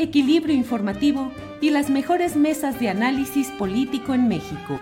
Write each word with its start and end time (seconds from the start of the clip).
equilibrio 0.00 0.54
informativo 0.54 1.30
y 1.60 1.70
las 1.70 1.90
mejores 1.90 2.36
mesas 2.36 2.80
de 2.80 2.88
análisis 2.88 3.48
político 3.48 4.14
en 4.14 4.28
México. 4.28 4.80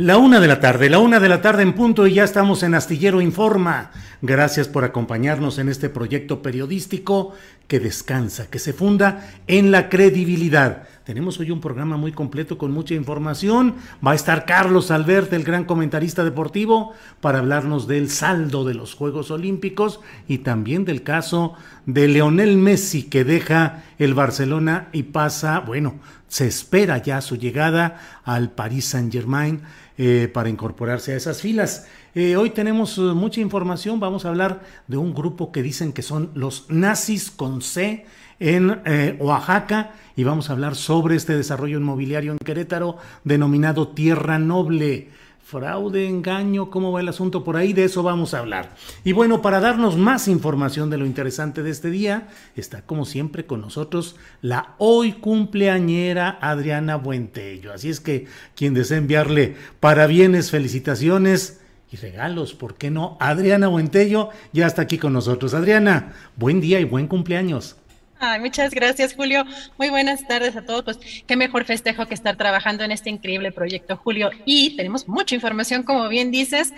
La 0.00 0.16
una 0.16 0.38
de 0.38 0.46
la 0.46 0.60
tarde, 0.60 0.88
la 0.88 1.00
una 1.00 1.18
de 1.18 1.28
la 1.28 1.42
tarde 1.42 1.64
en 1.64 1.72
punto 1.72 2.06
y 2.06 2.14
ya 2.14 2.22
estamos 2.22 2.62
en 2.62 2.76
Astillero 2.76 3.20
Informa. 3.20 3.90
Gracias 4.22 4.68
por 4.68 4.84
acompañarnos 4.84 5.58
en 5.58 5.68
este 5.68 5.88
proyecto 5.88 6.40
periodístico 6.40 7.34
que 7.66 7.80
descansa, 7.80 8.48
que 8.48 8.60
se 8.60 8.72
funda 8.72 9.28
en 9.48 9.72
la 9.72 9.88
credibilidad. 9.88 10.84
Tenemos 11.02 11.40
hoy 11.40 11.50
un 11.50 11.60
programa 11.60 11.96
muy 11.96 12.12
completo 12.12 12.58
con 12.58 12.70
mucha 12.70 12.94
información. 12.94 13.74
Va 14.06 14.12
a 14.12 14.14
estar 14.14 14.44
Carlos 14.44 14.92
Albert, 14.92 15.32
el 15.32 15.42
gran 15.42 15.64
comentarista 15.64 16.22
deportivo, 16.22 16.92
para 17.20 17.40
hablarnos 17.40 17.88
del 17.88 18.08
saldo 18.08 18.64
de 18.64 18.74
los 18.74 18.94
Juegos 18.94 19.32
Olímpicos 19.32 19.98
y 20.28 20.38
también 20.38 20.84
del 20.84 21.02
caso 21.02 21.54
de 21.86 22.06
Leonel 22.06 22.56
Messi 22.56 23.02
que 23.04 23.24
deja 23.24 23.82
el 23.98 24.14
Barcelona 24.14 24.90
y 24.92 25.04
pasa, 25.04 25.58
bueno, 25.58 25.96
se 26.28 26.46
espera 26.46 26.98
ya 26.98 27.20
su 27.20 27.36
llegada 27.36 28.00
al 28.22 28.50
Paris 28.52 28.84
Saint 28.84 29.12
Germain 29.12 29.62
eh, 30.00 30.30
para 30.32 30.48
incorporarse 30.48 31.12
a 31.12 31.16
esas 31.16 31.42
filas. 31.42 31.88
Eh, 32.14 32.36
hoy 32.36 32.50
tenemos 32.50 32.98
eh, 32.98 33.00
mucha 33.00 33.40
información, 33.40 33.98
vamos 33.98 34.24
a 34.24 34.28
hablar 34.28 34.62
de 34.86 34.96
un 34.96 35.12
grupo 35.12 35.50
que 35.50 35.60
dicen 35.60 35.92
que 35.92 36.02
son 36.02 36.30
los 36.34 36.66
nazis 36.70 37.32
con 37.32 37.62
C 37.62 38.06
en 38.38 38.80
Oaxaca 39.18 39.94
y 40.14 40.22
vamos 40.22 40.48
a 40.48 40.52
hablar 40.52 40.76
sobre 40.76 41.16
este 41.16 41.36
desarrollo 41.36 41.78
inmobiliario 41.78 42.30
en 42.30 42.38
Querétaro 42.38 42.96
denominado 43.24 43.88
Tierra 43.88 44.38
Noble 44.38 45.08
fraude, 45.48 46.06
engaño, 46.06 46.68
cómo 46.68 46.92
va 46.92 47.00
el 47.00 47.08
asunto 47.08 47.42
por 47.42 47.56
ahí, 47.56 47.72
de 47.72 47.84
eso 47.84 48.02
vamos 48.02 48.34
a 48.34 48.40
hablar. 48.40 48.74
Y 49.02 49.12
bueno, 49.12 49.40
para 49.40 49.60
darnos 49.60 49.96
más 49.96 50.28
información 50.28 50.90
de 50.90 50.98
lo 50.98 51.06
interesante 51.06 51.62
de 51.62 51.70
este 51.70 51.88
día, 51.88 52.28
está 52.54 52.82
como 52.82 53.06
siempre 53.06 53.46
con 53.46 53.62
nosotros 53.62 54.16
la 54.42 54.74
hoy 54.76 55.12
cumpleañera 55.12 56.36
Adriana 56.42 56.96
Buentello. 56.96 57.72
Así 57.72 57.88
es 57.88 58.00
que 58.00 58.26
quien 58.54 58.74
desea 58.74 58.98
enviarle 58.98 59.56
parabienes, 59.80 60.50
felicitaciones 60.50 61.62
y 61.90 61.96
regalos, 61.96 62.52
¿por 62.52 62.74
qué 62.74 62.90
no? 62.90 63.16
Adriana 63.18 63.68
Buentello 63.68 64.28
ya 64.52 64.66
está 64.66 64.82
aquí 64.82 64.98
con 64.98 65.14
nosotros. 65.14 65.54
Adriana, 65.54 66.12
buen 66.36 66.60
día 66.60 66.78
y 66.78 66.84
buen 66.84 67.06
cumpleaños. 67.06 67.76
Ay, 68.20 68.40
muchas 68.40 68.74
gracias, 68.74 69.14
Julio. 69.14 69.44
Muy 69.78 69.90
buenas 69.90 70.26
tardes 70.26 70.56
a 70.56 70.62
todos. 70.62 70.82
Pues 70.82 70.98
qué 71.24 71.36
mejor 71.36 71.64
festejo 71.64 72.06
que 72.06 72.14
estar 72.14 72.36
trabajando 72.36 72.82
en 72.82 72.90
este 72.90 73.10
increíble 73.10 73.52
proyecto, 73.52 73.96
Julio. 73.96 74.30
Y 74.44 74.76
tenemos 74.76 75.06
mucha 75.06 75.36
información, 75.36 75.84
como 75.84 76.08
bien 76.08 76.32
dices. 76.32 76.72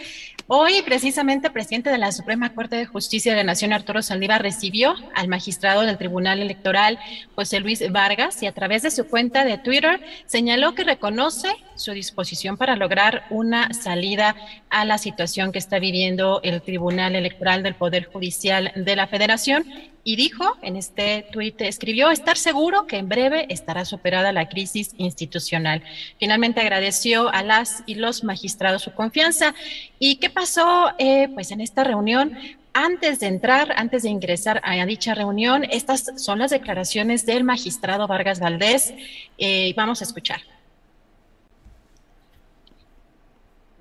Hoy, 0.49 0.83
precisamente, 0.83 1.47
el 1.47 1.53
presidente 1.55 1.89
de 1.89 1.97
la 1.97 2.13
Suprema 2.13 2.53
Corte 2.53 2.77
de 2.77 2.85
Justicia 2.85 3.33
de 3.33 3.39
la 3.39 3.45
Nación, 3.45 3.73
Arturo 3.73 4.03
Saldívar, 4.03 4.43
recibió 4.43 4.95
al 5.15 5.29
magistrado 5.29 5.81
del 5.83 5.97
Tribunal 5.97 6.41
Electoral, 6.41 6.99
José 7.35 7.61
Luis 7.61 7.91
Vargas, 7.91 8.43
y 8.43 8.47
a 8.47 8.53
través 8.53 8.83
de 8.83 8.91
su 8.91 9.07
cuenta 9.07 9.45
de 9.45 9.57
Twitter 9.57 10.01
señaló 10.27 10.75
que 10.75 10.85
reconoce 10.85 11.49
su 11.81 11.93
disposición 11.93 12.57
para 12.57 12.77
lograr 12.77 13.25
una 13.31 13.73
salida 13.73 14.37
a 14.69 14.85
la 14.85 14.99
situación 14.99 15.51
que 15.51 15.59
está 15.59 15.79
viviendo 15.79 16.41
el 16.43 16.63
Tribunal 16.63 17.17
Electoral 17.17 17.63
del 17.63 17.75
Poder 17.75 18.05
Judicial 18.05 18.73
de 18.77 18.97
la 18.97 19.07
Federación 19.07 19.65
y 20.05 20.17
dijo 20.17 20.57
en 20.63 20.77
este 20.77 21.27
tuit, 21.33 21.61
escribió, 21.61 22.11
estar 22.11 22.37
seguro 22.37 22.87
que 22.87 22.97
en 22.97 23.09
breve 23.09 23.47
estará 23.49 23.85
superada 23.85 24.33
la 24.33 24.49
crisis 24.49 24.95
institucional. 24.97 25.83
Finalmente 26.19 26.61
agradeció 26.61 27.29
a 27.29 27.43
las 27.43 27.83
y 27.87 27.97
los 27.97 28.25
magistrados 28.25 28.83
su 28.83 28.93
confianza. 28.93 29.55
¿Y 29.99 30.17
qué 30.17 30.31
pasó 30.31 30.93
eh, 30.99 31.29
pues 31.35 31.51
en 31.51 31.61
esta 31.61 31.85
reunión? 31.85 32.37
Antes 32.73 33.21
de 33.21 33.27
entrar, 33.27 33.75
antes 33.77 34.05
de 34.05 34.11
ingresar 34.11 34.61
a 34.65 34.85
dicha 34.87 35.15
reunión, 35.15 35.65
estas 35.71 36.13
son 36.23 36.39
las 36.39 36.51
declaraciones 36.51 37.27
del 37.27 37.43
magistrado 37.43 38.07
Vargas 38.07 38.39
Valdés. 38.39 38.95
Eh, 39.39 39.75
vamos 39.77 40.01
a 40.01 40.05
escuchar. 40.05 40.41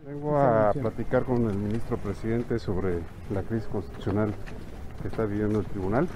Vengo 0.10 0.36
a 0.40 0.72
platicar 0.72 1.24
con 1.24 1.48
el 1.48 1.56
ministro 1.56 1.96
presidente 1.98 2.58
sobre 2.58 2.98
la 3.32 3.44
crisis 3.44 3.68
constitucional 3.68 4.34
que 5.04 5.08
está 5.08 5.26
viviendo 5.26 5.60
el 5.60 5.66
tribunal. 5.68 6.08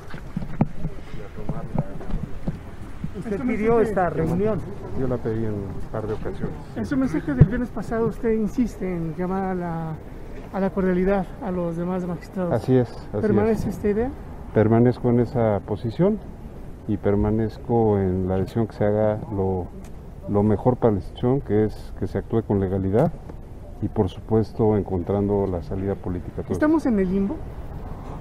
Usted 3.19 3.39
pidió 3.41 3.81
esta 3.81 4.09
reunión. 4.09 4.59
Yo 4.99 5.07
la 5.07 5.17
pedí 5.17 5.45
en 5.45 5.53
un 5.53 5.67
par 5.91 6.07
de 6.07 6.13
ocasiones. 6.13 6.55
En 6.75 6.87
su 6.87 6.97
mensaje 6.97 7.35
del 7.35 7.45
viernes 7.45 7.69
pasado 7.69 8.07
usted 8.07 8.31
insiste 8.31 8.91
en 8.91 9.15
llamar 9.15 9.43
a 9.43 9.53
la, 9.53 9.95
a 10.53 10.59
la 10.59 10.71
cordialidad 10.71 11.27
a 11.43 11.51
los 11.51 11.77
demás 11.77 12.03
magistrados. 12.07 12.51
Así 12.51 12.75
es. 12.75 12.89
Así 12.89 13.21
¿Permanece 13.21 13.69
es. 13.69 13.75
esta 13.75 13.89
idea? 13.89 14.11
Permanezco 14.55 15.09
en 15.11 15.19
esa 15.19 15.59
posición 15.67 16.17
y 16.87 16.97
permanezco 16.97 17.99
en 17.99 18.27
la 18.27 18.37
decisión 18.37 18.65
que 18.65 18.73
se 18.73 18.85
haga 18.85 19.19
lo, 19.31 19.67
lo 20.29 20.41
mejor 20.41 20.77
para 20.77 20.93
la 20.93 20.97
institución, 20.97 21.41
que 21.41 21.65
es 21.65 21.93
que 21.99 22.07
se 22.07 22.17
actúe 22.17 22.41
con 22.41 22.59
legalidad 22.59 23.11
y 23.83 23.89
por 23.89 24.07
supuesto 24.07 24.77
encontrando 24.77 25.45
la 25.45 25.61
salida 25.61 25.95
política. 25.95 26.41
¿Estamos 26.49 26.85
en 26.85 26.99
el 26.99 27.11
limbo? 27.11 27.35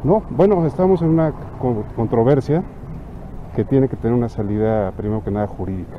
No, 0.03 0.25
bueno, 0.31 0.67
estamos 0.67 1.01
en 1.03 1.11
una 1.11 1.33
controversia 1.95 2.65
que 3.55 3.65
tiene 3.65 3.89
que 3.89 3.97
tener 3.97 4.17
una 4.17 4.29
salida, 4.29 4.91
primero 4.93 5.23
que 5.23 5.31
nada, 5.31 5.47
jurídica. 5.47 5.99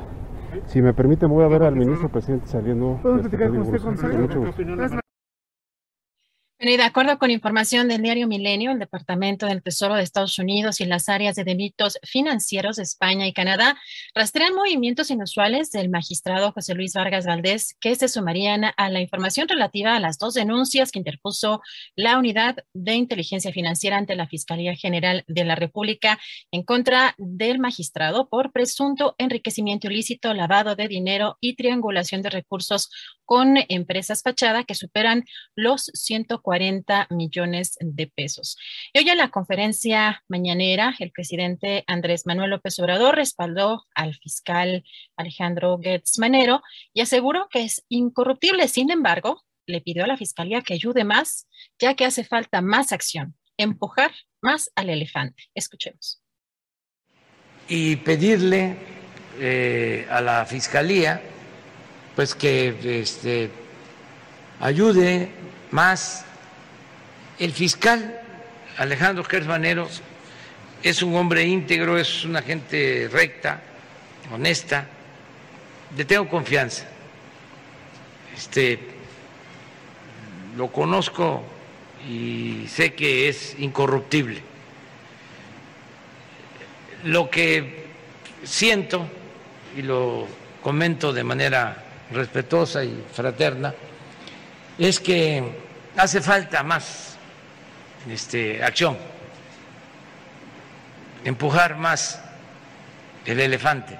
Si 0.66 0.82
me 0.82 0.92
permite, 0.92 1.24
voy 1.26 1.44
a 1.44 1.48
ver 1.48 1.62
al 1.62 1.76
ministro 1.76 2.10
presidente 2.10 2.46
saliendo. 2.46 2.98
¿Puedo 3.00 3.20
platicar 3.20 3.48
con 3.48 3.60
usted, 3.60 3.82
Gonzalo? 3.82 5.03
Y 6.60 6.76
de 6.76 6.82
acuerdo 6.84 7.18
con 7.18 7.30
información 7.32 7.88
del 7.88 8.02
diario 8.02 8.28
Milenio, 8.28 8.70
el 8.70 8.78
Departamento 8.78 9.46
del 9.46 9.62
Tesoro 9.62 9.96
de 9.96 10.02
Estados 10.02 10.38
Unidos 10.38 10.80
y 10.80 10.86
las 10.86 11.08
áreas 11.08 11.34
de 11.34 11.42
delitos 11.42 11.98
financieros 12.04 12.76
de 12.76 12.84
España 12.84 13.26
y 13.26 13.32
Canadá 13.32 13.76
rastrean 14.14 14.54
movimientos 14.54 15.10
inusuales 15.10 15.72
del 15.72 15.88
magistrado 15.88 16.52
José 16.52 16.74
Luis 16.74 16.94
Vargas 16.94 17.26
Valdés 17.26 17.76
que 17.80 17.96
se 17.96 18.08
sumarían 18.08 18.66
a 18.76 18.88
la 18.88 19.00
información 19.00 19.48
relativa 19.48 19.96
a 19.96 20.00
las 20.00 20.18
dos 20.18 20.34
denuncias 20.34 20.92
que 20.92 21.00
interpuso 21.00 21.60
la 21.96 22.18
Unidad 22.18 22.64
de 22.72 22.94
Inteligencia 22.94 23.52
Financiera 23.52 23.98
ante 23.98 24.14
la 24.14 24.28
Fiscalía 24.28 24.76
General 24.76 25.24
de 25.26 25.44
la 25.44 25.56
República 25.56 26.20
en 26.52 26.62
contra 26.62 27.14
del 27.18 27.58
magistrado 27.58 28.28
por 28.28 28.52
presunto 28.52 29.16
enriquecimiento 29.18 29.88
ilícito, 29.88 30.32
lavado 30.32 30.76
de 30.76 30.86
dinero 30.86 31.36
y 31.40 31.56
triangulación 31.56 32.22
de 32.22 32.30
recursos 32.30 32.90
con 33.24 33.56
empresas 33.68 34.22
fachada 34.22 34.64
que 34.64 34.74
superan 34.74 35.24
los 35.54 35.90
140 35.94 37.06
millones 37.10 37.76
de 37.80 38.06
pesos. 38.06 38.56
Y 38.92 38.98
hoy 38.98 39.08
en 39.08 39.18
la 39.18 39.30
conferencia 39.30 40.22
mañanera, 40.28 40.94
el 40.98 41.10
presidente 41.10 41.84
Andrés 41.86 42.26
Manuel 42.26 42.50
López 42.50 42.78
Obrador 42.78 43.16
respaldó 43.16 43.84
al 43.94 44.14
fiscal 44.14 44.84
Alejandro 45.16 45.78
Gertz 45.82 46.18
Manero 46.18 46.62
y 46.92 47.00
aseguró 47.00 47.48
que 47.50 47.64
es 47.64 47.84
incorruptible. 47.88 48.68
Sin 48.68 48.90
embargo, 48.90 49.42
le 49.66 49.80
pidió 49.80 50.04
a 50.04 50.08
la 50.08 50.16
fiscalía 50.16 50.62
que 50.62 50.74
ayude 50.74 51.04
más, 51.04 51.48
ya 51.78 51.94
que 51.94 52.04
hace 52.04 52.24
falta 52.24 52.60
más 52.60 52.92
acción, 52.92 53.36
empujar 53.56 54.12
más 54.42 54.70
al 54.74 54.90
elefante. 54.90 55.44
Escuchemos. 55.54 56.20
Y 57.66 57.96
pedirle 57.96 58.76
eh, 59.40 60.06
a 60.10 60.20
la 60.20 60.44
Fiscalía 60.44 61.20
pues 62.14 62.34
que 62.34 63.00
este, 63.00 63.50
ayude 64.60 65.30
más. 65.70 66.24
El 67.38 67.52
fiscal 67.52 68.20
Alejandro 68.76 69.24
Gersmanero 69.24 69.88
es 70.82 71.02
un 71.02 71.14
hombre 71.16 71.44
íntegro, 71.44 71.98
es 71.98 72.24
una 72.24 72.42
gente 72.42 73.08
recta, 73.10 73.60
honesta, 74.32 74.86
le 75.96 76.04
tengo 76.04 76.28
confianza. 76.28 76.86
Este, 78.36 78.78
lo 80.56 80.70
conozco 80.70 81.42
y 82.08 82.66
sé 82.68 82.94
que 82.94 83.28
es 83.28 83.56
incorruptible. 83.58 84.40
Lo 87.04 87.30
que 87.30 87.86
siento, 88.44 89.06
y 89.76 89.82
lo 89.82 90.26
comento 90.62 91.12
de 91.12 91.24
manera 91.24 91.84
respetuosa 92.10 92.84
y 92.84 93.04
fraterna, 93.12 93.74
es 94.78 95.00
que 95.00 95.42
hace 95.96 96.20
falta 96.20 96.62
más 96.62 97.16
este, 98.08 98.62
acción, 98.62 98.96
empujar 101.24 101.76
más 101.76 102.22
el 103.24 103.40
elefante. 103.40 103.98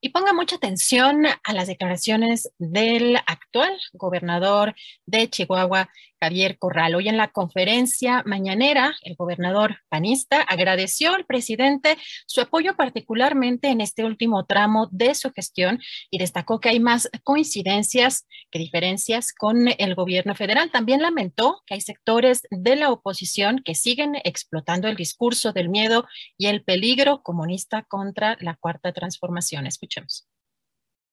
Y 0.00 0.10
ponga 0.10 0.32
mucha 0.32 0.56
atención 0.56 1.26
a 1.26 1.52
las 1.52 1.66
declaraciones 1.66 2.52
del 2.58 3.16
actual 3.26 3.76
gobernador 3.92 4.74
de 5.06 5.28
Chihuahua, 5.28 5.88
Javier 6.26 6.58
Corral. 6.58 6.96
Hoy 6.96 7.08
en 7.08 7.16
la 7.16 7.28
conferencia 7.28 8.24
mañanera, 8.26 8.96
el 9.02 9.14
gobernador 9.14 9.76
panista 9.88 10.42
agradeció 10.42 11.14
al 11.14 11.24
presidente 11.24 11.96
su 12.26 12.40
apoyo 12.40 12.74
particularmente 12.74 13.68
en 13.68 13.80
este 13.80 14.04
último 14.04 14.44
tramo 14.44 14.88
de 14.90 15.14
su 15.14 15.30
gestión 15.30 15.78
y 16.10 16.18
destacó 16.18 16.58
que 16.58 16.70
hay 16.70 16.80
más 16.80 17.08
coincidencias 17.22 18.26
que 18.50 18.58
diferencias 18.58 19.32
con 19.32 19.68
el 19.78 19.94
gobierno 19.94 20.34
federal. 20.34 20.72
También 20.72 21.00
lamentó 21.00 21.62
que 21.64 21.74
hay 21.74 21.80
sectores 21.80 22.42
de 22.50 22.74
la 22.74 22.90
oposición 22.90 23.62
que 23.64 23.76
siguen 23.76 24.16
explotando 24.24 24.88
el 24.88 24.96
discurso 24.96 25.52
del 25.52 25.68
miedo 25.68 26.08
y 26.36 26.46
el 26.46 26.64
peligro 26.64 27.22
comunista 27.22 27.84
contra 27.84 28.36
la 28.40 28.56
cuarta 28.56 28.92
transformación. 28.92 29.68
Escuchemos. 29.68 30.26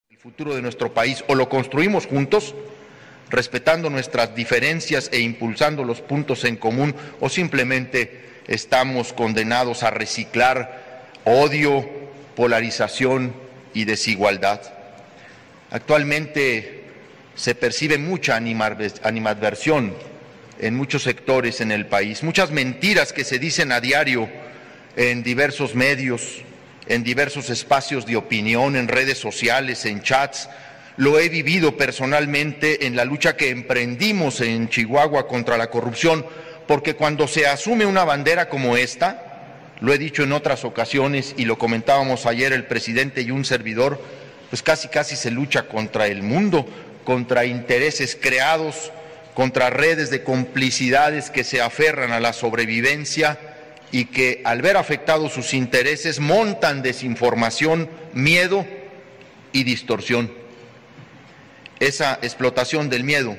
El 0.09 0.17
futuro 0.17 0.55
de 0.55 0.63
nuestro 0.63 0.91
país 0.91 1.23
o 1.27 1.35
lo 1.35 1.49
construimos 1.49 2.07
juntos 2.07 2.55
respetando 3.33 3.89
nuestras 3.89 4.35
diferencias 4.35 5.09
e 5.11 5.19
impulsando 5.19 5.83
los 5.83 6.01
puntos 6.01 6.45
en 6.45 6.55
común 6.55 6.95
o 7.19 7.29
simplemente 7.29 8.21
estamos 8.47 9.11
condenados 9.11 9.81
a 9.81 9.89
reciclar 9.89 11.09
odio, 11.25 11.89
polarización 12.35 13.33
y 13.73 13.85
desigualdad. 13.85 14.61
Actualmente 15.71 16.83
se 17.33 17.55
percibe 17.55 17.97
mucha 17.97 18.35
animadversión 18.35 19.95
en 20.59 20.75
muchos 20.75 21.01
sectores 21.01 21.59
en 21.59 21.71
el 21.71 21.87
país, 21.87 22.21
muchas 22.21 22.51
mentiras 22.51 23.13
que 23.13 23.23
se 23.23 23.39
dicen 23.39 23.71
a 23.71 23.81
diario 23.81 24.29
en 24.95 25.23
diversos 25.23 25.73
medios, 25.73 26.43
en 26.87 27.03
diversos 27.03 27.49
espacios 27.49 28.05
de 28.05 28.15
opinión, 28.15 28.75
en 28.75 28.87
redes 28.87 29.17
sociales, 29.17 29.85
en 29.85 30.03
chats, 30.03 30.49
lo 30.97 31.19
he 31.19 31.29
vivido 31.29 31.75
personalmente 31.75 32.85
en 32.85 32.95
la 32.95 33.05
lucha 33.05 33.35
que 33.35 33.49
emprendimos 33.49 34.41
en 34.41 34.69
Chihuahua 34.69 35.27
contra 35.27 35.57
la 35.57 35.69
corrupción, 35.69 36.25
porque 36.67 36.95
cuando 36.95 37.27
se 37.27 37.47
asume 37.47 37.85
una 37.85 38.03
bandera 38.03 38.47
como 38.47 38.77
esta, 38.77 39.73
lo 39.81 39.93
he 39.93 39.97
dicho 39.97 40.23
en 40.23 40.31
otras 40.31 40.63
ocasiones 40.65 41.33
y 41.35 41.45
lo 41.45 41.57
comentábamos 41.57 42.25
ayer 42.25 42.53
el 42.53 42.65
presidente 42.65 43.21
y 43.21 43.31
un 43.31 43.43
servidor, 43.43 43.99
pues 44.49 44.61
casi 44.61 44.87
casi 44.87 45.15
se 45.15 45.31
lucha 45.31 45.63
contra 45.63 46.07
el 46.07 46.21
mundo, 46.21 46.67
contra 47.03 47.45
intereses 47.45 48.17
creados, 48.19 48.91
contra 49.33 49.71
redes 49.71 50.11
de 50.11 50.23
complicidades 50.23 51.31
que 51.31 51.43
se 51.43 51.59
aferran 51.59 52.11
a 52.11 52.19
la 52.19 52.33
sobrevivencia 52.33 53.39
y 53.91 54.05
que 54.05 54.41
al 54.45 54.61
ver 54.61 54.77
afectados 54.77 55.33
sus 55.33 55.55
intereses 55.55 56.19
montan 56.19 56.83
desinformación, 56.83 57.89
miedo 58.13 58.65
y 59.51 59.63
distorsión 59.63 60.42
esa 61.87 62.19
explotación 62.21 62.89
del 62.89 63.03
miedo, 63.03 63.37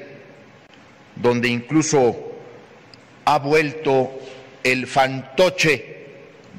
donde 1.16 1.48
incluso 1.48 2.32
ha 3.24 3.38
vuelto 3.38 4.18
el 4.62 4.86
fantoche 4.86 6.06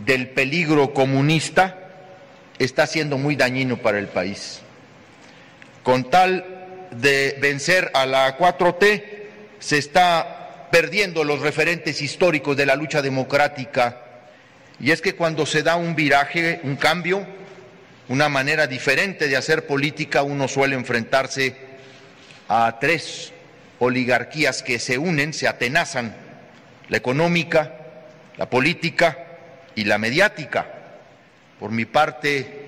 del 0.05 0.29
peligro 0.29 0.93
comunista, 0.93 1.79
está 2.59 2.87
siendo 2.87 3.17
muy 3.17 3.35
dañino 3.35 3.77
para 3.77 3.99
el 3.99 4.07
país. 4.07 4.61
Con 5.83 6.09
tal 6.09 6.87
de 6.91 7.37
vencer 7.39 7.91
a 7.93 8.05
la 8.05 8.37
4T, 8.37 9.03
se 9.59 9.77
está 9.77 10.67
perdiendo 10.71 11.23
los 11.23 11.41
referentes 11.41 12.01
históricos 12.01 12.57
de 12.57 12.65
la 12.65 12.75
lucha 12.75 13.01
democrática. 13.01 14.01
Y 14.79 14.91
es 14.91 15.01
que 15.01 15.15
cuando 15.15 15.45
se 15.45 15.63
da 15.63 15.75
un 15.75 15.95
viraje, 15.95 16.59
un 16.63 16.75
cambio, 16.75 17.25
una 18.07 18.29
manera 18.29 18.67
diferente 18.67 19.27
de 19.27 19.37
hacer 19.37 19.65
política, 19.67 20.23
uno 20.23 20.47
suele 20.47 20.75
enfrentarse 20.75 21.64
a 22.47 22.77
tres 22.79 23.33
oligarquías 23.79 24.63
que 24.63 24.79
se 24.79 24.97
unen, 24.97 25.33
se 25.33 25.47
atenazan, 25.47 26.15
la 26.89 26.97
económica, 26.97 27.73
la 28.37 28.49
política 28.49 29.17
y 29.75 29.85
la 29.85 29.97
mediática. 29.97 30.67
Por 31.59 31.71
mi 31.71 31.85
parte, 31.85 32.67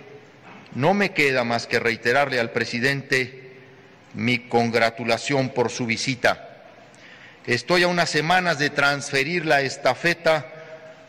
no 0.75 0.93
me 0.93 1.11
queda 1.11 1.43
más 1.43 1.67
que 1.67 1.79
reiterarle 1.79 2.39
al 2.39 2.51
presidente 2.51 3.53
mi 4.13 4.39
congratulación 4.39 5.49
por 5.49 5.69
su 5.69 5.85
visita. 5.85 6.43
Estoy 7.45 7.83
a 7.83 7.87
unas 7.87 8.09
semanas 8.09 8.59
de 8.59 8.69
transferir 8.69 9.45
la 9.45 9.61
estafeta 9.61 10.47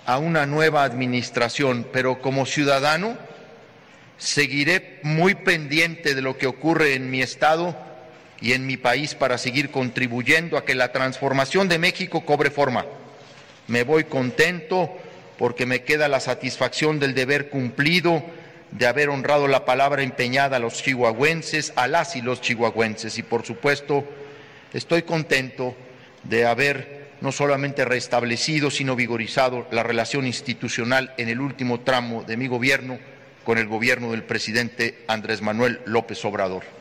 a 0.07 0.19
una 0.19 0.47
nueva 0.47 0.85
administración, 0.85 1.87
pero 1.93 2.21
como 2.21 2.47
ciudadano 2.47 3.19
seguiré 4.19 5.01
muy 5.03 5.35
pendiente 5.35 6.15
de 6.15 6.23
lo 6.23 6.39
que 6.39 6.47
ocurre 6.47 6.95
en 6.95 7.11
mi 7.11 7.23
estado 7.23 7.88
y 8.41 8.53
en 8.53 8.67
mi 8.67 8.77
país 8.77 9.15
para 9.15 9.39
seguir 9.39 9.71
contribuyendo 9.71 10.57
a 10.57 10.65
que 10.65 10.75
la 10.75 10.93
transformación 10.93 11.69
de 11.69 11.79
México 11.79 12.25
cobre 12.25 12.51
forma. 12.51 12.87
Me 13.67 13.83
voy 13.83 14.05
contento 14.05 14.91
porque 15.39 15.67
me 15.67 15.83
queda 15.83 16.09
la 16.09 16.21
satisfacción 16.21 16.99
del 16.99 17.15
deber 17.15 17.49
cumplido, 17.49 18.23
de 18.71 18.87
haber 18.87 19.09
honrado 19.09 19.49
la 19.49 19.65
palabra 19.65 20.03
empeñada 20.03 20.57
a 20.57 20.61
los 20.61 20.83
chihuahuenses, 20.83 21.73
a 21.77 21.87
las 21.87 22.17
y 22.17 22.23
los 22.23 22.41
chihuahuenses. 22.41 23.19
Y 23.19 23.23
por 23.23 23.45
supuesto, 23.45 24.05
estoy 24.73 25.03
contento 25.03 25.75
de 26.25 26.47
haber 26.47 27.09
no 27.21 27.33
solamente 27.33 27.85
restablecido, 27.85 28.71
sino 28.71 28.95
vigorizado 28.95 29.67
la 29.71 29.83
relación 29.83 30.27
institucional 30.27 31.15
en 31.17 31.29
el 31.29 31.41
último 31.41 31.81
tramo 31.81 32.23
de 32.25 32.37
mi 32.37 32.47
gobierno 32.47 32.99
con 33.45 33.59
el 33.59 33.67
gobierno 33.67 34.11
del 34.11 34.25
presidente 34.25 35.05
Andrés 35.09 35.41
Manuel 35.41 35.81
López 35.87 36.23
Obrador. 36.25 36.78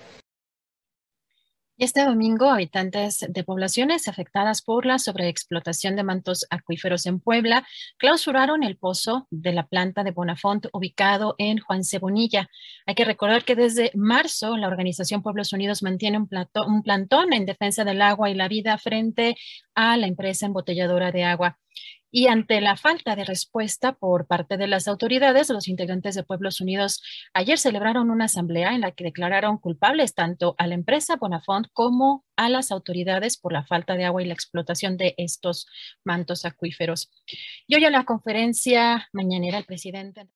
Este 1.80 2.04
domingo, 2.04 2.50
habitantes 2.50 3.24
de 3.30 3.44
poblaciones 3.44 4.08
afectadas 4.08 4.64
por 4.64 4.88
la 4.88 4.98
sobreexplotación 4.98 5.96
de 5.96 6.02
mantos 6.02 6.48
acuíferos 6.50 7.06
en 7.06 7.20
Puebla 7.20 7.68
clausuraron 7.98 8.64
el 8.64 8.78
pozo 8.78 9.28
de 9.30 9.54
la 9.54 9.68
planta 9.68 10.04
de 10.04 10.10
Bonafont 10.10 10.66
ubicado 10.74 11.36
en 11.38 11.60
Juan 11.60 11.84
Cebonilla. 11.84 12.50
Hay 12.88 12.96
que 12.96 13.06
recordar 13.06 13.46
que 13.46 13.56
desde 13.56 13.92
marzo 13.94 14.58
la 14.58 14.68
organización 14.68 15.22
Pueblos 15.22 15.54
Unidos 15.54 15.84
mantiene 15.84 16.18
un, 16.18 16.28
un 16.66 16.82
plantón 16.82 17.32
en 17.32 17.46
defensa 17.46 17.84
del 17.84 18.02
agua 18.02 18.32
y 18.32 18.34
la 18.34 18.48
vida 18.48 18.76
frente 18.80 19.38
a 19.76 19.98
la 19.98 20.08
empresa 20.08 20.48
embotelladora 20.48 21.12
de 21.12 21.26
agua. 21.26 21.60
Y 22.18 22.30
ante 22.30 22.62
la 22.62 22.78
falta 22.78 23.16
de 23.16 23.26
respuesta 23.26 23.94
por 23.94 24.26
parte 24.26 24.58
de 24.58 24.66
las 24.66 24.88
autoridades, 24.88 25.52
los 25.52 25.68
integrantes 25.68 26.16
de 26.16 26.24
Pueblos 26.24 26.60
Unidos 26.62 27.04
ayer 27.32 27.60
celebraron 27.60 28.10
una 28.10 28.26
asamblea 28.26 28.74
en 28.74 28.82
la 28.82 28.92
que 28.92 29.04
declararon 29.04 29.60
culpables 29.60 30.16
tanto 30.16 30.56
a 30.58 30.66
la 30.66 30.74
empresa 30.74 31.18
Bonafont 31.18 31.68
como 31.74 32.26
a 32.36 32.50
las 32.50 32.72
autoridades 32.72 33.38
por 33.38 33.54
la 33.54 33.68
falta 33.68 33.94
de 33.94 34.06
agua 34.06 34.24
y 34.24 34.26
la 34.26 34.34
explotación 34.34 34.98
de 34.98 35.14
estos 35.20 35.68
mantos 36.04 36.44
acuíferos. 36.44 37.12
Y 37.68 37.76
hoy 37.76 37.86
en 37.86 37.92
la 37.92 38.04
conferencia 38.04 39.08
mañanera 39.14 39.60
el 39.60 39.66
presidente 39.66 40.28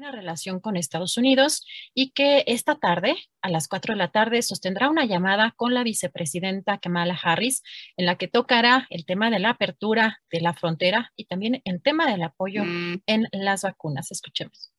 buena 0.00 0.16
relación 0.16 0.60
con 0.60 0.78
Estados 0.78 1.18
Unidos 1.18 1.66
y 1.92 2.12
que 2.12 2.42
esta 2.46 2.76
tarde, 2.76 3.16
a 3.42 3.50
las 3.50 3.68
4 3.68 3.92
de 3.92 3.98
la 3.98 4.10
tarde, 4.10 4.40
sostendrá 4.40 4.88
una 4.88 5.04
llamada 5.04 5.52
con 5.54 5.74
la 5.74 5.82
vicepresidenta 5.82 6.78
Kamala 6.78 7.18
Harris, 7.22 7.62
en 7.98 8.06
la 8.06 8.16
que 8.16 8.26
tocará 8.26 8.86
el 8.88 9.04
tema 9.04 9.30
de 9.30 9.40
la 9.40 9.50
apertura 9.50 10.22
de 10.32 10.40
la 10.40 10.54
frontera 10.54 11.12
y 11.16 11.26
también 11.26 11.60
el 11.66 11.82
tema 11.82 12.10
del 12.10 12.22
apoyo 12.22 12.64
mm. 12.64 13.02
en 13.04 13.28
las 13.32 13.60
vacunas. 13.60 14.10
Escuchemos. 14.10 14.72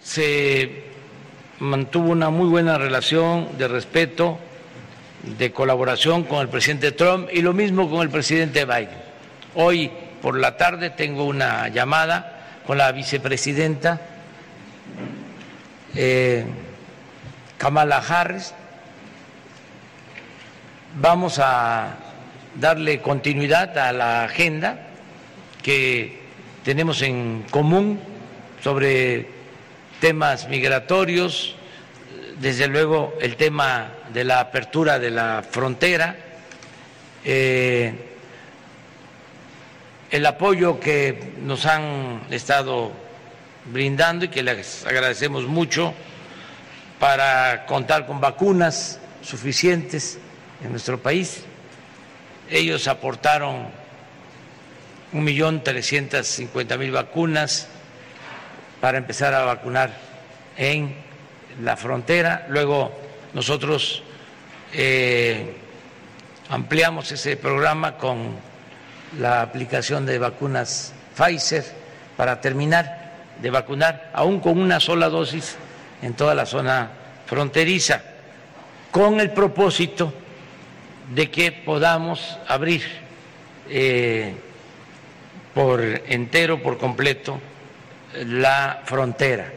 Se 0.00 0.90
mantuvo 1.60 2.10
una 2.10 2.30
muy 2.30 2.48
buena 2.48 2.78
relación 2.78 3.56
de 3.58 3.68
respeto 3.68 4.40
de 5.22 5.52
colaboración 5.52 6.24
con 6.24 6.40
el 6.40 6.48
presidente 6.48 6.92
Trump 6.92 7.28
y 7.32 7.42
lo 7.42 7.52
mismo 7.52 7.90
con 7.90 8.02
el 8.02 8.10
presidente 8.10 8.64
Biden. 8.64 9.08
Hoy 9.54 9.90
por 10.22 10.38
la 10.38 10.56
tarde 10.56 10.90
tengo 10.90 11.24
una 11.24 11.68
llamada 11.68 12.60
con 12.66 12.78
la 12.78 12.92
vicepresidenta 12.92 14.00
eh, 15.94 16.44
Kamala 17.56 17.98
Harris. 17.98 18.54
Vamos 21.00 21.38
a 21.38 21.96
darle 22.54 23.00
continuidad 23.00 23.76
a 23.78 23.92
la 23.92 24.24
agenda 24.24 24.86
que 25.62 26.20
tenemos 26.64 27.02
en 27.02 27.44
común 27.50 28.00
sobre 28.62 29.28
temas 30.00 30.48
migratorios, 30.48 31.56
desde 32.40 32.68
luego 32.68 33.14
el 33.20 33.36
tema 33.36 33.92
de 34.12 34.24
la 34.24 34.40
apertura 34.40 34.98
de 34.98 35.10
la 35.10 35.44
frontera, 35.48 36.16
eh, 37.24 37.94
el 40.10 40.24
apoyo 40.24 40.80
que 40.80 41.34
nos 41.42 41.66
han 41.66 42.22
estado 42.30 42.92
brindando 43.66 44.24
y 44.24 44.28
que 44.28 44.42
les 44.42 44.86
agradecemos 44.86 45.44
mucho 45.44 45.92
para 46.98 47.66
contar 47.66 48.06
con 48.06 48.20
vacunas 48.20 49.00
suficientes 49.22 50.18
en 50.62 50.70
nuestro 50.70 50.98
país. 50.98 51.44
Ellos 52.50 52.88
aportaron 52.88 53.66
un 55.12 55.24
millón 55.24 55.62
trescientos 55.62 56.26
cincuenta 56.26 56.76
mil 56.76 56.92
vacunas 56.92 57.68
para 58.80 58.98
empezar 58.98 59.34
a 59.34 59.44
vacunar 59.44 59.90
en 60.56 61.07
la 61.62 61.76
frontera. 61.76 62.46
Luego 62.48 62.92
nosotros 63.34 64.02
eh, 64.72 65.56
ampliamos 66.50 67.12
ese 67.12 67.36
programa 67.36 67.96
con 67.96 68.36
la 69.18 69.42
aplicación 69.42 70.06
de 70.06 70.18
vacunas 70.18 70.92
Pfizer 71.16 71.64
para 72.16 72.40
terminar 72.40 73.08
de 73.40 73.50
vacunar, 73.50 74.10
aún 74.14 74.40
con 74.40 74.58
una 74.58 74.80
sola 74.80 75.08
dosis 75.08 75.56
en 76.02 76.14
toda 76.14 76.34
la 76.34 76.46
zona 76.46 76.90
fronteriza, 77.26 78.02
con 78.90 79.20
el 79.20 79.30
propósito 79.30 80.12
de 81.14 81.30
que 81.30 81.52
podamos 81.52 82.38
abrir 82.48 82.82
eh, 83.68 84.34
por 85.54 85.82
entero, 85.82 86.62
por 86.62 86.78
completo, 86.78 87.40
la 88.24 88.82
frontera. 88.84 89.52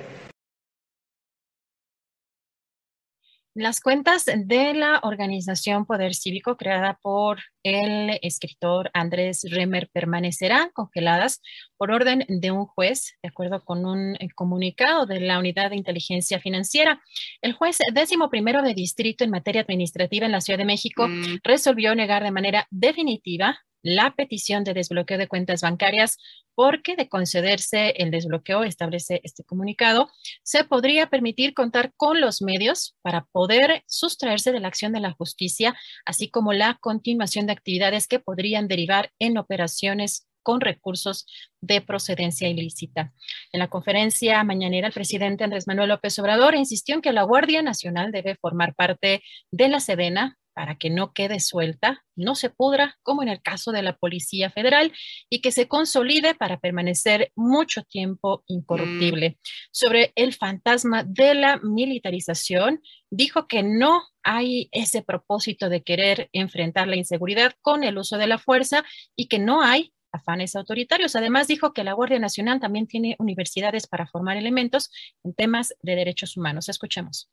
Las 3.53 3.81
cuentas 3.81 4.23
de 4.33 4.73
la 4.73 5.01
organización 5.03 5.85
Poder 5.85 6.15
Cívico 6.15 6.55
creada 6.55 6.97
por 7.01 7.41
el 7.63 8.17
escritor 8.21 8.89
Andrés 8.93 9.41
Remer 9.43 9.89
permanecerán 9.91 10.69
congeladas 10.73 11.41
por 11.75 11.91
orden 11.91 12.25
de 12.29 12.51
un 12.51 12.65
juez, 12.65 13.17
de 13.21 13.27
acuerdo 13.27 13.65
con 13.65 13.85
un 13.85 14.15
eh, 14.15 14.29
comunicado 14.35 15.05
de 15.05 15.19
la 15.19 15.37
Unidad 15.37 15.71
de 15.71 15.75
Inteligencia 15.75 16.39
Financiera. 16.39 17.01
El 17.41 17.51
juez 17.51 17.79
décimo 17.93 18.29
primero 18.29 18.61
de 18.61 18.73
distrito 18.73 19.25
en 19.25 19.31
materia 19.31 19.63
administrativa 19.63 20.25
en 20.25 20.31
la 20.31 20.39
Ciudad 20.39 20.57
de 20.57 20.63
México 20.63 21.09
mm. 21.09 21.39
resolvió 21.43 21.93
negar 21.93 22.23
de 22.23 22.31
manera 22.31 22.67
definitiva 22.69 23.59
la 23.83 24.15
petición 24.15 24.63
de 24.63 24.73
desbloqueo 24.73 25.17
de 25.17 25.27
cuentas 25.27 25.61
bancarias 25.61 26.17
porque 26.55 26.95
de 26.95 27.09
concederse 27.09 27.91
el 27.97 28.11
desbloqueo, 28.11 28.63
establece 28.63 29.21
este 29.23 29.43
comunicado, 29.43 30.09
se 30.43 30.63
podría 30.63 31.07
permitir 31.07 31.53
contar 31.53 31.93
con 31.95 32.21
los 32.21 32.41
medios 32.41 32.95
para 33.01 33.25
poder 33.31 33.83
sustraerse 33.87 34.51
de 34.51 34.59
la 34.59 34.67
acción 34.67 34.91
de 34.91 34.99
la 34.99 35.13
justicia, 35.13 35.75
así 36.05 36.29
como 36.29 36.53
la 36.53 36.77
continuación 36.79 37.47
de 37.47 37.53
actividades 37.53 38.07
que 38.07 38.19
podrían 38.19 38.67
derivar 38.67 39.11
en 39.19 39.37
operaciones 39.37 40.27
con 40.43 40.61
recursos 40.61 41.25
de 41.61 41.81
procedencia 41.81 42.49
ilícita. 42.49 43.13
En 43.51 43.59
la 43.59 43.69
conferencia 43.69 44.43
mañanera, 44.43 44.87
el 44.87 44.93
presidente 44.93 45.43
Andrés 45.43 45.67
Manuel 45.67 45.89
López 45.89 46.17
Obrador 46.19 46.55
insistió 46.55 46.95
en 46.95 47.01
que 47.01 47.13
la 47.13 47.23
Guardia 47.23 47.61
Nacional 47.61 48.11
debe 48.11 48.35
formar 48.35 48.73
parte 48.75 49.21
de 49.51 49.69
la 49.69 49.79
Sedena 49.79 50.37
para 50.53 50.75
que 50.75 50.89
no 50.89 51.13
quede 51.13 51.39
suelta, 51.39 52.03
no 52.15 52.35
se 52.35 52.49
pudra, 52.49 52.97
como 53.03 53.23
en 53.23 53.29
el 53.29 53.41
caso 53.41 53.71
de 53.71 53.81
la 53.81 53.97
Policía 53.97 54.49
Federal, 54.49 54.91
y 55.29 55.41
que 55.41 55.51
se 55.51 55.67
consolide 55.67 56.35
para 56.35 56.59
permanecer 56.59 57.31
mucho 57.35 57.83
tiempo 57.83 58.43
incorruptible. 58.47 59.31
Mm. 59.31 59.35
Sobre 59.71 60.11
el 60.15 60.33
fantasma 60.33 61.03
de 61.03 61.33
la 61.33 61.57
militarización, 61.57 62.81
dijo 63.09 63.47
que 63.47 63.63
no 63.63 64.03
hay 64.23 64.69
ese 64.71 65.01
propósito 65.01 65.69
de 65.69 65.83
querer 65.83 66.29
enfrentar 66.33 66.87
la 66.87 66.95
inseguridad 66.95 67.53
con 67.61 67.83
el 67.83 67.97
uso 67.97 68.17
de 68.17 68.27
la 68.27 68.37
fuerza 68.37 68.83
y 69.15 69.27
que 69.27 69.39
no 69.39 69.61
hay 69.61 69.93
afanes 70.11 70.55
autoritarios. 70.55 71.15
Además, 71.15 71.47
dijo 71.47 71.73
que 71.73 71.83
la 71.83 71.93
Guardia 71.93 72.19
Nacional 72.19 72.59
también 72.59 72.87
tiene 72.87 73.15
universidades 73.19 73.87
para 73.87 74.07
formar 74.07 74.37
elementos 74.37 74.91
en 75.23 75.33
temas 75.33 75.73
de 75.81 75.95
derechos 75.95 76.37
humanos. 76.37 76.69
Escuchemos. 76.69 77.29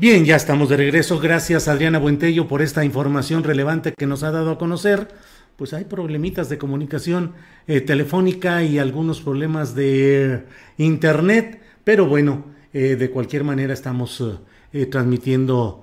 Bien, 0.00 0.24
ya 0.24 0.36
estamos 0.36 0.68
de 0.68 0.76
regreso. 0.76 1.18
Gracias 1.18 1.66
Adriana 1.66 1.98
Buentello 1.98 2.46
por 2.46 2.62
esta 2.62 2.84
información 2.84 3.42
relevante 3.42 3.92
que 3.92 4.06
nos 4.06 4.22
ha 4.22 4.30
dado 4.30 4.52
a 4.52 4.58
conocer. 4.58 5.08
Pues 5.56 5.72
hay 5.72 5.86
problemitas 5.86 6.48
de 6.48 6.56
comunicación 6.56 7.32
eh, 7.66 7.80
telefónica 7.80 8.62
y 8.62 8.78
algunos 8.78 9.20
problemas 9.20 9.74
de 9.74 10.44
internet, 10.76 11.60
pero 11.82 12.06
bueno, 12.06 12.44
eh, 12.72 12.94
de 12.94 13.10
cualquier 13.10 13.42
manera 13.42 13.74
estamos 13.74 14.22
eh, 14.72 14.86
transmitiendo 14.86 15.82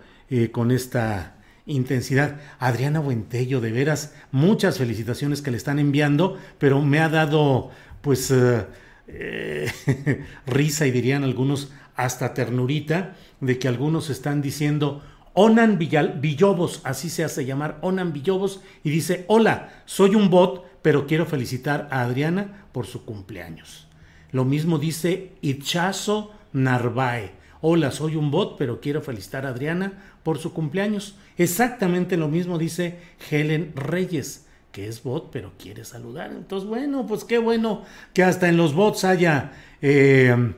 con 0.53 0.72
esta 0.72 1.36
intensidad. 1.65 2.39
Adriana 2.57 3.01
Buentello, 3.01 3.60
de 3.60 3.74
veras, 3.74 4.15
muchas 4.31 4.77
felicitaciones 4.77 5.41
que 5.41 5.51
le 5.51 5.57
están 5.57 5.77
enviando, 5.77 6.38
pero 6.57 6.81
me 6.81 7.00
ha 7.00 7.10
dado 7.10 7.69
pues 8.00 8.34
risa 10.48 10.88
y 10.88 10.91
dirían 10.91 11.25
algunos 11.25 11.74
hasta 11.98 12.34
ternurita 12.34 13.15
de 13.39 13.60
que 13.60 13.68
algunos 13.68 14.10
están 14.10 14.42
diciendo 14.42 15.01
Onan 15.34 15.77
Villobos, 15.77 16.80
así 16.86 17.10
se 17.10 17.25
hace 17.25 17.46
llamar 17.46 17.77
Onan 17.82 18.13
Villobos, 18.13 18.62
y 18.84 18.89
dice, 18.89 19.25
hola, 19.27 19.84
soy 19.86 20.15
un 20.15 20.30
bot, 20.30 20.65
pero 20.82 21.08
quiero 21.08 21.25
felicitar 21.25 21.89
a 21.92 22.01
Adriana 22.01 22.65
por 22.72 22.86
su 22.88 23.04
cumpleaños. 23.04 23.88
Lo 24.32 24.46
mismo 24.46 24.80
dice 24.80 25.34
Itchazo 25.42 26.32
Narvae, 26.54 27.34
hola, 27.60 27.92
soy 27.92 28.15
un 28.15 28.32
bot, 28.32 28.58
pero 28.58 28.80
quiero 28.80 29.01
felicitar 29.01 29.46
a 29.46 29.50
Adriana 29.50 29.94
por 30.24 30.38
su 30.38 30.54
cumpleaños. 30.54 31.18
Exactamente 31.38 32.15
lo 32.15 32.30
mismo 32.30 32.58
dice 32.58 33.00
Helen 33.30 33.74
Reyes, 33.75 34.46
que 34.72 34.88
es 34.88 35.04
bot, 35.04 35.32
pero 35.32 35.51
quiere 35.58 35.84
saludar. 35.84 36.32
Entonces, 36.32 36.68
bueno, 36.68 37.06
pues 37.08 37.25
qué 37.25 37.39
bueno 37.39 37.84
que 38.13 38.24
hasta 38.24 38.48
en 38.48 38.56
los 38.56 38.74
bots 38.74 39.04
haya 39.04 39.51
eh, 39.82 40.54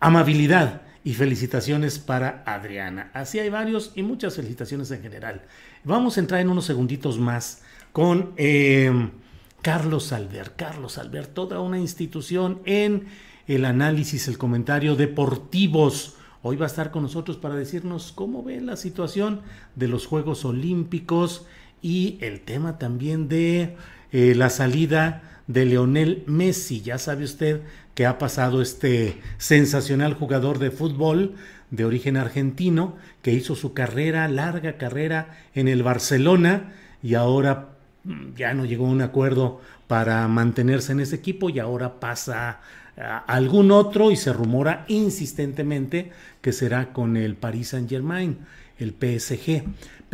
amabilidad 0.00 0.82
y 1.06 1.14
felicitaciones 1.14 2.00
para 2.00 2.42
Adriana. 2.46 3.12
Así 3.14 3.38
hay 3.38 3.48
varios 3.48 3.92
y 3.94 4.02
muchas 4.02 4.34
felicitaciones 4.34 4.90
en 4.90 5.02
general. 5.02 5.42
Vamos 5.84 6.16
a 6.16 6.20
entrar 6.20 6.40
en 6.40 6.50
unos 6.50 6.64
segunditos 6.64 7.20
más 7.20 7.62
con 7.92 8.32
eh, 8.36 8.90
Carlos 9.62 10.12
Albert. 10.12 10.56
Carlos 10.56 10.98
Albert, 10.98 11.32
toda 11.32 11.60
una 11.60 11.78
institución 11.78 12.60
en 12.64 13.06
el 13.46 13.66
análisis, 13.66 14.26
el 14.26 14.36
comentario 14.36 14.96
deportivos. 14.96 16.16
Hoy 16.42 16.56
va 16.56 16.66
a 16.66 16.66
estar 16.66 16.90
con 16.90 17.04
nosotros 17.04 17.36
para 17.36 17.54
decirnos 17.54 18.10
cómo 18.10 18.42
ve 18.42 18.60
la 18.60 18.74
situación 18.74 19.42
de 19.76 19.86
los 19.86 20.08
Juegos 20.08 20.44
Olímpicos 20.44 21.46
y 21.82 22.18
el 22.20 22.40
tema 22.40 22.78
también 22.78 23.28
de 23.28 23.76
eh, 24.10 24.34
la 24.34 24.50
salida 24.50 25.35
de 25.46 25.64
Leonel 25.64 26.24
Messi. 26.26 26.80
Ya 26.82 26.98
sabe 26.98 27.24
usted 27.24 27.62
que 27.94 28.06
ha 28.06 28.18
pasado 28.18 28.62
este 28.62 29.20
sensacional 29.38 30.14
jugador 30.14 30.58
de 30.58 30.70
fútbol 30.70 31.34
de 31.70 31.84
origen 31.84 32.16
argentino 32.16 32.96
que 33.22 33.32
hizo 33.32 33.54
su 33.54 33.72
carrera, 33.72 34.28
larga 34.28 34.76
carrera 34.76 35.36
en 35.54 35.68
el 35.68 35.82
Barcelona 35.82 36.72
y 37.02 37.14
ahora 37.14 37.70
mm, 38.04 38.34
ya 38.36 38.54
no 38.54 38.64
llegó 38.64 38.86
a 38.86 38.90
un 38.90 39.02
acuerdo 39.02 39.60
para 39.86 40.26
mantenerse 40.28 40.92
en 40.92 41.00
ese 41.00 41.16
equipo 41.16 41.50
y 41.50 41.58
ahora 41.58 42.00
pasa 42.00 42.60
a 42.98 43.18
algún 43.18 43.70
otro 43.70 44.10
y 44.10 44.16
se 44.16 44.32
rumora 44.32 44.84
insistentemente 44.88 46.12
que 46.40 46.52
será 46.52 46.92
con 46.92 47.16
el 47.16 47.34
Paris 47.34 47.68
Saint 47.68 47.88
Germain, 47.88 48.38
el 48.78 48.90
PSG. 48.92 49.64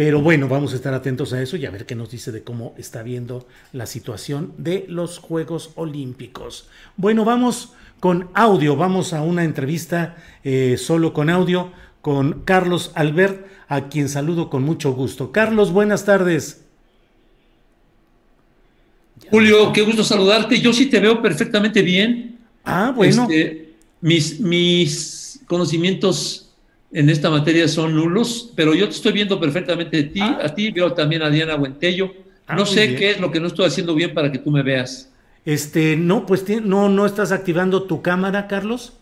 Pero 0.05 0.21
bueno, 0.21 0.49
vamos 0.49 0.73
a 0.73 0.75
estar 0.75 0.93
atentos 0.95 1.33
a 1.33 1.41
eso 1.41 1.57
y 1.57 1.65
a 1.65 1.71
ver 1.71 1.87
qué 1.87 1.95
nos 1.95 2.11
dice 2.11 2.33
de 2.33 2.43
cómo 2.43 2.75
está 2.77 3.05
viendo 3.05 3.47
la 3.73 3.87
situación 3.87 4.53
de 4.59 4.85
los 4.89 5.21
Juegos 5.21 5.71
Olímpicos. 5.77 6.67
Bueno, 6.97 7.25
vamos 7.25 7.75
con 8.01 8.29
audio, 8.35 8.75
vamos 8.75 9.13
a 9.13 9.23
una 9.23 9.45
entrevista 9.45 10.17
eh, 10.43 10.77
solo 10.77 11.13
con 11.13 11.31
audio 11.31 11.71
con 12.01 12.43
Carlos 12.43 12.91
Albert, 12.97 13.47
a 13.69 13.89
quien 13.89 14.09
saludo 14.09 14.51
con 14.51 14.65
mucho 14.65 14.93
gusto. 14.93 15.31
Carlos, 15.31 15.71
buenas 15.71 16.05
tardes. 16.05 16.65
Julio, 19.31 19.73
qué 19.73 19.83
gusto 19.83 20.03
saludarte. 20.03 20.61
Yo 20.61 20.73
sí 20.73 20.87
te 20.87 20.99
veo 20.99 21.23
perfectamente 21.23 21.81
bien. 21.81 22.41
Ah, 22.65 22.93
bueno. 22.93 23.29
Este, 23.31 23.75
mis, 24.01 24.41
mis 24.41 25.39
conocimientos 25.47 26.42
en 26.93 27.09
esta 27.09 27.31
materia 27.31 27.67
son 27.69 27.95
nulos, 27.95 28.53
pero 28.55 28.75
yo 28.75 28.87
te 28.87 28.95
estoy 28.95 29.13
viendo 29.13 29.41
perfectamente 29.41 29.97
de 29.97 30.03
ti, 30.05 30.21
ah. 30.21 30.41
a 30.45 30.55
ti 30.55 30.71
veo 30.71 30.93
también 30.93 31.23
a 31.23 31.31
Diana 31.31 31.57
Buentello. 31.57 32.13
Ah, 32.47 32.55
no 32.55 32.67
sé 32.67 32.95
qué 32.97 33.13
es 33.13 33.21
lo 33.21 33.31
que 33.31 33.41
no 33.41 33.47
estoy 33.47 33.67
haciendo 33.67 33.95
bien 33.95 34.13
para 34.13 34.31
que 34.31 34.39
tú 34.39 34.51
me 34.51 34.63
veas. 34.63 35.11
Este, 35.45 35.97
no, 35.97 36.27
pues 36.27 36.45
no, 36.63 36.89
no 36.89 37.07
estás 37.07 37.33
activando 37.33 37.85
tu 37.85 38.03
cámara, 38.03 38.47
Carlos. 38.47 38.93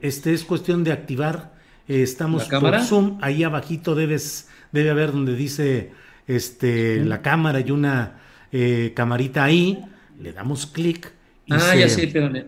Este 0.00 0.34
es 0.34 0.44
cuestión 0.44 0.84
de 0.84 0.92
activar. 0.92 1.54
Eh, 1.88 2.02
estamos 2.02 2.44
por 2.44 2.78
Zoom, 2.80 3.18
ahí 3.22 3.42
abajito 3.42 3.94
debes, 3.94 4.48
debe 4.70 4.90
haber 4.90 5.12
donde 5.12 5.34
dice 5.34 5.92
este, 6.26 7.02
la 7.04 7.22
cámara 7.22 7.60
y 7.60 7.70
una 7.70 8.20
eh, 8.52 8.92
camarita 8.94 9.44
ahí. 9.44 9.82
Le 10.20 10.32
damos 10.32 10.66
clic. 10.66 11.10
Ah, 11.48 11.74
ya 11.74 11.88
sé, 11.88 12.04
espérame 12.04 12.44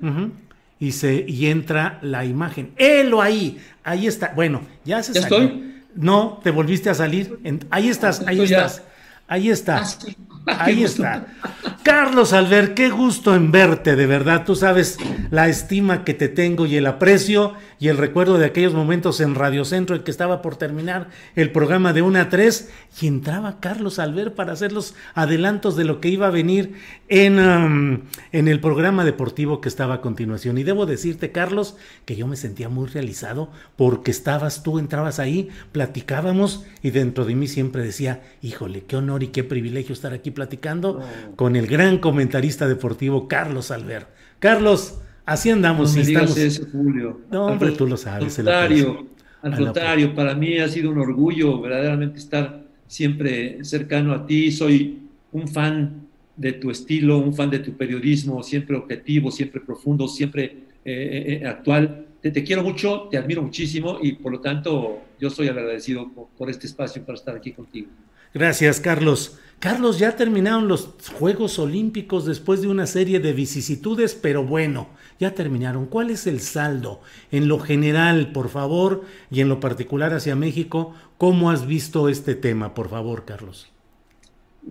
y, 0.81 0.93
se, 0.93 1.25
y 1.29 1.47
entra 1.47 1.99
la 2.03 2.25
imagen. 2.25 2.73
¡Helo 2.77 3.21
ahí! 3.23 3.59
Ahí 3.85 4.07
está. 4.07 4.33
Bueno, 4.35 4.63
ya 4.85 5.03
se 5.03 5.13
¿Ya 5.13 5.21
estoy? 5.21 5.83
No, 5.95 6.41
te 6.43 6.51
volviste 6.51 6.89
a 6.89 6.95
salir. 6.95 7.39
ahí 7.71 7.89
estás, 7.89 8.27
ahí 8.27 8.41
estás. 8.41 8.83
Ahí 9.31 9.49
está. 9.49 9.85
Ah, 10.47 10.57
ahí 10.65 10.83
está. 10.83 11.25
Carlos 11.85 12.33
Albert, 12.33 12.75
qué 12.75 12.91
gusto 12.91 13.35
en 13.35 13.53
verte, 13.53 13.95
de 13.95 14.07
verdad. 14.07 14.45
Tú 14.45 14.57
sabes 14.57 14.99
la 15.31 15.49
estima 15.49 16.05
que 16.05 16.15
te 16.15 16.29
tengo 16.29 16.67
y 16.67 16.77
el 16.77 16.87
aprecio 16.87 17.55
y 17.79 17.89
el 17.89 17.97
recuerdo 17.97 18.39
de 18.39 18.45
aquellos 18.45 18.75
momentos 18.75 19.21
en 19.21 19.35
Radio 19.35 19.65
Centro 19.65 19.97
en 19.97 20.03
que 20.03 20.11
estaba 20.11 20.43
por 20.43 20.57
terminar 20.57 21.09
el 21.37 21.53
programa 21.53 21.93
de 21.93 22.03
1 22.03 22.19
a 22.19 22.29
3 22.29 22.71
y 23.01 23.07
entraba 23.07 23.61
Carlos 23.61 23.99
Albert 23.99 24.35
para 24.35 24.53
hacer 24.53 24.73
los 24.73 24.95
adelantos 25.15 25.77
de 25.77 25.85
lo 25.85 26.01
que 26.01 26.09
iba 26.09 26.27
a 26.27 26.31
venir 26.31 26.75
en, 27.09 27.39
um, 27.39 28.03
en 28.33 28.49
el 28.49 28.61
programa 28.61 29.05
deportivo 29.05 29.61
que 29.61 29.69
estaba 29.69 29.95
a 29.95 30.01
continuación. 30.01 30.59
Y 30.59 30.65
debo 30.65 30.87
decirte, 30.87 31.33
Carlos, 31.33 31.77
que 32.05 32.17
yo 32.17 32.27
me 32.27 32.37
sentía 32.37 32.69
muy 32.69 32.89
realizado 32.89 33.51
porque 33.77 34.11
estabas 34.11 34.63
tú, 34.63 34.79
entrabas 34.79 35.19
ahí, 35.19 35.49
platicábamos 35.73 36.67
y 36.83 36.91
dentro 36.91 37.25
de 37.25 37.37
mí 37.37 37.47
siempre 37.47 37.83
decía, 37.83 38.23
híjole, 38.43 38.85
qué 38.85 38.97
honor 38.97 39.20
y 39.23 39.29
qué 39.29 39.45
privilegio 39.45 39.93
estar 39.93 40.13
aquí 40.13 40.31
platicando 40.31 41.01
con 41.37 41.57
el 41.57 41.67
gran 41.67 41.99
comentarista 41.99 42.67
deportivo 42.69 43.29
Carlos 43.29 43.71
Albert. 43.71 44.09
Carlos, 44.39 45.01
Así 45.31 45.49
andamos. 45.49 45.95
No 45.95 46.03
estamos... 46.03 46.37
eso, 46.37 46.67
Julio. 46.73 47.21
No, 47.31 47.47
hombre, 47.47 47.71
tú 47.71 47.87
lo 47.87 47.97
sabes. 47.97 48.37
Al 48.41 48.45
contrario, 48.45 49.07
al 49.43 49.57
contrario, 49.57 50.13
para 50.13 50.35
mí 50.35 50.59
ha 50.59 50.69
sido 50.69 50.91
un 50.91 50.99
orgullo 50.99 51.61
verdaderamente 51.61 52.19
estar 52.19 52.65
siempre 52.89 53.65
cercano 53.65 54.13
a 54.13 54.27
ti. 54.27 54.51
Soy 54.51 54.99
un 55.31 55.47
fan 55.47 56.09
de 56.37 56.55
tu 56.55 56.73
estilo, 56.73 57.19
un 57.19 57.33
fan 57.33 57.49
de 57.49 57.61
tu 57.61 57.77
periodismo, 57.77 58.43
siempre 58.43 58.77
objetivo, 58.77 59.31
siempre 59.31 59.61
profundo, 59.61 60.09
siempre 60.09 60.45
eh, 60.45 60.55
eh, 60.85 61.41
eh, 61.43 61.47
actual. 61.47 62.07
Te, 62.21 62.33
te, 62.33 62.43
quiero 62.43 62.65
mucho, 62.65 63.07
te 63.09 63.17
admiro 63.17 63.41
muchísimo 63.41 63.99
y 64.03 64.15
por 64.15 64.33
lo 64.33 64.41
tanto 64.41 64.99
yo 65.21 65.31
soy 65.31 65.47
agradecido 65.47 66.11
por 66.37 66.51
este 66.51 66.67
espacio 66.67 67.05
para 67.05 67.17
estar 67.17 67.37
aquí 67.37 67.53
contigo. 67.53 67.89
Gracias, 68.33 68.81
Carlos. 68.81 69.39
Carlos, 69.61 69.99
ya 69.99 70.17
terminaron 70.17 70.69
los 70.69 70.95
Juegos 71.19 71.59
Olímpicos 71.59 72.25
después 72.25 72.63
de 72.63 72.69
una 72.69 72.87
serie 72.87 73.21
de 73.21 73.35
vicisitudes, 73.35 74.15
pero 74.15 74.43
bueno, 74.43 74.89
ya 75.19 75.35
terminaron. 75.35 75.85
¿Cuál 75.85 76.09
es 76.09 76.27
el 76.27 76.41
saldo 76.41 77.03
en 77.31 77.47
lo 77.47 77.59
general, 77.59 78.33
por 78.33 78.49
favor, 78.49 79.05
y 79.31 79.41
en 79.41 79.51
lo 79.51 79.61
particular 79.61 80.15
hacia 80.15 80.35
México? 80.35 80.95
¿Cómo 81.19 81.51
has 81.51 81.67
visto 81.67 82.09
este 82.09 82.35
tema, 82.35 82.73
por 82.73 82.89
favor, 82.89 83.27
Carlos? 83.27 83.71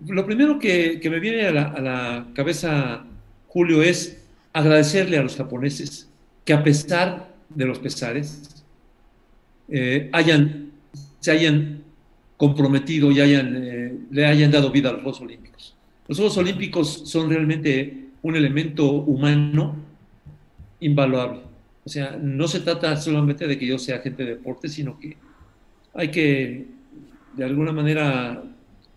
Lo 0.08 0.26
primero 0.26 0.58
que, 0.58 1.00
me 1.04 1.20
viene 1.20 1.46
a 1.46 1.52
la, 1.52 2.26
cabeza, 2.34 3.04
Julio, 3.46 3.82
es 3.82 4.20
agradecerle 4.52 5.18
a 5.18 5.22
los 5.22 5.36
japoneses 5.36 6.08
que 6.44 6.52
a 6.52 6.64
pesar 6.64 7.32
de 7.48 7.64
los 7.64 7.78
pesares, 7.78 8.64
eh, 9.68 10.08
hayan, 10.12 10.72
se 11.20 11.30
hayan 11.30 11.79
comprometido 12.40 13.12
y 13.12 13.20
hayan, 13.20 13.54
eh, 13.54 13.94
le 14.10 14.24
hayan 14.24 14.50
dado 14.50 14.70
vida 14.70 14.88
a 14.88 14.92
los 14.92 15.02
Juegos 15.02 15.20
Olímpicos. 15.20 15.76
Los 16.08 16.16
Juegos 16.16 16.38
Olímpicos 16.38 17.02
son 17.04 17.28
realmente 17.28 18.06
un 18.22 18.34
elemento 18.34 18.90
humano 18.90 19.76
invaluable. 20.80 21.40
O 21.84 21.88
sea, 21.90 22.16
no 22.18 22.48
se 22.48 22.60
trata 22.60 22.96
solamente 22.96 23.46
de 23.46 23.58
que 23.58 23.66
yo 23.66 23.78
sea 23.78 23.96
agente 23.96 24.24
de 24.24 24.36
deporte, 24.36 24.70
sino 24.70 24.98
que 24.98 25.18
hay 25.92 26.08
que, 26.10 26.64
de 27.36 27.44
alguna 27.44 27.72
manera, 27.72 28.42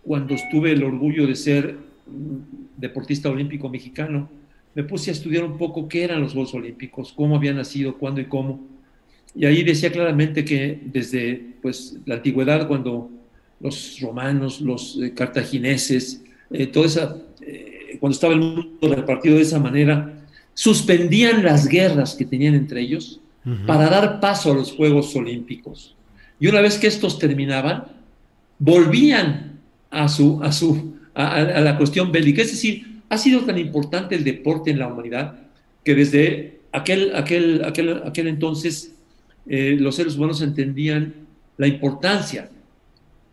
cuando 0.02 0.32
estuve 0.32 0.72
el 0.72 0.82
orgullo 0.82 1.26
de 1.26 1.34
ser 1.34 1.76
deportista 2.78 3.28
olímpico 3.28 3.68
mexicano, 3.68 4.30
me 4.74 4.84
puse 4.84 5.10
a 5.10 5.12
estudiar 5.12 5.44
un 5.44 5.58
poco 5.58 5.86
qué 5.86 6.04
eran 6.04 6.22
los 6.22 6.32
Juegos 6.32 6.54
Olímpicos, 6.54 7.12
cómo 7.12 7.36
habían 7.36 7.56
nacido, 7.56 7.98
cuándo 7.98 8.22
y 8.22 8.24
cómo. 8.24 8.66
Y 9.34 9.44
ahí 9.44 9.62
decía 9.62 9.92
claramente 9.92 10.46
que 10.46 10.80
desde 10.86 11.56
pues, 11.60 11.98
la 12.06 12.14
antigüedad, 12.14 12.66
cuando 12.66 13.10
los 13.60 14.00
romanos, 14.00 14.60
los 14.60 14.98
eh, 15.00 15.12
cartagineses, 15.14 16.22
eh, 16.50 16.66
toda 16.66 16.86
esa, 16.86 17.16
eh, 17.40 17.96
cuando 18.00 18.14
estaba 18.14 18.34
el 18.34 18.40
mundo 18.40 18.94
repartido 18.94 19.36
de 19.36 19.42
esa 19.42 19.58
manera, 19.58 20.12
suspendían 20.54 21.42
las 21.42 21.66
guerras 21.66 22.14
que 22.14 22.24
tenían 22.24 22.54
entre 22.54 22.80
ellos 22.80 23.20
para 23.66 23.90
dar 23.90 24.20
paso 24.20 24.52
a 24.52 24.54
los 24.54 24.72
Juegos 24.72 25.14
Olímpicos. 25.14 25.94
Y 26.40 26.46
una 26.46 26.62
vez 26.62 26.78
que 26.78 26.86
estos 26.86 27.18
terminaban, 27.18 27.84
volvían 28.58 29.60
a, 29.90 30.08
su, 30.08 30.42
a, 30.42 30.50
su, 30.50 30.94
a, 31.12 31.42
la 31.42 31.76
cuestión 31.76 32.10
bélica. 32.10 32.40
Es 32.40 32.52
decir, 32.52 33.02
ha 33.10 33.18
sido 33.18 33.40
tan 33.40 33.58
importante 33.58 34.14
el 34.14 34.24
deporte 34.24 34.70
en 34.70 34.78
la 34.78 34.86
humanidad 34.86 35.40
que 35.84 35.94
desde 35.94 36.60
aquel, 36.72 37.14
aquel, 37.14 37.62
aquel, 37.66 38.02
aquel 38.06 38.28
entonces 38.28 38.94
los 39.44 39.96
seres 39.96 40.16
humanos 40.16 40.40
entendían 40.40 41.12
la 41.58 41.66
importancia 41.66 42.48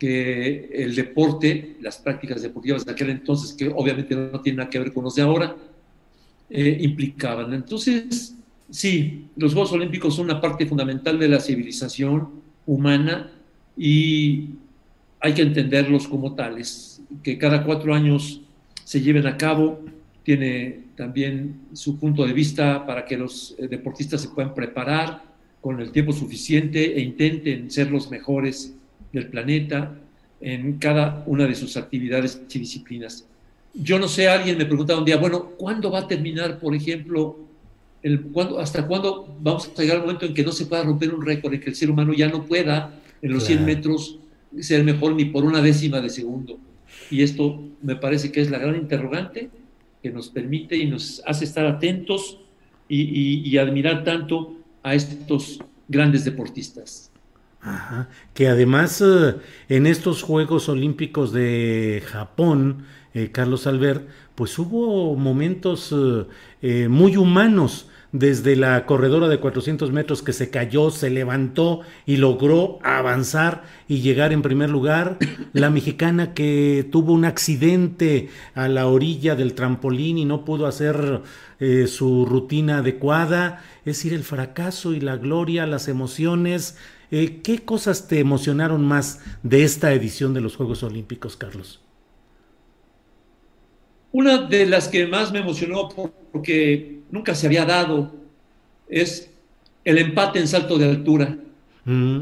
que 0.01 0.67
el 0.73 0.95
deporte, 0.95 1.75
las 1.79 1.99
prácticas 1.99 2.41
deportivas 2.41 2.83
de 2.83 2.91
aquel 2.91 3.11
entonces, 3.11 3.53
que 3.53 3.67
obviamente 3.67 4.15
no 4.15 4.41
tienen 4.41 4.57
nada 4.57 4.69
que 4.71 4.79
ver 4.79 4.91
con 4.91 5.03
los 5.03 5.13
de 5.13 5.21
ahora, 5.21 5.55
eh, 6.49 6.79
implicaban. 6.81 7.53
Entonces, 7.53 8.35
sí, 8.67 9.27
los 9.35 9.53
Juegos 9.53 9.73
Olímpicos 9.73 10.15
son 10.15 10.25
una 10.25 10.41
parte 10.41 10.65
fundamental 10.65 11.19
de 11.19 11.27
la 11.27 11.39
civilización 11.39 12.29
humana 12.65 13.29
y 13.77 14.45
hay 15.19 15.35
que 15.35 15.43
entenderlos 15.43 16.07
como 16.07 16.33
tales, 16.33 17.03
que 17.21 17.37
cada 17.37 17.63
cuatro 17.63 17.93
años 17.93 18.41
se 18.83 19.01
lleven 19.01 19.27
a 19.27 19.37
cabo, 19.37 19.81
tiene 20.23 20.79
también 20.95 21.59
su 21.73 21.99
punto 21.99 22.25
de 22.25 22.33
vista 22.33 22.87
para 22.87 23.05
que 23.05 23.17
los 23.17 23.53
eh, 23.59 23.67
deportistas 23.67 24.21
se 24.21 24.29
puedan 24.29 24.55
preparar 24.55 25.21
con 25.61 25.79
el 25.79 25.91
tiempo 25.91 26.11
suficiente 26.11 26.97
e 26.97 27.01
intenten 27.01 27.69
ser 27.69 27.91
los 27.91 28.09
mejores 28.09 28.73
del 29.11 29.27
planeta. 29.27 29.97
en 30.43 30.79
cada 30.79 31.23
una 31.27 31.45
de 31.45 31.53
sus 31.53 31.77
actividades 31.77 32.41
y 32.51 32.57
disciplinas. 32.57 33.27
Yo 33.75 33.99
no 33.99 34.07
sé, 34.07 34.27
alguien 34.27 34.57
me 34.57 34.65
preguntaba 34.65 34.97
un 34.97 35.05
día, 35.05 35.17
bueno, 35.17 35.51
¿cuándo 35.55 35.91
va 35.91 35.99
a 35.99 36.07
terminar, 36.07 36.59
por 36.59 36.73
ejemplo, 36.73 37.37
el, 38.01 38.25
¿hasta 38.57 38.87
cuándo 38.87 39.37
vamos 39.39 39.69
a 39.77 39.81
llegar 39.81 39.97
al 39.97 40.01
momento 40.01 40.25
en 40.25 40.33
que 40.33 40.43
no 40.43 40.51
se 40.51 40.65
pueda 40.65 40.83
romper 40.83 41.13
un 41.13 41.23
récord, 41.23 41.53
en 41.53 41.59
que 41.59 41.69
el 41.69 41.75
ser 41.75 41.91
humano 41.91 42.11
ya 42.13 42.27
no 42.27 42.43
pueda 42.45 42.99
en 43.21 43.31
los 43.31 43.45
100 43.45 43.63
metros 43.63 44.17
ser 44.59 44.83
mejor 44.83 45.13
ni 45.13 45.25
por 45.25 45.45
una 45.45 45.61
décima 45.61 46.01
de 46.01 46.09
segundo? 46.09 46.57
Y 47.11 47.21
esto 47.21 47.63
me 47.83 47.95
parece 47.95 48.31
que 48.31 48.41
es 48.41 48.49
la 48.49 48.57
gran 48.57 48.75
interrogante 48.75 49.49
que 50.01 50.09
nos 50.09 50.29
permite 50.29 50.75
y 50.75 50.87
nos 50.87 51.21
hace 51.27 51.45
estar 51.45 51.65
atentos 51.65 52.39
y, 52.89 53.57
admirar 53.57 54.03
tanto 54.03 54.55
a 54.83 54.95
estos 54.95 55.59
grandes 55.87 56.25
deportistas. 56.25 57.10
Ajá. 57.61 58.09
Que 58.33 58.47
además 58.47 59.01
eh, 59.01 59.35
en 59.69 59.85
estos 59.85 60.23
Juegos 60.23 60.67
Olímpicos 60.69 61.31
de 61.31 62.03
Japón, 62.05 62.85
eh, 63.13 63.29
Carlos 63.31 63.67
Albert, 63.67 64.07
pues 64.35 64.57
hubo 64.57 65.15
momentos 65.15 65.93
eh, 66.61 66.87
muy 66.89 67.17
humanos 67.17 67.87
desde 68.11 68.55
la 68.55 68.85
corredora 68.85 69.29
de 69.29 69.39
400 69.39 69.91
metros 69.91 70.21
que 70.21 70.33
se 70.33 70.49
cayó, 70.49 70.91
se 70.91 71.09
levantó 71.09 71.81
y 72.05 72.17
logró 72.17 72.79
avanzar 72.83 73.63
y 73.87 74.01
llegar 74.01 74.33
en 74.33 74.41
primer 74.41 74.69
lugar, 74.69 75.17
la 75.53 75.69
mexicana 75.69 76.33
que 76.33 76.87
tuvo 76.91 77.13
un 77.13 77.25
accidente 77.25 78.29
a 78.53 78.67
la 78.67 78.87
orilla 78.87 79.35
del 79.35 79.53
trampolín 79.53 80.17
y 80.17 80.25
no 80.25 80.43
pudo 80.43 80.67
hacer 80.67 81.21
eh, 81.59 81.87
su 81.87 82.25
rutina 82.25 82.79
adecuada, 82.79 83.63
es 83.79 83.97
decir, 83.97 84.13
el 84.13 84.23
fracaso 84.23 84.93
y 84.93 84.99
la 84.99 85.15
gloria, 85.17 85.65
las 85.65 85.87
emociones. 85.87 86.77
Eh, 87.11 87.41
¿Qué 87.43 87.59
cosas 87.59 88.07
te 88.07 88.19
emocionaron 88.19 88.85
más 88.85 89.19
de 89.43 89.65
esta 89.65 89.93
edición 89.93 90.33
de 90.33 90.39
los 90.39 90.55
Juegos 90.55 90.81
Olímpicos, 90.81 91.35
Carlos? 91.35 91.81
Una 94.13 94.37
de 94.37 94.65
las 94.65 94.87
que 94.87 95.05
más 95.07 95.31
me 95.33 95.39
emocionó 95.39 95.89
porque 96.31 96.99
nunca 97.11 97.35
se 97.35 97.47
había 97.47 97.65
dado 97.65 98.13
es 98.87 99.29
el 99.83 99.97
empate 99.97 100.39
en 100.39 100.47
salto 100.47 100.77
de 100.77 100.85
altura 100.85 101.37
mm. 101.85 102.19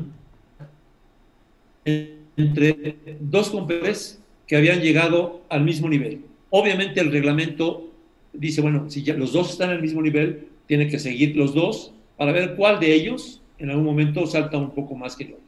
entre 1.85 2.97
dos 3.19 3.49
competidores 3.49 4.19
que 4.47 4.55
habían 4.55 4.81
llegado 4.81 5.43
al 5.49 5.63
mismo 5.63 5.87
nivel. 5.87 6.21
Obviamente 6.49 6.99
el 6.99 7.11
reglamento 7.11 7.91
dice, 8.33 8.61
bueno, 8.61 8.89
si 8.89 9.03
ya 9.03 9.13
los 9.13 9.33
dos 9.33 9.51
están 9.51 9.69
al 9.69 9.81
mismo 9.81 10.01
nivel, 10.01 10.47
tiene 10.65 10.87
que 10.87 10.97
seguir 10.97 11.35
los 11.35 11.53
dos 11.53 11.93
para 12.17 12.31
ver 12.31 12.55
cuál 12.55 12.79
de 12.79 12.93
ellos 12.93 13.38
en 13.59 13.69
algún 13.69 13.85
momento 13.85 14.25
salta 14.25 14.57
un 14.57 14.71
poco 14.71 14.95
más 14.95 15.15
que 15.15 15.25
el 15.25 15.33
otro. 15.33 15.43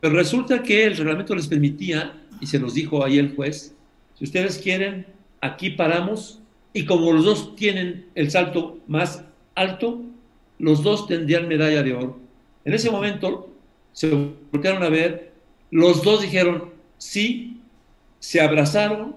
Pero 0.00 0.14
resulta 0.14 0.62
que 0.62 0.84
el 0.84 0.96
reglamento 0.96 1.34
les 1.34 1.46
permitía, 1.46 2.20
y 2.40 2.46
se 2.46 2.58
los 2.58 2.74
dijo 2.74 3.04
ahí 3.04 3.18
el 3.18 3.34
juez, 3.34 3.74
si 4.14 4.24
ustedes 4.24 4.58
quieren, 4.58 5.06
aquí 5.40 5.70
paramos 5.70 6.40
y 6.72 6.84
como 6.84 7.12
los 7.12 7.24
dos 7.24 7.56
tienen 7.56 8.06
el 8.14 8.30
salto 8.30 8.78
más 8.86 9.24
alto, 9.54 10.02
los 10.58 10.82
dos 10.82 11.06
tendrían 11.06 11.48
medalla 11.48 11.82
de 11.82 11.94
oro. 11.94 12.18
En 12.64 12.74
ese 12.74 12.90
momento 12.90 13.50
se 13.92 14.10
voltearon 14.50 14.82
a 14.82 14.88
ver, 14.88 15.32
los 15.70 16.02
dos 16.02 16.22
dijeron 16.22 16.70
sí, 16.98 17.60
se 18.18 18.40
abrazaron 18.40 19.16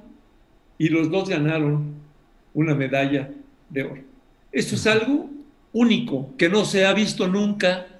y 0.77 0.89
los 0.89 1.09
dos 1.09 1.29
ganaron 1.29 1.93
una 2.53 2.73
medalla 2.73 3.31
de 3.69 3.83
oro. 3.83 4.01
Esto 4.51 4.75
es 4.75 4.87
algo 4.87 5.29
único 5.73 6.33
que 6.37 6.49
no 6.49 6.65
se 6.65 6.85
ha 6.85 6.93
visto 6.93 7.27
nunca 7.27 7.94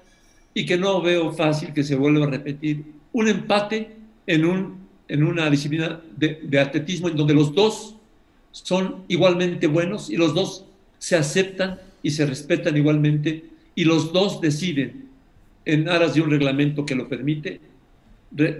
y 0.56 0.64
que 0.64 0.78
no 0.78 1.02
veo 1.02 1.34
fácil 1.34 1.74
que 1.74 1.84
se 1.84 1.96
vuelva 1.96 2.24
a 2.24 2.30
repetir. 2.30 2.82
Un 3.12 3.28
empate 3.28 3.90
en, 4.26 4.46
un, 4.46 4.78
en 5.06 5.22
una 5.22 5.50
disciplina 5.50 6.00
de, 6.16 6.58
atletismo 6.58 7.10
en 7.10 7.16
donde 7.16 7.34
los 7.34 7.54
dos 7.54 7.96
son 8.52 9.04
igualmente 9.06 9.66
buenos 9.66 10.08
y 10.08 10.16
los 10.16 10.32
dos 10.32 10.64
se 10.98 11.14
aceptan 11.14 11.78
y 12.02 12.12
se 12.12 12.24
respetan 12.24 12.74
igualmente 12.74 13.44
y 13.74 13.84
los 13.84 14.14
dos 14.14 14.40
deciden 14.40 15.10
en 15.66 15.90
aras 15.90 16.14
de 16.14 16.22
un 16.22 16.30
reglamento 16.30 16.86
que 16.86 16.94
lo 16.94 17.06
permite 17.06 17.60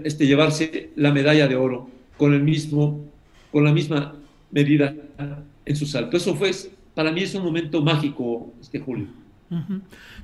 este, 0.03 0.27
llevarse 0.27 0.91
la 0.97 1.11
medalla 1.11 1.47
de 1.47 1.55
oro 1.55 1.89
con 2.15 2.31
el 2.35 2.43
mismo 2.43 3.05
con 3.51 3.63
la 3.63 3.73
misma 3.73 4.13
medida 4.51 4.93
en 5.65 5.75
su 5.75 5.87
salto. 5.87 6.15
Eso 6.15 6.35
fue 6.35 6.51
para 6.93 7.11
mí 7.11 7.23
es 7.23 7.33
un 7.33 7.43
momento 7.43 7.81
mágico 7.81 8.53
este 8.61 8.79
Julio. 8.79 9.07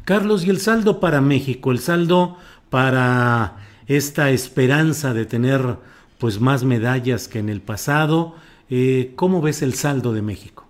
Carlos, 0.05 0.45
y 0.45 0.49
el 0.49 0.59
saldo 0.59 0.99
para 0.99 1.21
México, 1.21 1.71
el 1.71 1.79
saldo 1.79 2.37
para 2.69 3.57
esta 3.87 4.31
esperanza 4.31 5.13
de 5.13 5.25
tener 5.25 5.77
pues 6.17 6.39
más 6.39 6.63
medallas 6.63 7.27
que 7.27 7.39
en 7.39 7.49
el 7.49 7.61
pasado 7.61 8.35
eh, 8.75 9.11
¿Cómo 9.15 9.39
ves 9.39 9.61
el 9.61 9.75
saldo 9.75 10.13
de 10.13 10.23
México? 10.23 10.67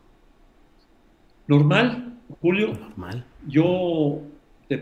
Normal, 1.47 2.15
Julio. 2.41 2.73
Normal. 2.73 3.23
Yo 3.47 4.21
te, 4.67 4.77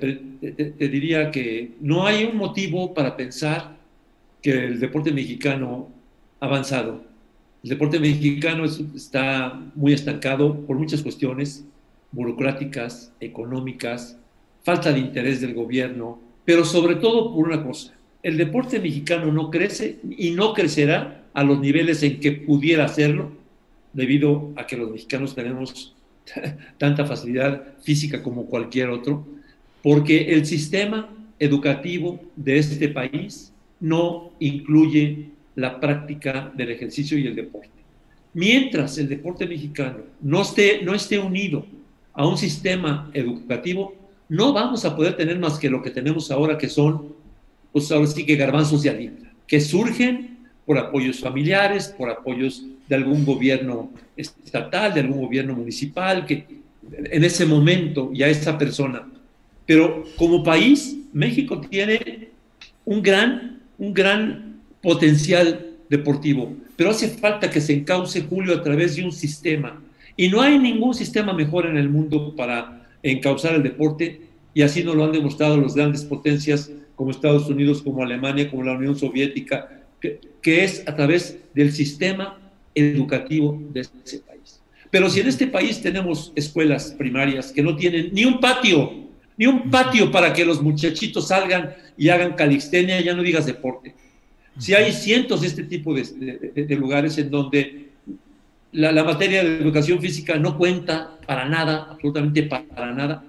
diría 0.87 1.29
que 1.29 1.75
no 1.81 2.05
hay 2.07 2.25
un 2.25 2.37
motivo 2.37 2.95
para 2.95 3.15
pensar 3.15 3.77
que 4.41 4.65
el 4.65 4.79
deporte 4.79 5.11
mexicano 5.11 5.89
ha 6.39 6.45
avanzado. 6.45 7.03
El 7.63 7.69
deporte 7.69 7.99
mexicano 7.99 8.65
está 8.65 9.61
muy 9.75 9.93
estancado 9.93 10.59
por 10.65 10.77
muchas 10.77 11.03
cuestiones 11.03 11.63
burocráticas, 12.11 13.13
económicas, 13.19 14.17
falta 14.63 14.91
de 14.91 14.99
interés 14.99 15.41
del 15.41 15.53
gobierno, 15.53 16.19
pero 16.45 16.65
sobre 16.65 16.95
todo 16.95 17.33
por 17.33 17.47
una 17.47 17.63
cosa, 17.63 17.93
el 18.23 18.37
deporte 18.37 18.79
mexicano 18.79 19.31
no 19.31 19.49
crece 19.49 19.99
y 20.17 20.31
no 20.31 20.53
crecerá 20.53 21.23
a 21.33 21.43
los 21.43 21.59
niveles 21.59 22.03
en 22.03 22.19
que 22.19 22.31
pudiera 22.31 22.85
hacerlo, 22.85 23.31
debido 23.93 24.51
a 24.55 24.65
que 24.65 24.77
los 24.77 24.91
mexicanos 24.91 25.35
tenemos 25.35 25.95
tanta 26.77 27.05
facilidad 27.05 27.75
física 27.81 28.21
como 28.21 28.45
cualquier 28.45 28.89
otro, 28.89 29.25
porque 29.81 30.33
el 30.33 30.45
sistema 30.45 31.09
educativo 31.39 32.19
de 32.35 32.59
este 32.59 32.87
país 32.89 33.51
no 33.79 34.31
incluye 34.39 35.29
la 35.55 35.79
práctica 35.79 36.51
del 36.55 36.71
ejercicio 36.71 37.17
y 37.17 37.27
el 37.27 37.35
deporte. 37.35 37.69
Mientras 38.33 38.97
el 38.97 39.09
deporte 39.09 39.45
mexicano 39.45 39.99
no 40.21 40.41
esté, 40.43 40.81
no 40.83 40.93
esté 40.93 41.19
unido 41.19 41.65
a 42.13 42.27
un 42.27 42.37
sistema 42.37 43.09
educativo, 43.13 43.95
no 44.29 44.53
vamos 44.53 44.85
a 44.85 44.95
poder 44.95 45.17
tener 45.17 45.39
más 45.39 45.59
que 45.59 45.69
lo 45.69 45.81
que 45.81 45.89
tenemos 45.89 46.31
ahora, 46.31 46.57
que 46.57 46.69
son, 46.69 47.13
pues 47.71 47.91
ahora 47.91 48.07
sí 48.07 48.25
que 48.25 48.35
garbanzos 48.35 48.83
de 48.83 48.89
alita, 48.89 49.31
que 49.47 49.59
surgen 49.59 50.37
por 50.65 50.77
apoyos 50.77 51.19
familiares, 51.19 51.93
por 51.97 52.09
apoyos 52.09 52.65
de 52.87 52.95
algún 52.95 53.25
gobierno 53.25 53.89
estatal, 54.15 54.93
de 54.93 55.01
algún 55.01 55.21
gobierno 55.21 55.55
municipal, 55.55 56.25
que 56.25 56.45
en 56.91 57.23
ese 57.23 57.45
momento 57.45 58.11
ya 58.13 58.27
esa 58.27 58.57
persona. 58.57 59.07
Pero 59.65 60.05
como 60.17 60.43
país, 60.43 60.97
México 61.13 61.59
tiene 61.61 62.29
un 62.85 63.01
gran, 63.01 63.59
un 63.77 63.93
gran 63.93 64.59
potencial 64.81 65.67
deportivo, 65.89 66.53
pero 66.75 66.91
hace 66.91 67.09
falta 67.09 67.49
que 67.49 67.61
se 67.61 67.73
encauce 67.73 68.21
Julio 68.21 68.55
a 68.55 68.63
través 68.63 68.95
de 68.95 69.03
un 69.03 69.11
sistema. 69.11 69.81
Y 70.21 70.29
no 70.29 70.39
hay 70.39 70.59
ningún 70.59 70.93
sistema 70.93 71.33
mejor 71.33 71.65
en 71.65 71.77
el 71.77 71.89
mundo 71.89 72.35
para 72.35 72.87
encauzar 73.01 73.55
el 73.55 73.63
deporte, 73.63 74.21
y 74.53 74.61
así 74.61 74.83
nos 74.83 74.95
lo 74.95 75.03
han 75.03 75.11
demostrado 75.11 75.59
las 75.59 75.73
grandes 75.73 76.03
potencias 76.03 76.71
como 76.95 77.09
Estados 77.09 77.47
Unidos, 77.49 77.81
como 77.81 78.03
Alemania, 78.03 78.47
como 78.51 78.61
la 78.61 78.73
Unión 78.73 78.95
Soviética, 78.95 79.81
que, 79.99 80.19
es 80.63 80.87
a 80.87 80.95
través 80.95 81.39
del 81.55 81.71
sistema 81.71 82.37
educativo 82.75 83.59
de 83.73 83.79
ese 83.79 84.19
país. 84.19 84.61
Pero 84.91 85.09
si 85.09 85.21
en 85.21 85.27
este 85.27 85.47
país 85.47 85.81
tenemos 85.81 86.31
escuelas 86.35 86.91
primarias 86.95 87.51
que 87.51 87.63
no 87.63 87.75
tienen 87.75 88.11
ni 88.13 88.23
un 88.23 88.39
patio, 88.39 88.93
ni 89.37 89.47
un 89.47 89.71
patio 89.71 90.11
para 90.11 90.33
que 90.33 90.45
los 90.45 90.61
muchachitos 90.61 91.29
salgan 91.29 91.73
y 91.97 92.09
hagan 92.09 92.35
calistenia, 92.35 93.01
ya 93.01 93.15
no 93.15 93.23
digas 93.23 93.47
deporte. 93.47 93.95
Si 94.59 94.75
hay 94.75 94.91
cientos 94.91 95.41
de 95.41 95.47
este 95.47 95.63
tipo 95.63 95.95
de, 95.95 96.75
lugares 96.75 97.17
en 97.17 97.31
donde 97.31 97.90
la, 98.71 98.91
la, 98.91 99.03
materia 99.03 99.43
de 99.43 99.57
educación 99.57 99.99
física 99.99 100.37
no 100.37 100.57
cuenta 100.57 101.17
para 101.25 101.47
nada, 101.47 101.87
absolutamente 101.91 102.43
para 102.43 102.93
nada, 102.93 103.23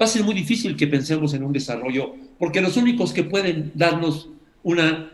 va 0.00 0.04
a 0.04 0.08
ser 0.08 0.24
muy 0.24 0.34
difícil 0.34 0.76
que 0.76 0.86
pensemos 0.86 1.34
en 1.34 1.44
un 1.44 1.52
desarrollo, 1.52 2.14
porque 2.38 2.60
los 2.60 2.76
únicos 2.76 3.12
que 3.12 3.24
pueden 3.24 3.72
darnos 3.74 4.28
una 4.62 5.10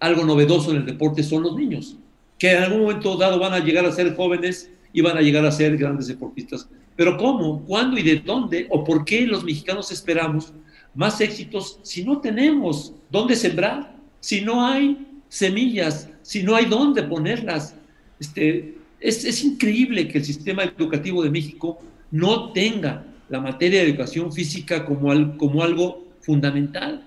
algo 0.00 0.24
novedoso 0.24 0.70
en 0.70 0.78
el 0.78 0.86
deporte 0.86 1.22
son 1.22 1.42
los 1.42 1.56
niños, 1.56 1.96
que 2.38 2.52
en 2.52 2.62
algún 2.62 2.82
momento 2.82 3.16
dado 3.16 3.38
van 3.38 3.54
a 3.54 3.60
llegar 3.60 3.86
a 3.86 3.92
ser 3.92 4.14
jóvenes 4.14 4.70
y 4.92 5.00
van 5.00 5.16
a 5.16 5.22
llegar 5.22 5.44
a 5.44 5.52
ser 5.52 5.76
grandes 5.76 6.06
deportistas. 6.06 6.68
Pero 6.96 7.16
¿cómo, 7.16 7.64
cuándo 7.64 7.98
y 7.98 8.02
de 8.02 8.16
dónde 8.16 8.66
o 8.70 8.84
por 8.84 9.04
qué 9.04 9.26
los 9.26 9.44
mexicanos 9.44 9.90
esperamos 9.90 10.52
más 10.94 11.20
éxitos 11.20 11.78
si 11.82 12.04
no 12.04 12.20
tenemos 12.20 12.92
dónde 13.10 13.36
sembrar, 13.36 13.94
si 14.20 14.40
no 14.40 14.66
hay 14.66 15.06
semillas, 15.28 16.08
si 16.22 16.42
no 16.42 16.54
hay 16.54 16.66
dónde 16.66 17.02
ponerlas? 17.02 17.74
Este, 18.18 18.76
es, 19.00 19.24
es 19.24 19.44
increíble 19.44 20.08
que 20.08 20.18
el 20.18 20.24
sistema 20.24 20.64
educativo 20.64 21.22
de 21.22 21.30
México 21.30 21.78
no 22.10 22.52
tenga 22.52 23.04
la 23.28 23.40
materia 23.40 23.80
de 23.80 23.88
educación 23.88 24.32
física 24.32 24.84
como, 24.84 25.10
al, 25.10 25.36
como 25.36 25.62
algo 25.62 26.06
fundamental 26.20 27.04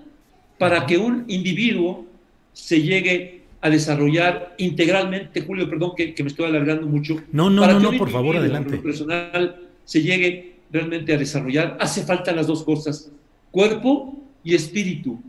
para 0.58 0.86
que 0.86 0.98
un 0.98 1.26
individuo 1.28 2.06
se 2.54 2.82
llegue 2.82 3.42
a 3.62 3.70
desarrollar 3.70 4.56
integralmente, 4.58 5.42
Julio, 5.42 5.70
perdón 5.70 5.92
que, 5.96 6.16
me 6.20 6.28
estoy 6.28 6.46
alargando 6.46 6.88
mucho. 6.88 7.22
No, 7.32 7.50
no, 7.50 7.66
no, 7.66 7.80
no, 7.80 7.98
por 7.98 8.10
favor, 8.10 8.38
adelante. 8.38 8.78
personal 8.78 9.58
se 9.84 10.02
llegue 10.02 10.56
realmente 10.72 11.14
a 11.14 11.18
desarrollar, 11.18 11.78
hace 11.80 12.04
falta 12.04 12.32
las 12.32 12.48
dos 12.48 12.64
cosas, 12.64 13.12
cuerpo 13.52 14.22
y 14.44 14.54
espíritu. 14.54 15.20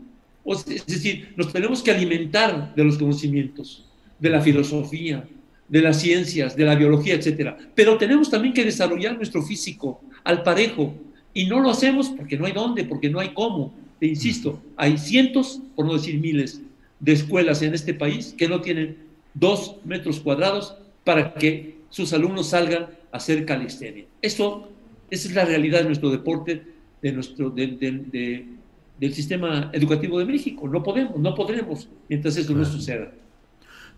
es 0.45 0.85
decir, 0.85 1.33
nos 1.35 1.51
tenemos 1.51 1.81
que 1.81 1.91
alimentar 1.91 2.73
de 2.75 2.83
los 2.83 2.97
conocimientos, 2.97 3.85
de 4.19 4.29
la 4.29 4.41
filosofía, 4.41 5.27
de 5.71 5.81
las 5.81 6.01
ciencias, 6.01 6.57
de 6.57 6.65
la 6.65 6.75
biología, 6.75 7.15
etcétera. 7.15 7.57
Pero 7.73 7.97
tenemos 7.97 8.29
también 8.29 8.53
que 8.53 8.65
desarrollar 8.65 9.15
nuestro 9.15 9.41
físico 9.41 10.01
al 10.25 10.43
parejo. 10.43 10.93
Y 11.33 11.45
no 11.45 11.61
lo 11.61 11.69
hacemos 11.69 12.09
porque 12.09 12.37
no 12.37 12.45
hay 12.45 12.51
dónde, 12.51 12.83
porque 12.83 13.09
no 13.09 13.21
hay 13.21 13.29
cómo. 13.33 13.73
Te 13.97 14.05
insisto, 14.05 14.61
hay 14.75 14.97
cientos, 14.97 15.61
por 15.77 15.85
no 15.85 15.93
decir 15.93 16.19
miles, 16.19 16.61
de 16.99 17.13
escuelas 17.13 17.61
en 17.61 17.73
este 17.73 17.93
país 17.93 18.35
que 18.37 18.49
no 18.49 18.59
tienen 18.59 18.97
dos 19.33 19.77
metros 19.85 20.19
cuadrados 20.19 20.75
para 21.05 21.33
que 21.35 21.77
sus 21.89 22.11
alumnos 22.11 22.47
salgan 22.49 22.87
a 23.13 23.17
hacer 23.17 23.45
calistenia. 23.45 24.03
Eso, 24.21 24.67
esa 25.09 25.29
es 25.29 25.33
la 25.33 25.45
realidad 25.45 25.79
de 25.79 25.85
nuestro 25.85 26.09
deporte, 26.09 26.63
de 27.01 27.11
nuestro, 27.13 27.49
del 27.49 29.13
sistema 29.13 29.69
educativo 29.71 30.19
de 30.19 30.25
México. 30.25 30.67
No 30.67 30.83
podemos, 30.83 31.17
no 31.17 31.33
podremos 31.33 31.87
mientras 32.09 32.35
eso 32.35 32.53
no 32.53 32.65
suceda. 32.65 33.09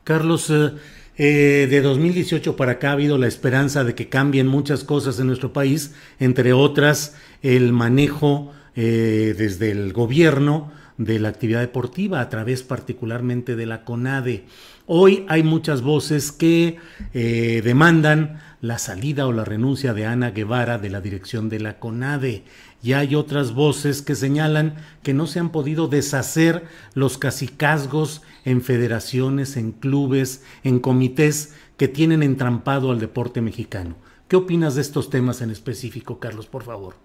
Carlos, 0.03 0.49
eh, 0.51 0.71
eh, 1.17 1.67
de 1.69 1.81
2018 1.81 2.55
para 2.55 2.73
acá 2.73 2.89
ha 2.89 2.93
habido 2.93 3.17
la 3.17 3.27
esperanza 3.27 3.83
de 3.83 3.93
que 3.95 4.09
cambien 4.09 4.47
muchas 4.47 4.83
cosas 4.83 5.19
en 5.19 5.27
nuestro 5.27 5.53
país, 5.53 5.93
entre 6.19 6.53
otras 6.53 7.15
el 7.41 7.71
manejo 7.71 8.51
eh, 8.75 9.35
desde 9.37 9.71
el 9.71 9.93
gobierno 9.93 10.71
de 10.97 11.19
la 11.19 11.29
actividad 11.29 11.61
deportiva 11.61 12.21
a 12.21 12.29
través 12.29 12.63
particularmente 12.63 13.55
de 13.55 13.65
la 13.65 13.83
CONADE. 13.83 14.45
Hoy 14.85 15.25
hay 15.29 15.43
muchas 15.43 15.81
voces 15.81 16.31
que 16.31 16.77
eh, 17.13 17.61
demandan 17.63 18.39
la 18.61 18.77
salida 18.77 19.27
o 19.27 19.31
la 19.31 19.45
renuncia 19.45 19.93
de 19.93 20.05
Ana 20.05 20.31
Guevara 20.31 20.77
de 20.77 20.89
la 20.89 21.01
dirección 21.01 21.49
de 21.49 21.59
la 21.59 21.79
CONADE. 21.79 22.43
Y 22.83 22.91
hay 22.91 23.15
otras 23.15 23.53
voces 23.53 24.01
que 24.01 24.13
señalan 24.13 24.75
que 25.03 25.13
no 25.13 25.25
se 25.25 25.39
han 25.39 25.53
podido 25.53 25.87
deshacer 25.87 26.65
los 26.93 27.17
casicazgos 27.17 28.21
en 28.43 28.61
federaciones, 28.61 29.55
en 29.55 29.71
clubes, 29.71 30.43
en 30.65 30.79
comités 30.79 31.55
que 31.77 31.87
tienen 31.87 32.21
entrampado 32.23 32.91
al 32.91 32.99
deporte 32.99 33.39
mexicano. 33.39 33.95
¿Qué 34.27 34.35
opinas 34.35 34.75
de 34.75 34.81
estos 34.81 35.09
temas 35.09 35.41
en 35.41 35.49
específico, 35.49 36.19
Carlos, 36.19 36.47
por 36.47 36.63
favor? 36.63 36.95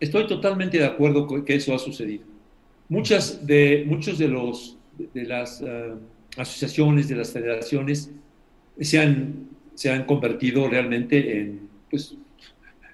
Estoy 0.00 0.26
totalmente 0.26 0.78
de 0.78 0.86
acuerdo 0.86 1.26
con 1.26 1.44
que 1.44 1.56
eso 1.56 1.74
ha 1.74 1.78
sucedido. 1.78 2.24
Muchas 2.88 3.46
de, 3.46 3.84
muchos 3.86 4.18
de, 4.18 4.28
los, 4.28 4.78
de 5.12 5.24
las 5.24 5.60
eh, 5.60 5.92
asociaciones, 6.38 7.08
de 7.08 7.16
las 7.16 7.32
federaciones, 7.32 8.10
se 8.80 8.98
han, 8.98 9.48
se 9.74 9.90
han 9.90 10.04
convertido 10.04 10.68
realmente 10.68 11.38
en, 11.38 11.68
pues, 11.90 12.16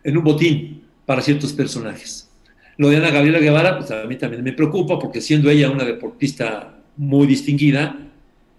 en 0.02 0.16
un 0.16 0.24
botín 0.24 0.88
para 1.09 1.23
ciertos 1.23 1.55
personajes. 1.55 2.29
Lo 2.77 2.90
de 2.90 2.99
Ana 2.99 3.11
Gabriela 3.11 3.38
Guevara, 3.38 3.79
pues 3.79 3.90
a 3.90 4.05
mí 4.05 4.16
también 4.16 4.44
me 4.44 4.53
preocupa 4.53 4.99
porque 4.99 5.23
siendo 5.23 5.49
ella 5.49 5.71
una 5.71 5.87
deportista 5.87 6.75
muy 6.99 7.27
distinguida, 7.27 7.99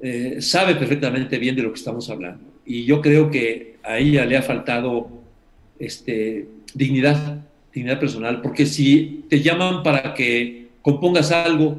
eh, 0.02 0.38
sabe 0.40 0.74
perfectamente 0.74 1.38
bien 1.38 1.56
de 1.56 1.62
lo 1.62 1.72
que 1.72 1.78
estamos 1.78 2.10
hablando. 2.10 2.44
Y 2.66 2.86
yo 2.86 3.02
creo 3.02 3.30
que 3.30 3.76
a 3.84 4.00
ella 4.00 4.26
le 4.26 4.36
ha 4.36 4.42
faltado 4.42 5.10
este, 5.78 6.48
dignidad, 6.74 7.46
dignidad 7.72 8.00
personal, 8.00 8.42
porque 8.42 8.66
si 8.66 9.26
te 9.30 9.42
llaman 9.42 9.84
para 9.84 10.16
que 10.16 10.70
compongas 10.82 11.32
algo, 11.32 11.78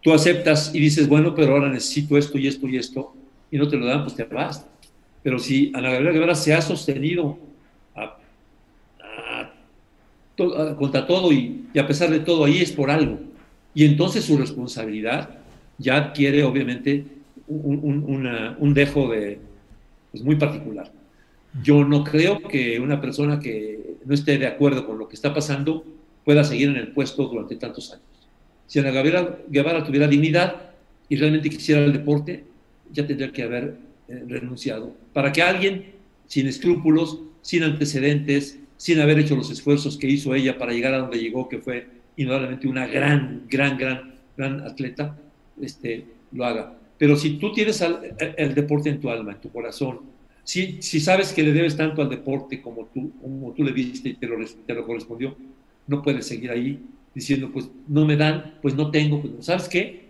tú 0.00 0.12
aceptas 0.12 0.74
y 0.74 0.80
dices, 0.80 1.06
bueno, 1.06 1.32
pero 1.32 1.52
ahora 1.52 1.68
necesito 1.68 2.18
esto 2.18 2.38
y 2.38 2.48
esto 2.48 2.66
y 2.66 2.76
esto, 2.76 3.14
y 3.52 3.56
no 3.56 3.68
te 3.68 3.76
lo 3.76 3.86
dan, 3.86 4.02
pues 4.02 4.16
te 4.16 4.24
vas. 4.24 4.66
Pero 5.22 5.38
si 5.38 5.70
Ana 5.76 5.90
Gabriela 5.90 6.10
Guevara 6.12 6.34
se 6.34 6.54
ha 6.54 6.60
sostenido 6.60 7.45
contra 10.36 11.06
todo 11.06 11.32
y, 11.32 11.66
y 11.72 11.78
a 11.78 11.86
pesar 11.86 12.10
de 12.10 12.20
todo, 12.20 12.44
ahí 12.44 12.58
es 12.58 12.72
por 12.72 12.90
algo. 12.90 13.18
Y 13.74 13.84
entonces 13.84 14.24
su 14.24 14.36
responsabilidad 14.38 15.30
ya 15.78 15.96
adquiere 15.96 16.44
obviamente 16.44 17.04
un, 17.48 18.72
dejo 18.74 19.10
de, 19.10 19.38
pues, 20.10 20.24
muy 20.24 20.36
particular. 20.36 20.90
Yo 21.62 21.84
no 21.84 22.04
creo 22.04 22.40
que 22.42 22.80
una 22.80 23.00
persona 23.00 23.38
que 23.38 23.96
no 24.04 24.14
esté 24.14 24.38
de 24.38 24.46
acuerdo 24.46 24.86
con 24.86 24.98
lo 24.98 25.08
que 25.08 25.14
está 25.14 25.32
pasando 25.32 25.84
pueda 26.24 26.44
seguir 26.44 26.68
en 26.68 26.76
el 26.76 26.88
puesto 26.88 27.26
durante 27.26 27.56
tantos 27.56 27.92
años. 27.92 28.04
Si 28.66 28.78
Ana 28.78 28.90
Gabriela 28.90 29.38
Guevara 29.48 29.84
tuviera 29.84 30.08
dignidad 30.08 30.70
y 31.08 31.16
realmente 31.16 31.50
quisiera 31.50 31.84
el 31.84 31.92
deporte, 31.92 32.44
ya 32.92 33.06
tendría 33.06 33.32
que 33.32 33.42
haber 33.42 33.76
eh, 34.08 34.24
renunciado. 34.26 34.92
Para 35.12 35.32
que 35.32 35.42
alguien 35.42 35.92
sin 36.26 36.48
escrúpulos, 36.48 37.20
sin 37.42 37.62
antecedentes, 37.62 38.58
sin 38.76 39.00
haber 39.00 39.18
hecho 39.18 39.36
los 39.36 39.50
esfuerzos 39.50 39.96
que 39.96 40.08
hizo 40.08 40.34
ella 40.34 40.58
para 40.58 40.72
llegar 40.72 40.94
a 40.94 40.98
donde 40.98 41.18
llegó, 41.18 41.48
que 41.48 41.58
fue 41.58 41.86
indudablemente 42.16 42.68
una 42.68 42.86
gran, 42.86 43.42
gran, 43.48 43.76
gran, 43.76 44.14
gran 44.36 44.60
atleta, 44.60 45.16
este, 45.60 46.04
lo 46.32 46.44
haga. 46.44 46.74
Pero 46.98 47.16
si 47.16 47.38
tú 47.38 47.52
tienes 47.52 47.82
el 48.36 48.54
deporte 48.54 48.88
en 48.88 49.00
tu 49.00 49.10
alma, 49.10 49.32
en 49.32 49.40
tu 49.40 49.50
corazón, 49.50 50.00
si, 50.44 50.80
si 50.80 51.00
sabes 51.00 51.32
que 51.32 51.42
le 51.42 51.52
debes 51.52 51.76
tanto 51.76 52.00
al 52.02 52.08
deporte 52.08 52.62
como 52.62 52.86
tú, 52.86 53.12
como 53.20 53.52
tú 53.52 53.64
le 53.64 53.72
viste 53.72 54.10
y 54.10 54.14
te 54.14 54.26
lo, 54.26 54.36
te 54.44 54.74
lo 54.74 54.86
correspondió, 54.86 55.36
no 55.86 56.02
puedes 56.02 56.26
seguir 56.26 56.50
ahí 56.50 56.80
diciendo, 57.14 57.50
pues 57.52 57.68
no 57.88 58.04
me 58.04 58.16
dan, 58.16 58.54
pues 58.62 58.74
no 58.74 58.90
tengo, 58.90 59.20
pues 59.20 59.44
¿sabes 59.44 59.68
qué? 59.68 60.06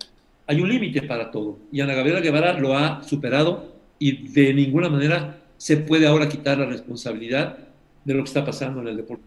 Hay 0.46 0.60
un 0.60 0.68
límite 0.68 1.02
para 1.02 1.30
todo. 1.30 1.58
Y 1.72 1.80
Ana 1.80 1.94
Gabriela 1.94 2.20
Guevara 2.20 2.58
lo 2.58 2.76
ha 2.76 3.02
superado 3.02 3.76
y 3.98 4.28
de 4.28 4.52
ninguna 4.52 4.88
manera 4.88 5.42
se 5.56 5.78
puede 5.78 6.06
ahora 6.06 6.28
quitar 6.28 6.58
la 6.58 6.66
responsabilidad 6.66 7.65
de 8.06 8.14
lo 8.14 8.22
que 8.22 8.28
está 8.28 8.44
pasando 8.44 8.80
en 8.80 8.88
el 8.88 8.96
deporte 8.96 9.24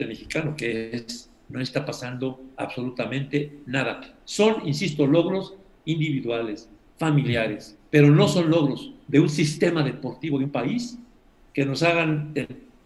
mexicano, 0.00 0.56
que 0.56 0.90
es 0.90 1.30
no 1.48 1.60
está 1.60 1.86
pasando 1.86 2.42
absolutamente 2.56 3.60
nada. 3.66 4.16
Son, 4.24 4.66
insisto, 4.66 5.06
logros 5.06 5.54
individuales, 5.84 6.68
familiares, 6.98 7.78
pero 7.88 8.10
no 8.10 8.26
son 8.26 8.50
logros 8.50 8.92
de 9.06 9.20
un 9.20 9.28
sistema 9.28 9.84
deportivo 9.84 10.38
de 10.38 10.46
un 10.46 10.50
país 10.50 10.98
que 11.54 11.64
nos 11.64 11.84
hagan 11.84 12.34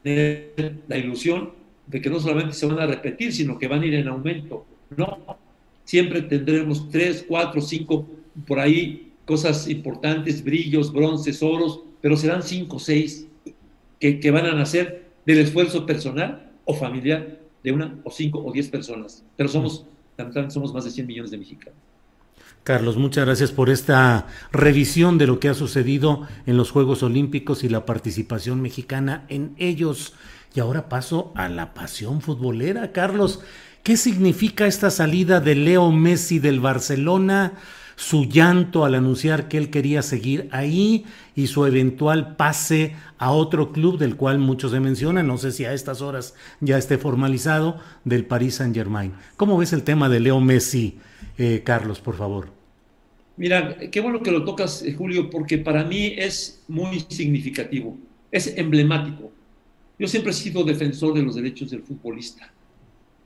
tener 0.02 0.82
la 0.86 0.98
ilusión 0.98 1.52
de 1.86 2.02
que 2.02 2.10
no 2.10 2.20
solamente 2.20 2.52
se 2.52 2.66
van 2.66 2.78
a 2.78 2.86
repetir, 2.86 3.32
sino 3.32 3.58
que 3.58 3.66
van 3.66 3.82
a 3.82 3.86
ir 3.86 3.94
en 3.94 4.08
aumento. 4.08 4.66
No, 4.94 5.38
siempre 5.84 6.20
tendremos 6.22 6.88
tres, 6.90 7.24
cuatro, 7.26 7.62
cinco, 7.62 8.06
por 8.46 8.60
ahí 8.60 9.12
cosas 9.24 9.68
importantes, 9.68 10.44
brillos, 10.44 10.92
bronces, 10.92 11.42
oros, 11.42 11.80
pero 12.02 12.16
serán 12.16 12.42
cinco, 12.42 12.78
seis 12.78 13.26
que, 13.98 14.20
que 14.20 14.30
van 14.30 14.46
a 14.46 14.52
nacer 14.52 15.09
del 15.30 15.40
esfuerzo 15.40 15.86
personal 15.86 16.50
o 16.64 16.74
familiar 16.74 17.38
de 17.62 17.72
una 17.72 17.98
o 18.04 18.10
cinco 18.10 18.42
o 18.44 18.52
diez 18.52 18.68
personas, 18.68 19.24
pero 19.36 19.48
somos, 19.48 19.84
somos 20.48 20.74
más 20.74 20.84
de 20.84 20.90
100 20.90 21.06
millones 21.06 21.30
de 21.30 21.38
mexicanos. 21.38 21.78
Carlos, 22.62 22.98
muchas 22.98 23.24
gracias 23.24 23.52
por 23.52 23.70
esta 23.70 24.26
revisión 24.52 25.16
de 25.16 25.26
lo 25.26 25.40
que 25.40 25.48
ha 25.48 25.54
sucedido 25.54 26.26
en 26.46 26.56
los 26.58 26.70
Juegos 26.70 27.02
Olímpicos 27.02 27.64
y 27.64 27.70
la 27.70 27.86
participación 27.86 28.60
mexicana 28.60 29.24
en 29.28 29.54
ellos. 29.56 30.12
Y 30.54 30.60
ahora 30.60 30.88
paso 30.88 31.32
a 31.36 31.48
la 31.48 31.72
pasión 31.72 32.20
futbolera. 32.20 32.92
Carlos, 32.92 33.40
¿qué 33.82 33.96
significa 33.96 34.66
esta 34.66 34.90
salida 34.90 35.40
de 35.40 35.54
Leo 35.54 35.90
Messi 35.90 36.38
del 36.38 36.60
Barcelona? 36.60 37.54
Su 38.00 38.24
llanto 38.24 38.86
al 38.86 38.94
anunciar 38.94 39.46
que 39.46 39.58
él 39.58 39.68
quería 39.68 40.00
seguir 40.00 40.48
ahí 40.52 41.04
y 41.36 41.48
su 41.48 41.66
eventual 41.66 42.34
pase 42.34 42.94
a 43.18 43.30
otro 43.30 43.72
club 43.72 43.98
del 43.98 44.16
cual 44.16 44.38
muchos 44.38 44.72
se 44.72 44.80
mencionan, 44.80 45.26
no 45.26 45.36
sé 45.36 45.52
si 45.52 45.66
a 45.66 45.74
estas 45.74 46.00
horas 46.00 46.34
ya 46.60 46.78
esté 46.78 46.96
formalizado, 46.96 47.78
del 48.06 48.24
Paris 48.24 48.54
Saint 48.54 48.74
Germain. 48.74 49.12
¿Cómo 49.36 49.58
ves 49.58 49.74
el 49.74 49.82
tema 49.82 50.08
de 50.08 50.18
Leo 50.18 50.40
Messi, 50.40 50.96
eh, 51.36 51.60
Carlos, 51.62 52.00
por 52.00 52.16
favor? 52.16 52.48
Mira, 53.36 53.76
qué 53.90 54.00
bueno 54.00 54.22
que 54.22 54.30
lo 54.30 54.46
tocas, 54.46 54.82
eh, 54.82 54.94
Julio, 54.94 55.28
porque 55.28 55.58
para 55.58 55.84
mí 55.84 56.14
es 56.16 56.64
muy 56.68 57.04
significativo, 57.10 57.98
es 58.32 58.56
emblemático. 58.56 59.30
Yo 59.98 60.08
siempre 60.08 60.30
he 60.30 60.34
sido 60.34 60.64
defensor 60.64 61.12
de 61.12 61.22
los 61.22 61.34
derechos 61.34 61.70
del 61.70 61.82
futbolista, 61.82 62.50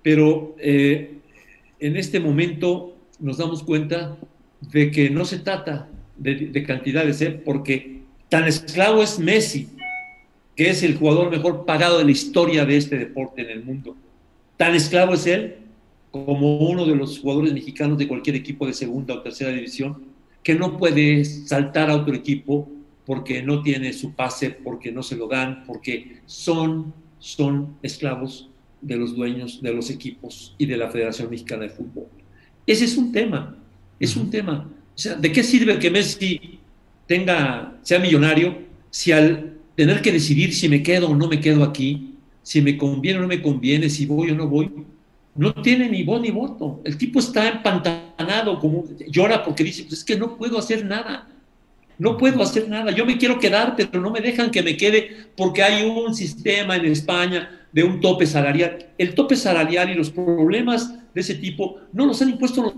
pero 0.03 0.57
eh, 0.59 1.19
en 1.79 1.97
este 1.97 2.19
momento 2.19 2.97
nos 3.21 3.39
damos 3.39 3.63
cuenta 3.63 4.19
de 4.71 4.91
que 4.91 5.11
no 5.11 5.25
se 5.25 5.39
trata 5.39 5.89
de, 6.17 6.65
cantidades, 6.65 7.21
¿eh? 7.23 7.31
porque 7.31 8.03
tan 8.29 8.45
esclavo 8.45 9.03
es 9.03 9.19
Messi, 9.19 9.69
que 10.57 10.71
es 10.71 10.83
el 10.83 10.97
jugador 10.97 11.31
mejor 11.31 11.65
pagado 11.65 11.99
de 11.99 12.05
la 12.05 12.11
historia 12.11 12.65
de 12.65 12.77
este 12.77 12.99
deporte 12.99 13.43
en 13.43 13.51
el 13.51 13.65
mundo. 13.65 13.97
Tan 14.57 14.75
esclavo 14.75 15.15
es 15.15 15.27
él 15.27 15.57
como 16.11 16.59
uno 16.59 16.87
de 16.87 16.95
los 16.95 17.19
jugadores 17.19 17.53
mexicanos 17.53 17.99
de 17.99 18.07
cualquier 18.07 18.37
equipo 18.37 18.67
de 18.67 18.73
segunda 18.73 19.15
o 19.15 19.23
tercera 19.23 19.51
división, 19.51 20.05
que 20.45 20.55
no 20.55 20.77
puede 20.77 21.25
saltar 21.25 21.91
a 21.91 21.97
otro 21.97 22.15
equipo 22.15 22.69
porque 23.05 23.43
no 23.43 23.63
tiene 23.63 23.93
su 23.93 24.15
pase, 24.15 24.51
porque 24.51 24.93
no 24.93 25.03
se 25.03 25.17
lo 25.17 25.27
dan, 25.27 25.65
porque 25.67 26.21
son, 26.27 26.95
son 27.19 27.77
esclavos 27.83 28.49
de 28.81 28.97
los 28.97 29.17
dueños 29.17 29.63
de 29.63 29.73
los 29.73 29.91
equipos 29.91 30.55
y 30.59 30.67
de 30.67 30.77
la 30.77 30.91
Federación 30.91 31.31
Mexicana 31.31 31.65
de 31.65 31.71
Fútbol. 31.71 32.07
Ese 32.67 32.85
es 32.85 32.97
un 32.97 33.13
tema. 33.13 33.57
Es 33.99 34.17
un 34.17 34.31
tema. 34.31 34.69
O 34.95 34.99
sea, 34.99 35.15
¿de 35.15 35.33
qué 35.33 35.43
sirve 35.43 35.79
que 35.79 35.91
Messi 35.91 36.61
tenga, 37.07 37.79
sea 37.83 37.99
millonario 37.99 38.59
si 38.91 39.13
al 39.13 39.55
tener 39.75 40.01
que 40.03 40.13
decidir 40.13 40.55
si 40.55 40.69
me 40.69 40.83
quedo 40.83 41.09
o 41.09 41.17
no 41.17 41.29
me 41.29 41.41
quedo 41.41 41.65
aquí, 41.65 42.15
si 42.43 42.63
me 42.63 42.77
conviene 42.77 43.19
o 43.19 43.23
no 43.23 43.29
me 43.29 43.43
conviene, 43.43 43.91
si 43.91 44.07
voy 44.07 44.31
o 44.31 44.35
no 44.35 44.49
voy, 44.49 44.71
no 45.35 45.53
tiene 45.55 45.89
ni 45.89 46.05
voz 46.05 46.21
ni 46.21 46.31
voto. 46.31 46.81
El 46.85 46.97
tipo 46.97 47.19
está 47.19 47.49
empantanado, 47.49 48.61
como 48.61 48.85
llora 49.09 49.43
porque 49.43 49.65
dice, 49.65 49.83
pues 49.83 50.01
es 50.01 50.05
que 50.05 50.17
no 50.17 50.37
puedo 50.37 50.59
hacer 50.59 50.85
nada. 50.85 51.29
No 51.99 52.17
puedo 52.17 52.43
hacer 52.43 52.69
nada. 52.69 52.91
Yo 52.93 53.07
me 53.07 53.19
quiero 53.19 53.39
quedar, 53.39 53.75
pero 53.77 54.01
no 54.01 54.11
me 54.11 54.21
dejan 54.21 54.51
que 54.51 54.63
me 54.63 54.77
quede 54.77 55.29
porque 55.37 55.63
hay 55.63 55.89
un 55.89 56.15
sistema 56.15 56.77
en 56.77 56.87
España 56.87 57.67
de 57.73 57.85
un 57.85 58.01
tope 58.01 58.27
salarial. 58.27 58.91
El 58.99 59.15
tope 59.15 59.37
salarial 59.37 59.91
y 59.91 59.95
los 59.95 60.11
problemas 60.11 60.93
de 61.15 61.21
ese 61.21 61.35
tipo 61.37 61.77
no 61.93 62.07
los 62.07 62.21
han 62.23 62.31
impuesto 62.31 62.63
los 62.63 62.75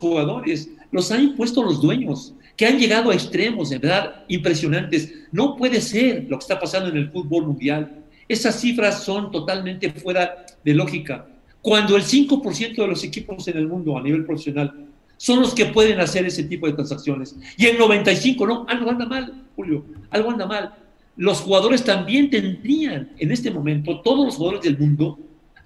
jugadores, 0.00 0.70
los 0.90 1.12
han 1.12 1.22
impuesto 1.22 1.62
los 1.62 1.80
dueños, 1.80 2.34
que 2.56 2.66
han 2.66 2.78
llegado 2.78 3.10
a 3.10 3.14
extremos, 3.14 3.70
de 3.70 3.78
verdad, 3.78 4.24
impresionantes. 4.28 5.12
No 5.30 5.56
puede 5.56 5.80
ser 5.80 6.26
lo 6.28 6.38
que 6.38 6.42
está 6.42 6.58
pasando 6.58 6.88
en 6.88 6.96
el 6.96 7.10
fútbol 7.10 7.46
mundial. 7.46 8.04
Esas 8.28 8.60
cifras 8.60 9.04
son 9.04 9.30
totalmente 9.30 9.90
fuera 9.90 10.44
de 10.64 10.74
lógica. 10.74 11.26
Cuando 11.62 11.96
el 11.96 12.02
5% 12.02 12.76
de 12.76 12.86
los 12.86 13.04
equipos 13.04 13.46
en 13.48 13.58
el 13.58 13.66
mundo 13.66 13.96
a 13.96 14.02
nivel 14.02 14.24
profesional 14.24 14.86
son 15.16 15.40
los 15.40 15.54
que 15.54 15.66
pueden 15.66 16.00
hacer 16.00 16.24
ese 16.24 16.44
tipo 16.44 16.66
de 16.66 16.72
transacciones. 16.72 17.36
Y 17.58 17.66
el 17.66 17.78
95, 17.78 18.46
no, 18.46 18.66
algo 18.68 18.90
anda 18.90 19.04
mal, 19.04 19.44
Julio, 19.54 19.84
algo 20.10 20.30
anda 20.30 20.46
mal. 20.46 20.74
Los 21.16 21.40
jugadores 21.40 21.84
también 21.84 22.30
tendrían 22.30 23.10
en 23.18 23.30
este 23.30 23.50
momento, 23.50 24.00
todos 24.00 24.24
los 24.24 24.36
jugadores 24.36 24.62
del 24.62 24.78
mundo, 24.78 25.18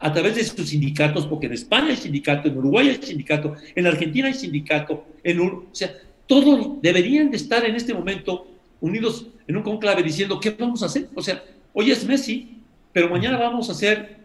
a 0.05 0.13
través 0.13 0.35
de 0.35 0.45
sus 0.45 0.69
sindicatos, 0.69 1.27
porque 1.27 1.47
en 1.47 1.55
España 1.55 1.87
hay 1.89 1.97
sindicato, 1.97 2.47
en 2.47 2.59
Uruguay 2.59 2.91
hay 2.91 3.03
sindicato, 3.03 3.55
en 3.75 3.87
Argentina 3.87 4.27
hay 4.27 4.35
sindicato, 4.35 5.07
en, 5.23 5.41
o 5.41 5.69
sea, 5.73 5.95
todos 6.27 6.83
deberían 6.83 7.31
de 7.31 7.39
estar 7.39 7.65
en 7.65 7.75
este 7.75 7.95
momento 7.95 8.47
unidos 8.83 9.27
en 9.49 9.57
un 9.57 9.63
conclave 9.63 10.03
diciendo, 10.03 10.39
¿qué 10.39 10.51
vamos 10.51 10.83
a 10.83 10.87
hacer? 10.87 11.09
O 11.15 11.23
sea, 11.23 11.43
hoy 11.73 11.91
es 11.91 12.05
Messi, 12.05 12.59
pero 12.93 13.09
mañana 13.09 13.39
vamos 13.39 13.71
a 13.71 13.73
hacer, 13.73 14.19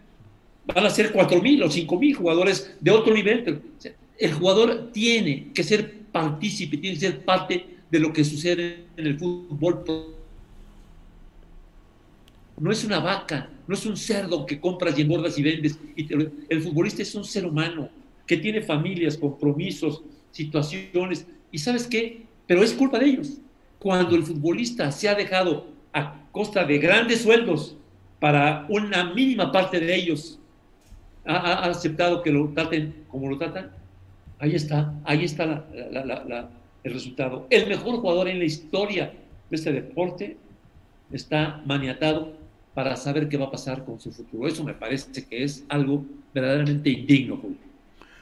van 0.66 0.86
a 0.86 0.90
ser 0.90 1.14
cuatro 1.14 1.42
mil 1.42 1.64
o 1.64 1.72
cinco 1.72 1.98
mil 1.98 2.14
jugadores 2.14 2.76
de 2.82 2.92
otro 2.92 3.14
nivel. 3.14 3.62
el 4.18 4.34
jugador 4.34 4.92
tiene 4.92 5.48
que 5.54 5.64
ser 5.64 6.00
partícipe, 6.12 6.76
tiene 6.76 6.96
que 6.96 7.06
ser 7.06 7.24
parte 7.24 7.66
de 7.90 8.00
lo 8.00 8.12
que 8.12 8.26
sucede 8.26 8.84
en 8.98 9.08
el 9.08 9.18
fútbol. 9.18 10.19
No 12.60 12.72
es 12.72 12.84
una 12.84 13.00
vaca, 13.00 13.50
no 13.68 13.74
es 13.74 13.86
un 13.86 13.96
cerdo 13.96 14.46
que 14.46 14.60
compras 14.60 14.98
y 14.98 15.02
engordas 15.02 15.38
y 15.38 15.44
vendes. 15.44 15.80
el 15.96 16.62
futbolista 16.62 17.02
es 17.02 17.16
un 17.16 17.24
ser 17.24 17.46
humano 17.46 17.90
que 18.28 18.38
tiene 18.38 18.62
familias, 18.62 19.18
compromisos, 19.18 20.04
situaciones. 20.32 21.26
¿Y 21.52 21.58
sabes 21.58 21.88
qué? 21.88 22.24
Pero 22.46 22.64
es 22.64 22.74
culpa 22.74 23.00
de 23.00 23.08
ellos. 23.08 23.38
Cuando 23.80 24.16
el 24.16 24.24
futbolista 24.24 24.92
se 24.92 25.10
ha 25.10 25.16
dejado 25.16 25.66
a 25.94 26.28
costa 26.32 26.64
de 26.66 26.78
grandes 26.78 27.22
sueldos 27.22 27.76
para 28.20 28.66
una 28.70 29.14
mínima 29.14 29.52
parte 29.52 29.80
de 29.80 29.96
ellos 29.96 30.38
ha, 31.26 31.66
aceptado 31.66 32.22
que 32.22 32.32
lo 32.32 32.50
traten 32.50 33.06
como 33.08 33.30
lo 33.30 33.38
tratan, 33.38 33.72
ahí 34.40 34.56
está, 34.56 34.94
ahí 35.06 35.24
está 35.24 35.66
el 36.84 36.94
resultado. 36.94 37.48
El 37.50 37.68
mejor 37.68 37.98
jugador 37.98 38.28
en 38.28 38.40
la 38.40 38.46
historia 38.46 39.14
de 39.50 39.56
este 39.56 39.72
deporte 39.72 40.38
está 41.12 41.62
maniatado 41.66 42.34
para 42.74 42.96
saber 42.96 43.28
qué 43.28 43.38
va 43.38 43.48
a 43.48 43.52
pasar 43.52 43.86
con 43.86 44.00
su 44.00 44.12
futuro. 44.12 44.48
Eso 44.48 44.64
me 44.64 44.74
parece 44.74 45.26
que 45.26 45.44
es 45.44 45.64
algo 45.70 46.06
verdaderamente 46.34 46.90
indigno, 46.90 47.38
Julio. 47.38 47.58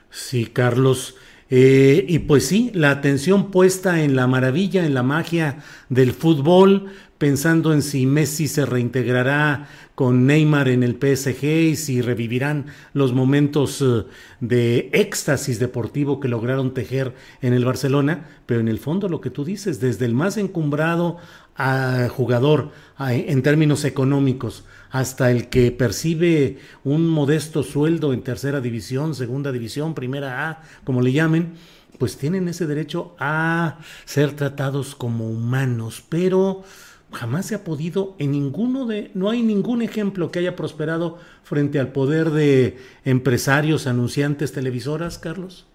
Sí, 0.09 0.45
Carlos. 0.45 1.15
Eh, 1.49 2.05
y 2.07 2.19
pues 2.19 2.45
sí, 2.45 2.71
la 2.73 2.91
atención 2.91 3.51
puesta 3.51 4.03
en 4.03 4.15
la 4.15 4.27
maravilla, 4.27 4.85
en 4.85 4.93
la 4.93 5.03
magia 5.03 5.63
del 5.87 6.11
fútbol, 6.11 6.87
pensando 7.17 7.73
en 7.73 7.81
si 7.81 8.05
Messi 8.05 8.47
se 8.47 8.65
reintegrará 8.65 9.69
con 9.95 10.27
Neymar 10.27 10.67
en 10.67 10.83
el 10.83 10.97
PSG 10.99 11.43
y 11.45 11.75
si 11.75 12.01
revivirán 12.01 12.67
los 12.93 13.13
momentos 13.13 13.81
eh, 13.81 14.03
de 14.41 14.89
éxtasis 14.93 15.57
deportivo 15.57 16.19
que 16.19 16.27
lograron 16.27 16.73
tejer 16.73 17.15
en 17.41 17.53
el 17.53 17.65
Barcelona, 17.65 18.27
pero 18.45 18.59
en 18.59 18.67
el 18.67 18.77
fondo 18.77 19.09
lo 19.09 19.21
que 19.21 19.31
tú 19.31 19.43
dices, 19.43 19.79
desde 19.79 20.05
el 20.05 20.13
más 20.13 20.37
encumbrado 20.37 21.17
a 21.57 22.07
jugador 22.09 22.71
en 22.99 23.41
términos 23.41 23.83
económicos, 23.83 24.63
hasta 24.89 25.31
el 25.31 25.49
que 25.49 25.71
percibe 25.71 26.59
un 26.83 27.07
modesto 27.07 27.63
sueldo 27.63 28.13
en 28.13 28.21
tercera 28.21 28.61
división, 28.61 29.15
segunda 29.15 29.51
división, 29.51 29.93
primera 29.93 30.49
A, 30.49 30.63
como 30.83 31.01
le 31.01 31.11
llamen, 31.11 31.53
pues 31.97 32.17
tienen 32.17 32.47
ese 32.47 32.67
derecho 32.67 33.15
a 33.19 33.79
ser 34.05 34.33
tratados 34.35 34.95
como 34.95 35.27
humanos, 35.29 36.03
pero 36.07 36.63
jamás 37.11 37.47
se 37.47 37.55
ha 37.55 37.63
podido 37.63 38.15
en 38.19 38.31
ninguno 38.31 38.85
de, 38.85 39.11
no 39.13 39.29
hay 39.29 39.41
ningún 39.41 39.81
ejemplo 39.81 40.31
que 40.31 40.39
haya 40.39 40.55
prosperado 40.55 41.17
frente 41.43 41.79
al 41.79 41.91
poder 41.91 42.29
de 42.31 42.77
empresarios, 43.03 43.87
anunciantes, 43.87 44.51
televisoras, 44.51 45.17
Carlos. 45.17 45.65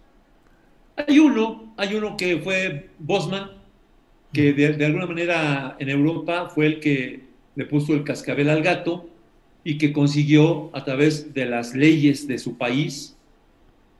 Hay 0.96 1.18
uno, 1.18 1.74
hay 1.76 1.94
uno 1.94 2.16
que 2.16 2.38
fue 2.38 2.90
Bosman, 2.98 3.61
que 4.32 4.52
de, 4.52 4.84
alguna 4.84 5.06
manera 5.06 5.76
en 5.78 5.88
Europa 5.88 6.50
fue 6.52 6.66
el 6.66 6.80
que 6.80 7.20
le 7.54 7.64
puso 7.66 7.94
el 7.94 8.04
cascabel 8.04 8.48
al 8.48 8.62
gato 8.62 9.08
y 9.64 9.78
que 9.78 9.92
consiguió 9.92 10.74
a 10.74 10.84
través 10.84 11.34
de 11.34 11.46
las 11.46 11.74
leyes 11.74 12.26
de 12.26 12.38
su 12.38 12.56
país 12.56 13.16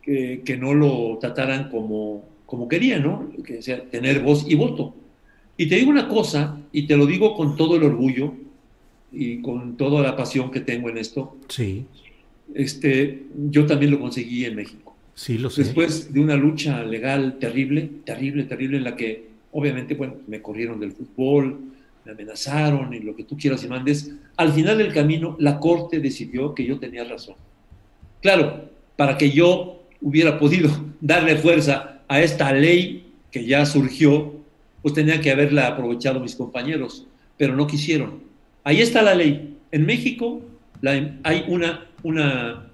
que, 0.02 0.42
que 0.44 0.56
no 0.56 0.74
lo 0.74 1.18
trataran 1.20 1.70
como, 1.70 2.24
como 2.46 2.68
quería, 2.68 2.98
¿no? 2.98 3.30
Que 3.44 3.62
sea, 3.62 3.82
tener 3.84 4.20
voz 4.20 4.44
y 4.48 4.54
voto. 4.54 4.94
Y 5.56 5.66
te 5.66 5.76
digo 5.76 5.90
una 5.90 6.08
cosa, 6.08 6.58
y 6.72 6.86
te 6.86 6.96
lo 6.96 7.06
digo 7.06 7.36
con 7.36 7.56
todo 7.56 7.76
el 7.76 7.84
orgullo 7.84 8.34
y 9.12 9.42
con 9.42 9.76
toda 9.76 10.02
la 10.02 10.16
pasión 10.16 10.50
que 10.50 10.60
tengo 10.60 10.88
en 10.88 10.98
esto. 10.98 11.36
Sí. 11.48 11.84
Este, 12.54 13.24
yo 13.50 13.66
también 13.66 13.92
lo 13.92 14.00
conseguí 14.00 14.44
en 14.44 14.56
México. 14.56 14.96
Sí, 15.14 15.38
lo 15.38 15.50
sé. 15.50 15.64
Después 15.64 16.12
de 16.12 16.20
una 16.20 16.36
lucha 16.36 16.82
legal 16.82 17.38
terrible, 17.38 17.88
terrible, 18.04 18.44
terrible, 18.44 18.78
en 18.78 18.84
la 18.84 18.96
que 18.96 19.31
obviamente, 19.52 19.94
bueno, 19.94 20.16
me 20.26 20.42
corrieron 20.42 20.80
del 20.80 20.92
fútbol, 20.92 21.60
me 22.04 22.12
amenazaron 22.12 22.92
y 22.92 23.00
lo 23.00 23.14
que 23.14 23.24
tú 23.24 23.36
quieras 23.36 23.62
y 23.64 23.68
mandes. 23.68 24.12
Al 24.36 24.52
final 24.52 24.78
del 24.78 24.92
camino, 24.92 25.36
la 25.38 25.60
Corte 25.60 26.00
decidió 26.00 26.54
que 26.54 26.64
yo 26.64 26.78
tenía 26.78 27.04
razón. 27.04 27.36
Claro, 28.20 28.70
para 28.96 29.16
que 29.16 29.30
yo 29.30 29.82
hubiera 30.00 30.38
podido 30.38 30.70
darle 31.00 31.36
fuerza 31.36 32.02
a 32.08 32.20
esta 32.20 32.52
ley 32.52 33.12
que 33.30 33.44
ya 33.46 33.64
surgió 33.64 34.42
pues 34.82 34.94
tenía 34.94 35.20
que 35.20 35.30
haberla 35.30 35.68
aprovechado 35.68 36.20
mis 36.20 36.34
compañeros, 36.34 37.06
pero 37.38 37.54
no 37.54 37.66
quisieron. 37.66 38.20
Ahí 38.64 38.80
está 38.80 39.00
la 39.00 39.14
ley. 39.14 39.56
En 39.70 39.86
México 39.86 40.42
hay 40.82 41.44
una, 41.48 41.86
una, 42.02 42.66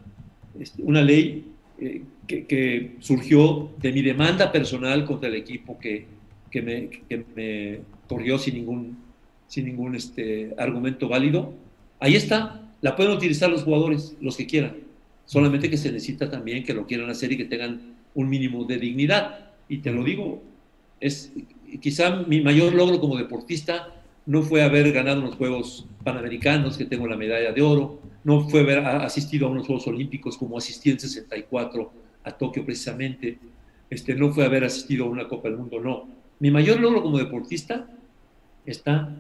este, 0.59 0.83
una 0.83 1.03
ley 1.03 1.45
eh, 1.79 2.03
que, 2.27 2.97
surgió 3.01 3.71
de 3.81 3.93
mi 3.93 4.03
demanda 4.03 4.51
personal 4.51 5.05
contra 5.05 5.29
el 5.29 5.37
equipo 5.37 5.79
que, 5.79 6.07
que, 6.51 6.63
me, 6.63 6.89
que 7.09 7.25
me, 7.35 7.81
corrió 8.09 8.39
sin 8.39 8.55
ningún, 8.55 8.99
sin 9.47 9.67
ningún 9.67 9.95
este, 9.95 10.55
argumento 10.59 11.09
válido. 11.09 11.53
Ahí 12.01 12.17
está. 12.17 12.63
La 12.81 12.97
pueden 12.97 13.13
utilizar 13.13 13.51
los 13.51 13.65
jugadores, 13.65 14.17
los 14.21 14.37
que 14.37 14.47
quieran. 14.47 14.77
Solamente 15.25 15.69
que 15.69 15.77
se 15.77 15.93
necesita 15.93 16.31
también 16.31 16.65
que 16.65 16.75
lo 16.75 16.87
quieran 16.87 17.11
hacer 17.11 17.33
y 17.33 17.37
que 17.37 17.45
tengan 17.45 17.97
un 18.15 18.29
mínimo 18.29 18.65
de 18.65 18.79
dignidad. 18.79 19.51
Y 19.69 19.79
te 19.79 19.93
lo 19.93 20.05
digo, 20.05 20.43
es 21.01 21.33
quizá 21.81 22.23
mi 22.23 22.41
mayor 22.41 22.75
logro 22.75 23.01
como 23.01 23.17
deportista 23.17 23.95
no 24.29 24.43
fue 24.43 24.63
haber 24.63 24.93
ganado 24.93 25.23
los 25.23 25.37
Juegos 25.37 25.87
Panamericanos, 26.05 26.77
que 26.77 26.85
tengo 26.85 27.07
la 27.07 27.17
medalla 27.17 27.51
de 27.51 27.63
oro, 27.63 27.99
no 28.25 28.47
fue 28.47 28.61
haber 28.61 28.81
asistido 28.81 29.47
a 29.47 29.51
unos 29.51 29.67
Juegos 29.67 29.87
Olímpicos 29.87 30.37
como 30.37 30.59
asistí 30.59 30.91
en 30.91 31.01
64 31.01 31.91
a 32.25 32.33
Tokio 32.33 32.63
precisamente, 32.63 33.39
este, 33.89 34.15
no 34.15 34.31
fue 34.31 34.45
haber 34.45 34.65
asistido 34.65 35.07
a 35.07 35.09
una 35.09 35.27
Copa 35.27 35.49
del 35.49 35.57
Mundo, 35.57 35.81
no. 35.81 36.09
Mi 36.41 36.51
mayor 36.51 36.81
logro 36.81 37.03
como 37.03 37.19
deportista 37.19 37.89
está 38.65 39.11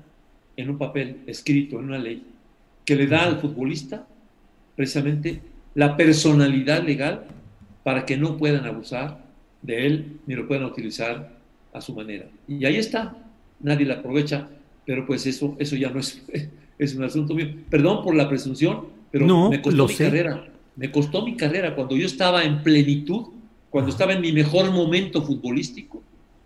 en 0.56 0.70
un 0.70 0.78
papel 0.78 1.22
escrito, 1.26 1.78
en 1.78 1.86
una 1.86 1.98
ley, 1.98 2.24
que 2.84 2.96
le 2.96 3.06
da 3.06 3.24
al 3.24 3.40
futbolista 3.40 4.06
precisamente 4.76 5.40
la 5.74 5.96
personalidad 5.96 6.82
legal 6.82 7.24
para 7.82 8.04
que 8.04 8.16
no 8.16 8.36
puedan 8.36 8.64
abusar 8.64 9.24
de 9.62 9.86
él 9.86 10.20
ni 10.26 10.34
lo 10.34 10.46
puedan 10.46 10.64
utilizar 10.64 11.36
a 11.72 11.80
su 11.80 11.94
manera. 11.94 12.26
Y 12.46 12.64
ahí 12.64 12.76
está, 12.76 13.16
nadie 13.60 13.86
la 13.86 13.94
aprovecha, 13.94 14.48
pero 14.86 15.06
pues 15.06 15.26
eso, 15.26 15.56
eso 15.58 15.76
ya 15.76 15.90
no 15.90 16.00
es, 16.00 16.22
es 16.78 16.94
un 16.94 17.04
asunto 17.04 17.34
mío. 17.34 17.48
Perdón 17.68 18.04
por 18.04 18.14
la 18.14 18.28
presunción, 18.28 18.86
pero 19.10 19.48
me 19.48 19.60
costó 19.60 19.86
mi 19.86 19.94
carrera. 19.94 20.44
Me 20.76 20.92
costó 20.92 21.24
mi 21.24 21.36
carrera 21.36 21.74
cuando 21.74 21.96
yo 21.96 22.06
estaba 22.06 22.44
en 22.44 22.62
plenitud, 22.62 23.26
cuando 23.70 23.90
estaba 23.90 24.12
en 24.12 24.20
mi 24.20 24.32
mejor 24.32 24.70
momento 24.70 25.22
futbolístico. 25.22 26.02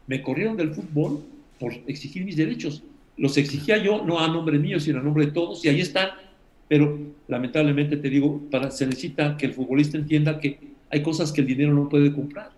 Me 0.06 0.22
corrieron 0.22 0.56
del 0.56 0.74
fútbol 0.74 1.22
por 1.58 1.72
exigir 1.86 2.24
mis 2.24 2.36
derechos. 2.36 2.82
Los 3.16 3.36
exigía 3.36 3.78
yo, 3.78 4.04
no 4.04 4.18
a 4.18 4.28
nombre 4.28 4.58
mío, 4.58 4.80
sino 4.80 5.00
a 5.00 5.02
nombre 5.02 5.26
de 5.26 5.32
todos, 5.32 5.64
y 5.64 5.68
ahí 5.68 5.80
están. 5.80 6.10
Pero 6.68 6.98
lamentablemente 7.28 7.96
te 7.96 8.08
digo, 8.08 8.40
para, 8.50 8.70
se 8.70 8.86
necesita 8.86 9.36
que 9.36 9.46
el 9.46 9.52
futbolista 9.52 9.98
entienda 9.98 10.40
que 10.40 10.58
hay 10.90 11.02
cosas 11.02 11.32
que 11.32 11.42
el 11.42 11.46
dinero 11.46 11.74
no 11.74 11.88
puede 11.88 12.12
comprar. 12.12 12.50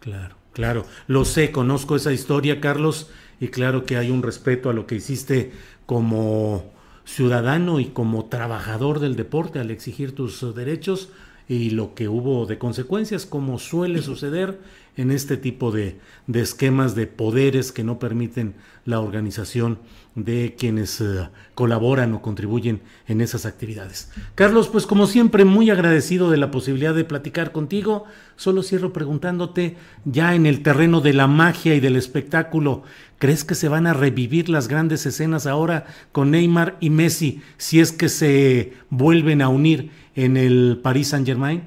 Claro. 0.00 0.40
Claro, 0.52 0.84
lo 1.06 1.24
sé, 1.24 1.52
conozco 1.52 1.94
esa 1.94 2.12
historia, 2.12 2.60
Carlos, 2.60 3.08
y 3.38 3.48
claro 3.48 3.84
que 3.84 3.96
hay 3.96 4.10
un 4.10 4.22
respeto 4.22 4.68
a 4.68 4.72
lo 4.72 4.86
que 4.86 4.96
hiciste 4.96 5.52
como 5.86 6.72
ciudadano 7.04 7.80
y 7.80 7.86
como 7.86 8.26
trabajador 8.26 8.98
del 8.98 9.16
deporte 9.16 9.58
al 9.58 9.70
exigir 9.70 10.14
tus 10.14 10.54
derechos 10.54 11.10
y 11.50 11.70
lo 11.70 11.96
que 11.96 12.06
hubo 12.06 12.46
de 12.46 12.58
consecuencias, 12.58 13.26
como 13.26 13.58
suele 13.58 14.02
suceder 14.02 14.60
en 14.96 15.10
este 15.10 15.36
tipo 15.36 15.72
de, 15.72 15.96
de 16.28 16.42
esquemas 16.42 16.94
de 16.94 17.08
poderes 17.08 17.72
que 17.72 17.82
no 17.82 17.98
permiten 17.98 18.54
la 18.84 19.00
organización 19.00 19.80
de 20.14 20.54
quienes 20.56 21.00
eh, 21.00 21.28
colaboran 21.56 22.14
o 22.14 22.22
contribuyen 22.22 22.82
en 23.08 23.20
esas 23.20 23.46
actividades. 23.46 24.12
Carlos, 24.36 24.68
pues 24.68 24.86
como 24.86 25.08
siempre, 25.08 25.44
muy 25.44 25.70
agradecido 25.70 26.30
de 26.30 26.36
la 26.36 26.52
posibilidad 26.52 26.94
de 26.94 27.04
platicar 27.04 27.50
contigo. 27.50 28.04
Solo 28.36 28.62
cierro 28.62 28.92
preguntándote, 28.92 29.76
ya 30.04 30.36
en 30.36 30.46
el 30.46 30.62
terreno 30.62 31.00
de 31.00 31.14
la 31.14 31.26
magia 31.26 31.74
y 31.74 31.80
del 31.80 31.96
espectáculo, 31.96 32.84
¿crees 33.18 33.42
que 33.42 33.56
se 33.56 33.68
van 33.68 33.88
a 33.88 33.92
revivir 33.92 34.48
las 34.48 34.68
grandes 34.68 35.04
escenas 35.04 35.48
ahora 35.48 35.86
con 36.12 36.30
Neymar 36.30 36.76
y 36.78 36.90
Messi 36.90 37.42
si 37.56 37.80
es 37.80 37.90
que 37.90 38.08
se 38.08 38.74
vuelven 38.88 39.42
a 39.42 39.48
unir 39.48 39.90
en 40.24 40.36
el 40.36 40.80
Paris 40.82 41.08
Saint 41.08 41.26
Germain? 41.26 41.62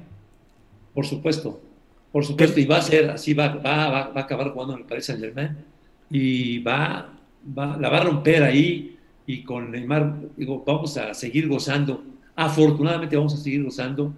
Por 0.93 1.05
supuesto, 1.05 1.59
por 2.11 2.25
supuesto, 2.25 2.59
y 2.59 2.65
va 2.65 2.77
a 2.77 2.81
ser 2.81 3.09
así, 3.09 3.33
va, 3.33 3.55
va, 3.55 3.89
va, 3.89 4.07
va 4.09 4.21
a 4.21 4.23
acabar 4.23 4.51
jugando 4.51 4.73
en 4.73 4.81
el 4.81 4.85
Paris 4.85 5.05
Saint 5.05 5.21
Germain 5.21 5.57
y 6.09 6.59
va 6.59 7.13
la 7.55 7.89
va 7.89 7.97
a 7.97 8.03
romper 8.03 8.43
ahí 8.43 8.97
y 9.25 9.43
con 9.43 9.71
Neymar 9.71 10.15
digo, 10.35 10.63
vamos 10.65 10.97
a 10.97 11.13
seguir 11.13 11.47
gozando. 11.47 12.03
Afortunadamente 12.35 13.15
vamos 13.15 13.33
a 13.33 13.37
seguir 13.37 13.63
gozando 13.63 14.13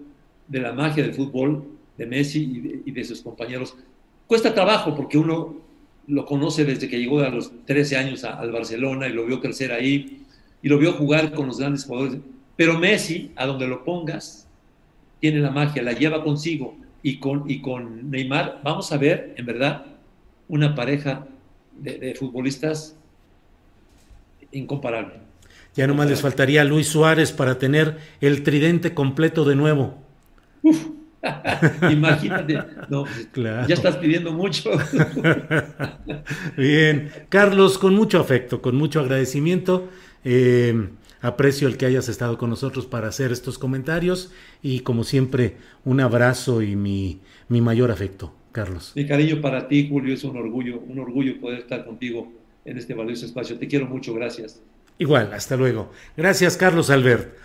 de 0.47 0.59
la 0.59 0.73
magia 0.73 1.03
del 1.03 1.13
fútbol 1.13 1.63
de 1.97 2.05
Messi 2.05 2.81
y 2.86 2.91
de, 2.91 3.03
sus 3.03 3.21
compañeros. 3.21 3.75
Cuesta 4.27 4.53
trabajo 4.53 4.95
porque 4.95 5.17
uno 5.17 5.55
lo 6.07 6.25
conoce 6.25 6.65
desde 6.65 6.88
que 6.88 6.99
llegó 6.99 7.19
a 7.19 7.29
los 7.29 7.51
13 7.65 7.97
años 7.97 8.23
al 8.23 8.51
Barcelona 8.51 9.07
y 9.07 9.13
lo 9.13 9.25
vio 9.25 9.41
crecer 9.41 9.71
ahí 9.71 10.21
y 10.61 10.69
lo 10.69 10.77
vio 10.77 10.93
jugar 10.93 11.33
con 11.33 11.47
los 11.47 11.59
grandes 11.59 11.86
jugadores. 11.86 12.19
Pero 12.56 12.80
Messi, 12.80 13.32
a 13.36 13.45
donde 13.45 13.68
lo 13.68 13.84
pongas, 13.84 14.47
tiene 15.20 15.39
la 15.39 15.51
magia, 15.51 15.84
la 15.84 15.93
lleva 15.93 16.24
consigo. 16.24 16.78
Y 17.03 17.18
con, 17.20 17.49
y 17.49 17.62
con 17.62 18.10
Neymar 18.10 18.62
vamos 18.64 18.91
a 18.91 18.97
ver, 18.97 19.34
en 19.38 19.45
verdad, 19.45 19.86
una 20.47 20.74
pareja 20.74 21.28
de, 21.78 21.99
de 21.99 22.16
futbolistas 22.16 22.95
incomparable. 24.51 25.14
Ya 25.76 25.88
nomás 25.88 26.10
les 26.10 26.22
faltaría 26.22 26.62
a 26.62 26.64
Luis 26.64 26.88
Suárez 26.88 27.32
para 27.32 27.60
tener 27.60 27.97
el 28.22 28.43
tridente 28.43 28.93
completo 28.93 29.43
de 29.43 29.56
nuevo. 29.56 29.97
Imagínate, 31.91 32.53
ya 32.53 33.74
estás 33.74 33.97
pidiendo 33.97 34.32
mucho. 34.32 34.72
Bien, 36.58 37.12
Carlos, 37.30 37.78
con 37.78 37.95
mucho 37.95 38.20
afecto, 38.20 38.62
con 38.62 38.76
mucho 38.76 38.99
agradecimiento. 38.99 39.89
Eh, 40.24 40.89
aprecio 41.22 41.68
el 41.68 41.78
que 41.78 41.86
hayas 41.86 42.09
estado 42.09 42.38
con 42.38 42.49
nosotros 42.49 42.86
para 42.86 43.07
hacer 43.07 43.32
estos 43.32 43.57
comentarios 43.57 44.32
y 44.61 44.82
como 44.82 45.03
siempre, 45.03 45.57
un 45.84 45.99
abrazo 45.99 46.61
y 46.61 46.76
mi, 46.76 47.20
mi 47.47 47.61
mayor 47.61 47.91
afecto, 47.91 48.34
Carlos. 48.51 48.93
Mi 48.95 49.05
cariño 49.05 49.41
para 49.41 49.68
ti, 49.68 49.88
Julio, 49.89 50.13
es 50.13 50.24
un 50.24 50.38
orgullo, 50.38 50.80
un 50.80 50.99
orgullo 50.99 51.39
poder 51.39 51.59
estar 51.59 51.86
contigo 51.86 52.32
en 52.66 52.78
este 52.78 52.93
valioso 52.93 53.26
espacio. 53.26 53.57
Te 53.57 53.68
quiero 53.68 53.86
mucho, 53.86 54.13
gracias. 54.13 54.61
Igual, 54.97 55.34
hasta 55.34 55.57
luego. 55.57 55.91
Gracias, 56.16 56.57
Carlos 56.57 56.89
Albert. 56.89 57.36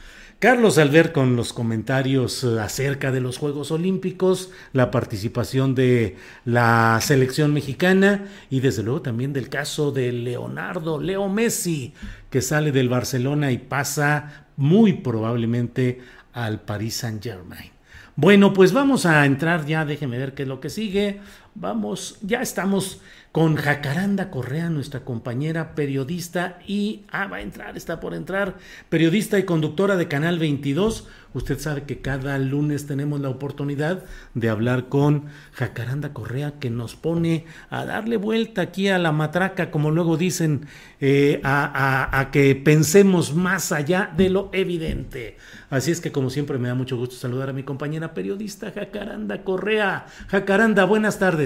Carlos 0.41 0.79
Albert 0.79 1.13
con 1.13 1.37
los 1.37 1.53
comentarios 1.53 2.45
eh, 2.45 2.59
acerca 2.61 3.13
de 3.13 3.21
los 3.21 3.37
Juegos 3.37 3.71
Olímpicos, 3.73 4.51
la 4.73 4.91
participación 4.91 5.75
de 5.75 6.17
la 6.47 6.99
selección 7.03 7.53
mexicana 7.53 8.25
y 8.49 8.61
desde 8.61 8.83
luego 8.83 9.03
también 9.03 9.35
del 9.35 9.51
caso 9.51 9.93
de 9.93 10.13
Leonardo, 10.13 10.99
Leo 10.99 11.29
Messi, 11.29 11.93
que 12.31 12.41
sale 12.41 12.73
del 12.73 12.89
Barcelona 12.89 13.51
y 13.53 13.59
pasa 13.59 14.47
muy 14.57 14.95
probablemente 14.95 16.01
al 16.33 16.61
Paris 16.61 16.95
Saint 16.97 17.23
Germain. 17.23 17.71
Bueno, 18.17 18.53
pues 18.53 18.73
vamos 18.73 19.07
a 19.07 19.25
entrar 19.25 19.67
ya, 19.67 19.85
déjeme 19.85 20.19
ver 20.19 20.35
qué 20.35 20.43
es 20.43 20.49
lo 20.49 20.61
que 20.61 20.69
sigue. 20.71 21.21
Vamos, 21.55 22.19
ya 22.23 22.43
estamos 22.43 23.01
con 23.33 23.55
Jacaranda 23.55 24.31
Correa, 24.31 24.71
nuestra 24.71 25.01
compañera 25.01 25.75
periodista 25.75 26.59
y, 26.67 27.05
ah, 27.11 27.27
va 27.27 27.37
a 27.37 27.43
entrar, 27.43 27.77
está 27.77 28.01
por 28.01 28.15
entrar, 28.15 28.57
periodista 28.89 29.39
y 29.39 29.45
conductora 29.45 29.97
de 29.97 30.09
Canal 30.09 30.39
22. 30.39 31.07
Usted 31.33 31.61
sabe 31.61 31.85
que 31.85 32.01
cada 32.01 32.37
lunes 32.39 32.87
tenemos 32.87 33.21
la 33.21 33.29
oportunidad 33.29 34.03
de 34.35 34.49
hablar 34.49 34.89
con 34.89 35.27
Jacaranda 35.53 36.13
Correa, 36.13 36.55
que 36.59 36.71
nos 36.71 36.97
pone 36.97 37.45
a 37.69 37.85
darle 37.85 38.17
vuelta 38.17 38.63
aquí 38.63 38.89
a 38.89 38.99
la 38.99 39.13
matraca, 39.13 39.71
como 39.71 39.93
luego 39.93 40.17
dicen, 40.17 40.67
eh, 41.01 41.41
a, 41.45 42.19
a 42.19 42.31
que 42.33 42.57
pensemos 42.57 43.33
más 43.33 43.71
allá 43.71 44.13
de 44.17 44.29
lo 44.29 44.51
evidente. 44.53 45.37
Así 45.71 45.93
es 45.93 46.01
que, 46.01 46.11
como 46.11 46.31
siempre, 46.31 46.59
me 46.59 46.67
da 46.67 46.75
mucho 46.75 46.97
gusto 46.97 47.15
saludar 47.15 47.51
a 47.51 47.53
mi 47.53 47.63
compañera 47.63 48.13
periodista 48.13 48.73
Jacaranda 48.73 49.45
Correa. 49.45 50.07
Jacaranda, 50.27 50.85
buenas 50.85 51.21
tardes. 51.21 51.40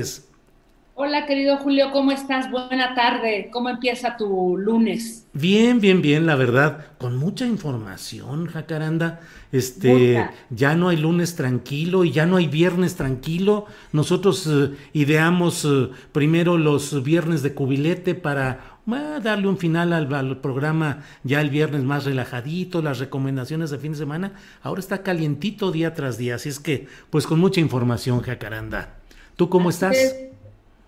Hola, 0.96 1.26
querido 1.26 1.56
Julio, 1.56 1.90
¿cómo 1.92 2.12
estás? 2.12 2.48
Buena 2.52 2.94
tarde. 2.94 3.48
¿Cómo 3.52 3.68
empieza 3.68 4.16
tu 4.16 4.56
lunes? 4.56 5.26
Bien, 5.32 5.80
bien, 5.80 6.00
bien, 6.00 6.24
la 6.24 6.36
verdad, 6.36 6.86
con 6.98 7.16
mucha 7.16 7.44
información, 7.44 8.46
Jacaranda. 8.46 9.18
Este, 9.50 10.30
ya 10.50 10.76
no 10.76 10.90
hay 10.90 10.96
lunes 10.96 11.34
tranquilo 11.34 12.04
y 12.04 12.12
ya 12.12 12.26
no 12.26 12.36
hay 12.36 12.46
viernes 12.46 12.94
tranquilo. 12.94 13.66
Nosotros 13.90 14.46
eh, 14.46 14.70
ideamos 14.92 15.64
eh, 15.64 15.90
primero 16.12 16.58
los 16.58 17.02
viernes 17.02 17.42
de 17.42 17.54
cubilete 17.54 18.14
para 18.14 18.78
darle 19.20 19.48
un 19.48 19.58
final 19.58 19.92
al, 19.92 20.14
al, 20.14 20.40
programa 20.40 21.02
ya 21.24 21.40
el 21.40 21.50
viernes 21.50 21.82
más 21.82 22.04
relajadito, 22.04 22.82
las 22.82 23.00
recomendaciones 23.00 23.70
de 23.70 23.78
fin 23.78 23.92
de 23.92 23.98
semana. 23.98 24.34
Ahora 24.62 24.78
está 24.78 25.02
calientito 25.02 25.72
día 25.72 25.92
tras 25.92 26.18
día, 26.18 26.36
así 26.36 26.50
es 26.50 26.60
que, 26.60 26.86
pues 27.10 27.26
con 27.26 27.40
mucha 27.40 27.60
información, 27.60 28.20
Jacaranda. 28.20 29.00
¿Tú 29.36 29.48
cómo 29.48 29.70
estás? 29.70 30.16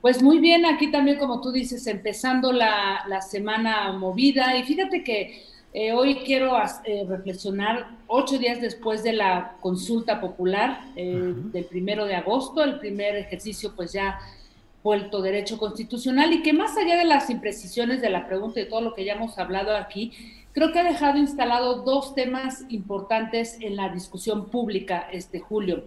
Pues 0.01 0.23
muy 0.23 0.39
bien, 0.39 0.65
aquí 0.67 0.91
también, 0.91 1.19
como 1.19 1.41
tú 1.41 1.51
dices, 1.51 1.87
empezando 1.87 2.53
la, 2.53 3.21
semana 3.29 3.93
movida. 3.93 4.57
Y 4.57 4.63
fíjate 4.63 5.03
que 5.03 5.43
eh, 5.73 5.93
hoy 5.93 6.17
quiero 6.25 6.57
eh, 6.85 7.05
reflexionar 7.09 7.89
ocho 8.07 8.39
días 8.39 8.61
después 8.61 9.03
de 9.03 9.15
la 9.15 9.57
consulta 9.61 10.21
popular 10.21 10.81
eh, 10.95 11.35
del 11.53 11.65
primero 11.65 12.05
de 12.05 12.15
agosto, 12.15 12.63
el 12.63 12.79
primer 12.79 13.17
ejercicio, 13.17 13.73
pues 13.75 13.93
ya 13.93 14.21
vuelto 14.85 15.21
derecho 15.21 15.59
constitucional 15.59 16.33
y 16.33 16.43
que 16.43 16.53
más 16.53 16.77
allá 16.77 16.97
de 16.97 17.05
las 17.05 17.29
imprecisiones 17.29 18.01
de 18.01 18.09
la 18.09 18.29
pregunta 18.29 18.61
y 18.61 18.69
todo 18.69 18.81
lo 18.81 18.95
que 18.95 19.05
ya 19.05 19.15
hemos 19.15 19.37
hablado 19.37 19.77
aquí, 19.77 20.13
creo 20.53 20.71
que 20.71 20.79
ha 20.79 20.85
dejado 20.85 21.19
instalado 21.19 21.83
dos 21.83 22.15
temas 22.15 22.65
importantes 22.69 23.59
en 23.61 23.75
la 23.75 23.89
discusión 23.89 24.47
pública 24.49 25.09
este 25.11 25.41
julio. 25.41 25.83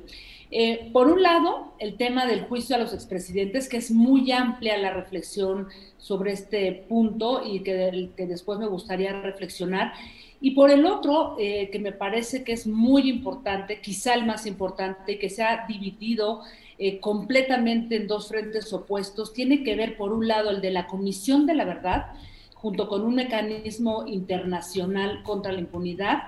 Eh, 0.51 0.89
por 0.91 1.07
un 1.07 1.21
lado, 1.21 1.73
el 1.77 1.95
tema 1.95 2.25
del 2.25 2.41
juicio 2.41 2.75
a 2.75 2.79
los 2.79 2.93
expresidentes, 2.93 3.69
que 3.69 3.77
es 3.77 3.91
muy 3.91 4.31
amplia 4.31 4.77
la 4.77 4.91
reflexión 4.91 5.67
sobre 5.97 6.31
este 6.31 6.85
punto 6.89 7.43
y 7.45 7.59
que, 7.61 8.09
después 8.17 8.57
me 8.57 8.67
gustaría 8.67 9.21
reflexionar. 9.21 9.93
Y 10.41 10.51
por 10.51 10.71
el 10.71 10.85
otro, 10.85 11.35
eh, 11.37 11.69
que 11.71 11.79
me 11.79 11.91
parece 11.91 12.43
que 12.43 12.53
es 12.53 12.65
muy 12.65 13.09
importante, 13.09 13.79
quizá 13.81 14.15
el 14.15 14.25
más 14.25 14.47
importante, 14.47 15.19
que 15.19 15.29
se 15.29 15.43
ha 15.43 15.65
dividido 15.67 16.41
eh, 16.79 16.99
completamente 16.99 17.97
en 17.97 18.07
dos 18.07 18.29
frentes 18.29 18.71
opuestos, 18.73 19.33
tiene 19.33 19.63
que 19.63 19.75
ver, 19.75 19.97
por 19.97 20.13
un 20.13 20.27
lado, 20.27 20.49
el 20.49 20.61
de 20.61 20.71
la 20.71 20.87
Comisión 20.87 21.45
de 21.45 21.53
la 21.53 21.65
Verdad, 21.65 22.07
junto 22.55 22.87
con 22.87 23.03
un 23.03 23.15
mecanismo 23.15 24.07
internacional 24.07 25.21
contra 25.23 25.51
la 25.51 25.59
impunidad, 25.59 26.23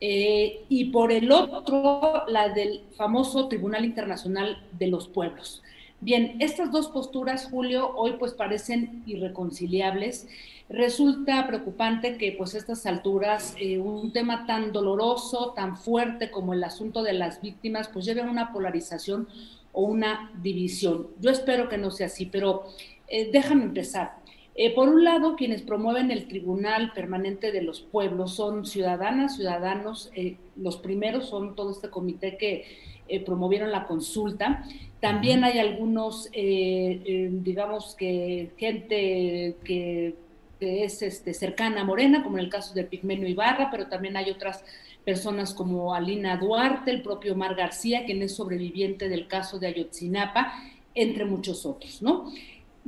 eh, 0.00 0.64
y 0.68 0.86
por 0.86 1.12
el 1.12 1.32
otro, 1.32 2.26
la 2.28 2.50
del 2.50 2.82
famoso 2.96 3.48
Tribunal 3.48 3.84
Internacional 3.84 4.62
de 4.78 4.86
los 4.88 5.08
Pueblos. 5.08 5.62
Bien, 6.00 6.36
estas 6.38 6.70
dos 6.70 6.88
posturas, 6.88 7.48
Julio, 7.50 7.92
hoy 7.96 8.14
pues 8.18 8.32
parecen 8.32 9.02
irreconciliables. 9.06 10.28
Resulta 10.68 11.46
preocupante 11.48 12.16
que 12.18 12.32
pues 12.32 12.54
a 12.54 12.58
estas 12.58 12.86
alturas 12.86 13.56
eh, 13.58 13.78
un 13.78 14.12
tema 14.12 14.46
tan 14.46 14.70
doloroso, 14.70 15.54
tan 15.56 15.76
fuerte 15.76 16.30
como 16.30 16.54
el 16.54 16.62
asunto 16.62 17.02
de 17.02 17.14
las 17.14 17.40
víctimas, 17.42 17.88
pues 17.88 18.04
lleve 18.04 18.20
a 18.20 18.30
una 18.30 18.52
polarización 18.52 19.28
o 19.72 19.82
una 19.82 20.30
división. 20.40 21.08
Yo 21.20 21.30
espero 21.30 21.68
que 21.68 21.78
no 21.78 21.90
sea 21.90 22.06
así, 22.06 22.26
pero 22.26 22.64
eh, 23.08 23.30
déjame 23.32 23.64
empezar. 23.64 24.18
Eh, 24.60 24.74
por 24.74 24.88
un 24.88 25.04
lado, 25.04 25.36
quienes 25.36 25.62
promueven 25.62 26.10
el 26.10 26.26
Tribunal 26.26 26.92
Permanente 26.92 27.52
de 27.52 27.62
los 27.62 27.80
Pueblos 27.80 28.34
son 28.34 28.66
ciudadanas, 28.66 29.36
ciudadanos, 29.36 30.10
eh, 30.16 30.36
los 30.56 30.78
primeros 30.78 31.28
son 31.28 31.54
todo 31.54 31.70
este 31.70 31.90
comité 31.90 32.36
que 32.36 32.64
eh, 33.06 33.24
promovieron 33.24 33.70
la 33.70 33.86
consulta. 33.86 34.64
También 34.98 35.44
hay 35.44 35.60
algunos, 35.60 36.28
digamos 36.32 37.94
que 37.94 38.50
gente 38.56 39.54
que, 39.62 40.16
es 40.58 41.02
este, 41.02 41.34
cercana 41.34 41.82
a 41.82 41.84
Morena, 41.84 42.24
como 42.24 42.36
en 42.36 42.42
el 42.42 42.50
caso 42.50 42.74
de 42.74 42.82
Pigmenio 42.82 43.28
Ibarra, 43.28 43.70
pero 43.70 43.86
también 43.86 44.16
hay 44.16 44.28
otras 44.28 44.64
personas 45.04 45.54
como 45.54 45.94
Alina 45.94 46.36
Duarte, 46.36 46.90
el 46.90 47.02
propio 47.02 47.34
Omar 47.34 47.54
García, 47.54 48.04
quien 48.04 48.22
es 48.22 48.34
sobreviviente 48.34 49.08
del 49.08 49.28
caso 49.28 49.60
de 49.60 49.68
Ayotzinapa, 49.68 50.52
entre 50.96 51.26
muchos 51.26 51.64
otros, 51.64 52.02
¿no? 52.02 52.32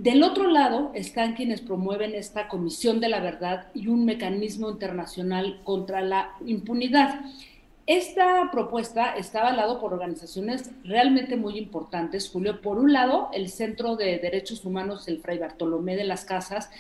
Del 0.01 0.23
otro 0.23 0.49
lado 0.49 0.93
están 0.95 1.35
quienes 1.35 1.61
promueven 1.61 2.15
esta 2.15 2.49
Comisión 2.49 3.01
de 3.01 3.11
la 3.11 3.21
Verdad 3.21 3.67
y 3.75 3.89
un 3.89 4.07
mecanismo 4.07 4.71
internacional 4.71 5.61
contra 5.63 6.01
la 6.01 6.31
impunidad. 6.47 7.21
Esta 7.85 8.49
propuesta 8.51 9.15
está 9.15 9.41
avalado 9.41 9.79
por 9.79 9.93
organizaciones 9.93 10.71
realmente 10.85 11.37
muy 11.37 11.59
importantes, 11.59 12.31
Julio. 12.31 12.63
Por 12.63 12.79
un 12.79 12.95
lado, 12.95 13.29
el 13.35 13.51
Centro 13.51 13.97
de 13.97 14.19
Derechos 14.19 14.65
Humanos, 14.65 15.07
el 15.07 15.21
Fray 15.21 15.37
Bartolomé 15.37 15.97
de 15.97 16.05
las 16.05 16.25
Casas, 16.25 16.71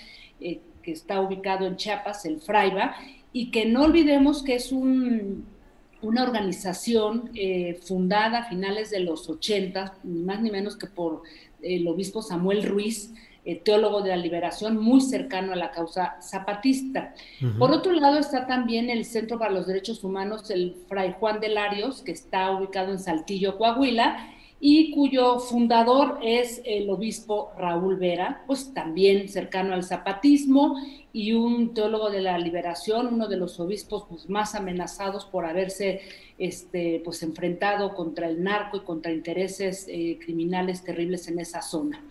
eh, 0.41 0.61
que 0.83 0.93
está 0.93 1.21
ubicado 1.21 1.67
en 1.67 1.77
Chiapas, 1.77 2.25
el 2.25 2.41
FRAIBA, 2.41 2.95
y 3.35 3.51
que 3.51 3.67
no 3.67 3.83
olvidemos 3.83 4.43
que 4.43 4.55
es 4.55 4.73
una 4.73 6.23
organización 6.23 7.33
eh, 7.35 7.79
fundada 7.83 8.39
a 8.39 8.49
finales 8.49 8.89
de 8.89 9.01
los 9.01 9.29
80, 9.29 9.97
ni 10.05 10.23
más 10.23 10.41
ni 10.41 10.51
menos 10.51 10.79
que 10.79 10.87
por 10.87 11.23
el 11.63 11.87
obispo 11.89 12.23
Samuel 12.23 12.65
Ruiz, 12.65 13.13
eh, 13.45 13.57
teólogo 13.57 14.03
de 14.03 14.11
la 14.11 14.17
liberación, 14.17 14.77
muy 14.77 15.01
cercano 15.01 15.53
a 15.53 15.57
la 15.57 15.71
causa 15.71 16.17
zapatista. 16.21 17.15
Por 17.59 17.71
otro 17.71 17.93
lado 17.93 18.19
está 18.19 18.47
también 18.47 18.91
el 18.91 19.07
Centro 19.07 19.39
para 19.39 19.53
los 19.53 19.67
Derechos 19.67 20.05
Humanos, 20.05 20.51
el 20.51 20.77
Fray 20.89 21.15
Juan 21.19 21.41
de 21.41 21.49
Larios, 21.49 22.03
que 22.03 22.13
está 22.13 22.51
ubicado 22.51 22.93
en 22.93 22.99
Saltillo, 22.99 23.57
Coahuila, 23.57 24.29
y 24.63 24.91
cuyo 24.91 25.39
fundador 25.39 26.19
es 26.23 26.61
el 26.67 26.91
obispo 26.91 27.51
Raúl 27.57 27.97
Vera, 27.97 28.45
pues 28.47 28.75
también 28.75 29.31
cercano 29.31 29.73
al 29.73 29.85
zapatismo 29.85 30.77
y 31.15 31.33
un 31.33 31.73
teólogo 31.73 32.11
de 32.11 32.21
la 32.21 32.37
liberación, 32.39 33.09
uno 33.15 33.27
de 33.27 33.39
los 33.39 33.59
obispos 33.59 34.05
pues, 34.09 34.29
más 34.29 34.55
amenazados 34.55 35.25
por 35.25 35.47
haberse 35.47 36.03
este, 36.39 37.01
pues, 37.03 37.23
enfrentado 37.23 37.95
contra 37.95 38.29
el 38.29 38.43
narco 38.45 38.77
y 38.77 38.81
contra 38.81 39.11
intereses 39.11 39.87
eh, 39.89 40.19
criminales 40.23 40.85
terribles 40.85 41.27
en 41.29 41.39
esa 41.39 41.63
zona. 41.63 42.05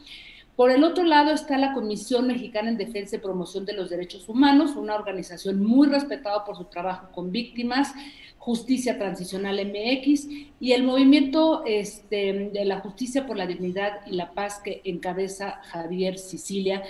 Por 0.55 0.71
el 0.71 0.83
otro 0.83 1.05
lado 1.05 1.31
está 1.31 1.57
la 1.57 1.71
Comisión 1.71 2.27
Mexicana 2.27 2.67
en 2.67 2.77
Defensa 2.77 3.15
y 3.15 3.19
Promoción 3.19 3.63
de 3.63 3.71
los 3.71 3.89
Derechos 3.89 4.27
Humanos, 4.27 4.75
una 4.75 4.95
organización 4.95 5.63
muy 5.63 5.87
respetada 5.87 6.43
por 6.43 6.57
su 6.57 6.65
trabajo 6.65 7.13
con 7.13 7.31
víctimas, 7.31 7.93
Justicia 8.39 8.97
Transicional 8.97 9.59
MX 9.63 10.27
y 10.59 10.71
el 10.71 10.83
movimiento 10.83 11.63
este, 11.65 12.49
de 12.53 12.65
la 12.65 12.79
Justicia 12.79 13.27
por 13.27 13.37
la 13.37 13.45
Dignidad 13.45 13.99
y 14.07 14.15
la 14.15 14.31
Paz 14.31 14.61
que 14.63 14.81
encabeza 14.85 15.61
Javier 15.65 16.17
Sicilia 16.17 16.81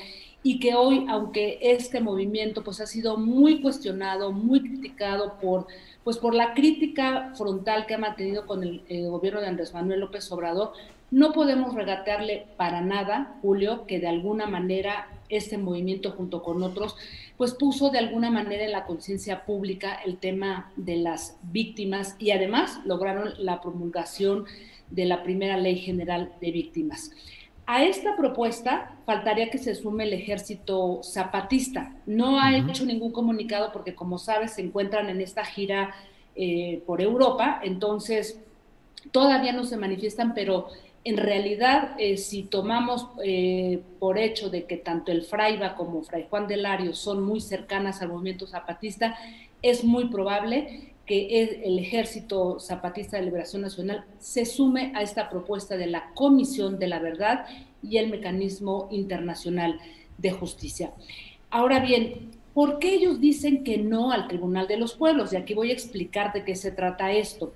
y 0.41 0.59
que 0.59 0.75
hoy, 0.75 1.05
aunque 1.09 1.57
este 1.61 1.99
movimiento 1.99 2.63
pues 2.63 2.79
ha 2.79 2.85
sido 2.85 3.17
muy 3.17 3.61
cuestionado, 3.61 4.31
muy 4.31 4.61
criticado 4.61 5.37
por 5.41 5.67
pues 6.03 6.17
por 6.17 6.33
la 6.33 6.53
crítica 6.53 7.33
frontal 7.35 7.85
que 7.85 7.95
ha 7.95 7.97
mantenido 7.97 8.45
con 8.45 8.63
el, 8.63 8.83
el 8.87 9.09
gobierno 9.09 9.41
de 9.41 9.47
Andrés 9.47 9.73
Manuel 9.73 9.99
López 9.99 10.31
Obrador, 10.31 10.71
no 11.11 11.33
podemos 11.33 11.73
regatearle 11.73 12.47
para 12.55 12.81
nada, 12.81 13.37
Julio, 13.41 13.85
que 13.87 13.99
de 13.99 14.07
alguna 14.07 14.45
manera 14.45 15.07
este 15.27 15.57
movimiento 15.57 16.11
junto 16.11 16.43
con 16.43 16.61
otros, 16.63 16.95
pues 17.39 17.53
puso 17.53 17.89
de 17.89 17.99
alguna 17.99 18.29
manera 18.29 18.65
en 18.65 18.73
la 18.73 18.85
conciencia 18.85 19.45
pública 19.45 19.93
el 20.05 20.17
tema 20.17 20.73
de 20.75 20.97
las 20.97 21.37
víctimas 21.41 22.17
y 22.19 22.31
además 22.31 22.81
lograron 22.83 23.31
la 23.37 23.61
promulgación 23.61 24.43
de 24.89 25.05
la 25.05 25.23
primera 25.23 25.55
ley 25.55 25.77
general 25.77 26.33
de 26.41 26.51
víctimas. 26.51 27.11
A 27.65 27.85
esta 27.85 28.17
propuesta 28.17 28.93
faltaría 29.05 29.49
que 29.49 29.57
se 29.57 29.73
sume 29.73 30.03
el 30.03 30.11
ejército 30.11 30.99
zapatista. 31.01 31.95
No 32.05 32.41
ha 32.41 32.57
hecho 32.57 32.85
ningún 32.85 33.13
comunicado 33.13 33.71
porque, 33.71 33.95
como 33.95 34.17
sabes, 34.17 34.55
se 34.55 34.61
encuentran 34.61 35.09
en 35.09 35.21
esta 35.21 35.45
gira 35.45 35.95
eh, 36.35 36.83
por 36.85 37.01
Europa, 37.01 37.61
entonces 37.63 38.37
todavía 39.11 39.53
no 39.53 39.63
se 39.63 39.77
manifiestan, 39.77 40.33
pero 40.33 40.67
en 41.03 41.17
realidad, 41.17 41.95
eh, 41.97 42.17
si 42.17 42.43
tomamos 42.43 43.07
eh, 43.23 43.81
por 43.99 44.17
hecho 44.17 44.49
de 44.49 44.65
que 44.65 44.77
tanto 44.77 45.11
el 45.11 45.23
Fraiba 45.23 45.75
como 45.75 46.03
Fray 46.03 46.27
Juan 46.29 46.47
de 46.47 46.57
Lario 46.57 46.93
son 46.93 47.23
muy 47.23 47.39
cercanas 47.41 48.01
al 48.01 48.09
movimiento 48.09 48.47
zapatista, 48.47 49.17
es 49.61 49.83
muy 49.83 50.09
probable 50.09 50.93
que 51.05 51.41
el 51.63 51.79
Ejército 51.79 52.59
Zapatista 52.59 53.17
de 53.17 53.23
Liberación 53.23 53.63
Nacional 53.63 54.05
se 54.19 54.45
sume 54.45 54.91
a 54.93 55.01
esta 55.01 55.27
propuesta 55.27 55.75
de 55.75 55.87
la 55.87 56.11
Comisión 56.13 56.77
de 56.77 56.87
la 56.87 56.99
Verdad 56.99 57.47
y 57.81 57.97
el 57.97 58.11
Mecanismo 58.11 58.87
Internacional 58.91 59.79
de 60.19 60.29
Justicia. 60.29 60.91
Ahora 61.49 61.79
bien, 61.79 62.29
¿por 62.53 62.77
qué 62.77 62.93
ellos 62.93 63.19
dicen 63.19 63.63
que 63.63 63.79
no 63.79 64.11
al 64.11 64.27
Tribunal 64.27 64.67
de 64.67 64.77
los 64.77 64.93
Pueblos? 64.93 65.33
Y 65.33 65.37
aquí 65.37 65.55
voy 65.55 65.71
a 65.71 65.73
explicar 65.73 66.31
de 66.31 66.43
qué 66.43 66.55
se 66.55 66.71
trata 66.71 67.11
esto. 67.11 67.53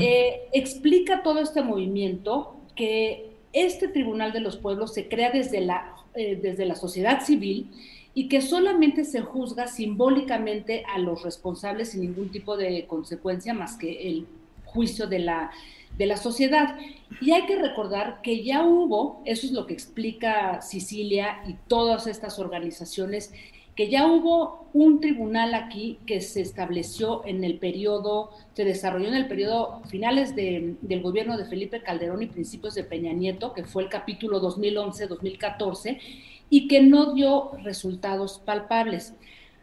Eh, 0.00 0.48
explica 0.52 1.22
todo 1.22 1.40
este 1.40 1.62
movimiento 1.62 2.56
que 2.76 3.30
este 3.52 3.88
Tribunal 3.88 4.32
de 4.32 4.40
los 4.40 4.56
Pueblos 4.56 4.94
se 4.94 5.08
crea 5.08 5.30
desde 5.30 5.60
la, 5.60 5.96
eh, 6.14 6.38
desde 6.40 6.66
la 6.66 6.76
sociedad 6.76 7.24
civil 7.24 7.70
y 8.14 8.28
que 8.28 8.40
solamente 8.40 9.04
se 9.04 9.20
juzga 9.20 9.66
simbólicamente 9.66 10.84
a 10.94 10.98
los 10.98 11.22
responsables 11.22 11.90
sin 11.90 12.02
ningún 12.02 12.30
tipo 12.30 12.56
de 12.56 12.86
consecuencia 12.86 13.52
más 13.52 13.76
que 13.76 14.08
el 14.08 14.26
juicio 14.64 15.06
de 15.06 15.18
la, 15.18 15.50
de 15.98 16.06
la 16.06 16.16
sociedad. 16.16 16.78
Y 17.20 17.32
hay 17.32 17.46
que 17.46 17.56
recordar 17.56 18.20
que 18.22 18.42
ya 18.42 18.64
hubo, 18.64 19.22
eso 19.24 19.46
es 19.46 19.52
lo 19.52 19.66
que 19.66 19.74
explica 19.74 20.62
Sicilia 20.62 21.42
y 21.46 21.56
todas 21.68 22.06
estas 22.06 22.38
organizaciones, 22.38 23.32
que 23.76 23.90
ya 23.90 24.06
hubo 24.06 24.66
un 24.72 25.00
tribunal 25.00 25.54
aquí 25.54 25.98
que 26.06 26.22
se 26.22 26.40
estableció 26.40 27.24
en 27.26 27.44
el 27.44 27.58
periodo, 27.58 28.30
se 28.54 28.64
desarrolló 28.64 29.08
en 29.08 29.14
el 29.14 29.28
periodo 29.28 29.82
finales 29.88 30.34
del 30.34 31.02
gobierno 31.02 31.36
de 31.36 31.44
Felipe 31.44 31.82
Calderón 31.82 32.22
y 32.22 32.26
principios 32.26 32.74
de 32.74 32.84
Peña 32.84 33.12
Nieto, 33.12 33.52
que 33.52 33.64
fue 33.64 33.82
el 33.82 33.90
capítulo 33.90 34.40
2011-2014, 34.40 35.98
y 36.48 36.68
que 36.68 36.80
no 36.80 37.12
dio 37.12 37.52
resultados 37.62 38.40
palpables. 38.44 39.14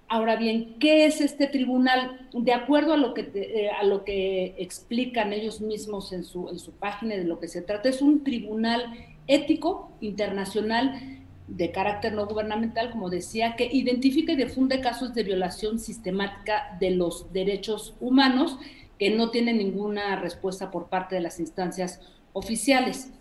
Ahora 0.07 0.35
bien, 0.35 0.75
¿qué 0.79 1.05
es 1.05 1.19
este 1.19 1.47
tribunal? 1.47 2.27
De 2.33 2.53
acuerdo 2.53 2.93
a 2.93 2.97
lo 2.97 3.15
que, 3.15 3.31
eh, 3.33 3.71
a 3.71 3.83
lo 3.83 4.03
que 4.03 4.53
explican 4.59 5.33
ellos 5.33 5.59
mismos 5.59 6.13
en 6.13 6.23
su, 6.23 6.49
en 6.49 6.59
su 6.59 6.71
página 6.71 7.15
de 7.15 7.23
lo 7.23 7.39
que 7.39 7.47
se 7.47 7.63
trata, 7.63 7.89
es 7.89 8.01
un 8.01 8.23
tribunal 8.23 8.93
ético 9.25 9.91
internacional 10.01 11.22
de 11.47 11.71
carácter 11.71 12.13
no 12.13 12.25
gubernamental, 12.25 12.91
como 12.91 13.09
decía, 13.09 13.55
que 13.55 13.69
identifica 13.71 14.31
y 14.31 14.35
difunde 14.35 14.81
casos 14.81 15.13
de 15.13 15.23
violación 15.23 15.79
sistemática 15.79 16.77
de 16.79 16.91
los 16.91 17.31
derechos 17.33 17.95
humanos 17.99 18.57
que 18.97 19.09
no 19.09 19.29
tienen 19.31 19.57
ninguna 19.57 20.15
respuesta 20.15 20.71
por 20.71 20.87
parte 20.87 21.15
de 21.15 21.21
las 21.21 21.39
instancias 21.39 21.99
oficiales. 22.33 23.11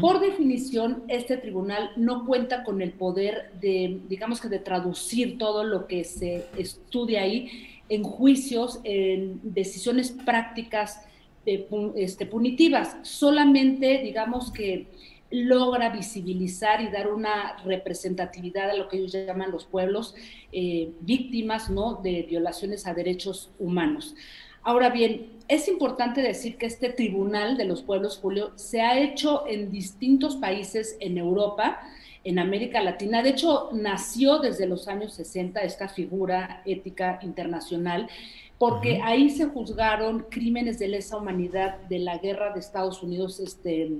Por 0.00 0.20
definición, 0.20 1.02
este 1.06 1.36
tribunal 1.36 1.90
no 1.96 2.24
cuenta 2.24 2.64
con 2.64 2.80
el 2.80 2.92
poder 2.92 3.52
de, 3.60 4.00
digamos 4.08 4.40
que 4.40 4.48
de 4.48 4.58
traducir 4.58 5.36
todo 5.36 5.64
lo 5.64 5.86
que 5.86 6.02
se 6.04 6.46
estudia 6.56 7.20
ahí 7.20 7.50
en 7.90 8.02
juicios, 8.02 8.80
en 8.84 9.38
decisiones 9.42 10.12
prácticas 10.12 11.06
eh, 11.44 11.68
este, 11.94 12.24
punitivas. 12.24 12.96
Solamente, 13.02 14.00
digamos 14.02 14.50
que 14.50 14.86
logra 15.30 15.90
visibilizar 15.90 16.80
y 16.80 16.88
dar 16.88 17.12
una 17.12 17.56
representatividad 17.64 18.70
a 18.70 18.74
lo 18.74 18.88
que 18.88 18.98
ellos 18.98 19.12
llaman 19.12 19.50
los 19.50 19.64
pueblos 19.64 20.14
eh, 20.52 20.90
víctimas 21.00 21.70
¿no? 21.70 22.00
de 22.02 22.22
violaciones 22.22 22.86
a 22.86 22.94
derechos 22.94 23.50
humanos. 23.58 24.14
Ahora 24.62 24.90
bien, 24.90 25.30
es 25.46 25.68
importante 25.68 26.22
decir 26.22 26.56
que 26.56 26.66
este 26.66 26.88
Tribunal 26.88 27.56
de 27.56 27.66
los 27.66 27.82
Pueblos, 27.82 28.18
Julio, 28.18 28.50
se 28.56 28.80
ha 28.80 28.98
hecho 28.98 29.46
en 29.46 29.70
distintos 29.70 30.34
países 30.36 30.96
en 30.98 31.18
Europa, 31.18 31.80
en 32.24 32.40
América 32.40 32.80
Latina. 32.80 33.22
De 33.22 33.30
hecho, 33.30 33.68
nació 33.72 34.40
desde 34.40 34.66
los 34.66 34.88
años 34.88 35.14
60 35.14 35.60
esta 35.60 35.88
figura 35.88 36.62
ética 36.64 37.20
internacional, 37.22 38.08
porque 38.58 39.00
ahí 39.04 39.30
se 39.30 39.44
juzgaron 39.44 40.26
crímenes 40.28 40.80
de 40.80 40.88
lesa 40.88 41.16
humanidad 41.16 41.78
de 41.82 42.00
la 42.00 42.18
guerra 42.18 42.52
de 42.52 42.58
Estados 42.58 43.04
Unidos 43.04 43.38
este, 43.38 43.92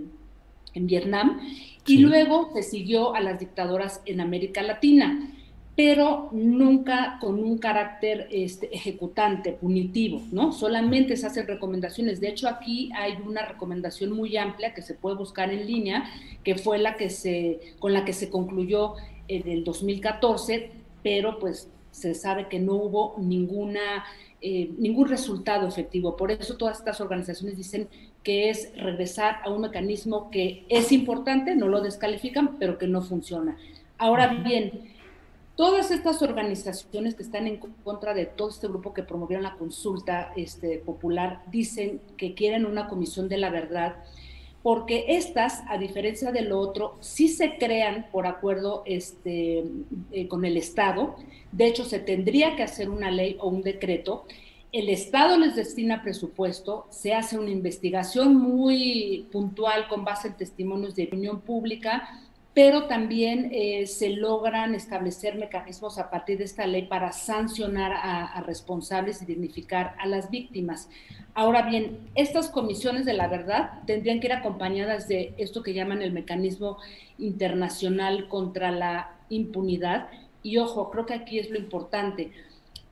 en 0.76 0.86
Vietnam, 0.86 1.40
y 1.86 1.98
luego 1.98 2.50
se 2.54 2.62
siguió 2.62 3.14
a 3.14 3.20
las 3.20 3.38
dictadoras 3.38 4.02
en 4.06 4.20
América 4.20 4.62
Latina, 4.62 5.32
pero 5.76 6.30
nunca 6.32 7.18
con 7.20 7.38
un 7.38 7.58
carácter 7.58 8.28
este, 8.30 8.74
ejecutante, 8.74 9.52
punitivo, 9.52 10.22
¿no? 10.32 10.50
Solamente 10.50 11.16
se 11.18 11.26
hacen 11.26 11.46
recomendaciones. 11.46 12.18
De 12.18 12.28
hecho, 12.28 12.48
aquí 12.48 12.90
hay 12.96 13.18
una 13.24 13.44
recomendación 13.44 14.12
muy 14.12 14.38
amplia 14.38 14.72
que 14.72 14.80
se 14.80 14.94
puede 14.94 15.16
buscar 15.16 15.52
en 15.52 15.66
línea, 15.66 16.04
que 16.42 16.56
fue 16.56 16.78
la 16.78 16.96
que 16.96 17.10
se, 17.10 17.60
con 17.78 17.92
la 17.92 18.06
que 18.06 18.14
se 18.14 18.30
concluyó 18.30 18.94
en 19.28 19.46
el 19.48 19.64
2014, 19.64 20.70
pero 21.02 21.38
pues 21.38 21.70
se 21.90 22.14
sabe 22.14 22.48
que 22.48 22.58
no 22.58 22.74
hubo 22.74 23.14
ninguna, 23.18 24.04
eh, 24.40 24.70
ningún 24.78 25.08
resultado 25.08 25.68
efectivo. 25.68 26.16
Por 26.16 26.30
eso 26.30 26.56
todas 26.56 26.78
estas 26.78 27.02
organizaciones 27.02 27.56
dicen 27.56 27.88
que 28.26 28.50
es 28.50 28.72
regresar 28.76 29.36
a 29.44 29.50
un 29.50 29.60
mecanismo 29.60 30.32
que 30.32 30.64
es 30.68 30.90
importante, 30.90 31.54
no 31.54 31.68
lo 31.68 31.80
descalifican, 31.80 32.56
pero 32.58 32.76
que 32.76 32.88
no 32.88 33.00
funciona. 33.00 33.56
Ahora 33.98 34.26
bien, 34.26 34.90
todas 35.54 35.92
estas 35.92 36.20
organizaciones 36.22 37.14
que 37.14 37.22
están 37.22 37.46
en 37.46 37.58
contra 37.84 38.14
de 38.14 38.26
todo 38.26 38.50
este 38.50 38.66
grupo 38.66 38.92
que 38.92 39.04
promovieron 39.04 39.44
la 39.44 39.54
consulta 39.54 40.32
este, 40.34 40.78
popular 40.78 41.44
dicen 41.52 42.00
que 42.16 42.34
quieren 42.34 42.66
una 42.66 42.88
comisión 42.88 43.28
de 43.28 43.38
la 43.38 43.50
verdad, 43.50 43.94
porque 44.64 45.04
estas, 45.06 45.62
a 45.68 45.78
diferencia 45.78 46.32
de 46.32 46.42
lo 46.42 46.58
otro, 46.58 46.96
sí 46.98 47.28
se 47.28 47.56
crean 47.58 48.08
por 48.10 48.26
acuerdo 48.26 48.82
este, 48.86 49.62
eh, 50.10 50.26
con 50.26 50.44
el 50.44 50.56
Estado. 50.56 51.14
De 51.52 51.68
hecho, 51.68 51.84
se 51.84 52.00
tendría 52.00 52.56
que 52.56 52.64
hacer 52.64 52.90
una 52.90 53.12
ley 53.12 53.36
o 53.38 53.46
un 53.46 53.62
decreto. 53.62 54.24
El 54.76 54.90
Estado 54.90 55.38
les 55.38 55.56
destina 55.56 56.02
presupuesto, 56.02 56.86
se 56.90 57.14
hace 57.14 57.38
una 57.38 57.48
investigación 57.48 58.36
muy 58.36 59.26
puntual 59.32 59.88
con 59.88 60.04
base 60.04 60.28
en 60.28 60.36
testimonios 60.36 60.94
de 60.94 61.04
opinión 61.04 61.40
pública, 61.40 62.06
pero 62.52 62.86
también 62.86 63.48
eh, 63.54 63.86
se 63.86 64.10
logran 64.10 64.74
establecer 64.74 65.36
mecanismos 65.36 65.96
a 65.96 66.10
partir 66.10 66.36
de 66.36 66.44
esta 66.44 66.66
ley 66.66 66.82
para 66.82 67.12
sancionar 67.12 67.90
a, 67.90 68.26
a 68.26 68.42
responsables 68.42 69.22
y 69.22 69.24
dignificar 69.24 69.94
a 69.98 70.06
las 70.06 70.30
víctimas. 70.30 70.90
Ahora 71.32 71.62
bien, 71.62 72.10
estas 72.14 72.50
comisiones 72.50 73.06
de 73.06 73.14
la 73.14 73.28
verdad 73.28 73.80
tendrían 73.86 74.20
que 74.20 74.26
ir 74.26 74.34
acompañadas 74.34 75.08
de 75.08 75.32
esto 75.38 75.62
que 75.62 75.72
llaman 75.72 76.02
el 76.02 76.12
mecanismo 76.12 76.76
internacional 77.16 78.28
contra 78.28 78.70
la 78.72 79.16
impunidad. 79.30 80.10
Y 80.42 80.58
ojo, 80.58 80.90
creo 80.90 81.06
que 81.06 81.14
aquí 81.14 81.38
es 81.38 81.48
lo 81.48 81.56
importante, 81.56 82.30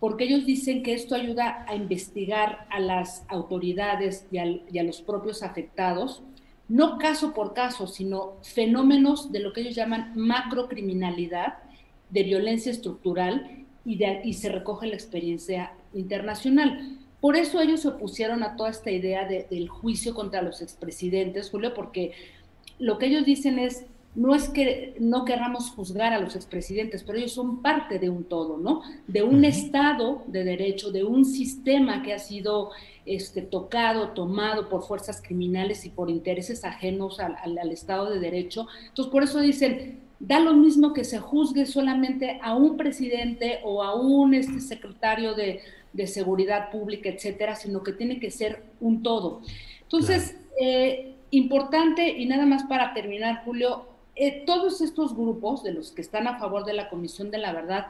porque 0.00 0.24
ellos 0.24 0.44
dicen 0.44 0.82
que 0.82 0.94
esto 0.94 1.14
ayuda 1.14 1.64
a 1.68 1.74
investigar 1.74 2.66
a 2.70 2.80
las 2.80 3.24
autoridades 3.28 4.26
y, 4.30 4.38
a 4.38 4.82
los 4.82 5.00
propios 5.00 5.42
afectados, 5.42 6.22
no 6.68 6.98
caso 6.98 7.34
por 7.34 7.54
caso, 7.54 7.86
sino 7.86 8.34
fenómenos 8.42 9.32
de 9.32 9.40
lo 9.40 9.52
que 9.52 9.62
ellos 9.62 9.74
llaman 9.74 10.12
macrocriminalidad, 10.14 11.58
de 12.10 12.22
violencia 12.22 12.72
estructural, 12.72 13.64
y, 13.84 14.32
se 14.32 14.48
recoge 14.48 14.86
la 14.86 14.94
experiencia 14.94 15.72
internacional. 15.92 16.98
Por 17.20 17.36
eso 17.36 17.60
ellos 17.60 17.80
se 17.80 17.88
opusieron 17.88 18.42
a 18.42 18.56
toda 18.56 18.70
esta 18.70 18.90
idea 18.90 19.26
del 19.26 19.68
juicio 19.68 20.14
contra 20.14 20.42
los 20.42 20.62
expresidentes, 20.62 21.50
Julio, 21.50 21.74
porque 21.74 22.12
lo 22.78 22.98
que 22.98 23.06
ellos 23.06 23.24
dicen 23.24 23.58
es, 23.58 23.84
no 24.14 24.34
es 24.34 24.48
que 24.48 24.94
no 25.00 25.24
querramos 25.24 25.70
juzgar 25.70 26.12
a 26.12 26.20
los 26.20 26.36
expresidentes, 26.36 27.02
pero 27.02 27.18
ellos 27.18 27.32
son 27.32 27.62
parte 27.62 27.98
de 27.98 28.10
un 28.10 28.24
todo, 28.24 28.58
¿no? 28.58 28.82
De 29.08 29.22
un 29.22 29.44
Estado 29.44 30.22
de 30.26 30.44
derecho, 30.44 30.92
de 30.92 31.04
un 31.04 31.24
sistema 31.24 32.02
que 32.02 32.12
ha 32.12 32.18
sido 32.18 32.70
este, 33.06 33.42
tocado, 33.42 34.10
tomado 34.10 34.68
por 34.68 34.84
fuerzas 34.84 35.20
criminales 35.20 35.84
y 35.84 35.90
por 35.90 36.10
intereses 36.10 36.64
ajenos 36.64 37.18
al, 37.18 37.36
al 37.42 37.72
Estado 37.72 38.10
de 38.10 38.20
derecho. 38.20 38.68
Entonces, 38.88 39.10
por 39.10 39.24
eso 39.24 39.40
dicen, 39.40 40.00
da 40.20 40.38
lo 40.38 40.54
mismo 40.54 40.92
que 40.92 41.04
se 41.04 41.18
juzgue 41.18 41.66
solamente 41.66 42.38
a 42.42 42.54
un 42.54 42.76
presidente 42.76 43.60
o 43.64 43.82
a 43.82 43.94
un 43.94 44.34
este, 44.34 44.60
secretario 44.60 45.34
de, 45.34 45.60
de 45.92 46.06
seguridad 46.06 46.70
pública, 46.70 47.08
etcétera, 47.08 47.56
sino 47.56 47.82
que 47.82 47.92
tiene 47.92 48.20
que 48.20 48.30
ser 48.30 48.62
un 48.80 49.02
todo. 49.02 49.40
Entonces, 49.82 50.36
eh, 50.60 51.14
importante, 51.30 52.08
y 52.08 52.26
nada 52.26 52.46
más 52.46 52.64
para 52.64 52.94
terminar, 52.94 53.42
Julio, 53.44 53.93
eh, 54.16 54.44
todos 54.46 54.80
estos 54.80 55.14
grupos 55.14 55.62
de 55.62 55.72
los 55.72 55.92
que 55.92 56.02
están 56.02 56.26
a 56.26 56.38
favor 56.38 56.64
de 56.64 56.72
la 56.72 56.88
Comisión 56.88 57.30
de 57.30 57.38
la 57.38 57.52
Verdad 57.52 57.86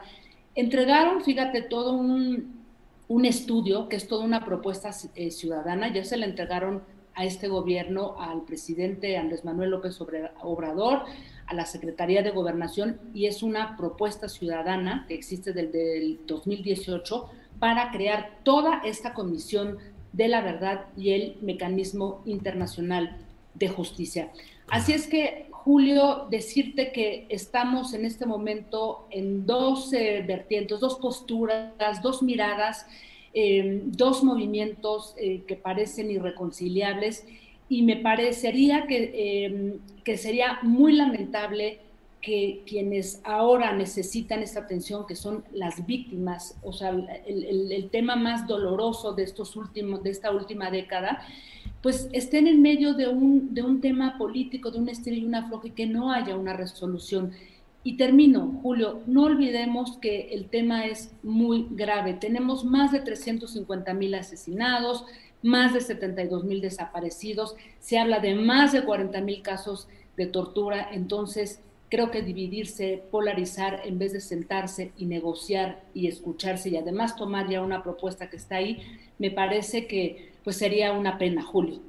entregaron, 0.55 1.21
fíjate, 1.21 1.61
todo 1.61 1.93
un, 1.93 2.65
un 3.07 3.25
estudio 3.25 3.89
que 3.89 3.95
es 3.95 4.07
toda 4.07 4.25
una 4.25 4.45
propuesta 4.45 4.91
eh, 5.15 5.31
ciudadana, 5.31 5.93
ya 5.93 6.03
se 6.03 6.17
le 6.17 6.25
entregaron 6.25 6.83
a 7.13 7.23
este 7.25 7.47
gobierno, 7.47 8.15
al 8.19 8.41
presidente 8.43 9.17
Andrés 9.17 9.45
Manuel 9.45 9.71
López 9.71 9.99
Obrador, 10.41 11.03
a 11.47 11.53
la 11.53 11.65
Secretaría 11.65 12.23
de 12.23 12.31
Gobernación, 12.31 12.99
y 13.13 13.27
es 13.27 13.41
una 13.41 13.77
propuesta 13.77 14.27
ciudadana 14.27 15.05
que 15.07 15.13
existe 15.13 15.53
desde 15.53 15.97
el 15.97 16.19
2018 16.25 17.29
para 17.59 17.91
crear 17.91 18.39
toda 18.43 18.81
esta 18.83 19.13
comisión 19.13 19.77
de 20.11 20.27
la 20.27 20.41
verdad 20.41 20.85
y 20.97 21.11
el 21.11 21.37
mecanismo 21.41 22.21
internacional 22.25 23.17
de 23.53 23.69
justicia. 23.69 24.31
Así 24.67 24.93
es 24.93 25.07
que, 25.07 25.49
Julio, 25.65 26.27
decirte 26.29 26.91
que 26.91 27.25
estamos 27.27 27.95
en 27.95 28.05
este 28.05 28.27
momento 28.27 29.07
en 29.09 29.47
dos 29.47 29.89
vertientes, 29.89 30.79
dos 30.79 30.99
posturas, 30.99 32.03
dos 32.03 32.21
miradas, 32.21 32.85
em, 33.33 33.81
dos 33.91 34.23
movimientos 34.23 35.15
eh, 35.17 35.41
que 35.47 35.55
parecen 35.55 36.11
irreconciliables. 36.11 37.25
Y 37.67 37.81
me 37.81 37.95
parecería 37.95 38.85
que, 38.85 39.45
em, 39.45 39.79
que 40.03 40.17
sería 40.17 40.59
muy 40.61 40.93
lamentable 40.93 41.79
que 42.25 42.63
quienes 42.65 43.21
ahora 43.23 43.71
necesitan 43.75 44.41
esta 44.41 44.61
atención, 44.61 45.05
que 45.05 45.15
son 45.15 45.43
las 45.53 45.85
víctimas, 45.85 46.57
o 46.63 46.73
sea, 46.73 46.89
el, 46.89 47.87
tema 47.91 48.15
más 48.15 48.47
doloroso 48.47 49.13
de, 49.13 49.21
estos 49.21 49.55
últimos, 49.55 50.01
de 50.01 50.09
esta 50.09 50.31
última 50.31 50.71
década, 50.71 51.21
pues 51.83 52.09
estén 52.13 52.47
en 52.47 52.63
medio 52.63 52.95
de 52.95 53.07
un, 53.07 53.53
de 53.53 53.61
un 53.61 53.79
tema 53.79 54.17
político, 54.17 54.71
de 54.71 54.79
un 54.79 54.89
estilo 54.89 55.17
y 55.17 55.25
una 55.25 55.45
afloje, 55.45 55.69
que 55.73 55.85
no 55.85 56.11
haya 56.11 56.35
una 56.35 56.53
resolución. 56.53 57.31
Y 57.83 57.95
termino, 57.95 58.59
Julio, 58.63 59.03
no 59.05 59.25
olvidemos 59.25 59.97
que 59.97 60.29
el 60.31 60.45
tema 60.45 60.87
es 60.87 61.11
muy 61.21 61.67
grave. 61.69 62.15
Tenemos 62.15 62.65
más 62.65 62.91
de 62.91 63.01
350 63.01 63.93
mil 63.93 64.15
asesinados, 64.15 65.05
más 65.43 65.75
de 65.75 65.81
72 65.81 66.43
mil 66.43 66.59
desaparecidos, 66.59 67.55
se 67.79 67.99
habla 67.99 68.19
de 68.19 68.33
más 68.33 68.71
de 68.71 68.83
40 68.83 69.21
mil 69.21 69.43
casos 69.43 69.87
de 70.17 70.25
tortura, 70.25 70.89
entonces 70.91 71.61
creo 71.89 72.11
que 72.11 72.21
dividirse, 72.21 73.03
polarizar, 73.11 73.81
en 73.85 73.99
vez 73.99 74.13
de 74.13 74.21
sentarse 74.21 74.91
y 74.97 75.05
negociar 75.05 75.83
y 75.93 76.07
escucharse 76.07 76.69
y 76.69 76.77
además 76.77 77.15
tomar 77.15 77.49
ya 77.49 77.61
una 77.61 77.83
propuesta 77.83 78.29
que 78.29 78.37
está 78.37 78.55
ahí, 78.57 78.81
me 79.19 79.31
parece 79.31 79.87
que 79.87 80.33
pues 80.43 80.57
sería 80.57 80.93
una 80.93 81.17
pena, 81.17 81.41
Julio. 81.41 81.79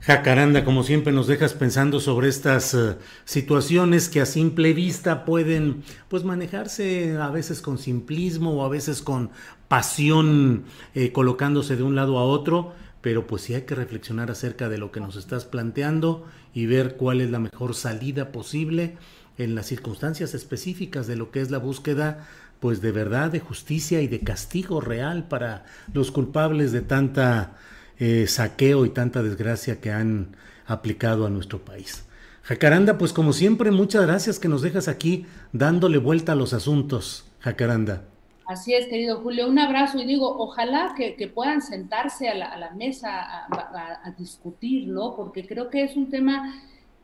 Jacaranda, 0.00 0.66
como 0.66 0.82
siempre 0.82 1.14
nos 1.14 1.26
dejas 1.26 1.54
pensando 1.54 1.98
sobre 1.98 2.28
estas 2.28 2.74
eh, 2.74 2.96
situaciones 3.24 4.10
que 4.10 4.20
a 4.20 4.26
simple 4.26 4.74
vista 4.74 5.24
pueden 5.24 5.82
pues 6.08 6.24
manejarse 6.24 7.16
a 7.16 7.30
veces 7.30 7.62
con 7.62 7.78
simplismo 7.78 8.52
o 8.52 8.64
a 8.66 8.68
veces 8.68 9.00
con 9.00 9.30
pasión 9.66 10.64
eh, 10.94 11.10
colocándose 11.10 11.76
de 11.76 11.82
un 11.84 11.94
lado 11.94 12.18
a 12.18 12.24
otro, 12.24 12.74
pero 13.00 13.26
pues 13.26 13.42
sí 13.42 13.54
hay 13.54 13.62
que 13.62 13.74
reflexionar 13.74 14.30
acerca 14.30 14.68
de 14.68 14.76
lo 14.76 14.92
que 14.92 15.00
nos 15.00 15.16
estás 15.16 15.46
planteando 15.46 16.26
y 16.54 16.66
ver 16.66 16.96
cuál 16.96 17.20
es 17.20 17.30
la 17.30 17.40
mejor 17.40 17.74
salida 17.74 18.32
posible 18.32 18.96
en 19.36 19.54
las 19.54 19.66
circunstancias 19.66 20.34
específicas 20.34 21.06
de 21.06 21.16
lo 21.16 21.30
que 21.30 21.40
es 21.40 21.50
la 21.50 21.58
búsqueda 21.58 22.26
pues 22.60 22.80
de 22.80 22.92
verdad, 22.92 23.30
de 23.30 23.40
justicia 23.40 24.00
y 24.00 24.08
de 24.08 24.20
castigo 24.20 24.80
real 24.80 25.28
para 25.28 25.66
los 25.92 26.10
culpables 26.10 26.72
de 26.72 26.80
tanta 26.80 27.58
eh, 27.98 28.26
saqueo 28.26 28.86
y 28.86 28.90
tanta 28.90 29.22
desgracia 29.22 29.80
que 29.80 29.92
han 29.92 30.34
aplicado 30.66 31.26
a 31.26 31.30
nuestro 31.30 31.62
país. 31.62 32.04
Jacaranda, 32.42 32.96
pues 32.96 33.12
como 33.12 33.34
siempre, 33.34 33.70
muchas 33.70 34.06
gracias 34.06 34.38
que 34.38 34.48
nos 34.48 34.62
dejas 34.62 34.88
aquí 34.88 35.26
dándole 35.52 35.98
vuelta 35.98 36.32
a 36.32 36.36
los 36.36 36.54
asuntos, 36.54 37.26
Jacaranda. 37.40 38.04
Así 38.46 38.74
es, 38.74 38.86
querido 38.86 39.20
Julio. 39.20 39.48
Un 39.48 39.58
abrazo 39.58 39.98
y 39.98 40.04
digo, 40.04 40.36
ojalá 40.38 40.94
que, 40.96 41.14
puedan 41.34 41.62
sentarse 41.62 42.28
a 42.28 42.34
la, 42.34 42.70
mesa 42.70 43.46
a, 43.46 44.14
discutir, 44.18 44.88
¿no? 44.88 45.14
Porque 45.16 45.46
creo 45.46 45.70
que 45.70 45.82
es 45.82 45.96
un 45.96 46.10
tema 46.10 46.54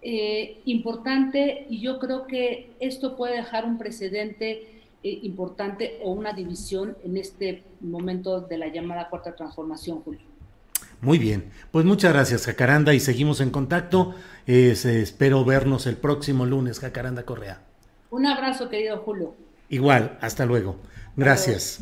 eh, 0.02 0.60
importante 0.66 1.66
y 1.70 1.80
yo 1.80 1.98
creo 1.98 2.26
que 2.26 2.72
esto 2.78 3.16
puede 3.16 3.36
dejar 3.36 3.64
un 3.64 3.78
precedente 3.78 4.82
eh, 5.02 5.18
importante 5.22 5.98
o 6.02 6.12
una 6.12 6.32
división 6.32 6.96
en 7.04 7.16
este 7.16 7.62
momento 7.80 8.42
de 8.42 8.58
la 8.58 8.68
llamada 8.68 9.08
cuarta 9.08 9.34
transformación, 9.34 10.02
Julio. 10.02 10.20
Muy 11.00 11.18
bien, 11.18 11.50
pues 11.70 11.86
muchas 11.86 12.12
gracias, 12.12 12.44
Jacaranda, 12.44 12.92
y 12.92 13.00
seguimos 13.00 13.40
en 13.40 13.48
contacto. 13.48 14.14
espero 14.46 15.42
vernos 15.46 15.86
el 15.86 15.96
próximo 15.96 16.44
lunes, 16.44 16.80
Jacaranda 16.80 17.22
Correa. 17.22 17.62
Un 18.10 18.26
abrazo, 18.26 18.68
querido 18.68 18.98
Julio. 18.98 19.34
Igual, 19.70 20.18
hasta 20.20 20.44
luego. 20.44 20.76
Gracias. 21.16 21.80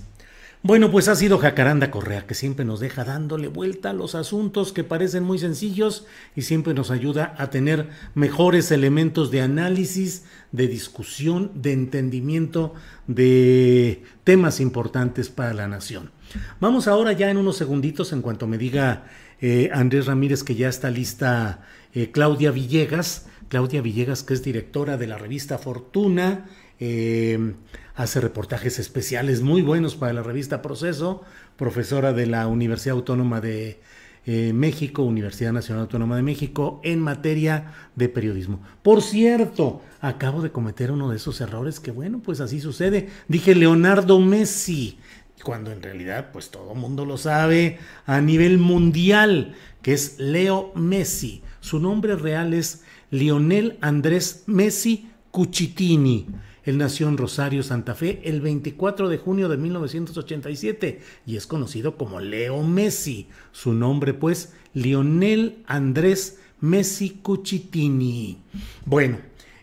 Bueno, 0.60 0.90
pues 0.90 1.06
ha 1.06 1.14
sido 1.14 1.38
Jacaranda 1.38 1.92
Correa, 1.92 2.26
que 2.26 2.34
siempre 2.34 2.64
nos 2.64 2.80
deja 2.80 3.04
dándole 3.04 3.46
vuelta 3.46 3.90
a 3.90 3.92
los 3.92 4.16
asuntos 4.16 4.72
que 4.72 4.82
parecen 4.82 5.22
muy 5.22 5.38
sencillos 5.38 6.04
y 6.34 6.42
siempre 6.42 6.74
nos 6.74 6.90
ayuda 6.90 7.32
a 7.38 7.48
tener 7.48 7.90
mejores 8.14 8.72
elementos 8.72 9.30
de 9.30 9.40
análisis, 9.40 10.24
de 10.50 10.66
discusión, 10.66 11.52
de 11.54 11.72
entendimiento 11.72 12.74
de 13.06 14.02
temas 14.24 14.58
importantes 14.58 15.28
para 15.28 15.54
la 15.54 15.68
nación. 15.68 16.10
Vamos 16.58 16.88
ahora 16.88 17.12
ya 17.12 17.30
en 17.30 17.36
unos 17.36 17.56
segunditos, 17.56 18.12
en 18.12 18.20
cuanto 18.20 18.48
me 18.48 18.58
diga 18.58 19.04
eh, 19.40 19.70
Andrés 19.72 20.06
Ramírez 20.06 20.42
que 20.42 20.56
ya 20.56 20.68
está 20.68 20.90
lista 20.90 21.62
eh, 21.94 22.10
Claudia 22.10 22.50
Villegas, 22.50 23.26
Claudia 23.48 23.80
Villegas 23.80 24.24
que 24.24 24.34
es 24.34 24.42
directora 24.42 24.96
de 24.96 25.06
la 25.06 25.18
revista 25.18 25.56
Fortuna 25.56 26.46
eh, 26.80 27.54
hace 27.99 28.20
reportajes 28.20 28.78
especiales 28.78 29.42
muy 29.42 29.61
buenos 29.61 29.96
para 29.96 30.12
la 30.12 30.22
revista 30.22 30.62
Proceso, 30.62 31.22
profesora 31.57 32.12
de 32.12 32.26
la 32.26 32.46
Universidad 32.46 32.94
Autónoma 32.94 33.40
de 33.40 33.80
eh, 34.24 34.53
México, 34.53 35.03
Universidad 35.03 35.53
Nacional 35.53 35.82
Autónoma 35.82 36.14
de 36.14 36.22
México, 36.22 36.80
en 36.84 37.01
materia 37.01 37.72
de 37.96 38.09
periodismo. 38.09 38.61
Por 38.84 39.03
cierto, 39.03 39.82
acabo 40.01 40.42
de 40.42 40.53
cometer 40.53 40.92
uno 40.92 41.11
de 41.11 41.16
esos 41.16 41.40
errores 41.40 41.80
que, 41.80 41.90
bueno, 41.90 42.20
pues 42.20 42.40
así 42.40 42.61
sucede. 42.61 43.09
Dije 43.26 43.57
Leonardo 43.57 44.20
Messi, 44.20 45.01
cuando 45.42 45.72
en 45.72 45.82
realidad, 45.82 46.30
pues 46.32 46.51
todo 46.51 46.76
mundo 46.76 47.05
lo 47.05 47.18
sabe 47.18 47.80
a 48.07 48.20
nivel 48.20 48.59
mundial, 48.59 49.57
que 49.82 49.92
es 49.92 50.20
Leo 50.20 50.70
Messi 50.76 51.42
Su 51.59 51.80
nombre 51.80 52.14
real 52.14 52.55
es 52.55 52.84
Lionel 53.11 53.76
Andrés 53.80 54.44
Messi 54.46 55.11
Cucitini. 55.32 56.26
Él 56.68 56.76
nació 56.76 57.08
en 57.08 57.16
Rosario, 57.16 57.62
Santa 57.62 57.94
Fe, 57.94 58.20
el 58.24 58.42
24 58.42 59.08
de 59.08 59.16
junio 59.16 59.48
de 59.48 59.56
1987 59.56 61.00
y 61.24 61.36
es 61.36 61.46
conocido 61.46 61.96
como 61.96 62.20
Leo 62.20 62.62
Messi. 62.62 63.28
Su 63.52 63.72
nombre, 63.72 64.12
pues, 64.12 64.52
Lionel 64.74 65.62
Andrés 65.66 66.40
Messi 66.60 67.20
Cucitini. 67.22 68.42
Bueno, 68.84 69.16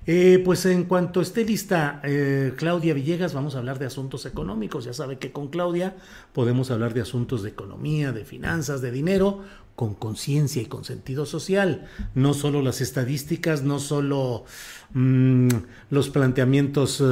eh, 0.07 0.41
pues 0.43 0.65
en 0.65 0.85
cuanto 0.85 1.21
esté 1.21 1.45
lista 1.45 2.01
eh, 2.03 2.53
Claudia 2.57 2.95
Villegas, 2.95 3.35
vamos 3.35 3.53
a 3.53 3.59
hablar 3.59 3.77
de 3.77 3.85
asuntos 3.85 4.25
económicos. 4.25 4.85
Ya 4.85 4.93
sabe 4.93 5.19
que 5.19 5.31
con 5.31 5.49
Claudia 5.49 5.95
podemos 6.33 6.71
hablar 6.71 6.95
de 6.95 7.01
asuntos 7.01 7.43
de 7.43 7.49
economía, 7.49 8.13
de 8.13 8.25
finanzas, 8.25 8.81
de 8.81 8.91
dinero, 8.91 9.43
con 9.75 9.93
conciencia 9.93 10.61
y 10.61 10.65
con 10.65 10.83
sentido 10.85 11.25
social. 11.25 11.87
No 12.13 12.33
solo 12.33 12.61
las 12.61 12.81
estadísticas, 12.81 13.63
no 13.63 13.79
solo 13.79 14.45
mm, 14.93 15.49
los 15.89 16.09
planteamientos 16.09 17.03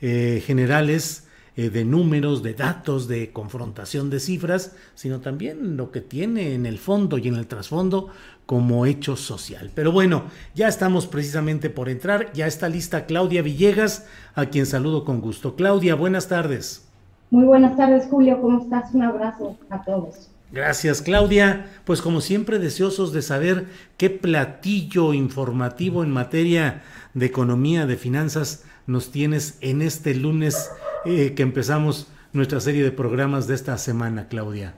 eh, 0.00 0.42
generales 0.46 1.26
de 1.56 1.84
números, 1.84 2.42
de 2.42 2.54
datos, 2.54 3.06
de 3.06 3.32
confrontación 3.32 4.08
de 4.08 4.20
cifras, 4.20 4.74
sino 4.94 5.20
también 5.20 5.76
lo 5.76 5.90
que 5.90 6.00
tiene 6.00 6.54
en 6.54 6.64
el 6.64 6.78
fondo 6.78 7.18
y 7.18 7.28
en 7.28 7.34
el 7.34 7.48
trasfondo 7.48 8.08
como 8.50 8.84
hecho 8.84 9.14
social. 9.14 9.70
Pero 9.76 9.92
bueno, 9.92 10.24
ya 10.56 10.66
estamos 10.66 11.06
precisamente 11.06 11.70
por 11.70 11.88
entrar, 11.88 12.32
ya 12.32 12.48
está 12.48 12.68
lista 12.68 13.06
Claudia 13.06 13.42
Villegas, 13.42 14.08
a 14.34 14.46
quien 14.46 14.66
saludo 14.66 15.04
con 15.04 15.20
gusto. 15.20 15.54
Claudia, 15.54 15.94
buenas 15.94 16.26
tardes. 16.26 16.84
Muy 17.30 17.44
buenas 17.44 17.76
tardes, 17.76 18.08
Julio, 18.10 18.40
¿cómo 18.40 18.60
estás? 18.60 18.92
Un 18.92 19.02
abrazo 19.02 19.56
a 19.68 19.84
todos. 19.84 20.30
Gracias, 20.52 21.00
Claudia. 21.00 21.66
Pues 21.84 22.02
como 22.02 22.20
siempre, 22.20 22.58
deseosos 22.58 23.12
de 23.12 23.22
saber 23.22 23.66
qué 23.96 24.10
platillo 24.10 25.14
informativo 25.14 26.02
en 26.02 26.10
materia 26.10 26.82
de 27.14 27.26
economía, 27.26 27.86
de 27.86 27.96
finanzas, 27.96 28.64
nos 28.86 29.12
tienes 29.12 29.58
en 29.60 29.82
este 29.82 30.14
lunes 30.14 30.70
eh, 31.04 31.34
que 31.34 31.42
empezamos 31.42 32.08
nuestra 32.32 32.60
serie 32.60 32.82
de 32.82 32.90
programas 32.90 33.46
de 33.46 33.54
esta 33.54 33.78
semana, 33.78 34.26
Claudia. 34.28 34.74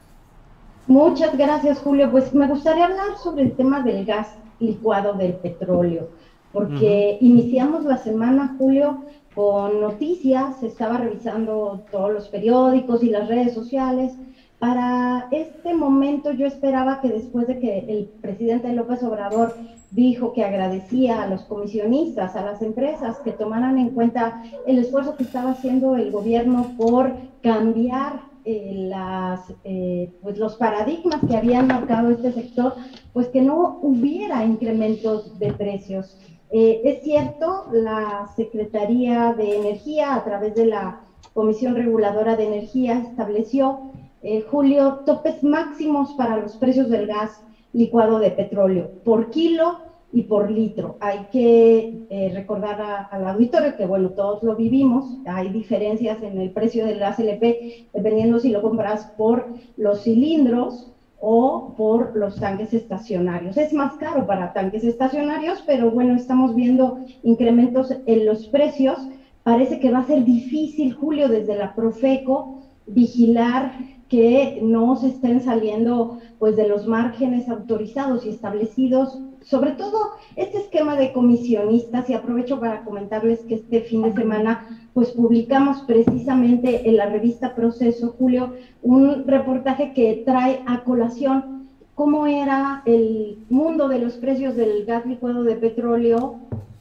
Muchas 0.86 1.36
gracias, 1.38 1.78
Julio. 1.78 2.10
Pues 2.10 2.34
me 2.34 2.46
gustaría 2.48 2.84
hablar 2.84 3.16
sobre 3.22 3.44
el 3.44 3.52
tema 3.52 3.82
del 3.82 4.04
gas 4.04 4.28
licuado 4.58 5.14
del 5.14 5.34
petróleo, 5.34 6.10
porque 6.52 7.18
iniciamos 7.20 7.84
la 7.84 7.98
semana, 7.98 8.56
Julio, 8.58 9.04
con 9.34 9.80
noticias, 9.80 10.62
estaba 10.62 10.98
revisando 10.98 11.82
todos 11.90 12.12
los 12.12 12.28
periódicos 12.28 13.02
y 13.02 13.10
las 13.10 13.28
redes 13.28 13.54
sociales. 13.54 14.12
Para 14.62 15.26
este 15.32 15.74
momento 15.74 16.30
yo 16.30 16.46
esperaba 16.46 17.00
que 17.00 17.08
después 17.08 17.48
de 17.48 17.58
que 17.58 17.80
el 17.80 18.04
presidente 18.20 18.72
López 18.72 19.02
Obrador 19.02 19.56
dijo 19.90 20.32
que 20.32 20.44
agradecía 20.44 21.20
a 21.20 21.26
los 21.26 21.42
comisionistas, 21.42 22.36
a 22.36 22.44
las 22.44 22.62
empresas 22.62 23.18
que 23.24 23.32
tomaran 23.32 23.76
en 23.76 23.90
cuenta 23.90 24.40
el 24.64 24.78
esfuerzo 24.78 25.16
que 25.16 25.24
estaba 25.24 25.50
haciendo 25.50 25.96
el 25.96 26.12
gobierno 26.12 26.76
por 26.76 27.12
cambiar 27.42 28.20
eh, 28.44 28.86
las, 28.88 29.52
eh, 29.64 30.12
pues 30.22 30.38
los 30.38 30.54
paradigmas 30.54 31.18
que 31.26 31.36
habían 31.36 31.66
marcado 31.66 32.10
este 32.10 32.30
sector, 32.30 32.76
pues 33.12 33.26
que 33.30 33.42
no 33.42 33.80
hubiera 33.82 34.44
incrementos 34.44 35.40
de 35.40 35.52
precios. 35.54 36.20
Eh, 36.52 36.82
es 36.84 37.02
cierto, 37.02 37.64
la 37.72 38.28
Secretaría 38.36 39.32
de 39.32 39.56
Energía, 39.56 40.14
a 40.14 40.22
través 40.22 40.54
de 40.54 40.66
la 40.66 41.00
Comisión 41.34 41.74
Reguladora 41.74 42.36
de 42.36 42.46
Energía, 42.46 42.98
estableció, 42.98 43.91
Julio, 44.50 45.02
topes 45.04 45.42
máximos 45.42 46.14
para 46.14 46.36
los 46.36 46.56
precios 46.56 46.88
del 46.88 47.06
gas 47.06 47.42
licuado 47.72 48.18
de 48.18 48.30
petróleo 48.30 48.92
por 49.02 49.30
kilo 49.30 49.78
y 50.12 50.22
por 50.22 50.50
litro. 50.50 50.96
Hay 51.00 51.26
que 51.32 52.04
eh, 52.08 52.30
recordar 52.32 53.08
al 53.10 53.26
auditorio 53.26 53.76
que, 53.76 53.86
bueno, 53.86 54.10
todos 54.10 54.42
lo 54.42 54.54
vivimos, 54.54 55.18
hay 55.24 55.48
diferencias 55.48 56.22
en 56.22 56.38
el 56.38 56.52
precio 56.52 56.84
del 56.84 56.98
gas 56.98 57.18
LP 57.18 57.86
dependiendo 57.92 58.38
si 58.38 58.50
lo 58.50 58.62
compras 58.62 59.06
por 59.16 59.54
los 59.76 60.02
cilindros 60.02 60.92
o 61.18 61.74
por 61.76 62.16
los 62.16 62.36
tanques 62.36 62.74
estacionarios. 62.74 63.56
Es 63.56 63.72
más 63.72 63.94
caro 63.96 64.26
para 64.26 64.52
tanques 64.52 64.84
estacionarios, 64.84 65.62
pero 65.66 65.90
bueno, 65.90 66.14
estamos 66.14 66.54
viendo 66.54 66.98
incrementos 67.22 67.94
en 68.06 68.26
los 68.26 68.46
precios. 68.48 69.08
Parece 69.42 69.80
que 69.80 69.90
va 69.90 70.00
a 70.00 70.06
ser 70.06 70.24
difícil, 70.24 70.92
Julio, 70.92 71.28
desde 71.28 71.56
la 71.56 71.74
Profeco, 71.74 72.62
vigilar 72.86 73.72
que 74.12 74.58
no 74.60 74.94
se 74.96 75.08
estén 75.08 75.40
saliendo 75.40 76.18
pues 76.38 76.54
de 76.54 76.68
los 76.68 76.86
márgenes 76.86 77.48
autorizados 77.48 78.26
y 78.26 78.28
establecidos, 78.28 79.18
sobre 79.40 79.70
todo 79.70 80.10
este 80.36 80.58
esquema 80.58 80.96
de 80.96 81.14
comisionistas 81.14 82.10
y 82.10 82.12
aprovecho 82.12 82.60
para 82.60 82.84
comentarles 82.84 83.40
que 83.46 83.54
este 83.54 83.80
fin 83.80 84.02
de 84.02 84.12
semana 84.12 84.88
pues 84.92 85.12
publicamos 85.12 85.80
precisamente 85.86 86.86
en 86.90 86.98
la 86.98 87.06
revista 87.06 87.54
Proceso 87.54 88.14
Julio 88.18 88.52
un 88.82 89.26
reportaje 89.26 89.94
que 89.94 90.22
trae 90.26 90.60
a 90.66 90.84
colación 90.84 91.70
cómo 91.94 92.26
era 92.26 92.82
el 92.84 93.38
mundo 93.48 93.88
de 93.88 93.98
los 93.98 94.18
precios 94.18 94.56
del 94.56 94.84
gas 94.84 95.06
licuado 95.06 95.42
de 95.42 95.56
petróleo 95.56 96.36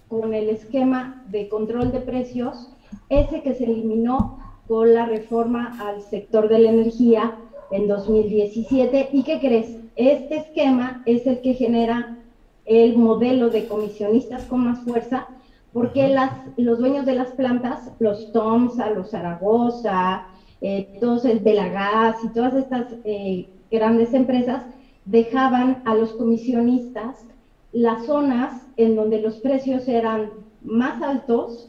con 0.10 0.34
el 0.34 0.50
esquema 0.50 1.24
de 1.30 1.48
control 1.48 1.94
de 1.94 2.02
precios, 2.02 2.74
ese 3.08 3.42
que 3.42 3.54
se 3.54 3.64
eliminó 3.64 4.41
con 4.72 4.94
la 4.94 5.06
reforma 5.06 5.76
al 5.82 6.02
sector 6.02 6.48
de 6.48 6.60
la 6.60 6.70
energía 6.70 7.36
en 7.72 7.90
2017. 7.90 9.10
¿Y 9.12 9.24
qué 9.24 9.42
crees? 9.42 9.76
Este 9.98 10.38
esquema 10.38 11.04
es 11.06 11.28
el 11.28 11.42
que 11.42 11.56
genera 11.56 12.16
el 12.64 12.96
modelo 12.96 13.50
de 13.50 13.68
comisionistas 13.68 14.46
con 14.46 14.64
más 14.64 14.80
fuerza, 14.86 15.28
porque 15.74 16.08
las, 16.08 16.32
los 16.56 16.80
dueños 16.80 17.06
de 17.06 17.16
las 17.16 17.32
plantas, 17.32 17.92
los 18.00 18.32
Tomsa, 18.32 18.92
los 18.92 19.10
Zaragoza, 19.10 20.28
eh, 20.62 20.88
todos 21.02 21.26
el 21.26 21.40
Belagas 21.40 22.24
y 22.24 22.30
todas 22.30 22.54
estas 22.54 22.94
eh, 23.04 23.50
grandes 23.70 24.14
empresas 24.14 24.64
dejaban 25.04 25.82
a 25.84 25.96
los 25.96 26.14
comisionistas 26.14 27.26
las 27.74 28.06
zonas 28.06 28.66
en 28.78 28.96
donde 28.96 29.22
los 29.22 29.36
precios 29.40 29.90
eran 29.90 30.30
más 30.62 31.02
altos 31.02 31.68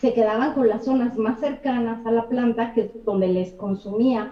se 0.00 0.14
quedaban 0.14 0.54
con 0.54 0.68
las 0.68 0.84
zonas 0.84 1.16
más 1.18 1.40
cercanas 1.40 2.04
a 2.06 2.10
la 2.10 2.26
planta, 2.28 2.72
que 2.72 2.82
es 2.82 3.04
donde 3.04 3.28
les 3.28 3.52
consumía 3.52 4.30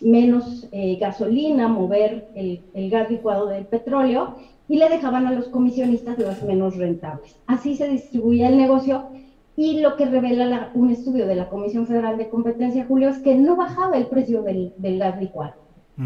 menos 0.00 0.66
eh, 0.72 0.96
gasolina, 0.98 1.68
mover 1.68 2.28
el, 2.34 2.90
gas 2.90 3.10
licuado 3.10 3.46
del 3.46 3.66
petróleo, 3.66 4.36
y 4.66 4.76
le 4.76 4.88
dejaban 4.88 5.26
a 5.26 5.32
los 5.32 5.48
comisionistas 5.48 6.18
las 6.18 6.42
menos 6.42 6.76
rentables. 6.76 7.36
Así 7.46 7.76
se 7.76 7.88
distribuía 7.88 8.48
el 8.48 8.56
negocio 8.56 9.08
y 9.56 9.80
lo 9.80 9.96
que 9.96 10.06
revela 10.06 10.70
un 10.74 10.90
estudio 10.90 11.26
de 11.26 11.34
la 11.34 11.48
Comisión 11.48 11.86
Federal 11.86 12.16
de 12.16 12.30
Competencia, 12.30 12.86
Julio, 12.86 13.10
es 13.10 13.18
que 13.18 13.34
no 13.34 13.56
bajaba 13.56 13.98
el 13.98 14.06
precio 14.06 14.42
del, 14.42 14.72
gas 14.98 15.20
licuado, 15.20 15.54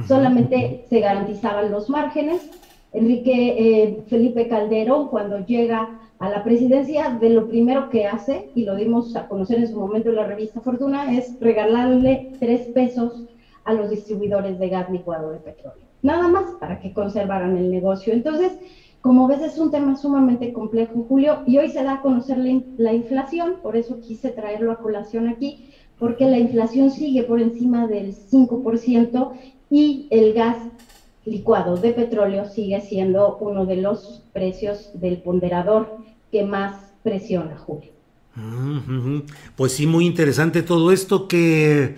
solamente 0.08 0.86
se 0.88 0.98
garantizaban 0.98 1.70
los 1.70 1.88
márgenes. 1.88 2.50
Enrique 2.92 3.54
eh, 3.58 4.02
Felipe 4.08 4.48
Calderón, 4.48 5.08
cuando 5.08 5.44
llega 5.44 6.00
a 6.18 6.28
la 6.28 6.44
presidencia, 6.44 7.10
de 7.10 7.30
lo 7.30 7.48
primero 7.48 7.88
que 7.90 8.06
hace, 8.06 8.50
y 8.54 8.64
lo 8.64 8.76
dimos 8.76 9.14
a 9.16 9.28
conocer 9.28 9.58
en 9.58 9.68
su 9.68 9.78
momento 9.78 10.10
en 10.10 10.16
la 10.16 10.26
revista 10.26 10.60
Fortuna, 10.60 11.12
es 11.16 11.38
regalarle 11.40 12.32
tres 12.38 12.68
pesos 12.68 13.24
a 13.64 13.72
los 13.72 13.90
distribuidores 13.90 14.58
de 14.58 14.68
gas 14.68 14.90
licuado 14.90 15.30
de 15.30 15.38
petróleo. 15.38 15.84
Nada 16.02 16.28
más 16.28 16.44
para 16.60 16.80
que 16.80 16.92
conservaran 16.92 17.56
el 17.56 17.70
negocio. 17.70 18.12
Entonces, 18.12 18.52
como 19.00 19.26
ves, 19.26 19.42
es 19.42 19.58
un 19.58 19.70
tema 19.70 19.96
sumamente 19.96 20.52
complejo, 20.52 21.04
Julio, 21.08 21.42
y 21.46 21.58
hoy 21.58 21.68
se 21.68 21.82
da 21.82 21.94
a 21.94 22.00
conocer 22.00 22.38
la, 22.38 22.60
la 22.76 22.92
inflación, 22.92 23.56
por 23.62 23.76
eso 23.76 24.00
quise 24.00 24.30
traerlo 24.30 24.72
a 24.72 24.78
colación 24.78 25.28
aquí, 25.28 25.70
porque 25.98 26.26
la 26.26 26.38
inflación 26.38 26.90
sigue 26.90 27.22
por 27.22 27.40
encima 27.40 27.86
del 27.86 28.14
5% 28.14 29.32
y 29.70 30.06
el 30.10 30.32
gas 30.32 30.56
licuado 31.24 31.76
de 31.76 31.92
petróleo 31.92 32.44
sigue 32.48 32.80
siendo 32.80 33.36
uno 33.38 33.66
de 33.66 33.76
los 33.76 34.22
precios 34.32 34.90
del 34.94 35.18
ponderador 35.18 35.98
que 36.30 36.44
más 36.44 36.92
presiona, 37.02 37.56
Julio. 37.56 37.92
Pues 39.54 39.72
sí, 39.72 39.86
muy 39.86 40.06
interesante 40.06 40.62
todo 40.62 40.90
esto 40.90 41.28
que, 41.28 41.94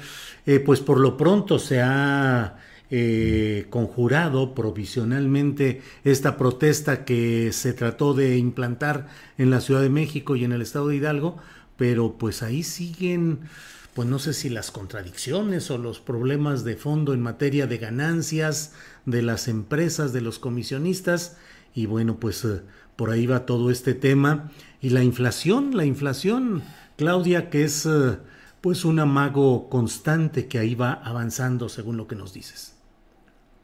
eh, 0.46 0.60
pues 0.60 0.80
por 0.80 1.00
lo 1.00 1.16
pronto 1.16 1.58
se 1.58 1.80
ha 1.80 2.58
eh, 2.90 3.66
conjurado 3.70 4.54
provisionalmente 4.54 5.80
esta 6.04 6.36
protesta 6.36 7.04
que 7.04 7.52
se 7.52 7.72
trató 7.72 8.14
de 8.14 8.36
implantar 8.36 9.08
en 9.38 9.50
la 9.50 9.60
Ciudad 9.60 9.80
de 9.80 9.88
México 9.88 10.36
y 10.36 10.44
en 10.44 10.52
el 10.52 10.62
Estado 10.62 10.88
de 10.88 10.96
Hidalgo, 10.96 11.38
pero 11.76 12.16
pues 12.18 12.42
ahí 12.42 12.62
siguen 12.62 13.40
pues 13.96 14.06
no 14.06 14.18
sé 14.18 14.34
si 14.34 14.50
las 14.50 14.70
contradicciones 14.70 15.70
o 15.70 15.78
los 15.78 16.00
problemas 16.00 16.64
de 16.64 16.76
fondo 16.76 17.14
en 17.14 17.22
materia 17.22 17.66
de 17.66 17.78
ganancias 17.78 18.74
de 19.06 19.22
las 19.22 19.48
empresas, 19.48 20.12
de 20.12 20.20
los 20.20 20.38
comisionistas, 20.38 21.38
y 21.74 21.86
bueno, 21.86 22.20
pues 22.20 22.44
eh, 22.44 22.60
por 22.94 23.08
ahí 23.08 23.26
va 23.26 23.46
todo 23.46 23.70
este 23.70 23.94
tema. 23.94 24.52
Y 24.82 24.90
la 24.90 25.02
inflación, 25.02 25.74
la 25.74 25.86
inflación, 25.86 26.62
Claudia, 26.96 27.48
que 27.48 27.64
es 27.64 27.86
eh, 27.86 28.18
pues 28.60 28.84
un 28.84 28.98
amago 28.98 29.70
constante 29.70 30.46
que 30.46 30.58
ahí 30.58 30.74
va 30.74 30.92
avanzando 30.92 31.70
según 31.70 31.96
lo 31.96 32.06
que 32.06 32.16
nos 32.16 32.34
dices. 32.34 32.76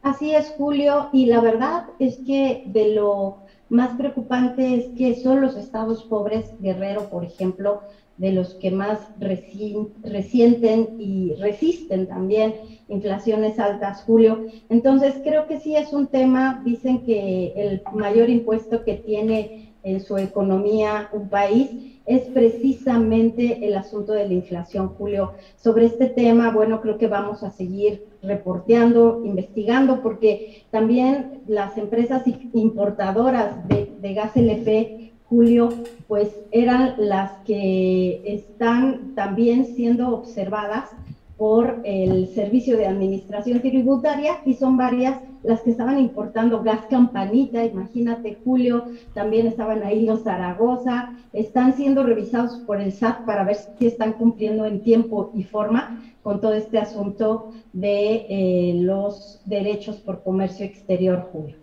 Así 0.00 0.34
es, 0.34 0.48
Julio, 0.56 1.10
y 1.12 1.26
la 1.26 1.42
verdad 1.42 1.88
es 1.98 2.16
que 2.26 2.64
de 2.68 2.94
lo 2.94 3.42
más 3.68 3.98
preocupante 3.98 4.76
es 4.76 4.86
que 4.96 5.22
son 5.22 5.42
los 5.42 5.56
estados 5.56 6.04
pobres, 6.04 6.46
Guerrero, 6.58 7.10
por 7.10 7.22
ejemplo, 7.22 7.82
de 8.16 8.32
los 8.32 8.54
que 8.54 8.70
más 8.70 8.98
resienten 9.18 10.96
y 10.98 11.34
resisten 11.34 12.06
también 12.06 12.54
inflaciones 12.88 13.58
altas, 13.58 14.02
Julio. 14.04 14.46
Entonces, 14.68 15.14
creo 15.24 15.46
que 15.46 15.58
sí 15.58 15.76
es 15.76 15.92
un 15.92 16.06
tema, 16.06 16.62
dicen 16.64 17.04
que 17.04 17.52
el 17.56 17.82
mayor 17.92 18.28
impuesto 18.30 18.84
que 18.84 18.94
tiene 18.94 19.74
en 19.82 20.00
su 20.00 20.16
economía 20.16 21.08
un 21.12 21.28
país 21.28 21.92
es 22.06 22.22
precisamente 22.22 23.64
el 23.66 23.76
asunto 23.76 24.12
de 24.12 24.26
la 24.26 24.34
inflación, 24.34 24.88
Julio. 24.88 25.32
Sobre 25.56 25.86
este 25.86 26.06
tema, 26.06 26.50
bueno, 26.50 26.80
creo 26.80 26.98
que 26.98 27.06
vamos 27.06 27.42
a 27.42 27.50
seguir 27.50 28.06
reporteando, 28.22 29.22
investigando, 29.24 30.02
porque 30.02 30.64
también 30.70 31.42
las 31.46 31.78
empresas 31.78 32.24
importadoras 32.52 33.66
de, 33.68 33.92
de 34.00 34.14
gas 34.14 34.36
LP 34.36 35.11
Julio, 35.32 35.70
pues 36.08 36.28
eran 36.50 36.94
las 36.98 37.32
que 37.46 38.20
están 38.26 39.14
también 39.14 39.64
siendo 39.64 40.10
observadas 40.10 40.90
por 41.38 41.80
el 41.84 42.28
Servicio 42.34 42.76
de 42.76 42.86
Administración 42.86 43.62
Tributaria 43.62 44.42
y 44.44 44.52
son 44.52 44.76
varias 44.76 45.20
las 45.42 45.62
que 45.62 45.70
estaban 45.70 45.98
importando 45.98 46.62
gas 46.62 46.80
campanita, 46.90 47.64
imagínate 47.64 48.36
Julio, 48.44 48.84
también 49.14 49.46
estaban 49.46 49.82
ahí 49.82 50.04
los 50.04 50.22
Zaragoza, 50.22 51.14
están 51.32 51.74
siendo 51.78 52.02
revisados 52.02 52.58
por 52.66 52.78
el 52.78 52.92
SAT 52.92 53.24
para 53.24 53.42
ver 53.42 53.56
si 53.78 53.86
están 53.86 54.12
cumpliendo 54.12 54.66
en 54.66 54.82
tiempo 54.82 55.32
y 55.34 55.44
forma 55.44 55.98
con 56.22 56.42
todo 56.42 56.52
este 56.52 56.78
asunto 56.78 57.54
de 57.72 58.26
eh, 58.28 58.74
los 58.82 59.40
derechos 59.46 59.96
por 59.96 60.22
comercio 60.22 60.66
exterior, 60.66 61.26
Julio. 61.32 61.56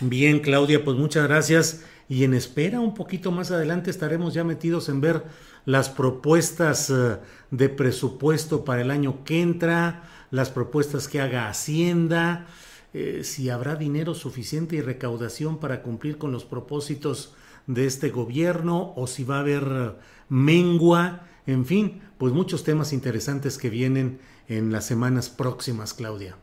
Bien, 0.00 0.40
Claudia, 0.40 0.84
pues 0.84 0.96
muchas 0.96 1.26
gracias 1.26 1.84
y 2.08 2.24
en 2.24 2.34
espera 2.34 2.80
un 2.80 2.94
poquito 2.94 3.30
más 3.30 3.50
adelante 3.50 3.90
estaremos 3.90 4.34
ya 4.34 4.44
metidos 4.44 4.88
en 4.88 5.00
ver 5.00 5.24
las 5.66 5.90
propuestas 5.90 6.90
eh, 6.90 7.18
de 7.50 7.68
presupuesto 7.68 8.64
para 8.64 8.82
el 8.82 8.90
año 8.90 9.24
que 9.24 9.42
entra, 9.42 10.08
las 10.30 10.50
propuestas 10.50 11.08
que 11.08 11.20
haga 11.20 11.48
Hacienda, 11.48 12.46
eh, 12.94 13.20
si 13.24 13.50
habrá 13.50 13.76
dinero 13.76 14.14
suficiente 14.14 14.76
y 14.76 14.80
recaudación 14.80 15.58
para 15.58 15.82
cumplir 15.82 16.16
con 16.16 16.32
los 16.32 16.44
propósitos 16.44 17.34
de 17.66 17.86
este 17.86 18.08
gobierno 18.08 18.94
o 18.96 19.06
si 19.06 19.24
va 19.24 19.36
a 19.36 19.40
haber 19.40 19.96
mengua, 20.30 21.26
en 21.46 21.66
fin, 21.66 22.00
pues 22.16 22.32
muchos 22.32 22.64
temas 22.64 22.94
interesantes 22.94 23.58
que 23.58 23.68
vienen 23.68 24.20
en 24.48 24.72
las 24.72 24.86
semanas 24.86 25.28
próximas, 25.28 25.92
Claudia. 25.92 26.36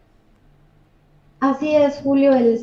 Así 1.40 1.76
es, 1.76 2.00
Julio, 2.02 2.34
el, 2.34 2.58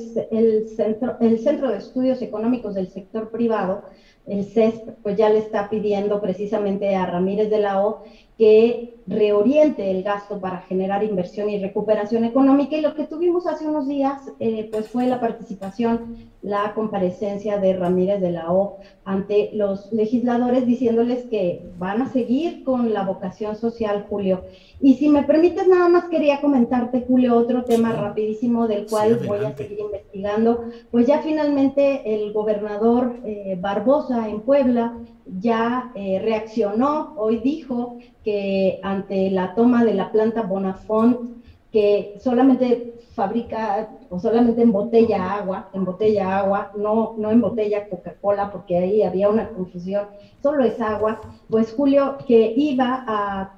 centro, 0.68 1.16
el 1.20 1.39
Centro 1.39 1.68
de 1.70 1.79
Estudios 1.79 2.23
Económicos 2.23 2.75
del 2.75 2.89
Sector 2.89 3.31
Privado, 3.31 3.85
el 4.27 4.45
CESP, 4.45 4.89
pues 5.03 5.16
ya 5.16 5.29
le 5.29 5.39
está 5.39 5.68
pidiendo 5.68 6.20
precisamente 6.20 6.95
a 6.95 7.07
Ramírez 7.07 7.51
de 7.51 7.59
la 7.59 7.85
O 7.85 8.03
que 8.39 8.95
reoriente 9.07 9.91
el 9.91 10.03
gasto 10.03 10.41
para 10.41 10.59
generar 10.62 11.03
inversión 11.05 11.51
y 11.51 11.59
recuperación 11.59 12.24
económica. 12.24 12.76
Y 12.76 12.80
lo 12.80 12.95
que 12.95 13.05
tuvimos 13.05 13.47
hace 13.47 13.66
unos 13.66 13.89
días, 13.89 14.22
eh, 14.41 14.68
pues 14.72 14.89
fue 14.89 15.07
la 15.07 15.20
participación, 15.20 16.16
la 16.41 16.72
comparecencia 16.74 17.59
de 17.59 17.74
Ramírez 17.74 18.20
de 18.20 18.30
la 18.30 18.53
O 18.53 18.78
ante 19.05 19.51
los 19.53 19.93
legisladores 19.93 20.66
diciéndoles 20.66 21.24
que 21.24 21.62
van 21.78 22.03
a 22.03 22.12
seguir 22.12 22.64
con 22.64 22.93
la 22.93 23.05
vocación 23.05 23.57
social, 23.57 24.07
Julio. 24.09 24.43
Y 24.80 24.95
si 24.95 25.09
me 25.09 25.24
permites, 25.24 25.68
nada 25.68 25.89
más 25.89 26.05
quería 26.05 26.41
comentarte, 26.41 27.05
Julio, 27.07 27.37
otro 27.37 27.64
tema 27.64 27.93
rapidísimo 27.93 28.66
del 28.66 28.87
cual 28.87 29.20
voy 29.26 29.45
a 29.45 29.57
seguir 29.57 29.80
investigando. 29.80 30.64
Pues 30.91 31.07
ya 31.07 31.20
finalmente 31.22 32.14
el 32.14 32.33
gobernador 32.33 33.16
eh, 33.24 33.57
Barbosa 33.61 34.28
en 34.28 34.41
Puebla 34.41 34.97
ya 35.27 35.91
eh, 35.95 36.18
reaccionó, 36.20 37.12
hoy 37.16 37.39
dijo 37.39 37.99
que 38.25 38.79
ante 38.83 39.31
la 39.31 39.55
toma 39.55 39.85
de 39.85 39.95
la 39.95 40.11
planta 40.12 40.43
Bonafont, 40.43 41.43
que 41.70 42.14
solamente 42.18 42.93
fabrica 43.14 43.89
o 44.11 44.18
solamente 44.18 44.62
embotella 44.62 45.35
agua, 45.35 45.70
embotella 45.73 46.39
agua, 46.39 46.70
no, 46.75 47.14
no 47.16 47.31
embotella 47.31 47.89
Coca-Cola, 47.89 48.51
porque 48.51 48.77
ahí 48.77 49.03
había 49.03 49.29
una 49.29 49.49
confusión, 49.49 50.09
solo 50.43 50.64
es 50.64 50.81
agua, 50.81 51.20
pues 51.49 51.73
Julio 51.73 52.18
que 52.27 52.53
iba 52.57 53.05
a 53.07 53.55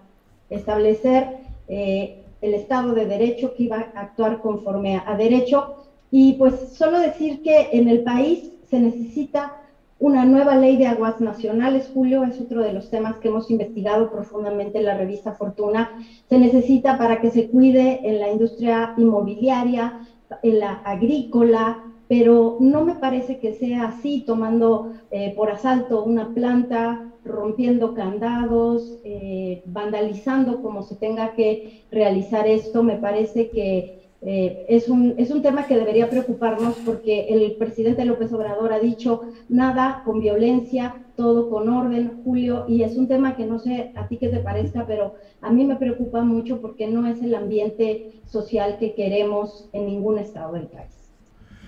establecer 0.49 1.39
eh, 1.67 2.25
el 2.41 2.55
Estado 2.55 2.95
de 2.95 3.07
Derecho, 3.07 3.55
que 3.55 3.65
iba 3.65 3.79
a 3.95 4.01
actuar 4.01 4.41
conforme 4.41 5.03
a 5.05 5.17
derecho, 5.17 5.75
y 6.11 6.35
pues 6.35 6.73
solo 6.73 7.01
decir 7.01 7.43
que 7.43 7.71
en 7.73 7.89
el 7.89 8.05
país 8.05 8.53
se 8.69 8.79
necesita 8.79 9.57
una 10.05 10.27
nueva 10.27 10.55
ley 10.57 10.77
de 10.77 10.87
aguas 10.87 11.19
nacionales, 11.23 11.91
Julio, 11.95 12.25
es 12.25 12.39
otro 12.39 12.63
de 12.63 12.75
los 12.75 12.91
temas 12.91 13.19
que 13.19 13.29
hemos 13.29 13.51
investigado 13.51 14.11
profundamente 14.11 14.77
en 14.77 14.85
la 14.85 14.99
revista 14.99 15.33
Fortuna. 15.33 15.97
Se 16.29 16.39
necesita 16.39 16.99
para 16.99 17.23
que 17.23 17.31
se 17.31 17.49
cuide 17.49 18.01
en 18.07 18.21
la 18.21 18.29
industria 18.31 18.93
inmobiliaria, 18.99 19.99
en 20.43 20.61
la 20.61 20.73
agrícola, 20.85 21.87
pero 22.07 22.59
no 22.61 22.85
me 22.85 22.97
parece 22.97 23.39
que 23.39 23.55
sea 23.55 23.85
así, 23.85 24.25
tomando 24.27 24.91
eh, 25.11 25.33
por 25.35 25.49
asalto 25.49 26.05
una 26.05 26.35
planta, 26.35 27.07
rompiendo 27.25 27.95
candados, 27.95 28.99
eh, 29.05 29.63
vandalizando 29.65 30.61
como 30.61 30.83
se 30.83 30.97
tenga 30.97 31.33
que 31.33 31.87
realizar 31.91 32.47
esto. 32.47 32.83
Me 32.83 32.99
parece 32.99 33.49
que 33.49 34.04
eh, 34.27 34.65
es, 34.71 34.89
un, 34.89 35.15
es 35.19 35.31
un 35.31 35.43
tema 35.43 35.67
que 35.67 35.77
debería 35.77 36.09
preocuparnos 36.09 36.77
porque 36.85 37.27
el 37.29 37.57
presidente 37.57 38.07
López 38.07 38.33
Obrador 38.33 38.73
ha 38.73 38.79
dicho 38.79 39.21
nada 39.51 40.03
con 40.07 40.21
violencia, 40.21 41.05
todo 41.15 41.51
con 41.51 41.69
orden, 41.69 42.23
Julio, 42.25 42.65
y 42.67 42.85
es 42.85 42.97
un 42.97 43.07
tema 43.07 43.37
que 43.37 43.45
no 43.45 43.59
sé 43.59 43.93
a 43.95 44.09
ti 44.09 44.17
qué 44.17 44.31
te 44.31 44.39
parezca, 44.39 44.87
pero 44.87 45.15
a 45.43 45.51
mí 45.51 45.67
me 45.67 45.77
preocupa 45.77 46.23
mucho 46.25 46.63
porque 46.63 46.87
no 46.87 47.07
es 47.07 47.23
el 47.23 47.35
ambiente 47.35 48.23
social 48.27 48.79
que 48.81 48.95
queremos 48.95 49.69
en 49.75 49.87
ningún 49.87 50.19
estado 50.19 50.55
del 50.55 50.69
país. 50.69 50.95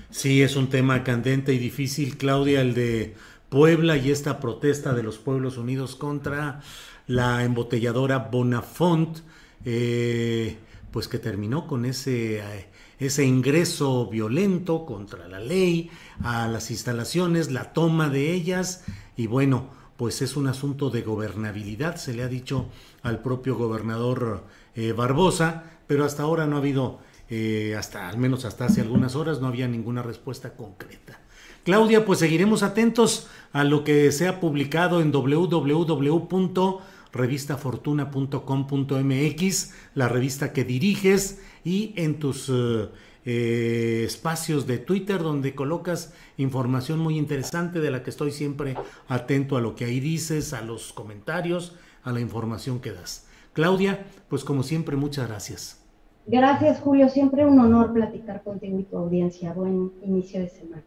Sí, 0.09 0.41
es 0.41 0.57
un 0.57 0.71
tema 0.71 1.05
candente 1.05 1.53
y 1.53 1.59
difícil, 1.59 2.17
Claudia, 2.17 2.63
el 2.63 2.73
de 2.73 3.13
Puebla 3.51 3.99
y 3.99 4.11
esta 4.11 4.41
protesta 4.41 4.95
de 4.95 5.03
los 5.03 5.19
pueblos 5.19 5.59
unidos 5.59 5.95
contra 5.95 6.61
la 7.07 7.45
embotelladora 7.45 8.31
Bonafont. 8.31 9.19
Eh, 9.67 10.57
pues 10.97 11.09
que 11.09 11.19
terminó 11.19 11.67
con 11.67 11.85
ese, 11.85 12.39
eh, 12.39 12.69
ese 12.99 13.27
ingreso 13.27 14.07
violento 14.07 14.87
contra 14.87 15.29
la 15.29 15.39
ley 15.39 15.91
a 16.23 16.49
las 16.49 16.71
instalaciones, 16.71 17.51
la 17.51 17.75
toma 17.75 18.09
de 18.09 18.33
ellas 18.33 18.83
y 19.15 19.27
bueno, 19.27 19.69
pues 19.99 20.23
es 20.23 20.39
un 20.39 20.47
asunto 20.47 20.89
de 20.89 21.03
gobernabilidad, 21.03 21.97
se 21.97 22.15
le 22.15 22.23
ha 22.23 22.29
dicho 22.29 22.71
al 23.03 23.21
propio 23.21 23.57
gobernador 23.57 24.45
eh, 24.75 24.93
Barbosa, 24.93 25.65
pero 25.87 26.03
hasta 26.03 26.23
ahora 26.23 26.47
no 26.47 26.57
ha 26.57 26.61
habido, 26.61 26.99
eh, 27.29 27.77
hasta 27.79 28.09
al 28.09 28.17
menos 28.17 28.47
hasta 28.47 28.65
hace 28.65 28.81
algunas 28.81 29.17
horas, 29.17 29.43
no 29.43 29.49
había 29.49 29.69
ninguna 29.69 30.03
respuesta 30.03 30.55
concreta. 30.57 31.21
Claudia, 31.63 32.07
pues 32.07 32.21
seguiremos 32.21 32.63
atentos 32.63 33.27
a 33.53 33.65
lo 33.65 33.85
que 33.85 34.13
se 34.13 34.29
ha 34.29 34.41
publicado 34.41 35.03
en 35.03 35.13
www 35.13 36.81
revistafortuna.com.mx, 37.17 39.75
la 39.95 40.09
revista 40.09 40.53
que 40.53 40.65
diriges, 40.65 41.41
y 41.65 41.95
en 41.97 42.19
tus 42.19 42.49
eh, 42.49 42.89
eh, 43.25 44.03
espacios 44.05 44.67
de 44.69 44.79
Twitter 44.79 45.21
donde 45.21 45.57
colocas 45.57 46.15
información 46.37 47.01
muy 47.01 47.19
interesante 47.19 47.81
de 47.81 47.91
la 47.91 48.05
que 48.05 48.11
estoy 48.11 48.31
siempre 48.31 48.77
atento 49.09 49.57
a 49.57 49.61
lo 49.61 49.75
que 49.75 49.85
ahí 49.85 49.99
dices, 49.99 50.53
a 50.53 50.63
los 50.63 50.93
comentarios, 50.93 51.75
a 52.05 52.13
la 52.13 52.21
información 52.21 52.79
que 52.79 52.93
das. 52.93 53.27
Claudia, 53.53 54.07
pues 54.29 54.45
como 54.45 54.63
siempre, 54.63 54.95
muchas 54.97 55.27
gracias. 55.27 55.83
Gracias, 56.27 56.81
Julio. 56.81 57.09
Siempre 57.09 57.47
un 57.47 57.59
honor 57.59 57.93
platicar 57.93 58.43
contigo 58.43 58.79
y 58.79 58.85
tu 58.85 58.97
audiencia. 58.97 59.53
Buen 59.53 59.93
inicio 60.03 60.41
de 60.41 60.49
semana. 60.49 60.83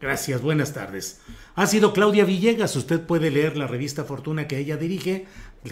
Gracias, 0.00 0.42
buenas 0.42 0.74
tardes. 0.74 1.22
Ha 1.54 1.66
sido 1.66 1.94
Claudia 1.94 2.24
Villegas. 2.24 2.76
Usted 2.76 3.00
puede 3.00 3.30
leer 3.30 3.56
la 3.56 3.66
revista 3.66 4.04
Fortuna 4.04 4.46
que 4.46 4.58
ella 4.58 4.76
dirige, 4.76 5.26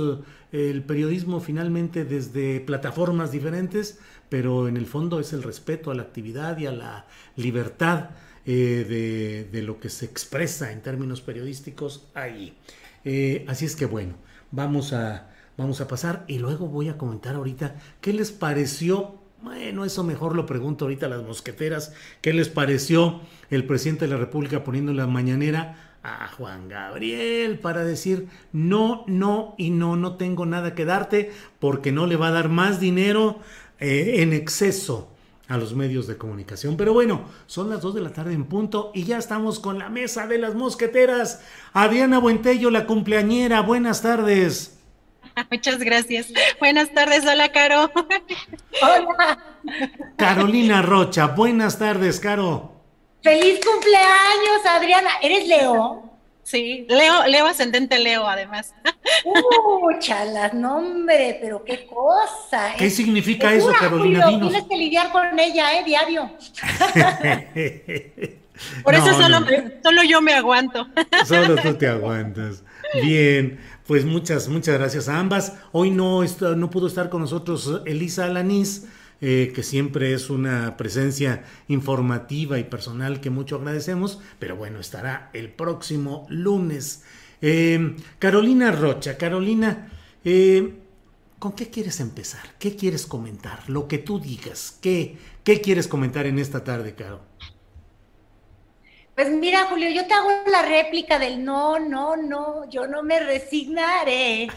el 0.51 0.83
periodismo 0.83 1.39
finalmente 1.39 2.03
desde 2.03 2.61
plataformas 2.61 3.31
diferentes, 3.31 3.99
pero 4.29 4.67
en 4.67 4.75
el 4.75 4.87
fondo 4.87 5.19
es 5.19 5.33
el 5.33 5.43
respeto 5.43 5.91
a 5.91 5.93
la 5.93 6.01
actividad 6.01 6.57
y 6.57 6.65
a 6.65 6.71
la 6.71 7.05
libertad 7.35 8.09
de, 8.43 9.47
de, 9.51 9.61
lo 9.61 9.79
que 9.79 9.89
se 9.89 10.05
expresa 10.05 10.71
en 10.71 10.81
términos 10.81 11.21
periodísticos 11.21 12.07
ahí. 12.15 12.57
así 13.47 13.65
es 13.65 13.75
que 13.75 13.85
bueno, 13.85 14.15
vamos 14.49 14.93
a, 14.93 15.34
vamos 15.57 15.81
a 15.81 15.87
pasar 15.87 16.25
y 16.27 16.39
luego 16.39 16.67
voy 16.67 16.89
a 16.89 16.97
comentar 16.97 17.35
ahorita 17.35 17.75
qué 18.01 18.13
les 18.13 18.31
pareció. 18.31 19.15
Bueno, 19.41 19.85
eso 19.85 20.03
mejor 20.03 20.35
lo 20.35 20.45
pregunto 20.45 20.85
ahorita 20.85 21.05
a 21.05 21.09
las 21.09 21.23
mosqueteras. 21.23 21.93
¿Qué 22.21 22.33
les 22.33 22.49
pareció 22.49 23.21
el 23.49 23.65
presidente 23.65 24.05
de 24.05 24.11
la 24.11 24.17
República 24.17 24.63
poniendo 24.63 24.93
la 24.93 25.07
mañanera 25.07 25.95
a 26.03 26.27
Juan 26.27 26.69
Gabriel 26.69 27.59
para 27.59 27.83
decir 27.83 28.27
no, 28.53 29.03
no 29.07 29.55
y 29.57 29.71
no, 29.71 29.95
no 29.95 30.17
tengo 30.17 30.45
nada 30.45 30.75
que 30.75 30.85
darte 30.85 31.31
porque 31.59 31.91
no 31.91 32.05
le 32.05 32.15
va 32.15 32.27
a 32.27 32.31
dar 32.31 32.49
más 32.49 32.79
dinero 32.79 33.39
eh, 33.79 34.21
en 34.21 34.33
exceso 34.33 35.09
a 35.47 35.57
los 35.57 35.75
medios 35.75 36.07
de 36.07 36.17
comunicación. 36.17 36.77
Pero 36.77 36.93
bueno, 36.93 37.25
son 37.45 37.69
las 37.69 37.81
2 37.81 37.95
de 37.95 38.01
la 38.01 38.13
tarde 38.13 38.33
en 38.33 38.45
punto 38.45 38.91
y 38.93 39.03
ya 39.03 39.17
estamos 39.17 39.59
con 39.59 39.79
la 39.79 39.89
mesa 39.89 40.27
de 40.27 40.37
las 40.37 40.55
mosqueteras. 40.55 41.41
Adriana 41.73 42.19
Buentello, 42.19 42.71
la 42.71 42.85
cumpleañera, 42.85 43.61
buenas 43.61 44.01
tardes. 44.01 44.74
Muchas 45.51 45.79
gracias. 45.79 46.27
Buenas 46.59 46.93
tardes, 46.93 47.25
hola 47.25 47.51
Caro. 47.51 47.91
Hola. 48.81 49.39
Carolina 50.17 50.81
Rocha, 50.81 51.27
buenas 51.27 51.79
tardes, 51.79 52.19
Caro. 52.19 52.73
Feliz 53.23 53.59
cumpleaños, 53.65 54.65
Adriana. 54.69 55.09
¿Eres 55.21 55.47
Leo? 55.47 56.03
Sí, 56.43 56.85
Leo, 56.87 57.25
Leo 57.25 57.47
ascendente 57.47 57.97
Leo, 57.99 58.27
además. 58.27 58.73
Uh, 59.23 59.97
chalas, 59.99 60.53
nombre, 60.53 61.39
pero 61.41 61.63
qué 61.63 61.87
cosa. 61.87 62.73
¿Qué 62.77 62.91
significa 62.91 63.51
eso, 63.53 63.71
Carolina? 63.79 64.27
Tienes 64.27 64.65
que 64.65 64.77
lidiar 64.77 65.11
con 65.11 65.39
ella, 65.39 65.79
¿eh? 65.79 65.83
Diario. 65.83 66.29
Por 68.83 68.93
eso 68.93 69.13
solo, 69.13 69.39
solo 69.81 70.03
yo 70.03 70.21
me 70.21 70.33
aguanto. 70.33 70.87
Solo 71.25 71.55
tú 71.55 71.73
te 71.75 71.87
aguantas. 71.87 72.63
Bien. 73.01 73.59
Pues 73.87 74.03
muchas, 74.03 74.49
muchas 74.49 74.79
gracias 74.79 75.07
a 75.09 75.19
ambas. 75.19 75.53
Hoy 75.71 75.91
no, 75.91 76.23
no 76.23 76.69
pudo 76.71 76.87
estar 76.87 77.09
con 77.11 77.21
nosotros 77.21 77.81
Elisa 77.85 78.25
Alanís, 78.25 78.87
eh, 79.21 79.51
que 79.53 79.61
siempre 79.61 80.13
es 80.13 80.31
una 80.31 80.75
presencia 80.75 81.43
informativa 81.67 82.57
y 82.57 82.63
personal 82.63 83.21
que 83.21 83.29
mucho 83.29 83.57
agradecemos, 83.57 84.19
pero 84.39 84.55
bueno, 84.55 84.79
estará 84.79 85.29
el 85.33 85.49
próximo 85.49 86.25
lunes. 86.29 87.03
Eh, 87.43 87.95
Carolina 88.17 88.71
Rocha, 88.71 89.17
Carolina, 89.17 89.91
eh, 90.23 90.79
¿con 91.37 91.51
qué 91.51 91.69
quieres 91.69 91.99
empezar? 91.99 92.55
¿Qué 92.57 92.75
quieres 92.75 93.05
comentar? 93.05 93.69
Lo 93.69 93.87
que 93.87 93.99
tú 93.99 94.19
digas, 94.19 94.79
¿qué, 94.81 95.15
qué 95.43 95.61
quieres 95.61 95.87
comentar 95.87 96.25
en 96.25 96.39
esta 96.39 96.63
tarde, 96.63 96.95
Caro? 96.95 97.21
Pues 99.15 99.29
mira, 99.29 99.67
Julio, 99.69 99.89
yo 99.91 100.05
te 100.07 100.13
hago 100.13 100.29
la 100.51 100.61
réplica 100.63 101.17
del 101.17 101.45
no, 101.45 101.79
no, 101.79 102.17
no, 102.17 102.69
yo 102.69 102.85
no 102.85 103.01
me 103.01 103.21
resignaré. 103.21 104.49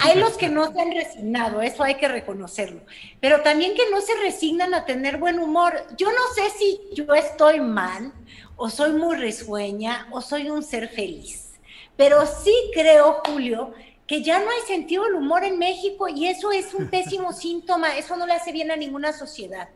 Hay 0.00 0.18
los 0.18 0.38
que 0.38 0.48
no 0.48 0.72
se 0.72 0.80
han 0.80 0.90
resignado, 0.90 1.60
eso 1.60 1.82
hay 1.82 1.96
que 1.96 2.08
reconocerlo, 2.08 2.80
pero 3.20 3.42
también 3.42 3.74
que 3.74 3.90
no 3.90 4.00
se 4.00 4.14
resignan 4.14 4.72
a 4.72 4.86
tener 4.86 5.18
buen 5.18 5.38
humor. 5.38 5.86
Yo 5.98 6.08
no 6.10 6.34
sé 6.34 6.48
si 6.58 6.80
yo 6.94 7.12
estoy 7.14 7.60
mal, 7.60 8.10
o 8.56 8.70
soy 8.70 8.92
muy 8.92 9.16
risueña, 9.16 10.08
o 10.10 10.22
soy 10.22 10.48
un 10.48 10.62
ser 10.62 10.88
feliz, 10.88 11.50
pero 11.94 12.24
sí 12.24 12.54
creo, 12.72 13.20
Julio, 13.26 13.74
que 14.06 14.22
ya 14.22 14.38
no 14.38 14.46
hay 14.50 14.66
sentido 14.66 15.04
del 15.04 15.16
humor 15.16 15.44
en 15.44 15.58
México 15.58 16.08
y 16.08 16.26
eso 16.26 16.52
es 16.52 16.72
un 16.72 16.88
pésimo 16.88 17.32
síntoma, 17.34 17.98
eso 17.98 18.16
no 18.16 18.26
le 18.26 18.32
hace 18.32 18.50
bien 18.50 18.70
a 18.70 18.76
ninguna 18.76 19.12
sociedad. 19.12 19.68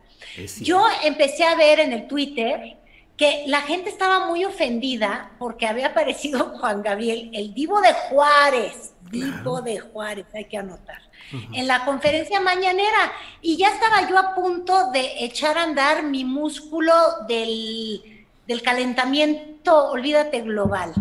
Yo 0.60 0.82
empecé 1.04 1.44
a 1.44 1.56
ver 1.56 1.80
en 1.80 1.92
el 1.92 2.06
Twitter 2.06 2.78
que 3.20 3.44
la 3.48 3.60
gente 3.60 3.90
estaba 3.90 4.28
muy 4.28 4.46
ofendida 4.46 5.32
porque 5.38 5.66
había 5.66 5.88
aparecido 5.88 6.54
Juan 6.58 6.82
Gabriel, 6.82 7.30
el 7.34 7.52
divo 7.52 7.78
de 7.82 7.92
Juárez, 7.92 8.94
divo 9.10 9.60
de 9.60 9.78
Juárez, 9.78 10.24
hay 10.32 10.46
que 10.46 10.56
anotar, 10.56 11.02
en 11.52 11.66
la 11.66 11.84
conferencia 11.84 12.40
mañanera. 12.40 13.12
Y 13.42 13.58
ya 13.58 13.68
estaba 13.74 14.08
yo 14.08 14.18
a 14.18 14.34
punto 14.34 14.90
de 14.90 15.22
echar 15.22 15.58
a 15.58 15.64
andar 15.64 16.02
mi 16.02 16.24
músculo 16.24 16.94
del, 17.28 18.24
calentamiento, 18.64 19.90
olvídate 19.90 20.40
global. 20.40 20.94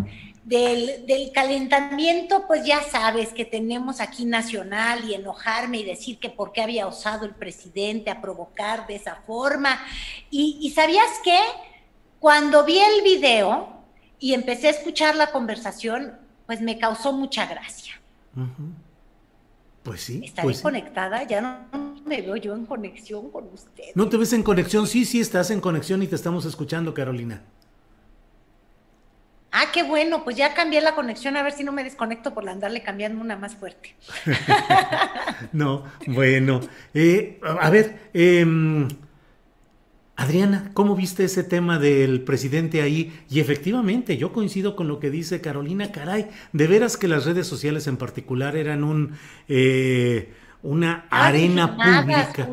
Del, 0.44 1.06
del, 1.06 1.30
calentamiento, 1.32 2.44
pues 2.46 2.66
ya 2.66 2.82
sabes 2.82 3.32
que 3.32 3.44
tenemos 3.46 4.00
aquí 4.00 4.26
nacional 4.26 5.08
y 5.08 5.14
enojarme 5.14 5.78
y 5.78 5.84
decir 5.84 6.18
que 6.18 6.28
por 6.28 6.52
qué 6.52 6.60
había 6.60 6.88
osado 6.88 7.24
el 7.24 7.34
presidente 7.34 8.10
a 8.10 8.20
provocar 8.20 8.86
de 8.88 8.96
esa 8.96 9.22
forma. 9.26 9.80
Y, 10.28 10.58
y 10.60 10.70
¿sabías 10.72 11.08
qué? 11.22 11.38
Cuando 12.20 12.66
vi 12.66 12.78
el 12.78 13.02
video 13.02 13.66
y 14.18 14.34
empecé 14.34 14.68
a 14.68 14.70
escuchar 14.70 15.16
la 15.16 15.32
conversación, 15.32 16.12
pues 16.46 16.60
me 16.60 16.78
causó 16.78 17.12
mucha 17.12 17.46
gracia. 17.46 17.94
Pues 19.82 20.02
sí. 20.02 20.20
Estaré 20.22 20.44
pues 20.44 20.60
conectada, 20.60 21.22
ya 21.24 21.40
no 21.40 21.94
me 22.04 22.20
veo 22.20 22.36
yo 22.36 22.54
en 22.54 22.66
conexión 22.66 23.30
con 23.30 23.46
usted. 23.54 23.84
¿No 23.94 24.10
te 24.10 24.18
ves 24.18 24.34
en 24.34 24.42
conexión? 24.42 24.86
Sí, 24.86 25.06
sí, 25.06 25.18
estás 25.18 25.50
en 25.50 25.62
conexión 25.62 26.02
y 26.02 26.06
te 26.06 26.14
estamos 26.14 26.44
escuchando, 26.44 26.92
Carolina. 26.92 27.42
Ah, 29.50 29.64
qué 29.72 29.82
bueno, 29.82 30.22
pues 30.22 30.36
ya 30.36 30.52
cambié 30.52 30.82
la 30.82 30.94
conexión, 30.94 31.38
a 31.38 31.42
ver 31.42 31.52
si 31.52 31.64
no 31.64 31.72
me 31.72 31.82
desconecto 31.82 32.34
por 32.34 32.46
andarle 32.48 32.82
cambiando 32.82 33.20
una 33.20 33.36
más 33.36 33.56
fuerte. 33.56 33.96
no, 35.52 35.84
bueno. 36.06 36.60
Eh, 36.92 37.40
a 37.42 37.70
ver, 37.70 38.10
eh, 38.12 38.44
Adriana, 40.20 40.70
¿cómo 40.74 40.96
viste 40.96 41.24
ese 41.24 41.42
tema 41.44 41.78
del 41.78 42.20
presidente 42.20 42.82
ahí? 42.82 43.10
Y 43.30 43.40
efectivamente, 43.40 44.18
yo 44.18 44.34
coincido 44.34 44.76
con 44.76 44.86
lo 44.86 45.00
que 45.00 45.08
dice 45.08 45.40
Carolina, 45.40 45.92
caray, 45.92 46.28
de 46.52 46.66
veras 46.66 46.98
que 46.98 47.08
las 47.08 47.24
redes 47.24 47.46
sociales 47.46 47.86
en 47.86 47.96
particular 47.96 48.54
eran 48.54 48.84
un... 48.84 49.12
Eh, 49.48 50.34
una 50.62 51.06
arena 51.08 51.74
pública. 51.74 52.46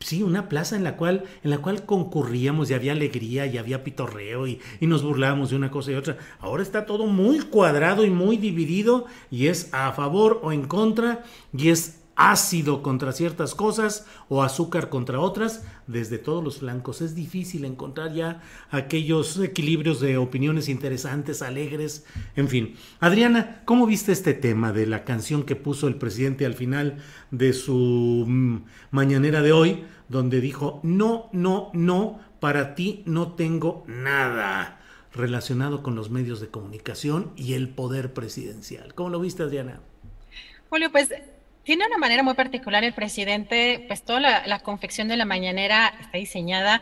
Sí, 0.00 0.24
una 0.24 0.48
plaza 0.48 0.74
en 0.74 0.82
la 0.82 0.96
cual, 0.96 1.22
en 1.44 1.50
la 1.50 1.58
cual 1.58 1.84
concurríamos 1.84 2.68
y 2.68 2.74
había 2.74 2.90
alegría 2.90 3.46
y 3.46 3.58
había 3.58 3.84
pitorreo 3.84 4.48
y, 4.48 4.58
y, 4.80 4.88
nos 4.88 5.04
burlábamos 5.04 5.50
de 5.50 5.56
una 5.56 5.70
cosa 5.70 5.92
y 5.92 5.94
otra. 5.94 6.16
Ahora 6.40 6.64
está 6.64 6.84
todo 6.84 7.06
muy 7.06 7.38
cuadrado 7.38 8.04
y 8.04 8.10
muy 8.10 8.38
dividido 8.38 9.06
y 9.30 9.46
es 9.46 9.72
a 9.72 9.92
favor 9.92 10.40
o 10.42 10.50
en 10.50 10.66
contra 10.66 11.22
y 11.56 11.68
es 11.68 11.97
ácido 12.18 12.82
contra 12.82 13.12
ciertas 13.12 13.54
cosas 13.54 14.04
o 14.28 14.42
azúcar 14.42 14.88
contra 14.88 15.20
otras 15.20 15.64
desde 15.86 16.18
todos 16.18 16.42
los 16.42 16.58
flancos. 16.58 17.00
Es 17.00 17.14
difícil 17.14 17.64
encontrar 17.64 18.12
ya 18.12 18.42
aquellos 18.70 19.38
equilibrios 19.38 20.00
de 20.00 20.18
opiniones 20.18 20.68
interesantes, 20.68 21.42
alegres, 21.42 22.04
en 22.34 22.48
fin. 22.48 22.74
Adriana, 22.98 23.62
¿cómo 23.64 23.86
viste 23.86 24.10
este 24.10 24.34
tema 24.34 24.72
de 24.72 24.86
la 24.86 25.04
canción 25.04 25.44
que 25.44 25.54
puso 25.54 25.86
el 25.86 25.94
presidente 25.94 26.44
al 26.44 26.54
final 26.54 26.98
de 27.30 27.52
su 27.52 28.24
mm, 28.26 28.56
mañanera 28.90 29.40
de 29.40 29.52
hoy, 29.52 29.84
donde 30.08 30.40
dijo, 30.40 30.80
no, 30.82 31.30
no, 31.32 31.70
no, 31.72 32.18
para 32.40 32.74
ti 32.74 33.04
no 33.06 33.34
tengo 33.34 33.84
nada 33.86 34.80
relacionado 35.14 35.84
con 35.84 35.94
los 35.94 36.10
medios 36.10 36.40
de 36.40 36.48
comunicación 36.48 37.30
y 37.36 37.52
el 37.52 37.68
poder 37.68 38.12
presidencial? 38.12 38.94
¿Cómo 38.94 39.10
lo 39.10 39.20
viste, 39.20 39.44
Adriana? 39.44 39.78
Julio, 40.68 40.90
pues 40.90 41.10
tiene 41.68 41.84
una 41.86 41.98
manera 41.98 42.22
muy 42.22 42.32
particular 42.32 42.82
el 42.82 42.94
presidente, 42.94 43.84
pues 43.88 44.02
toda 44.02 44.20
la, 44.46 44.58
confección 44.60 45.06
de 45.06 45.18
la 45.18 45.26
mañanera 45.26 45.92
está 46.00 46.16
diseñada, 46.16 46.80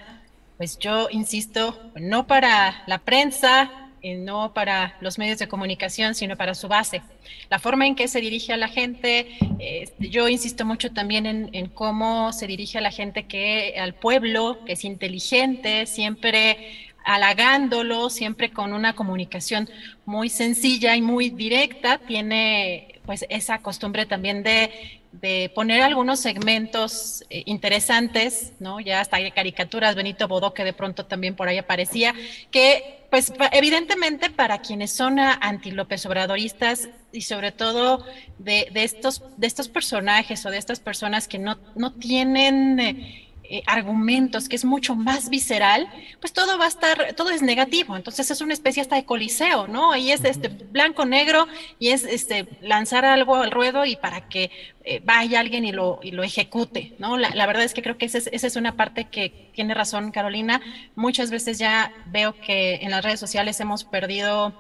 pues 0.59 0.79
yo 0.79 1.09
insisto, 1.11 1.91
no 1.97 2.29
para 2.29 2.85
la 2.87 2.99
prensa, 2.99 3.91
eh, 4.01 4.15
no 4.15 4.55
para 4.55 4.97
los 5.01 5.19
medios 5.19 5.41
de 5.41 5.49
comunicación, 5.49 6.15
sino 6.15 6.37
para 6.37 6.55
su 6.55 6.69
base. 6.69 7.03
La 7.51 7.59
forma 7.59 7.85
en 7.85 7.97
que 7.97 8.07
se 8.07 8.21
dirige 8.21 8.53
a 8.53 8.57
la 8.57 8.69
gente, 8.69 9.37
eh, 9.59 9.93
yo 9.99 10.29
insisto 10.29 10.65
mucho 10.65 10.93
también 10.93 11.27
en, 11.27 11.51
en, 11.53 11.67
cómo 11.67 12.33
se 12.33 12.47
dirige 12.47 12.79
a 12.79 12.81
la 12.81 12.93
gente 12.93 13.25
que, 13.25 13.75
al 13.81 13.93
pueblo, 13.93 14.65
que 14.67 14.75
es 14.75 14.85
inteligente, 14.85 15.87
siempre 15.87 16.93
halagándolo, 17.05 18.09
siempre 18.09 18.53
con 18.53 18.73
una 18.73 18.95
comunicación 18.95 19.69
muy 20.05 20.29
sencilla 20.29 20.95
y 20.95 21.03
muy 21.03 21.31
directa, 21.31 21.99
tiene 21.99 22.96
pues 23.07 23.25
esa 23.29 23.59
costumbre 23.59 24.05
también 24.05 24.43
de, 24.43 25.51
poner 25.55 25.81
algunos 25.81 26.21
segmentos 26.21 27.25
eh, 27.31 27.43
interesantes, 27.47 28.53
¿no? 28.61 28.81
Ya 28.81 29.01
hasta 29.01 29.17
hay 29.17 29.31
caricaturas, 29.31 29.95
Benito 29.95 30.29
Bodó, 30.29 30.53
que 30.53 30.65
de 30.65 30.75
pronto 30.75 31.07
también 31.07 31.35
por 31.35 31.49
ahí 31.49 31.57
aparecía, 31.57 32.15
que 32.51 33.07
pues 33.11 33.33
evidentemente 33.53 34.29
para 34.29 34.59
quienes 34.59 34.93
son 34.93 35.19
anti-López 35.19 36.05
Obradoristas 36.05 36.91
y 37.13 37.23
sobre 37.23 37.51
todo 37.53 38.05
de, 38.39 38.69
estos, 38.75 39.23
de 39.39 39.47
estos 39.47 39.69
personajes 39.69 40.45
o 40.45 40.51
de 40.51 40.59
estas 40.59 40.81
personas 40.81 41.29
que 41.29 41.39
no, 41.39 41.59
no 41.75 41.93
tienen... 41.95 42.79
Eh, 42.81 43.23
eh, 43.49 43.63
argumentos, 43.67 44.49
que 44.49 44.57
es 44.57 44.65
mucho 44.65 44.97
más 44.97 45.29
visceral, 45.29 45.89
pues 46.21 46.33
todo 46.33 46.59
va 46.59 46.65
a 46.65 46.69
estar, 46.69 47.15
todo 47.15 47.31
es 47.31 47.43
negativo. 47.43 47.97
Entonces 47.97 48.29
es 48.31 48.41
una 48.41 48.53
especie 48.53 48.83
hasta 48.83 48.97
de 48.97 49.05
coliseo, 49.05 49.69
¿no? 49.69 49.93
Ahí 49.93 50.11
es 50.11 50.25
este 50.25 50.49
blanco, 50.49 51.05
negro 51.05 51.47
y 51.79 51.91
es 51.91 52.03
este 52.05 52.49
lanzar 52.61 53.05
algo 53.05 53.37
al 53.37 53.53
ruedo 53.53 53.85
y 53.85 53.95
para 53.95 54.29
que 54.29 54.51
eh, 54.85 55.01
vaya 55.05 55.39
alguien 55.41 55.65
y 55.65 55.71
lo, 55.71 56.01
y 56.03 56.11
lo 56.11 56.25
ejecute, 56.25 56.95
¿no? 56.99 57.17
La, 57.19 57.47
verdad 57.47 57.63
es 57.63 57.73
que 57.73 57.83
creo 57.83 57.99
que 57.99 58.07
esa 58.07 58.19
es, 58.19 58.57
una 58.57 58.77
parte 58.77 59.05
que 59.05 59.51
tiene 59.55 59.75
razón 59.75 60.11
Carolina. 60.11 60.61
Muchas 60.97 61.31
veces 61.31 61.59
ya 61.59 61.93
veo 62.07 62.35
que 62.41 62.77
en 62.77 62.91
las 62.91 63.05
redes 63.05 63.21
sociales 63.21 63.61
hemos 63.61 63.85
perdido 63.85 64.55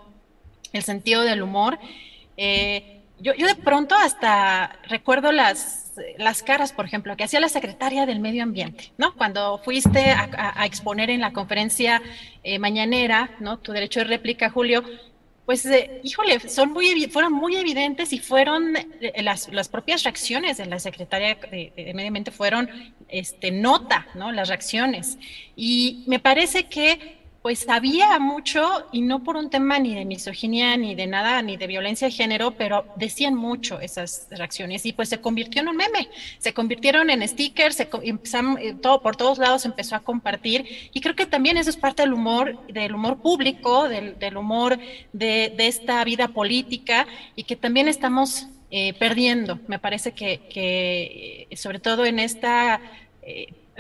el 0.72 0.84
sentido 0.84 1.22
del 1.22 1.42
humor. 1.42 1.78
Eh, 2.36 3.02
yo, 3.18 3.34
yo 3.34 3.46
de 3.46 3.56
pronto 3.56 3.96
hasta 3.96 4.78
recuerdo 4.88 5.32
las 5.32 5.85
las 6.18 6.42
caras, 6.42 6.72
por 6.72 6.84
ejemplo, 6.84 7.16
que 7.16 7.24
hacía 7.24 7.40
la 7.40 7.48
secretaria 7.48 8.06
del 8.06 8.20
Medio 8.20 8.42
Ambiente, 8.42 8.92
¿no? 8.98 9.14
Cuando 9.14 9.58
fuiste 9.58 10.10
a, 10.10 10.64
exponer 10.66 11.10
en 11.10 11.20
la 11.20 11.32
conferencia 11.32 12.02
eh, 12.42 12.58
mañanera, 12.58 13.30
¿no? 13.40 13.58
Tu 13.58 13.72
derecho 13.72 14.00
de 14.00 14.04
réplica, 14.04 14.50
Julio, 14.50 14.82
pues, 15.46 15.64
eh, 15.64 16.00
híjole, 16.02 16.40
son 16.48 16.72
muy, 16.72 17.06
fueron 17.06 17.32
muy 17.32 17.54
evidentes 17.56 18.12
y 18.12 18.18
fueron 18.18 18.76
eh, 18.76 19.22
las, 19.22 19.48
las, 19.52 19.68
propias 19.68 20.02
reacciones 20.02 20.56
de 20.56 20.66
la 20.66 20.80
secretaria 20.80 21.36
de, 21.36 21.72
de, 21.76 21.94
Medio 21.94 22.08
Ambiente 22.08 22.32
fueron 22.32 22.68
este, 23.08 23.52
nota, 23.52 24.08
¿no? 24.14 24.32
Las 24.32 24.48
reacciones. 24.48 25.18
Y 25.54 26.02
me 26.08 26.18
parece 26.18 26.64
que 26.64 27.15
pues 27.46 27.60
sabía 27.60 28.18
mucho 28.18 28.88
y 28.90 29.02
no 29.02 29.22
por 29.22 29.36
un 29.36 29.50
tema 29.50 29.78
ni 29.78 29.94
de 29.94 30.04
misoginia 30.04 30.76
ni 30.76 30.96
de 30.96 31.06
nada, 31.06 31.40
ni 31.42 31.56
de 31.56 31.68
violencia 31.68 32.08
de 32.08 32.12
género, 32.12 32.50
pero 32.58 32.86
decían 32.96 33.36
mucho 33.36 33.78
esas 33.78 34.26
reacciones 34.32 34.84
y 34.84 34.92
pues 34.92 35.08
se 35.08 35.20
convirtió 35.20 35.62
en 35.62 35.68
un 35.68 35.76
meme, 35.76 36.08
se 36.38 36.52
convirtieron 36.52 37.08
en 37.08 37.22
stickers, 37.28 37.76
se 37.76 37.88
eh, 38.02 38.74
todo 38.82 39.00
por 39.00 39.14
todos 39.14 39.38
lados 39.38 39.64
empezó 39.64 39.94
a 39.94 40.00
compartir 40.00 40.90
y 40.92 41.00
creo 41.00 41.14
que 41.14 41.24
también 41.24 41.56
eso 41.56 41.70
es 41.70 41.76
parte 41.76 42.02
del 42.02 42.14
humor, 42.14 42.66
del 42.66 42.96
humor 42.96 43.22
público, 43.22 43.88
del, 43.88 44.36
humor 44.36 44.80
de, 45.12 45.54
esta 45.56 46.02
vida 46.02 46.26
política 46.26 47.06
y 47.36 47.44
que 47.44 47.54
también 47.54 47.86
estamos 47.86 48.48
eh, 48.72 48.92
perdiendo, 48.94 49.60
me 49.68 49.78
parece 49.78 50.10
que, 50.10 51.46
eh, 51.48 51.56
sobre 51.56 51.78
todo 51.78 52.06
en 52.06 52.18
esta 52.18 52.80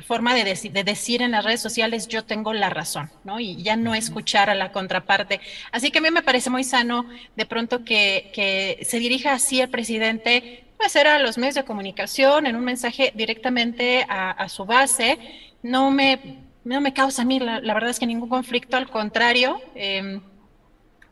forma 0.02 0.34
de, 0.34 0.44
de, 0.44 0.84
decir 0.84 1.22
en 1.22 1.32
las 1.32 1.44
redes 1.44 1.60
sociales 1.60 2.08
yo 2.08 2.24
tengo 2.24 2.52
la 2.52 2.70
razón, 2.70 3.10
¿no? 3.24 3.40
Y 3.40 3.62
ya 3.62 3.76
no 3.76 3.94
escuchar 3.94 4.50
a 4.50 4.54
la 4.54 4.72
contraparte. 4.72 5.40
Así 5.72 5.90
que 5.90 5.98
a 5.98 6.02
mí 6.02 6.10
me 6.10 6.22
parece 6.22 6.50
muy 6.50 6.64
sano 6.64 7.06
de 7.36 7.46
pronto 7.46 7.84
que, 7.84 8.30
que 8.34 8.84
se 8.84 8.98
dirija 8.98 9.32
así 9.32 9.60
el 9.60 9.68
presidente, 9.68 10.64
pues 10.76 10.94
era 10.96 11.16
a 11.16 11.18
los 11.18 11.38
medios 11.38 11.54
de 11.54 11.64
comunicación, 11.64 12.46
en 12.46 12.56
un 12.56 12.64
mensaje 12.64 13.12
directamente 13.14 14.06
a, 14.08 14.48
su 14.48 14.64
base. 14.64 15.18
No 15.62 15.90
me, 15.90 16.38
no 16.64 16.80
me 16.80 16.92
causa 16.92 17.22
a 17.22 17.24
mí, 17.24 17.38
la, 17.40 17.60
verdad 17.60 17.90
es 17.90 17.98
que 17.98 18.06
ningún 18.06 18.28
conflicto, 18.28 18.76
al 18.76 18.88
contrario. 18.88 19.60
Eh, 19.74 20.20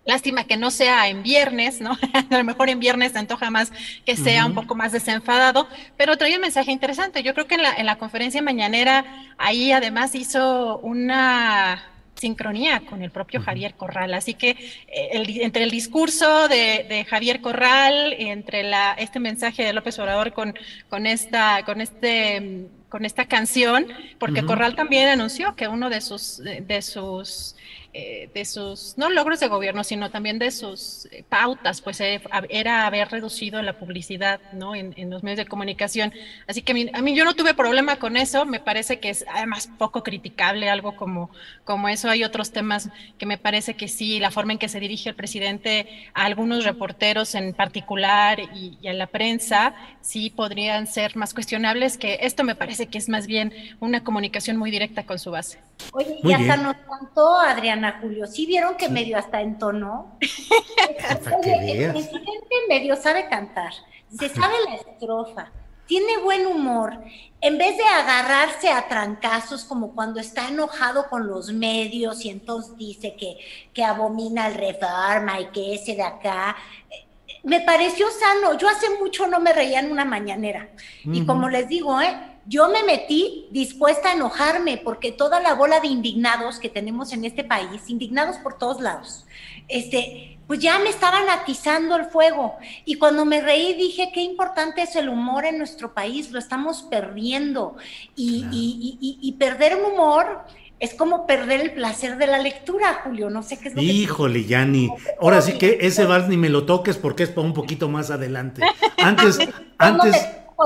Lástima 0.07 0.45
que 0.45 0.57
no 0.57 0.71
sea 0.71 1.09
en 1.09 1.23
viernes, 1.23 1.81
¿no? 1.81 1.93
a 2.31 2.37
lo 2.37 2.45
mejor 2.45 2.69
en 2.69 2.81
viernes 2.81 3.13
se 3.13 3.19
antoja 3.19 3.51
más 3.51 3.73
que 4.05 4.17
sea 4.17 4.47
un 4.47 4.55
poco 4.55 4.75
más 4.75 4.93
desenfadado, 4.93 5.69
pero 5.97 6.17
trae 6.17 6.35
un 6.35 6.43
mensaje 6.43 6.73
interesante. 6.73 7.23
Yo 7.23 7.35
creo 7.35 7.47
que 7.47 7.55
en 7.55 7.63
la, 7.63 7.73
en 7.73 7.87
la 7.87 7.97
conferencia 7.97 8.43
mañanera 8.43 9.05
ahí 9.39 9.73
además 9.73 10.15
hizo 10.15 10.79
una 10.79 11.95
sincronía 12.15 12.81
con 12.89 13.03
el 13.03 13.11
propio 13.11 13.41
Javier 13.43 13.75
Corral. 13.75 14.15
Así 14.15 14.35
que 14.35 14.51
eh, 14.89 15.41
entre 15.43 15.65
el 15.65 15.71
discurso 15.71 16.49
de, 16.49 17.07
Javier 17.09 17.41
Corral, 17.41 18.15
entre 18.19 18.63
la, 18.63 18.93
este 18.93 19.21
mensaje 19.21 19.65
de 19.65 19.73
López 19.73 19.99
Obrador 19.99 20.33
con, 20.33 20.55
con, 20.89 21.07
esta, 21.07 21.65
con, 21.65 21.81
este, 21.81 22.67
con 22.89 23.05
esta 23.05 23.27
canción, 23.27 23.87
porque 24.19 24.45
Corral 24.45 24.75
también 24.75 25.09
anunció 25.09 25.55
que 25.57 25.69
uno 25.69 25.91
de 25.91 26.01
sus, 26.01 26.39
de 26.39 26.83
sus 26.83 27.57
eh, 27.97 28.29
de 28.35 28.45
sus, 28.45 28.99
no 28.99 29.09
logros 29.09 29.39
de 29.39 29.47
gobierno, 29.47 29.85
sino 29.85 30.11
también 30.11 30.41
de 30.41 30.51
sus 30.51 31.07
eh, 31.13 31.25
pautas, 31.29 31.81
pues 31.81 32.01
eh, 32.01 32.21
era 32.49 32.87
haber 32.87 33.09
reducido 33.09 33.63
la 33.63 33.79
publicidad 33.79 34.41
¿no? 34.53 34.75
en, 34.75 34.93
los 35.11 35.23
medios 35.23 35.39
de 35.39 35.47
comunicación. 35.47 36.13
Así 36.49 36.63
que 36.63 36.91
a 36.93 37.03
mí, 37.03 37.15
yo 37.15 37.25
no 37.25 37.35
tuve 37.35 37.55
problema 37.55 38.01
con 38.01 38.17
eso, 38.17 38.47
me 38.47 38.59
parece 38.59 38.99
que 38.99 39.11
es 39.11 39.25
además 39.33 39.71
poco 39.79 40.03
criticable 40.03 40.69
algo 40.69 40.97
como, 40.97 41.31
como 41.63 41.89
eso. 41.89 42.11
Hay 42.11 42.25
otros 42.25 42.51
temas 42.51 42.89
que 43.17 43.27
me 43.27 43.39
parece 43.39 43.75
que 43.75 43.87
sí, 43.87 44.19
la 44.19 44.33
forma 44.33 44.55
en 44.55 44.59
que 44.59 44.69
se 44.69 44.81
dirige 44.81 45.11
el 45.11 45.15
presidente 45.15 45.87
a 46.15 46.25
algunos 46.25 46.65
reporteros 46.65 47.37
en 47.37 47.55
particular 47.55 48.41
y, 48.41 48.77
a 48.89 48.93
la 48.93 49.07
prensa, 49.07 49.77
sí 50.01 50.31
podrían 50.31 50.89
ser 50.89 51.15
más 51.15 51.33
cuestionables, 51.33 51.97
que 51.97 52.19
esto 52.23 52.43
me 52.43 52.57
parece 52.57 52.89
que 52.89 52.99
es 52.99 53.09
más 53.09 53.29
bien 53.29 53.53
una 53.79 54.03
comunicación 54.03 54.57
muy 54.57 54.73
directa 54.73 55.07
con 55.07 55.21
su 55.21 55.31
base. 55.31 55.61
Oye, 55.93 56.19
y 56.25 56.33
hasta 56.33 56.57
nos 56.57 56.77
contó 56.77 57.39
Adriana 57.39 57.84
Julio. 57.93 58.27
¿Sí 58.27 58.47
vieron 58.47 58.77
que 58.77 58.89
medio 58.89 59.17
hasta 59.19 59.41
entonó? 59.41 60.17
Oye, 61.39 61.85
el 61.85 61.93
presidente 61.93 62.55
medio 62.69 62.97
sabe 62.97 63.29
cantar, 63.29 63.73
se 64.11 64.29
sabe 64.29 64.55
la 64.67 64.75
estrofa, 64.77 65.53
tiene 65.87 66.19
buen 66.19 66.47
humor. 66.47 66.99
En 67.41 67.59
vez 67.59 67.77
de 67.77 67.85
agarrarse 67.85 68.71
a 68.71 68.89
trancazos 68.89 69.65
como 69.65 69.95
cuando 69.95 70.21
está 70.21 70.49
enojado 70.49 71.09
con 71.09 71.27
los 71.27 71.53
medios 71.53 72.25
y 72.25 72.31
entonces 72.31 72.77
dice 72.77 73.15
que, 73.17 73.39
que 73.73 73.85
abomina 73.85 74.49
el 74.49 74.55
reforma 74.55 75.41
y 75.41 75.47
que 75.47 75.75
ese 75.75 75.95
de 75.95 76.03
acá, 76.03 76.57
eh, 76.91 77.05
me 77.43 77.61
pareció 77.61 78.07
sano. 78.11 78.57
Yo 78.59 78.69
hace 78.69 78.87
mucho 78.99 79.27
no 79.27 79.41
me 79.41 79.53
reía 79.53 79.81
en 79.81 79.93
una 79.93 80.05
mañanera. 80.05 80.71
Y 81.05 81.27
como 81.27 81.49
les 81.51 81.69
digo, 81.69 82.01
¿eh? 82.01 82.34
Yo 82.47 82.69
me 82.69 82.83
metí 82.85 83.47
dispuesta 83.51 84.11
a 84.11 84.15
enojarme 84.15 84.77
porque 84.77 85.13
toda 85.13 85.41
la 85.41 85.55
bola 85.55 85.81
de 85.81 85.89
indignados 85.89 86.59
que 86.59 86.69
tenemos 86.69 87.13
en 87.13 87.25
este 87.25 87.45
país, 87.45 87.89
indignados 87.89 88.37
por 88.39 88.59
todos 88.59 88.81
lados, 88.81 89.25
este, 89.69 90.39
pues 90.47 90.61
ya 90.61 90.79
me 90.79 90.91
estaban 90.91 91.29
atizando 91.31 91.97
el 91.97 92.05
fuego. 92.07 92.57
Y 92.85 92.97
cuando 92.97 93.25
me 93.25 93.41
reí 93.41 93.75
dije, 93.75 94.11
qué 94.13 94.21
importante 94.21 94.83
es 94.83 94.95
el 94.97 95.09
humor 95.09 95.47
en 95.47 95.59
nuestro 95.59 95.95
país, 95.95 96.31
lo 96.33 96.39
estamos 96.39 96.83
perdiendo. 96.83 97.77
Y, 98.15 98.47
y, 98.51 99.33
perder 99.39 99.77
un 99.77 99.93
humor 99.93 100.43
es 100.81 100.95
como 100.95 101.27
perder 101.27 101.61
el 101.63 101.73
placer 101.73 102.19
de 102.19 102.27
la 102.27 102.39
lectura, 102.39 103.01
Julio. 103.05 103.31
No 103.31 103.43
sé 103.43 103.59
qué 103.59 103.69
es 103.69 103.75
lo 103.75 103.81
Híjole, 103.81 104.45
Yanni. 104.45 104.91
Ahora 105.21 105.41
sí 105.41 105.55
que 105.55 105.79
ese 105.81 106.05
vals 106.05 106.29
ni 106.29 106.37
me 106.37 106.51
lo 106.51 106.67
toques 106.67 106.99
porque 106.99 107.23
es 107.23 107.31
para 107.31 107.47
un 107.47 107.55
poquito 107.55 107.89
más 107.89 108.11
adelante. 108.11 108.63
Antes, 108.99 109.39
antes 109.79 110.17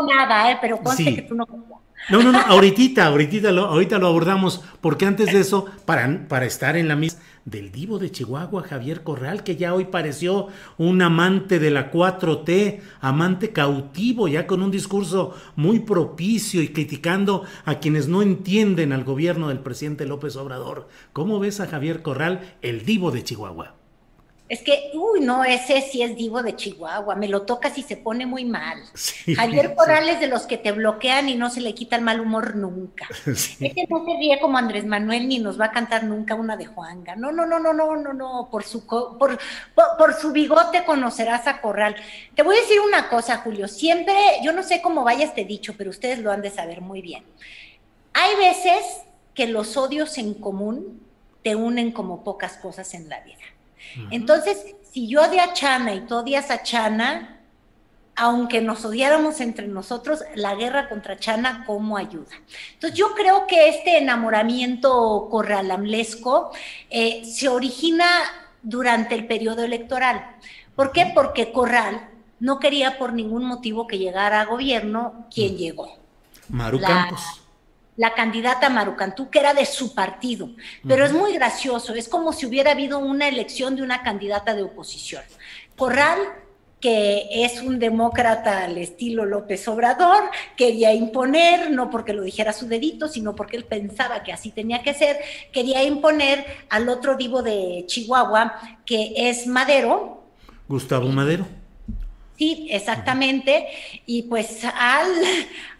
nada, 0.06 0.50
¿eh? 0.50 0.58
pero 0.60 0.78
conste 0.78 1.14
que 1.14 1.22
tú 1.22 1.34
no. 1.34 1.46
No, 2.10 2.22
no, 2.22 2.32
no, 2.32 2.38
ahorita, 2.38 3.06
ahorita 3.06 3.50
lo, 3.52 3.66
ahorita 3.66 3.98
lo 3.98 4.06
abordamos, 4.06 4.62
porque 4.80 5.04
antes 5.04 5.32
de 5.32 5.40
eso, 5.40 5.66
para, 5.84 6.26
para 6.28 6.46
estar 6.46 6.76
en 6.76 6.88
la 6.88 6.96
misma 6.96 7.20
del 7.44 7.72
divo 7.72 7.98
de 7.98 8.10
Chihuahua, 8.10 8.62
Javier 8.62 9.02
Corral, 9.02 9.42
que 9.42 9.56
ya 9.56 9.74
hoy 9.74 9.86
pareció 9.86 10.48
un 10.76 11.00
amante 11.00 11.58
de 11.58 11.70
la 11.70 11.90
4T, 11.90 12.80
amante 13.00 13.52
cautivo, 13.52 14.28
ya 14.28 14.46
con 14.46 14.62
un 14.62 14.70
discurso 14.70 15.34
muy 15.56 15.80
propicio 15.80 16.62
y 16.62 16.68
criticando 16.68 17.44
a 17.64 17.76
quienes 17.76 18.06
no 18.08 18.22
entienden 18.22 18.92
al 18.92 19.04
gobierno 19.04 19.48
del 19.48 19.60
presidente 19.60 20.06
López 20.06 20.36
Obrador. 20.36 20.88
¿Cómo 21.12 21.38
ves 21.38 21.60
a 21.60 21.66
Javier 21.66 22.02
Corral, 22.02 22.56
el 22.60 22.84
divo 22.84 23.10
de 23.10 23.24
Chihuahua? 23.24 23.77
Es 24.48 24.62
que, 24.62 24.90
uy, 24.94 25.20
no, 25.20 25.44
ese 25.44 25.82
sí 25.82 26.02
es 26.02 26.16
divo 26.16 26.42
de 26.42 26.56
Chihuahua, 26.56 27.14
me 27.16 27.28
lo 27.28 27.42
tocas 27.42 27.76
y 27.76 27.82
se 27.82 27.98
pone 27.98 28.24
muy 28.24 28.46
mal. 28.46 28.82
Javier 29.36 29.74
Corral 29.74 30.08
es 30.08 30.20
de 30.20 30.26
los 30.26 30.46
que 30.46 30.56
te 30.56 30.72
bloquean 30.72 31.28
y 31.28 31.36
no 31.36 31.50
se 31.50 31.60
le 31.60 31.74
quita 31.74 31.96
el 31.96 32.02
mal 32.02 32.20
humor 32.20 32.56
nunca. 32.56 33.06
Sí. 33.38 33.70
que 33.70 33.86
no 33.88 34.04
se 34.04 34.16
ríe 34.18 34.40
como 34.40 34.58
Andrés 34.58 34.84
Manuel 34.84 35.28
ni 35.28 35.38
nos 35.38 35.60
va 35.60 35.66
a 35.66 35.70
cantar 35.70 36.04
nunca 36.04 36.34
una 36.34 36.56
de 36.56 36.66
Juanga. 36.66 37.14
No, 37.14 37.30
no, 37.30 37.46
no, 37.46 37.58
no, 37.58 37.72
no, 37.72 37.96
no, 37.96 38.12
no, 38.12 38.48
por 38.50 38.64
su, 38.64 38.86
por, 38.86 39.38
por, 39.74 40.14
su 40.14 40.32
bigote 40.32 40.84
conocerás 40.84 41.46
a 41.46 41.60
Corral. 41.60 41.94
Te 42.34 42.42
voy 42.42 42.56
a 42.56 42.60
decir 42.60 42.80
una 42.80 43.08
cosa, 43.08 43.38
Julio, 43.38 43.68
siempre, 43.68 44.14
yo 44.42 44.52
no 44.52 44.62
sé 44.62 44.80
cómo 44.80 45.04
vaya 45.04 45.24
este 45.24 45.44
dicho, 45.44 45.74
pero 45.76 45.90
ustedes 45.90 46.20
lo 46.20 46.32
han 46.32 46.42
de 46.42 46.50
saber 46.50 46.80
muy 46.80 47.02
bien. 47.02 47.24
Hay 48.14 48.34
veces 48.36 49.02
que 49.34 49.46
los 49.46 49.76
odios 49.76 50.18
en 50.18 50.34
común 50.34 51.00
te 51.42 51.54
unen 51.54 51.92
como 51.92 52.24
pocas 52.24 52.56
cosas 52.56 52.94
en 52.94 53.08
la 53.08 53.20
vida. 53.20 53.36
Entonces, 54.10 54.74
si 54.90 55.08
yo 55.08 55.22
odio 55.22 55.42
a 55.42 55.52
Chana 55.52 55.94
y 55.94 56.00
tú 56.00 56.16
odias 56.16 56.50
a 56.50 56.62
Chana, 56.62 57.40
aunque 58.16 58.60
nos 58.60 58.84
odiáramos 58.84 59.40
entre 59.40 59.68
nosotros, 59.68 60.24
la 60.34 60.54
guerra 60.56 60.88
contra 60.88 61.18
Chana, 61.18 61.64
¿cómo 61.66 61.96
ayuda? 61.96 62.34
Entonces, 62.74 62.98
yo 62.98 63.14
creo 63.14 63.46
que 63.46 63.68
este 63.68 63.98
enamoramiento 63.98 65.28
corralamlesco 65.30 66.50
eh, 66.90 67.24
se 67.24 67.48
origina 67.48 68.06
durante 68.62 69.14
el 69.14 69.26
periodo 69.26 69.62
electoral. 69.62 70.36
¿Por 70.74 70.92
qué? 70.92 71.12
Porque 71.14 71.52
Corral 71.52 72.08
no 72.40 72.58
quería 72.58 72.98
por 72.98 73.12
ningún 73.12 73.44
motivo 73.44 73.86
que 73.86 73.98
llegara 73.98 74.40
a 74.40 74.44
gobierno 74.46 75.26
quien 75.32 75.56
llegó. 75.56 75.96
Maru 76.48 76.80
Campos. 76.80 77.20
La 77.98 78.14
candidata 78.14 78.70
Maru 78.70 78.96
Cantú, 78.96 79.28
que 79.28 79.40
era 79.40 79.52
de 79.52 79.66
su 79.66 79.94
partido. 79.94 80.48
Pero 80.86 81.04
es 81.04 81.12
muy 81.12 81.34
gracioso, 81.34 81.94
es 81.94 82.08
como 82.08 82.32
si 82.32 82.46
hubiera 82.46 82.70
habido 82.70 82.98
una 82.98 83.28
elección 83.28 83.76
de 83.76 83.82
una 83.82 84.02
candidata 84.02 84.54
de 84.54 84.62
oposición. 84.62 85.22
Corral 85.76 86.18
que 86.80 87.44
es 87.44 87.60
un 87.60 87.78
demócrata 87.78 88.64
al 88.64 88.78
estilo 88.78 89.24
López 89.24 89.66
Obrador, 89.68 90.24
quería 90.56 90.92
imponer, 90.94 91.70
no 91.70 91.90
porque 91.90 92.12
lo 92.12 92.22
dijera 92.22 92.52
su 92.52 92.68
dedito, 92.68 93.08
sino 93.08 93.34
porque 93.34 93.56
él 93.56 93.64
pensaba 93.64 94.22
que 94.22 94.32
así 94.32 94.50
tenía 94.50 94.82
que 94.82 94.94
ser, 94.94 95.18
quería 95.52 95.82
imponer 95.82 96.44
al 96.70 96.88
otro 96.88 97.16
divo 97.16 97.42
de 97.42 97.84
Chihuahua, 97.86 98.54
que 98.86 99.12
es 99.16 99.46
Madero. 99.46 100.22
Gustavo 100.68 101.08
Madero. 101.08 101.46
Sí, 102.38 102.68
exactamente. 102.70 103.66
Y 104.06 104.22
pues 104.22 104.64
al, 104.64 105.08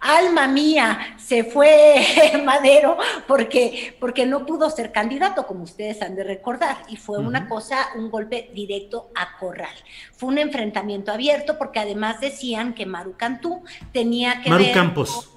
alma 0.01 0.49
mía, 0.49 1.15
se 1.17 1.45
fue 1.45 2.03
Madero 2.45 2.99
porque, 3.29 3.97
porque 4.01 4.27
no 4.27 4.45
pudo 4.45 4.69
ser 4.69 4.91
candidato, 4.91 5.47
como 5.47 5.63
ustedes 5.63 6.03
han 6.03 6.17
de 6.17 6.25
recordar. 6.25 6.79
Y 6.89 6.97
fue 6.97 7.19
una 7.19 7.49
cosa, 7.49 7.91
un 7.97 8.11
golpe 8.11 8.51
directo 8.55 9.11
a 9.15 9.39
Corral. 9.39 9.75
Fue 10.17 10.31
un 10.31 10.39
enfrentamiento 10.39 11.13
abierto 11.13 11.57
porque 11.59 11.79
además 11.79 12.21
decían 12.21 12.75
que 12.75 12.87
Maru 12.87 13.17
Cantú 13.17 13.63
tenía 13.93 14.43
que 14.43 14.51
Maru 14.51 14.65
Campos. 14.75 15.31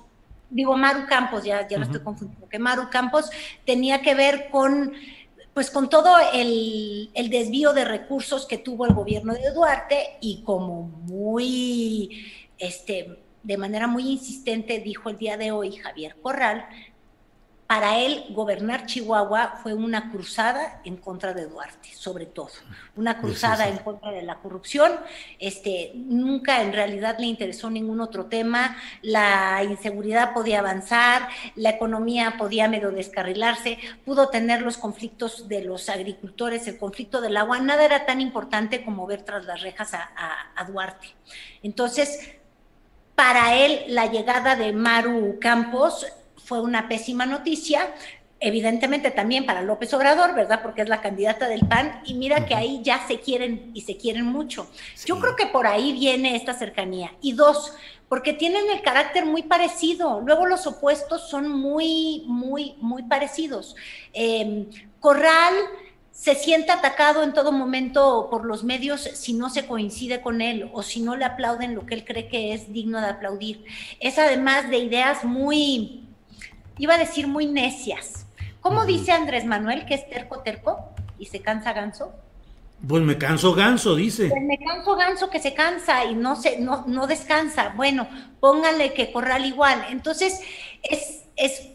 digo, 0.50 0.76
Maru 0.76 1.06
Campos, 1.06 1.44
ya, 1.44 1.68
ya 1.68 1.78
lo 1.78 1.84
estoy 1.84 2.02
confundiendo, 2.02 2.50
que 2.50 2.58
Maru 2.58 2.90
Campos 2.90 3.30
tenía 3.64 4.02
que 4.02 4.16
ver 4.16 4.50
con 4.50 4.92
pues 5.54 5.70
con 5.70 5.90
todo 5.90 6.16
el, 6.34 7.12
desvío 7.30 7.74
de 7.74 7.86
recursos 7.86 8.46
que 8.46 8.58
tuvo 8.58 8.86
el 8.86 8.94
gobierno 8.94 9.34
de 9.34 9.52
Duarte 9.52 10.18
y 10.22 10.44
como 10.44 10.84
muy, 10.84 12.26
este, 12.58 13.20
de 13.44 13.58
manera 13.58 13.88
muy 13.88 14.10
insistente 14.10 14.80
dijo 14.80 15.10
el 15.10 15.18
día 15.18 15.38
de 15.38 15.52
hoy 15.52 15.76
Javier 15.76 16.16
Corral, 16.22 16.66
para 17.72 18.00
él 18.00 18.26
gobernar 18.32 18.86
Chihuahua 18.86 19.60
fue 19.64 19.74
una 19.74 20.12
cruzada 20.12 20.82
en 20.84 20.98
contra 20.98 21.34
de 21.34 21.46
Duarte, 21.46 21.88
sobre 21.96 22.26
todo, 22.26 22.52
una 22.98 23.22
cruzada 23.22 23.70
en 23.70 23.78
contra 23.78 24.12
de 24.12 24.24
la 24.24 24.40
corrupción. 24.40 24.92
Este, 25.40 25.94
nunca 25.96 26.64
en 26.64 26.74
realidad 26.74 27.16
le 27.18 27.28
interesó 27.28 27.70
ningún 27.70 28.02
otro 28.02 28.26
tema, 28.26 28.76
la 29.02 29.64
inseguridad 29.64 30.34
podía 30.34 30.60
avanzar, 30.60 31.30
la 31.56 31.70
economía 31.70 32.36
podía 32.38 32.68
medio 32.68 32.92
descarrilarse, 32.92 33.78
pudo 34.04 34.28
tener 34.28 34.64
los 34.64 34.76
conflictos 34.76 35.48
de 35.48 35.64
los 35.64 35.88
agricultores, 35.88 36.68
el 36.68 36.78
conflicto 36.78 37.22
del 37.22 37.38
agua, 37.38 37.62
nada 37.62 37.86
era 37.86 38.06
tan 38.06 38.20
importante 38.20 38.84
como 38.84 39.08
ver 39.08 39.22
tras 39.22 39.46
las 39.46 39.62
rejas 39.62 39.94
a, 39.94 40.10
a 40.58 40.66
Duarte. 40.66 41.08
Entonces, 41.64 42.36
para 43.16 43.56
él 43.56 43.86
la 43.88 44.08
llegada 44.08 44.58
de 44.58 44.74
Maru 44.74 45.38
Campos 45.40 46.06
fue 46.52 46.60
una 46.60 46.90
pésima 46.90 47.26
noticia, 47.26 47.96
evidentemente 48.42 49.10
también 49.10 49.46
para 49.46 49.62
López 49.62 49.94
Obrador, 49.94 50.36
¿verdad? 50.36 50.62
Porque 50.62 50.82
es 50.82 50.90
la 50.90 51.00
candidata 51.00 51.48
del 51.48 51.66
PAN 51.66 52.02
y 52.04 52.14
mira 52.16 52.46
que 52.46 52.54
ahí 52.54 52.82
ya 52.84 53.08
se 53.08 53.22
quieren 53.22 53.72
y 53.74 53.80
se 53.80 53.96
quieren 53.96 54.26
mucho. 54.26 54.70
Yo 55.06 55.18
creo 55.22 55.38
que 55.38 55.46
por 55.46 55.66
ahí 55.66 55.94
viene 55.94 56.36
esta 56.36 56.54
cercanía. 56.54 57.14
Y 57.22 57.32
dos, 57.32 57.74
porque 58.10 58.34
tienen 58.34 58.70
el 58.70 58.82
carácter 58.82 59.26
muy 59.26 59.44
parecido. 59.44 60.20
Luego 60.26 60.46
los 60.46 60.68
opuestos 60.68 61.30
son 61.30 61.50
muy, 61.50 62.26
muy, 62.28 62.76
muy 62.82 63.04
parecidos. 63.04 63.78
Em, 64.12 64.70
Corral 65.00 65.54
se 66.12 66.36
siente 66.36 66.74
atacado 66.74 67.24
en 67.24 67.32
todo 67.32 67.54
momento 67.54 68.28
por 68.30 68.44
los 68.44 68.66
medios 68.66 69.00
si 69.02 69.32
no 69.32 69.50
se 69.50 69.68
coincide 69.68 70.20
con 70.20 70.42
él 70.42 70.70
o 70.74 70.84
si 70.84 71.00
no 71.00 71.16
le 71.16 71.24
aplauden 71.24 71.76
lo 71.76 71.86
que 71.86 71.96
él 71.96 72.04
cree 72.04 72.28
que 72.28 72.54
es 72.54 72.74
digno 72.74 73.00
de 73.00 73.08
aplaudir. 73.08 73.64
Es 74.02 74.20
además 74.20 74.70
de 74.70 74.80
ideas 74.80 75.24
muy 75.24 76.11
iba 76.82 76.96
a 76.96 76.98
decir 76.98 77.28
muy 77.28 77.46
necias. 77.46 78.26
¿Cómo 78.60 78.86
dice 78.88 79.12
Andrés 79.12 79.46
Manuel 79.46 79.86
que 79.86 79.94
es 79.94 80.10
terco 80.10 80.40
terco 80.40 80.80
y 81.20 81.28
se 81.28 81.40
cansa 81.40 81.74
ganso? 81.74 82.12
Pues 82.88 83.04
me 83.04 83.20
canso 83.20 83.54
ganso, 83.54 83.96
dice. 83.96 84.30
Pues 84.30 84.42
me 84.42 84.58
canso 84.58 84.96
ganso 84.96 85.30
que 85.30 85.40
se 85.40 85.54
cansa 85.54 86.06
y 86.06 86.16
no 86.16 86.36
se, 86.36 86.60
no, 86.60 86.84
no 86.88 87.06
descansa. 87.06 87.74
Bueno, 87.76 88.08
pónganle 88.40 88.94
que 88.94 89.12
corral 89.12 89.46
igual. 89.46 89.86
Entonces, 89.92 90.40
es, 90.82 91.26
es 91.36 91.68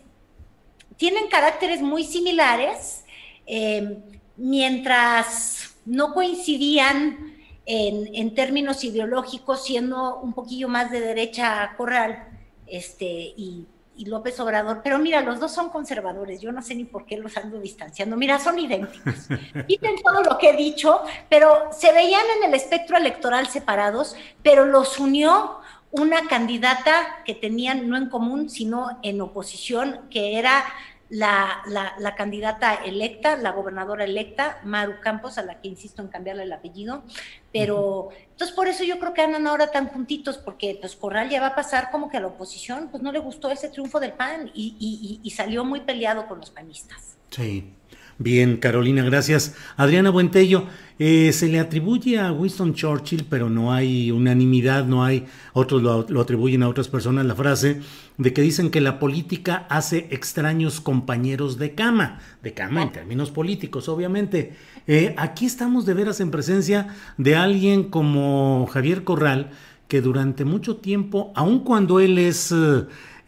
tienen 0.97 1.29
caracteres 1.29 1.83
muy 1.83 2.03
similares, 2.03 3.05
eh, 3.47 3.99
mientras 4.37 5.77
no 5.85 6.15
coincidían 6.15 7.37
en, 7.65 8.13
en, 8.13 8.35
términos 8.35 8.83
ideológicos, 8.83 9.65
siendo 9.65 10.19
un 10.19 10.33
poquillo 10.33 10.69
más 10.69 10.91
de 10.91 11.01
derecha 11.01 11.75
corral, 11.77 12.29
este, 12.67 13.07
y 13.37 13.67
y 13.97 14.07
López 14.07 14.39
Obrador, 14.41 14.81
pero 14.83 14.99
mira, 14.99 15.21
los 15.21 15.41
dos 15.41 15.53
son 15.53 15.71
conservadores, 15.71 16.41
yo 16.41 16.53
no 16.53 16.63
sé 16.63 16.75
ni 16.75 16.85
por 16.85 17.07
qué 17.07 17.17
los 17.17 17.37
ando 17.37 17.59
distanciando, 17.61 18.17
mira, 18.17 18.39
son 18.39 18.59
idénticos. 18.59 19.15
Quiten 19.67 19.97
todo 20.03 20.23
lo 20.23 20.39
que 20.39 20.51
he 20.51 20.57
dicho, 20.57 21.01
pero 21.29 21.71
se 21.73 21.93
veían 21.93 22.25
en 22.39 22.49
el 22.49 22.55
espectro 22.55 22.97
electoral 22.97 23.47
separados, 23.49 24.17
pero 24.43 24.65
los 24.65 24.99
unió 24.99 25.59
una 25.91 26.29
candidata 26.29 27.23
que 27.25 27.35
tenían 27.35 27.89
no 27.89 27.97
en 27.97 28.09
común, 28.09 28.51
sino 28.51 28.99
en 29.03 29.21
oposición, 29.21 30.01
que 30.11 30.39
era 30.39 30.65
la, 31.09 31.63
la, 31.99 32.15
candidata 32.17 32.75
electa, 32.75 33.37
la 33.37 33.53
gobernadora 33.53 34.05
electa, 34.05 34.61
Maru 34.65 35.01
Campos, 35.01 35.39
a 35.39 35.43
la 35.43 35.61
que 35.61 35.69
insisto 35.69 36.03
en 36.03 36.09
cambiarle 36.09 36.43
el 36.43 36.53
apellido, 36.53 37.05
pero 37.53 38.09
entonces 38.31 38.55
por 38.55 38.67
eso 38.67 38.83
yo 38.83 38.99
creo 38.99 39.15
que 39.15 39.23
andan 39.23 39.47
ahora 39.47 39.71
tan 39.71 39.89
juntitos, 39.89 40.39
porque 40.39 40.77
pues 40.81 40.97
Corral 40.97 41.31
ya 41.31 41.41
va 41.41 41.49
a 41.49 41.55
pasar 41.55 41.91
como 41.91 42.11
que 42.11 42.17
a 42.17 42.21
la 42.21 42.27
oposición, 42.29 42.89
pues 42.91 43.03
no 43.03 43.13
le 43.13 43.21
gustó 43.21 43.51
ese 43.51 43.69
triunfo 43.69 44.01
del 44.01 44.13
PAN 44.13 44.51
y, 44.53 44.77
y, 44.81 45.21
y 45.23 45.31
salió 45.31 45.65
muy 45.65 45.81
peleado 45.81 46.27
con 46.27 46.41
los 46.41 46.51
panistas. 46.51 47.17
Sí. 47.31 47.76
Bien, 48.19 48.57
Carolina, 48.57 49.03
gracias. 49.03 49.55
Adriana 49.77 50.09
Buentello, 50.09 50.65
eh, 50.99 51.35
se 51.35 51.49
le 51.49 51.61
atribuye 51.61 52.19
a 52.19 52.33
Winston 52.33 52.73
Churchill, 52.73 53.27
pero 53.29 53.51
no 53.51 53.75
hay 53.75 54.11
unanimidad, 54.11 54.87
no 54.87 55.05
hay, 55.05 55.27
otros 55.53 55.83
lo, 55.83 56.21
atribuyen 56.21 56.63
a 56.63 56.69
otras 56.71 56.89
personas 56.89 57.27
la 57.27 57.35
frase 57.35 57.83
de 58.17 58.33
que 58.33 58.41
dicen 58.41 58.71
que 58.71 58.81
la 58.81 58.99
política 58.99 59.67
hace 59.69 60.09
extraños 60.11 60.81
compañeros 60.81 61.59
de 61.59 61.75
cama, 61.75 62.21
de 62.43 62.55
cama 62.55 62.85
en 62.85 62.93
términos 62.93 63.31
políticos, 63.31 63.87
obviamente. 63.91 64.55
Eh, 64.87 65.15
aquí 65.19 65.45
estamos 65.45 65.85
de 65.85 65.93
veras 65.93 66.21
en 66.21 66.31
presencia 66.31 66.97
de 67.19 67.37
alguien 67.37 67.85
como 67.85 68.67
Javier 68.73 69.05
Corral, 69.05 69.51
que 69.89 70.01
durante 70.01 70.47
mucho 70.47 70.77
tiempo, 70.79 71.33
aun 71.37 71.61
cuando 71.61 72.01
él 72.01 72.17
es... 72.17 72.55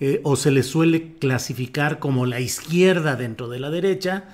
Eh, 0.00 0.20
o 0.22 0.36
se 0.36 0.52
le 0.52 0.62
suele 0.62 1.14
clasificar 1.18 1.98
como 1.98 2.24
la 2.24 2.38
izquierda 2.38 3.16
dentro 3.16 3.48
de 3.48 3.58
la 3.58 3.68
derecha, 3.68 4.26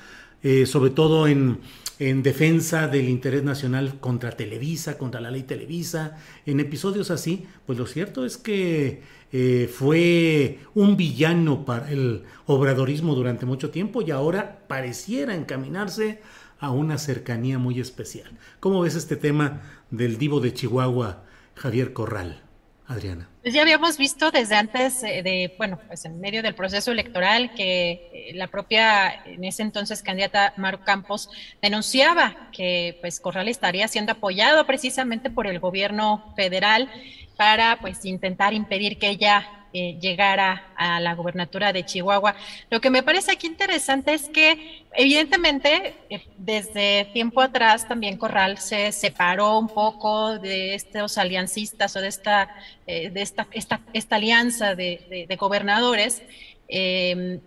eh, 0.45 0.67
sobre 0.67 0.91
todo 0.91 1.27
en, 1.27 1.61
defensa 1.99 2.87
del 2.87 3.09
interés 3.09 3.45
nacional 3.45 3.99
contra 3.99 4.33
Televisa, 4.33 4.99
contra 4.99 5.21
la 5.21 5.31
ley 5.31 5.45
Televisa, 5.45 6.19
en 6.45 6.61
episodios 6.61 7.11
así, 7.11 7.47
pues 7.67 7.79
lo 7.79 7.87
cierto 7.87 8.27
es 8.27 8.37
que 8.37 9.01
eh, 9.33 9.71
fue 9.73 10.59
un 10.75 10.99
villano 10.99 11.65
para 11.65 11.91
el 11.91 12.25
obradorismo 12.47 13.15
durante 13.15 13.47
mucho 13.47 13.71
tiempo 13.71 14.03
y 14.03 14.11
ahora 14.11 14.67
pareciera 14.69 15.35
encaminarse 15.35 16.21
a 16.59 16.71
una 16.73 16.99
cercanía 16.99 17.59
muy 17.59 17.81
especial. 17.81 18.31
¿Cómo 18.61 18.83
ves 18.83 18.97
este 18.97 19.17
tema 19.17 19.63
del 19.91 20.19
divo 20.19 20.41
de 20.41 20.53
Chihuahua, 20.53 21.25
Javier 21.55 21.95
Corral? 21.95 22.43
Adriana. 22.87 23.34
Pues 23.45 23.53
ya 23.53 23.61
habíamos 23.61 23.99
visto 23.99 24.31
desde 24.31 24.55
antes 24.55 25.03
eh, 25.03 25.23
de, 25.23 25.55
bueno, 25.59 25.79
pues 25.87 26.07
en 26.07 26.19
medio 26.19 26.43
del 26.43 26.55
proceso 26.55 26.93
electoral 26.93 27.53
que 27.55 27.91
eh, 27.91 28.33
la 28.33 28.47
propia, 28.47 29.23
en 29.27 29.45
ese 29.45 29.61
entonces 29.61 30.03
candidata 30.03 30.55
Maru 30.57 30.81
Campos, 30.83 31.29
denunciaba 31.61 32.49
que 32.53 32.97
pues 33.03 33.21
Corral 33.21 33.49
estaría 33.49 33.87
siendo 33.87 34.13
apoyado 34.13 34.65
precisamente 34.65 35.29
por 35.29 35.47
el 35.47 35.61
gobierno 35.61 36.33
federal 36.35 36.91
para 37.37 37.79
pues 37.83 38.07
intentar 38.07 38.55
impedir 38.55 38.99
que 38.99 39.11
ella 39.11 39.64
eh, 39.77 39.99
llegara 40.01 40.69
a 40.77 41.01
la 41.01 41.17
gubernatura 41.17 41.73
de 41.73 41.85
Chihuahua. 41.85 42.37
Lo 42.71 42.81
que 42.81 42.91
me 42.91 43.03
parece 43.03 43.33
aquí 43.33 43.49
interesante 43.49 44.15
es 44.15 44.29
que 44.29 44.85
evidentemente 44.93 45.97
eh, 46.11 46.23
desde 46.39 47.07
tiempo 47.07 47.41
atrás 47.41 47.89
también 47.89 48.17
Corral 48.17 48.59
se 48.59 48.93
separó 48.93 49.59
un 49.59 49.67
poco 49.67 50.39
de 50.39 50.77
estos 50.77 51.19
aliancistas 51.19 51.97
o 51.97 52.01
de 52.01 52.07
esta, 52.07 52.55
eh, 52.87 53.11
de 53.11 53.21
esta, 53.21 53.49
esta, 53.51 53.81
esta 53.93 54.15
alianza 54.15 54.77
de, 54.77 55.27
gobernadores. 55.41 56.23
Em, 56.69 57.41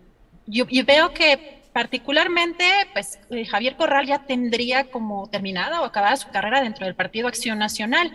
yo, 0.48 0.66
veo 0.86 1.14
que 1.14 1.62
particularmente, 1.72 2.66
pues 2.92 3.20
Javier 3.50 3.78
Corral 3.78 4.06
ya 4.06 4.26
tendría 4.26 4.92
como 4.92 5.30
terminada 5.30 5.80
o 5.80 5.86
acabada 5.86 6.18
su 6.18 6.28
carrera 6.28 6.60
dentro 6.60 6.86
del 6.88 6.96
Partido 6.96 7.30
Acción 7.30 7.58
Nacional. 7.58 8.12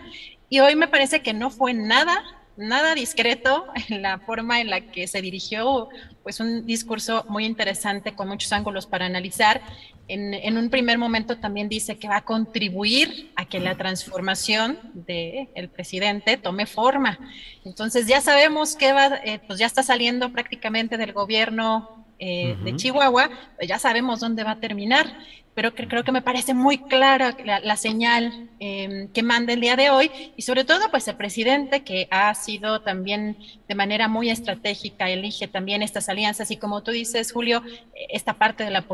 Y 0.49 0.59
hoy 0.59 0.75
me 0.75 0.87
parece 0.87 1.23
que 1.23 1.33
no 1.33 1.49
fue 1.49 1.73
nada 1.73 2.23
nada 2.57 2.95
discreto 2.95 3.65
en 3.89 4.01
la 4.01 4.19
forma 4.19 4.61
en 4.61 4.69
la 4.69 4.81
que 4.81 5.07
se 5.07 5.21
dirigió 5.21 5.89
pues 6.23 6.39
un 6.39 6.65
discurso 6.65 7.25
muy 7.27 7.45
interesante 7.45 8.13
con 8.13 8.27
muchos 8.27 8.51
ángulos 8.53 8.87
para 8.87 9.05
analizar. 9.05 9.61
En, 10.09 10.57
un 10.57 10.69
primer 10.69 10.97
momento 10.97 11.37
también 11.37 11.69
dice 11.69 11.97
que 11.97 12.09
va 12.09 12.17
a 12.17 12.25
contribuir 12.25 13.31
a 13.37 13.45
que 13.45 13.59
la 13.59 13.75
transformación 13.75 14.77
del 14.93 15.69
presidente 15.69 16.35
tome 16.35 16.65
forma. 16.65 17.17
Entonces 17.63 18.05
ya 18.05 18.19
sabemos 18.19 18.75
que 18.75 18.91
va, 18.91 19.15
eh, 19.23 19.39
pues 19.47 19.59
ya 19.59 19.65
está 19.65 19.81
saliendo 19.81 20.31
prácticamente 20.33 20.97
del 20.97 21.13
gobierno 21.13 22.02
eh, 22.19 22.55
de 22.63 22.75
Chihuahua, 22.75 23.29
pues 23.55 23.67
ya 23.67 23.79
sabemos 23.79 24.19
dónde 24.19 24.43
va 24.43 24.51
a 24.51 24.59
terminar 24.59 25.05
pero 25.55 25.75
que 25.75 25.87
creo 25.87 26.03
que 26.03 26.11
me 26.11 26.21
parece 26.21 26.53
muy 26.53 26.77
clara 26.77 27.35
la, 27.45 27.77
señal 27.77 28.49
em, 28.59 29.07
que 29.09 29.23
manda 29.23 29.53
el 29.53 29.61
día 29.61 29.75
de 29.75 29.89
hoy 29.89 30.09
y 30.35 30.41
sobre 30.41 30.63
todo 30.63 30.89
pues 30.89 31.07
el 31.07 31.15
presidente 31.15 31.83
que 31.83 32.07
ha 32.09 32.33
sido 32.33 32.81
también 32.81 33.37
de 33.67 33.75
manera 33.75 34.07
muy 34.07 34.29
estratégica 34.29 35.09
elige 35.09 35.47
también 35.47 35.83
estas 35.83 36.09
alianzas 36.09 36.49
y 36.51 36.57
como 36.57 36.81
tú 36.81 36.91
dices 36.91 37.31
Julio 37.31 37.61
esta 38.09 38.33
parte 38.33 38.63
de 38.63 38.71
la, 38.71 38.85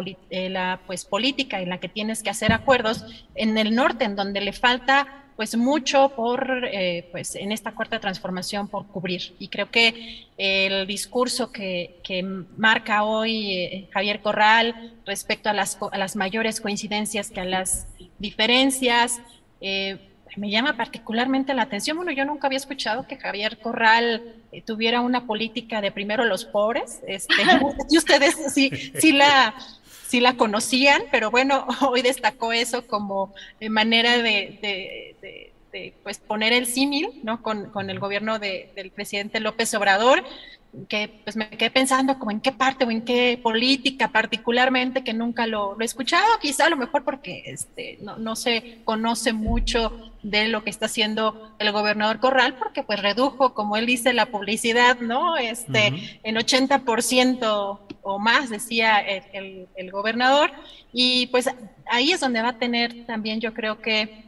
la 0.49 0.79
pues 0.85 1.05
política 1.05 1.61
en 1.61 1.69
la 1.69 1.79
que 1.79 1.89
tienes 1.89 2.23
que 2.23 2.29
hacer 2.29 2.51
acuerdos 2.51 3.05
en 3.35 3.57
el 3.57 3.73
norte 3.73 4.03
en 4.03 4.15
donde 4.15 4.41
le 4.41 4.53
falta 4.53 5.23
pues 5.39 5.55
mucho 5.55 6.09
por, 6.17 6.65
eh, 6.65 7.07
pues 7.13 7.33
en 7.35 7.53
esta 7.53 7.71
cuarta 7.71 7.97
transformación 8.01 8.67
por 8.67 8.87
cubrir. 8.87 9.37
Y 9.39 9.47
creo 9.47 9.71
que 9.71 10.27
el 10.35 10.85
discurso 10.85 11.49
que, 11.49 11.95
marca 12.57 13.03
hoy 13.03 13.53
eh, 13.53 13.89
Javier 13.93 14.19
Corral 14.19 14.97
respecto 15.05 15.49
a 15.49 15.53
las, 15.53 15.77
a 15.93 15.97
las 15.97 16.17
mayores 16.17 16.59
coincidencias 16.59 17.29
que 17.29 17.39
a 17.39 17.45
las 17.45 17.87
diferencias, 18.17 19.21
eh, 19.61 19.97
me 20.35 20.49
llama 20.49 20.75
particularmente 20.75 21.53
la 21.53 21.61
atención. 21.61 21.95
Bueno, 21.95 22.11
yo 22.11 22.25
nunca 22.25 22.47
había 22.47 22.57
escuchado 22.57 23.07
que 23.07 23.15
Javier 23.15 23.59
Corral 23.59 24.35
tuviera 24.65 24.99
una 24.99 25.25
política 25.25 25.79
de 25.79 25.93
primero 25.93 26.25
los 26.25 26.43
pobres. 26.43 26.99
Este, 27.07 27.33
y 27.89 27.97
ustedes 27.97 28.35
sí, 28.53 28.69
sí 28.99 29.13
la 29.13 29.55
sí 30.10 30.19
la 30.19 30.38
conocían, 30.38 31.03
pero 31.11 31.30
bueno, 31.30 31.68
hoy 31.88 32.02
destacó 32.02 32.52
eso 32.52 32.86
como 32.88 33.34
manera 33.69 34.18
de, 34.18 35.52
pues 36.02 36.18
poner 36.18 36.52
el 36.52 36.65
símil 36.65 37.11
¿no? 37.22 37.44
con, 37.44 37.90
el 37.90 37.99
gobierno 37.99 38.40
del 38.40 38.91
presidente 38.91 39.40
López 39.40 39.72
Obrador 39.76 40.23
que 40.87 41.21
pues 41.23 41.35
me 41.35 41.49
quedé 41.49 41.71
pensando 41.71 42.19
como 42.19 42.31
en 42.31 42.41
qué 42.41 42.51
parte 42.51 42.85
o 42.85 42.91
en 42.91 43.01
qué 43.01 43.39
política 43.41 44.09
particularmente 44.09 45.03
que 45.03 45.13
nunca 45.13 45.47
lo, 45.47 45.79
he 45.79 45.83
escuchado, 45.83 46.25
quizá 46.39 46.67
a 46.67 46.69
lo 46.69 46.77
mejor 46.77 47.03
porque 47.03 47.43
este, 47.45 47.97
no, 48.01 48.17
no, 48.17 48.35
se 48.35 48.79
conoce 48.85 49.33
mucho 49.33 50.13
de 50.21 50.47
lo 50.47 50.63
que 50.63 50.69
está 50.69 50.85
haciendo 50.85 51.55
el 51.59 51.71
gobernador 51.71 52.19
Corral, 52.19 52.55
porque 52.55 52.83
pues 52.83 53.01
redujo, 53.01 53.53
como 53.53 53.77
él 53.77 53.85
dice, 53.85 54.13
la 54.13 54.27
publicidad, 54.27 54.99
¿no? 54.99 55.37
Este, 55.37 56.19
en 56.23 56.35
80% 56.35 57.79
o 58.01 58.19
más, 58.19 58.49
decía 58.49 58.99
el, 58.99 59.67
el, 59.75 59.91
gobernador, 59.91 60.51
y 60.93 61.27
pues 61.27 61.49
ahí 61.89 62.11
es 62.11 62.19
donde 62.19 62.41
va 62.41 62.49
a 62.49 62.57
tener 62.59 63.05
también 63.05 63.39
yo 63.39 63.53
creo 63.53 63.81
que 63.81 64.25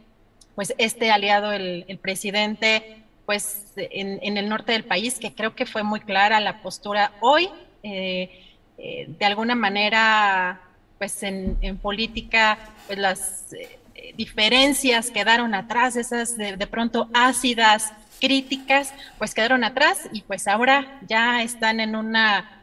pues 0.54 0.74
este 0.78 1.10
aliado, 1.10 1.52
el, 1.52 1.84
el 1.88 1.98
presidente 1.98 3.01
pues 3.26 3.72
en, 3.76 4.36
el 4.36 4.48
norte 4.48 4.72
del 4.72 4.84
país, 4.84 5.18
que 5.18 5.34
creo 5.34 5.54
que 5.54 5.66
fue 5.66 5.82
muy 5.82 6.00
clara 6.00 6.40
la 6.40 6.60
postura 6.62 7.12
hoy. 7.20 7.48
Eh, 7.82 8.30
eh, 8.78 9.06
de 9.08 9.24
alguna 9.24 9.54
manera, 9.54 10.60
pues 10.98 11.22
en, 11.22 11.78
política, 11.78 12.58
pues 12.86 12.98
las 12.98 13.52
eh, 13.52 14.14
diferencias 14.16 15.10
quedaron 15.10 15.54
atrás, 15.54 15.96
esas 15.96 16.36
de, 16.36 16.66
pronto 16.66 17.08
ácidas 17.14 17.92
críticas, 18.20 18.92
pues 19.18 19.34
quedaron 19.34 19.64
atrás 19.64 20.08
y 20.12 20.22
pues 20.22 20.46
ahora 20.48 21.00
ya 21.08 21.42
están 21.42 21.80
en 21.80 21.96
una 21.96 22.62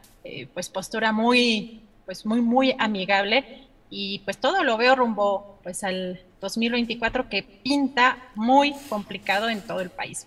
pues 0.54 0.68
postura 0.68 1.12
muy, 1.12 1.80
pues 2.06 2.24
muy, 2.24 2.40
muy 2.40 2.74
amigable 2.78 3.66
y 3.90 4.20
pues 4.20 4.38
todo 4.38 4.62
lo 4.62 4.76
veo 4.76 4.94
rumbo 4.94 5.58
pues 5.62 5.82
al 5.84 6.20
2024 6.40 7.28
que 7.28 7.42
pinta 7.42 8.18
muy 8.34 8.74
complicado 8.88 9.48
en 9.48 9.60
todo 9.60 9.80
el 9.80 9.90
país. 9.90 10.26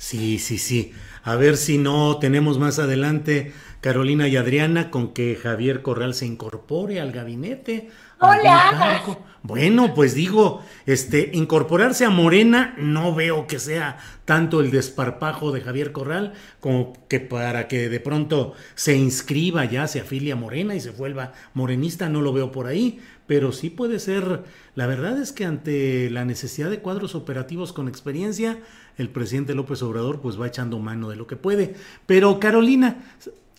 Sí, 0.00 0.38
sí, 0.38 0.56
sí. 0.56 0.94
A 1.22 1.36
ver 1.36 1.58
si 1.58 1.76
no 1.76 2.16
tenemos 2.16 2.58
más 2.58 2.78
adelante 2.78 3.52
Carolina 3.82 4.28
y 4.28 4.36
Adriana 4.38 4.90
con 4.90 5.12
que 5.12 5.36
Javier 5.36 5.82
Corral 5.82 6.14
se 6.14 6.24
incorpore 6.24 7.02
al 7.02 7.12
gabinete. 7.12 7.90
Hola. 8.18 9.02
Bueno, 9.42 9.92
pues 9.94 10.14
digo, 10.14 10.62
este, 10.86 11.30
incorporarse 11.34 12.06
a 12.06 12.10
Morena 12.10 12.74
no 12.78 13.14
veo 13.14 13.46
que 13.46 13.58
sea 13.58 13.98
tanto 14.24 14.60
el 14.60 14.70
desparpajo 14.70 15.52
de 15.52 15.60
Javier 15.60 15.92
Corral 15.92 16.32
como 16.60 16.94
que 17.06 17.20
para 17.20 17.68
que 17.68 17.90
de 17.90 18.00
pronto 18.00 18.54
se 18.74 18.96
inscriba 18.96 19.66
ya, 19.66 19.86
se 19.86 20.00
afilia 20.00 20.32
a 20.32 20.36
Morena 20.36 20.74
y 20.74 20.80
se 20.80 20.90
vuelva 20.90 21.32
morenista, 21.52 22.08
no 22.08 22.22
lo 22.22 22.32
veo 22.32 22.52
por 22.52 22.66
ahí, 22.66 23.00
pero 23.30 23.52
sí 23.52 23.70
puede 23.70 24.00
ser, 24.00 24.42
la 24.74 24.88
verdad 24.88 25.16
es 25.22 25.30
que 25.30 25.44
ante 25.44 26.10
la 26.10 26.24
necesidad 26.24 26.68
de 26.68 26.80
cuadros 26.80 27.14
operativos 27.14 27.72
con 27.72 27.86
experiencia, 27.86 28.58
el 28.98 29.08
presidente 29.08 29.54
López 29.54 29.84
Obrador 29.84 30.20
pues 30.20 30.40
va 30.40 30.48
echando 30.48 30.80
mano 30.80 31.08
de 31.08 31.14
lo 31.14 31.28
que 31.28 31.36
puede. 31.36 31.76
Pero 32.06 32.40
Carolina, 32.40 32.96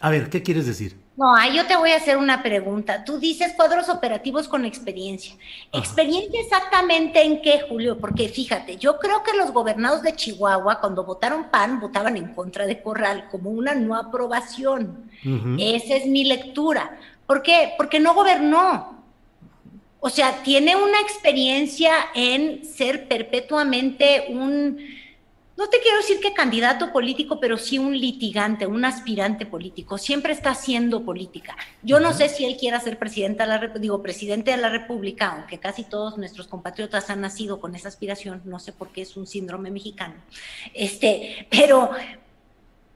a 0.02 0.10
ver, 0.10 0.30
¿qué 0.30 0.44
quieres 0.44 0.66
decir? 0.66 0.98
No, 1.16 1.26
yo 1.54 1.66
te 1.68 1.78
voy 1.78 1.92
a 1.92 1.96
hacer 1.96 2.18
una 2.18 2.44
pregunta. 2.44 3.06
Tú 3.06 3.18
dices 3.18 3.54
cuadros 3.56 3.88
operativos 3.88 4.50
con 4.50 4.66
experiencia. 4.66 5.36
¿Experiencia 5.72 6.42
exactamente 6.42 7.22
en 7.22 7.42
qué, 7.42 7.62
Julio? 7.70 7.98
Porque 7.98 8.28
fíjate, 8.28 8.76
yo 8.76 9.00
creo 9.00 9.24
que 9.24 9.38
los 9.38 9.54
gobernados 9.54 10.02
de 10.02 10.14
Chihuahua, 10.14 10.82
cuando 10.82 11.06
votaron 11.06 11.46
PAN, 11.50 11.80
votaban 11.80 12.18
en 12.18 12.34
contra 12.34 12.68
de 12.68 12.82
Corral, 12.82 13.30
como 13.32 13.52
una 13.52 13.74
no 13.74 13.96
aprobación. 13.96 15.10
Esa 15.58 15.96
es 15.96 16.08
mi 16.08 16.26
lectura. 16.26 17.00
¿Por 17.26 17.42
qué? 17.42 17.72
Porque 17.78 18.02
no 18.02 18.14
gobernó. 18.14 19.01
O 20.02 20.10
sea, 20.10 20.44
tiene 20.44 20.76
una 20.76 21.00
experiencia 21.00 21.94
en 22.14 22.66
ser 22.66 23.08
perpetuamente 23.08 24.26
un 24.30 24.78
no 25.62 25.70
te 25.70 25.80
quiero 25.80 25.98
decir 25.98 26.20
que 26.20 26.34
candidato 26.34 26.92
político, 26.92 27.40
pero 27.40 27.56
sí 27.56 27.78
un 27.78 27.96
litigante, 27.96 28.66
un 28.66 28.84
aspirante 28.84 29.46
político. 29.46 30.00
Siempre 30.00 30.34
está 30.34 30.50
haciendo 30.50 31.06
política. 31.06 31.56
Yo 31.84 32.00
no 32.00 32.14
sé 32.14 32.30
si 32.30 32.46
él 32.46 32.58
quiera 32.58 32.80
ser 32.80 32.98
presidente 32.98 33.44
de 33.44 33.48
la, 33.48 33.60
digo, 33.60 34.02
presidente 34.02 34.50
de 34.50 34.58
la 34.58 34.70
República, 34.70 35.34
aunque 35.34 35.60
casi 35.60 35.84
todos 35.84 36.18
nuestros 36.18 36.48
compatriotas 36.48 37.12
han 37.12 37.22
nacido 37.22 37.60
con 37.60 37.76
esa 37.76 37.90
aspiración. 37.90 38.42
No 38.44 38.58
sé 38.58 38.72
por 38.72 38.90
qué 38.90 39.04
es 39.04 39.16
un 39.16 39.28
síndrome 39.28 39.70
mexicano. 39.70 40.16
Este, 40.74 41.46
pero, 41.52 41.92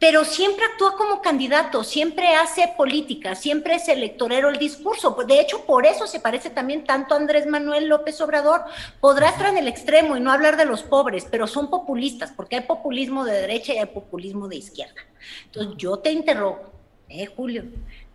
pero 0.05 0.23
siempre 0.23 0.63
actúa 0.65 0.95
como 0.95 1.19
candidato, 1.19 1.83
siempre 1.83 2.35
hace 2.35 2.71
política, 2.77 3.33
siempre 3.33 3.73
es 3.73 3.87
electorero 3.87 4.49
el 4.49 4.59
discurso. 4.59 5.17
De 5.27 5.39
hecho, 5.39 5.65
por 5.65 5.87
eso 5.87 6.05
se 6.05 6.19
parece 6.19 6.51
también 6.51 6.83
tanto 6.83 7.15
a 7.15 7.17
Andrés 7.17 7.47
Manuel 7.47 7.87
López 7.87 8.21
Obrador. 8.21 8.61
Podrá 9.01 9.29
estar 9.29 9.47
en 9.47 9.57
el 9.57 9.67
extremo 9.67 10.15
y 10.15 10.19
no 10.19 10.31
hablar 10.31 10.57
de 10.57 10.65
los 10.65 10.83
pobres, 10.83 11.25
pero 11.31 11.47
son 11.47 11.71
populistas, 11.71 12.31
porque 12.31 12.57
hay 12.57 12.61
populismo 12.61 13.25
de 13.25 13.33
derecha 13.33 13.73
y 13.73 13.79
hay 13.79 13.87
populismo 13.87 14.47
de 14.47 14.57
izquierda. 14.57 15.01
Entonces, 15.45 15.73
yo 15.75 15.97
te 15.97 16.11
interrogo, 16.11 16.71
eh, 17.09 17.25
Julio, 17.25 17.63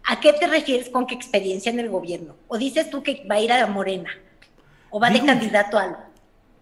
¿a 0.04 0.20
qué 0.20 0.32
te 0.32 0.46
refieres 0.46 0.90
con 0.90 1.08
qué 1.08 1.16
experiencia 1.16 1.72
en 1.72 1.80
el 1.80 1.90
gobierno? 1.90 2.36
¿O 2.46 2.56
dices 2.56 2.88
tú 2.88 3.02
que 3.02 3.26
va 3.28 3.34
a 3.34 3.40
ir 3.40 3.50
a 3.50 3.66
Morena? 3.66 4.10
¿O 4.90 5.00
va 5.00 5.10
de 5.10 5.26
candidato 5.26 5.76
a 5.76 5.82
algo? 5.82 6.10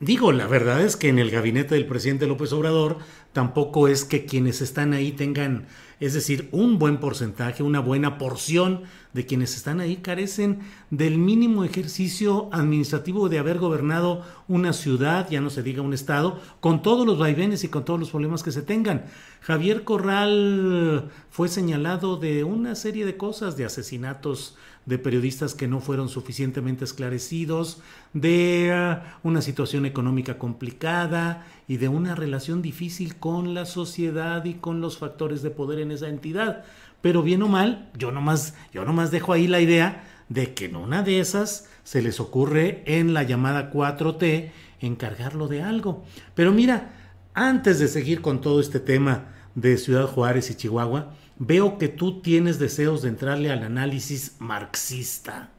Digo, 0.01 0.31
la 0.31 0.47
verdad 0.47 0.81
es 0.81 0.97
que 0.97 1.09
en 1.09 1.19
el 1.19 1.29
gabinete 1.29 1.75
del 1.75 1.85
presidente 1.85 2.29
López 2.29 2.53
Obrador 2.53 2.99
tampoco 3.33 3.89
es 3.89 4.05
que 4.05 4.25
quienes 4.25 4.61
están 4.61 4.93
ahí 4.93 5.13
tengan, 5.13 5.67
es 6.01 6.15
decir, 6.15 6.49
un 6.53 6.79
buen 6.79 6.99
porcentaje, 6.99 7.63
una 7.63 7.81
buena 7.81 8.19
porción 8.19 8.83
de 9.13 9.27
quienes 9.27 9.57
están 9.57 9.81
ahí 9.81 9.97
carecen 9.97 10.61
del 10.91 11.19
mínimo 11.19 11.65
ejercicio 11.65 12.49
administrativo 12.53 13.29
de 13.29 13.39
haber 13.39 13.59
gobernado 13.59 14.25
una 14.49 14.73
ciudad, 14.73 15.29
ya 15.31 15.41
no 15.41 15.51
se 15.51 15.63
diga 15.63 15.83
un 15.83 15.95
estado, 15.95 16.41
con 16.61 16.83
todos 16.83 17.07
los 17.07 17.19
vaivenes 17.19 17.65
y 17.65 17.69
con 17.69 17.85
todos 17.85 18.01
los 18.01 18.11
problemas 18.11 18.43
que 18.43 18.53
se 18.53 18.63
tengan. 18.63 19.05
Javier 19.41 19.85
Corral 19.85 21.11
fue 21.31 21.49
señalado 21.49 22.17
de 22.17 22.45
una 22.45 22.75
serie 22.75 23.07
de 23.07 23.17
cosas, 23.17 23.57
de 23.57 23.65
asesinatos 23.65 24.57
de 24.89 24.99
periodistas 24.99 25.55
que 25.55 25.69
no 25.69 25.81
fueron 25.81 26.09
suficientemente 26.09 26.83
esclarecidos, 26.87 27.83
de 28.15 28.73
ah, 28.73 29.19
una 29.23 29.43
situación 29.43 29.85
económica 29.85 30.39
complicada 30.39 31.47
y 31.69 31.77
de 31.77 31.89
una 31.89 32.15
relación 32.15 32.63
difícil 32.63 33.17
con 33.17 33.53
la 33.53 33.67
sociedad 33.67 34.47
y 34.47 34.55
con 34.55 34.81
los 34.81 34.97
factores 34.97 35.43
de 35.43 35.51
poder 35.51 35.81
en 35.81 35.91
esa 35.91 36.09
entidad. 36.09 36.65
Pero 37.03 37.23
bien 37.23 37.43
o 37.43 37.49
mal, 37.49 37.91
yo 37.99 38.13
nomás, 38.13 38.55
yo 38.73 38.87
nomás 38.87 39.11
dejo 39.11 39.35
ahí 39.35 39.47
la 39.47 39.61
idea 39.61 40.05
de 40.31 40.55
que 40.55 40.65
en 40.65 40.77
una 40.77 41.03
de 41.03 41.21
esas 41.21 41.69
se 41.85 42.01
les 42.01 42.19
ocurre 42.19 42.83
en 42.87 43.13
la 43.13 43.25
llamada 43.25 43.71
4T 43.71 44.51
encargarlo 44.81 45.49
de 45.49 45.63
algo. 45.63 46.03
Pero 46.35 46.51
mira, 46.53 46.95
antes 47.35 47.79
de 47.79 47.89
seguir 47.89 48.23
con 48.23 48.41
todo 48.41 48.59
este 48.59 48.81
tema 48.81 49.35
de 49.55 49.77
Ciudad 49.77 50.07
Juárez 50.07 50.51
y 50.51 50.55
Chihuahua, 50.55 51.13
veo 51.39 51.79
que 51.79 51.89
tú 51.89 52.21
tienes 52.21 52.59
deseos 52.59 53.03
de 53.03 53.09
entrarle 53.09 53.51
al 53.51 53.63
análisis 53.63 54.37
marxista, 54.39 55.51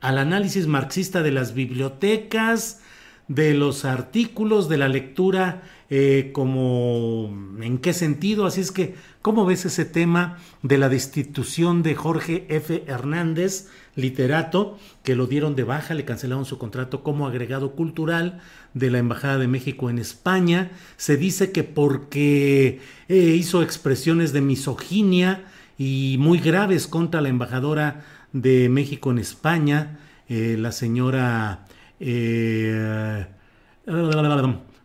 al 0.00 0.18
análisis 0.18 0.66
marxista 0.66 1.22
de 1.22 1.32
las 1.32 1.54
bibliotecas, 1.54 2.80
de 3.28 3.52
los 3.52 3.84
artículos, 3.84 4.68
de 4.68 4.78
la 4.78 4.88
lectura, 4.88 5.62
eh, 5.90 6.30
como 6.32 7.30
en 7.60 7.78
qué 7.78 7.92
sentido. 7.92 8.46
Así 8.46 8.62
es 8.62 8.72
que, 8.72 8.94
¿cómo 9.20 9.44
ves 9.44 9.66
ese 9.66 9.84
tema 9.84 10.38
de 10.62 10.78
la 10.78 10.88
destitución 10.88 11.82
de 11.82 11.94
Jorge 11.94 12.46
F. 12.48 12.84
Hernández, 12.86 13.68
literato, 13.98 14.78
que 15.02 15.14
lo 15.14 15.26
dieron 15.26 15.56
de 15.56 15.64
baja, 15.64 15.92
le 15.92 16.04
cancelaron 16.04 16.44
su 16.44 16.56
contrato 16.56 17.02
como 17.02 17.26
agregado 17.26 17.72
cultural 17.72 18.40
de 18.72 18.90
la 18.90 18.98
Embajada 18.98 19.38
de 19.38 19.48
México 19.48 19.90
en 19.90 19.98
España? 19.98 20.70
Se 20.96 21.16
dice 21.16 21.52
que 21.52 21.64
porque 21.64 22.80
eh, 23.08 23.14
hizo 23.16 23.62
expresiones 23.62 24.32
de 24.32 24.40
misoginia 24.40 25.44
y 25.76 26.16
muy 26.18 26.38
graves 26.38 26.86
contra 26.86 27.20
la 27.20 27.28
embajadora 27.28 28.04
de 28.32 28.68
México 28.68 29.10
en 29.10 29.18
España, 29.18 29.98
eh, 30.28 30.56
la 30.58 30.72
señora... 30.72 31.66
Eh, 32.00 33.26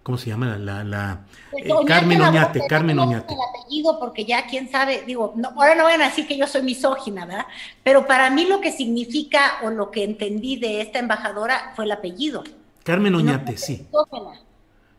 ¿Cómo 0.04 0.18
se 0.18 0.30
llama? 0.30 0.58
La, 0.58 0.84
la, 0.84 1.22
Pues, 1.50 1.64
eh, 1.66 1.72
Carmen 1.88 2.22
Oñate, 2.22 2.62
Carmen 2.68 3.00
Oñate. 3.00 3.34
el 3.34 3.40
apellido 3.40 4.00
porque 4.00 4.26
ya 4.26 4.46
quién 4.48 4.70
sabe, 4.70 5.04
digo, 5.08 5.32
no, 5.38 5.50
ahora 5.50 5.76
no 5.76 5.86
van 5.86 6.02
a 6.02 6.06
decir 6.10 6.28
que 6.28 6.38
yo 6.38 6.46
soy 6.46 6.62
misógina, 6.62 7.26
¿verdad? 7.26 7.46
Pero 7.84 8.06
para 8.06 8.30
mí 8.30 8.46
lo 8.46 8.60
que 8.60 8.74
significa 8.74 9.60
o 9.64 9.70
lo 9.70 9.92
que 9.92 10.04
entendí 10.04 10.58
de 10.58 10.82
esta 10.82 11.00
embajadora 11.00 11.72
fue 11.76 11.86
el 11.86 11.94
apellido. 11.94 12.44
Carmen 12.84 13.16
Oñate, 13.16 13.58
sí. 13.58 13.88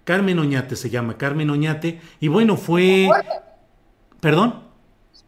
Carmen 0.05 0.39
Oñate 0.39 0.75
se 0.75 0.89
llama, 0.89 1.19
Carmen 1.19 1.51
Oñate. 1.51 2.01
Y 2.19 2.29
bueno, 2.29 2.57
fue... 2.57 3.09
¿Perdón? 4.21 4.64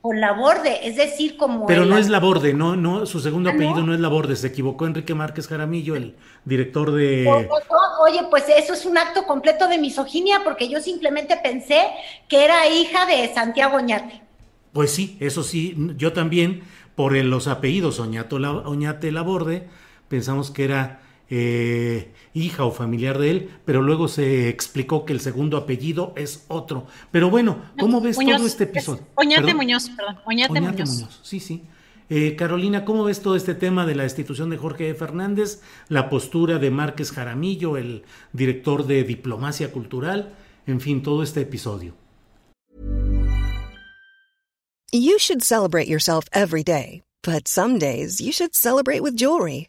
Por 0.06 0.16
la 0.18 0.32
borde, 0.34 0.86
es 0.86 0.94
decir, 0.96 1.36
como... 1.36 1.66
Pero 1.66 1.82
el- 1.82 1.88
no 1.90 1.98
es 1.98 2.08
Laborde, 2.08 2.54
no, 2.54 2.76
no, 2.76 3.06
su 3.06 3.18
segundo 3.18 3.50
Ah, 3.50 3.54
apellido 3.54 3.80
¿no? 3.80 3.86
no 3.88 3.94
es 3.94 3.98
Laborde, 3.98 4.36
se 4.36 4.46
equivocó 4.46 4.86
Enrique 4.86 5.14
Márquez 5.14 5.48
Jaramillo, 5.48 5.96
el 5.96 6.14
director 6.44 6.92
de... 6.92 7.26
Oye, 8.00 8.20
pues 8.30 8.44
eso 8.48 8.72
es 8.74 8.86
un 8.86 8.96
acto 8.98 9.24
completo 9.26 9.66
de 9.66 9.78
misoginia 9.78 10.42
porque 10.44 10.68
yo 10.68 10.80
simplemente 10.80 11.36
pensé 11.42 11.80
que 12.28 12.44
era 12.44 12.68
hija 12.68 13.04
de 13.06 13.32
Santiago 13.34 13.78
Oñate. 13.78 14.22
Pues 14.72 14.90
sí, 14.92 15.16
eso 15.20 15.42
sí, 15.42 15.74
yo 15.96 16.12
también, 16.12 16.62
por 16.94 17.12
los 17.16 17.48
apellidos 17.48 17.98
Oñato, 17.98 18.38
La- 18.38 18.52
Oñate 18.52 19.10
Laborde, 19.10 19.68
pensamos 20.08 20.50
que 20.50 20.64
era 20.64 21.00
eh, 21.28 22.12
hija 22.34 22.64
o 22.64 22.70
familiar 22.70 23.18
de 23.18 23.30
él, 23.30 23.50
pero 23.64 23.82
luego 23.82 24.08
se 24.08 24.48
explicó 24.48 25.04
que 25.04 25.12
el 25.12 25.20
segundo 25.20 25.56
apellido 25.56 26.12
es 26.16 26.44
otro. 26.48 26.86
Pero 27.10 27.30
bueno, 27.30 27.62
¿cómo 27.78 28.00
ves 28.00 28.16
Muñoz, 28.16 28.36
todo 28.38 28.46
este 28.46 28.64
es 28.64 28.70
episodio? 28.70 29.02
Oñate 29.14 29.42
¿Perdón? 29.42 29.56
Muñoz, 29.56 29.90
perdón. 29.90 30.16
Oñate, 30.24 30.52
Oñate 30.52 30.72
Muñoz. 30.72 30.90
Muñoz, 30.90 31.20
sí, 31.22 31.40
sí. 31.40 31.62
Eh, 32.08 32.36
Carolina, 32.36 32.84
¿cómo 32.84 33.02
ves 33.04 33.20
todo 33.20 33.34
este 33.34 33.54
tema 33.54 33.84
de 33.84 33.96
la 33.96 34.04
destitución 34.04 34.48
de 34.50 34.56
Jorge 34.58 34.94
Fernández, 34.94 35.60
la 35.88 36.08
postura 36.08 36.58
de 36.58 36.70
Márquez 36.70 37.10
Jaramillo, 37.10 37.76
el 37.76 38.04
director 38.32 38.86
de 38.86 39.02
diplomacia 39.02 39.72
cultural, 39.72 40.34
en 40.66 40.80
fin, 40.80 41.02
todo 41.02 41.24
este 41.24 41.40
episodio? 41.40 41.94
You 44.92 45.18
should 45.18 45.42
celebrate 45.42 45.88
yourself 45.88 46.26
every 46.32 46.62
day, 46.62 47.02
but 47.24 47.48
some 47.48 47.78
days 47.78 48.20
you 48.20 48.30
should 48.30 48.54
celebrate 48.54 49.00
with 49.00 49.16
jewelry. 49.16 49.68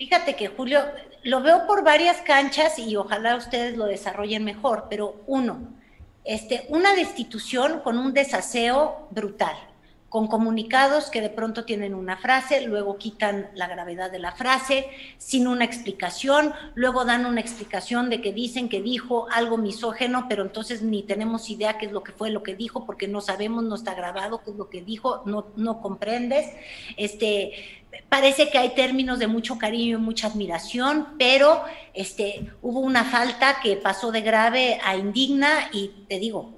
Fíjate 0.00 0.34
que 0.34 0.48
Julio, 0.48 0.80
lo 1.24 1.42
veo 1.42 1.66
por 1.66 1.84
varias 1.84 2.22
canchas 2.22 2.78
y 2.78 2.96
ojalá 2.96 3.36
ustedes 3.36 3.76
lo 3.76 3.84
desarrollen 3.84 4.44
mejor, 4.44 4.86
pero 4.88 5.16
uno, 5.26 5.74
este, 6.24 6.64
una 6.70 6.94
destitución 6.94 7.80
con 7.80 7.98
un 7.98 8.14
desaseo 8.14 9.08
brutal, 9.10 9.54
con 10.08 10.26
comunicados 10.26 11.10
que 11.10 11.20
de 11.20 11.28
pronto 11.28 11.66
tienen 11.66 11.94
una 11.94 12.16
frase, 12.16 12.62
luego 12.62 12.96
quitan 12.96 13.50
la 13.54 13.66
gravedad 13.66 14.10
de 14.10 14.20
la 14.20 14.32
frase, 14.32 14.86
sin 15.18 15.46
una 15.46 15.66
explicación, 15.66 16.54
luego 16.74 17.04
dan 17.04 17.26
una 17.26 17.42
explicación 17.42 18.08
de 18.08 18.22
que 18.22 18.32
dicen 18.32 18.70
que 18.70 18.80
dijo 18.80 19.28
algo 19.30 19.58
misógeno, 19.58 20.28
pero 20.30 20.42
entonces 20.42 20.80
ni 20.80 21.02
tenemos 21.02 21.50
idea 21.50 21.76
qué 21.76 21.84
es 21.84 21.92
lo 21.92 22.02
que 22.02 22.12
fue 22.12 22.30
lo 22.30 22.42
que 22.42 22.56
dijo, 22.56 22.86
porque 22.86 23.06
no 23.06 23.20
sabemos, 23.20 23.64
no 23.64 23.74
está 23.74 23.92
grabado 23.92 24.42
qué 24.42 24.50
es 24.50 24.56
lo 24.56 24.70
que 24.70 24.80
dijo, 24.80 25.22
no, 25.26 25.48
no 25.56 25.82
comprendes. 25.82 26.46
Este, 26.96 27.79
parece 28.08 28.50
que 28.50 28.58
hay 28.58 28.70
términos 28.74 29.18
de 29.18 29.26
mucho 29.26 29.58
cariño 29.58 29.98
y 29.98 30.00
mucha 30.00 30.26
admiración, 30.28 31.08
pero 31.18 31.62
este, 31.94 32.50
hubo 32.62 32.80
una 32.80 33.04
falta 33.04 33.60
que 33.62 33.76
pasó 33.76 34.12
de 34.12 34.20
grave 34.20 34.78
a 34.84 34.96
indigna 34.96 35.68
y 35.72 35.88
te 36.08 36.18
digo, 36.18 36.52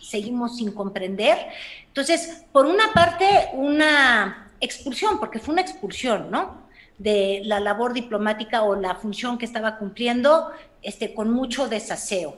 seguimos 0.00 0.56
sin 0.56 0.72
comprender. 0.72 1.38
Entonces, 1.86 2.44
por 2.52 2.66
una 2.66 2.92
parte, 2.92 3.26
una 3.52 4.50
expulsión, 4.60 5.18
porque 5.18 5.38
fue 5.38 5.52
una 5.52 5.62
expulsión, 5.62 6.30
¿no? 6.30 6.66
De 6.98 7.42
la 7.44 7.60
labor 7.60 7.92
diplomática 7.92 8.62
o 8.62 8.74
la 8.74 8.94
función 8.96 9.38
que 9.38 9.44
estaba 9.44 9.78
cumpliendo 9.78 10.50
este, 10.82 11.14
con 11.14 11.30
mucho 11.30 11.68
desaseo, 11.68 12.36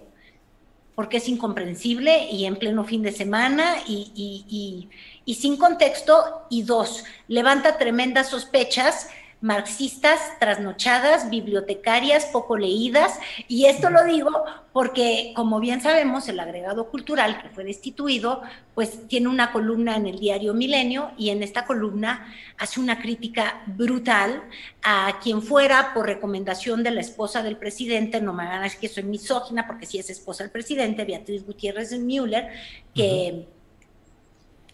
porque 0.94 1.16
es 1.18 1.28
incomprensible 1.28 2.26
y 2.30 2.44
en 2.44 2.56
pleno 2.56 2.84
fin 2.84 3.02
de 3.02 3.12
semana 3.12 3.76
y, 3.86 4.12
y- 4.14 4.44
y- 4.48 4.88
y 5.30 5.34
sin 5.34 5.56
contexto. 5.56 6.44
Y 6.50 6.64
dos, 6.64 7.04
levanta 7.28 7.78
tremendas 7.78 8.30
sospechas 8.30 9.08
marxistas, 9.40 10.20
trasnochadas, 10.38 11.30
bibliotecarias, 11.30 12.26
poco 12.26 12.58
leídas, 12.58 13.18
y 13.48 13.64
esto 13.66 13.88
lo 13.88 14.04
digo 14.04 14.30
porque, 14.72 15.32
como 15.34 15.60
bien 15.60 15.80
sabemos, 15.80 16.28
el 16.28 16.38
agregado 16.38 16.90
cultural 16.90 17.40
que 17.40 17.48
fue 17.48 17.64
destituido, 17.64 18.42
pues 18.74 19.08
tiene 19.08 19.28
una 19.28 19.50
columna 19.50 19.96
en 19.96 20.06
el 20.06 20.18
diario 20.18 20.52
Milenio 20.52 21.12
y 21.16 21.30
en 21.30 21.42
esta 21.42 21.64
columna 21.64 22.26
hace 22.58 22.80
una 22.80 23.00
crítica 23.00 23.62
brutal 23.66 24.42
a 24.82 25.18
quien 25.22 25.40
fuera 25.40 25.94
por 25.94 26.04
recomendación 26.04 26.82
de 26.82 26.90
la 26.90 27.00
esposa 27.00 27.42
del 27.42 27.56
presidente, 27.56 28.20
no 28.20 28.34
me 28.34 28.44
van 28.44 28.60
a 28.60 28.64
decir 28.64 28.80
que 28.80 28.88
soy 28.88 29.04
misógina 29.04 29.66
porque 29.66 29.86
sí 29.86 29.98
es 29.98 30.10
esposa 30.10 30.44
del 30.44 30.52
presidente, 30.52 31.06
Beatriz 31.06 31.46
Gutiérrez 31.46 31.98
Müller, 31.98 32.50
que, 32.94 33.46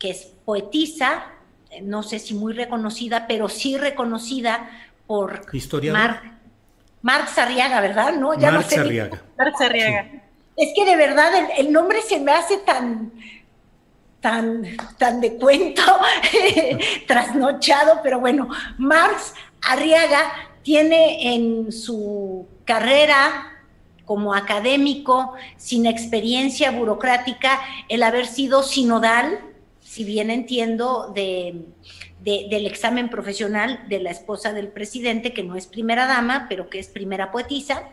que 0.07 0.13
es 0.13 0.33
poetisa, 0.45 1.25
eh, 1.71 1.81
no 1.83 2.05
sé 2.05 2.21
si 2.21 2.33
muy 2.35 2.53
reconocida, 2.53 3.27
pero 3.27 3.49
sí 3.49 3.77
reconocida 3.77 4.71
por. 5.09 5.45
Mar- 5.93 6.39
Marx 7.03 7.37
Arriaga, 7.39 7.81
¿verdad? 7.81 8.15
No, 8.15 8.35
ya 8.39 8.53
Marx 8.53 8.67
no 8.67 8.71
sé. 8.71 8.81
Arriaga. 8.81 9.23
Marx 9.37 9.61
Arriaga. 9.61 10.11
Es 10.57 10.73
que 10.77 10.85
de 10.85 10.97
verdad 10.97 11.31
el, 11.35 11.67
el 11.67 11.73
nombre 11.73 12.01
se 12.03 12.21
me 12.21 12.33
hace 12.33 12.59
tan, 12.59 13.13
tan, 14.21 14.65
tan 14.97 15.21
de 15.21 15.37
cuento, 15.37 15.83
trasnochado, 17.07 18.01
pero 18.03 18.21
bueno, 18.21 18.49
Marx 18.79 19.35
Arriaga 19.63 20.33
tiene 20.63 21.35
en 21.35 21.73
su 21.73 22.47
carrera 22.65 23.53
como 24.05 24.35
académico, 24.35 25.35
sin 25.57 25.85
experiencia 25.87 26.71
burocrática, 26.71 27.61
el 27.89 28.03
haber 28.05 28.27
sido 28.27 28.63
sinodal, 28.63 29.41
si 29.97 30.05
bien 30.05 30.29
entiendo, 30.31 31.11
de, 31.15 31.65
de- 32.21 32.49
del 32.51 32.67
examen 32.67 33.09
profesional 33.09 33.81
de 33.89 33.99
la 34.01 34.11
esposa 34.11 34.53
del 34.53 34.69
presidente, 34.69 35.33
que 35.33 35.43
no 35.43 35.57
es 35.57 35.67
primera 35.67 36.07
dama, 36.07 36.45
pero 36.51 36.69
que 36.69 36.79
es 36.79 36.89
primera 36.89 37.33
poetisa, 37.33 37.85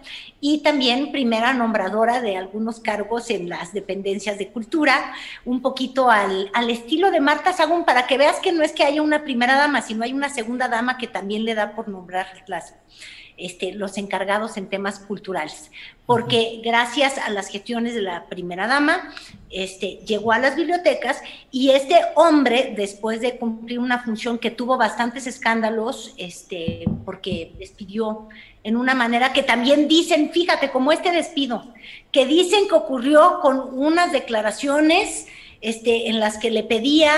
y 0.41 0.57
también 0.63 1.13
primera 1.13 1.53
nombradora 1.53 2.19
de 2.19 2.35
algunos 2.35 2.81
cargos 2.81 3.29
en 3.29 3.47
las 3.47 3.71
dependencias 3.71 4.37
de 4.37 4.49
cultura, 4.49 5.13
un 5.45 5.61
poquito 5.61 6.09
al, 6.11 6.49
al 6.53 6.69
estilo 6.69 7.09
de 7.09 7.21
Marta 7.21 7.53
Sagún, 7.53 7.85
para 7.85 8.05
que 8.05 8.17
veas 8.17 8.41
que 8.41 8.51
no 8.51 8.63
es 8.63 8.73
que 8.73 8.83
haya 8.83 9.01
una 9.01 9.23
primera 9.23 9.55
dama, 9.55 9.81
sino 9.81 10.03
hay 10.03 10.11
una 10.11 10.27
segunda 10.27 10.67
dama 10.67 10.97
que 10.97 11.07
también 11.07 11.45
le 11.45 11.55
da 11.55 11.73
por 11.73 11.87
nombrar 11.87 12.27
las. 12.47 12.75
Este, 13.37 13.73
los 13.73 13.97
encargados 13.97 14.57
en 14.57 14.67
temas 14.67 14.99
culturales, 14.99 15.71
porque 16.05 16.61
gracias 16.63 17.17
a 17.17 17.29
las 17.29 17.47
gestiones 17.47 17.95
de 17.95 18.01
la 18.01 18.25
primera 18.25 18.67
dama, 18.67 19.13
este, 19.49 19.99
llegó 20.05 20.31
a 20.31 20.39
las 20.39 20.55
bibliotecas 20.55 21.21
y 21.51 21.71
este 21.71 21.95
hombre, 22.15 22.73
después 22.75 23.21
de 23.21 23.37
cumplir 23.37 23.79
una 23.79 24.03
función 24.03 24.37
que 24.37 24.51
tuvo 24.51 24.77
bastantes 24.77 25.27
escándalos, 25.27 26.13
este, 26.17 26.85
porque 27.05 27.53
despidió 27.57 28.29
en 28.63 28.77
una 28.77 28.95
manera 28.95 29.33
que 29.33 29.43
también 29.43 29.87
dicen, 29.87 30.31
fíjate, 30.31 30.71
como 30.71 30.91
este 30.91 31.11
despido, 31.11 31.73
que 32.11 32.25
dicen 32.25 32.67
que 32.67 32.75
ocurrió 32.75 33.39
con 33.41 33.59
unas 33.77 34.11
declaraciones 34.11 35.27
este, 35.61 36.09
en 36.09 36.19
las 36.19 36.37
que 36.37 36.51
le 36.51 36.63
pedía 36.63 37.13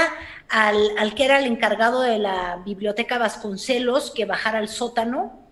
al, 0.50 1.16
que 1.16 1.26
era 1.26 1.40
el 1.40 1.46
encargado 1.46 2.02
de 2.02 2.20
la 2.20 2.62
biblioteca 2.66 3.18
Vasconcelos 3.18 4.12
que 4.12 4.26
bajara 4.26 4.60
al 4.60 4.70
sótano, 4.70 5.45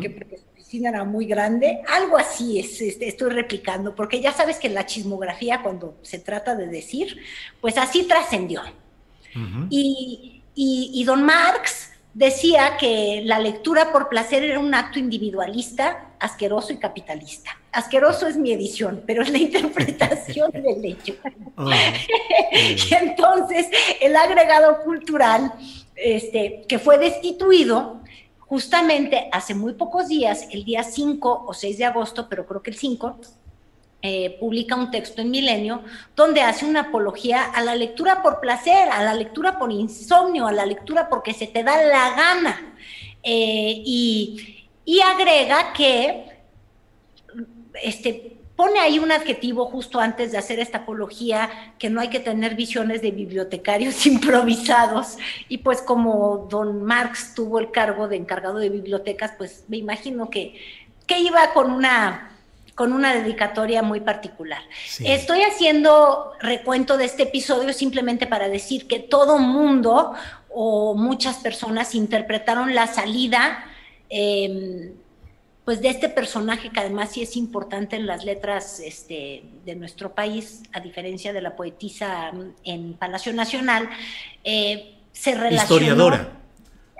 que 0.00 0.10
porque 0.10 0.38
su 0.38 0.44
oficina 0.52 0.88
era 0.90 1.04
muy 1.04 1.26
grande, 1.26 1.82
algo 1.88 2.16
así 2.16 2.58
es, 2.58 2.80
este, 2.80 3.08
estoy 3.08 3.30
replicando, 3.30 3.94
porque 3.94 4.20
ya 4.20 4.32
sabes 4.32 4.58
que 4.58 4.68
la 4.68 4.86
chismografía 4.86 5.62
cuando 5.62 5.96
se 6.02 6.18
trata 6.18 6.54
de 6.54 6.66
decir, 6.66 7.20
pues 7.60 7.78
así 7.78 8.04
trascendió. 8.04 8.62
y, 9.70 10.42
y 10.54 11.04
don 11.04 11.24
Marx 11.24 11.90
decía 12.14 12.76
que 12.78 13.22
la 13.24 13.40
lectura 13.40 13.92
por 13.92 14.08
placer 14.08 14.44
era 14.44 14.58
un 14.60 14.72
acto 14.72 14.98
individualista, 14.98 16.12
asqueroso 16.20 16.72
y 16.72 16.78
capitalista. 16.78 17.50
Asqueroso 17.72 18.28
es 18.28 18.36
mi 18.36 18.52
edición, 18.52 19.02
pero 19.04 19.22
es 19.22 19.30
la 19.30 19.38
interpretación 19.38 20.50
del 20.52 20.84
hecho. 20.84 21.14
Ah, 21.56 21.72
y 22.52 22.94
entonces, 22.94 23.66
el 24.00 24.14
agregado 24.16 24.80
cultural, 24.84 25.52
este, 25.96 26.64
que 26.68 26.78
fue 26.78 26.98
destituido 26.98 28.00
justamente 28.54 29.28
hace 29.32 29.52
muy 29.52 29.72
pocos 29.72 30.06
días, 30.06 30.46
el 30.52 30.64
día 30.64 30.84
5 30.84 31.44
o 31.48 31.52
6 31.52 31.76
de 31.76 31.86
agosto, 31.86 32.28
pero 32.28 32.46
creo 32.46 32.62
que 32.62 32.70
el 32.70 32.76
5, 32.76 33.18
eh, 34.00 34.36
publica 34.38 34.76
un 34.76 34.92
texto 34.92 35.22
en 35.22 35.32
Milenio 35.32 35.82
donde 36.14 36.40
hace 36.40 36.64
una 36.64 36.82
apología 36.82 37.46
a 37.46 37.60
la 37.62 37.74
lectura 37.74 38.22
por 38.22 38.38
placer, 38.38 38.88
a 38.92 39.02
la 39.02 39.12
lectura 39.12 39.58
por 39.58 39.72
insomnio, 39.72 40.46
a 40.46 40.52
la 40.52 40.66
lectura 40.66 41.08
porque 41.08 41.34
se 41.34 41.48
te 41.48 41.64
da 41.64 41.82
la 41.82 42.10
gana. 42.10 42.76
Eh, 43.24 43.82
y, 43.84 44.60
agrega 45.02 45.72
que 45.72 46.26
este, 47.82 48.36
pone 48.56 48.78
ahí 48.78 48.98
un 48.98 49.10
adjetivo 49.10 49.66
justo 49.66 50.00
antes 50.00 50.32
de 50.32 50.38
hacer 50.38 50.60
esta 50.60 50.78
apología, 50.78 51.50
que 51.78 51.90
no 51.90 52.00
hay 52.00 52.08
que 52.08 52.20
tener 52.20 52.54
visiones 52.54 53.02
de 53.02 53.10
bibliotecarios 53.10 54.06
improvisados. 54.06 55.18
Y 55.48 55.58
pues 55.58 55.82
como 55.82 56.46
don 56.50 56.84
Marx 56.84 57.34
tuvo 57.34 57.58
el 57.58 57.70
cargo 57.70 58.08
de 58.08 58.16
encargado 58.16 58.58
de 58.58 58.70
bibliotecas, 58.70 59.32
pues 59.36 59.64
me 59.68 59.76
imagino 59.76 60.30
que, 60.30 60.54
que 61.06 61.18
iba 61.18 61.52
con 61.52 61.70
una 61.70 62.30
con 62.74 62.92
una 62.92 63.14
dedicatoria 63.14 63.82
muy 63.82 64.00
particular. 64.00 64.60
Estoy 65.04 65.42
haciendo 65.42 66.32
recuento 66.40 66.96
de 66.96 67.04
este 67.04 67.22
episodio 67.22 67.72
simplemente 67.72 68.26
para 68.26 68.48
decir 68.48 68.88
que 68.88 68.98
todo 68.98 69.38
mundo 69.38 70.12
o 70.48 70.94
muchas 70.94 71.36
personas 71.36 71.94
interpretaron 71.94 72.74
la 72.74 72.88
salida 72.88 73.64
em, 74.08 74.92
pues 75.64 75.80
de 75.80 75.88
este 75.88 76.08
personaje 76.08 76.70
que 76.70 76.80
además 76.80 77.12
sí 77.12 77.22
es 77.22 77.36
importante 77.36 77.96
en 77.96 78.06
las 78.06 78.24
letras 78.24 78.80
este, 78.80 79.44
de 79.64 79.74
nuestro 79.74 80.14
país, 80.14 80.62
a 80.72 80.80
diferencia 80.80 81.32
de 81.32 81.40
la 81.40 81.56
poetisa 81.56 82.30
en 82.64 82.94
Palacio 82.94 83.32
Nacional, 83.32 83.88
eh, 84.44 84.94
se 85.12 85.34
relacionó... 85.34 85.62
Historiadora. 85.62 86.40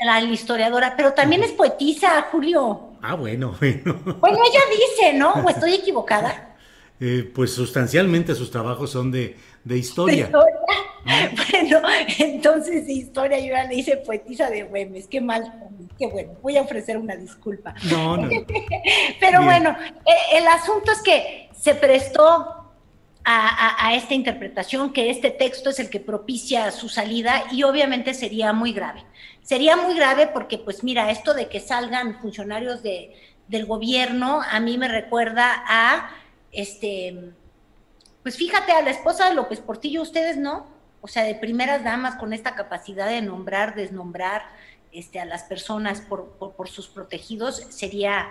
La, 0.03 0.21
la 0.21 0.31
historiadora, 0.31 0.95
pero 0.97 1.13
también 1.13 1.45
es 1.45 1.53
poetisa, 1.53 2.23
Julio. 2.33 2.95
Ah, 3.03 3.15
bueno, 3.15 3.55
bueno. 3.61 4.03
Bueno, 4.19 4.39
ella 4.39 4.61
dice, 4.71 5.13
¿no? 5.13 5.33
¿O 5.33 5.49
estoy 5.49 5.75
equivocada? 5.75 6.57
Eh, 7.01 7.31
pues 7.35 7.53
sustancialmente 7.53 8.35
sus 8.35 8.51
trabajos 8.51 8.91
son 8.91 9.11
de, 9.11 9.37
historia. 9.67 10.31
Bueno, 11.53 11.81
entonces 12.19 12.89
historia 12.89 13.39
yo 13.39 13.53
ya 13.53 13.65
le 13.65 13.75
hice 13.77 13.97
poetisa 13.99 14.51
de 14.51 14.65
Güemes, 14.65 15.07
qué 15.07 15.21
mal, 15.21 15.71
qué 15.99 16.07
bueno, 16.07 16.33
voy 16.43 16.57
a 16.57 16.63
ofrecer 16.63 16.97
una 16.97 17.15
disculpa. 17.15 17.75
No, 17.91 18.17
no. 18.17 18.29
Pero 19.21 19.43
bueno, 19.43 19.77
eh, 20.07 20.39
el 20.39 20.47
asunto 20.47 20.93
es 20.93 21.03
que 21.03 21.51
se 21.57 21.75
prestó 21.75 22.65
a, 23.25 23.95
esta 23.95 24.15
interpretación, 24.15 24.93
que 24.93 25.11
este 25.11 25.31
texto 25.31 25.71
es 25.71 25.81
el 25.81 25.89
que 25.89 26.01
propicia 26.01 26.71
su 26.71 26.89
salida 26.89 27.45
y 27.51 27.63
obviamente 27.63 28.13
sería 28.13 28.53
muy 28.53 28.73
grave. 28.73 29.03
Sería 29.43 29.77
muy 29.77 29.95
grave 29.95 30.27
porque, 30.27 30.59
pues 30.59 30.85
mira, 30.85 31.11
esto 31.11 31.33
de 31.33 31.49
que 31.49 31.61
salgan 31.61 32.21
funcionarios 32.21 32.83
de, 32.83 33.15
del 33.49 33.67
gobierno 33.67 34.43
a 34.43 34.61
mí 34.61 34.77
me 34.77 34.89
recuerda 34.89 35.65
a, 35.67 36.11
este, 36.53 37.33
pues 38.23 38.37
fíjate, 38.37 38.73
a 38.73 38.83
la 38.83 38.91
esposa 38.91 39.29
de 39.29 39.35
López 39.35 39.61
Portillo, 39.61 40.03
ustedes 40.03 40.37
no, 40.37 40.67
o 41.05 41.07
sea, 41.07 41.25
de 41.25 41.35
primeras 41.35 41.85
damas 41.85 42.17
con 42.17 42.33
esta 42.33 42.55
capacidad 42.55 43.07
de 43.07 43.21
nombrar, 43.21 43.75
desnombrar 43.75 44.41
este, 44.91 45.21
a 45.21 45.27
las 45.27 45.43
personas 45.43 46.01
por, 46.01 46.31
por, 46.39 46.67
sus 46.71 46.89
protegidos, 46.89 47.57
sería, 47.69 48.31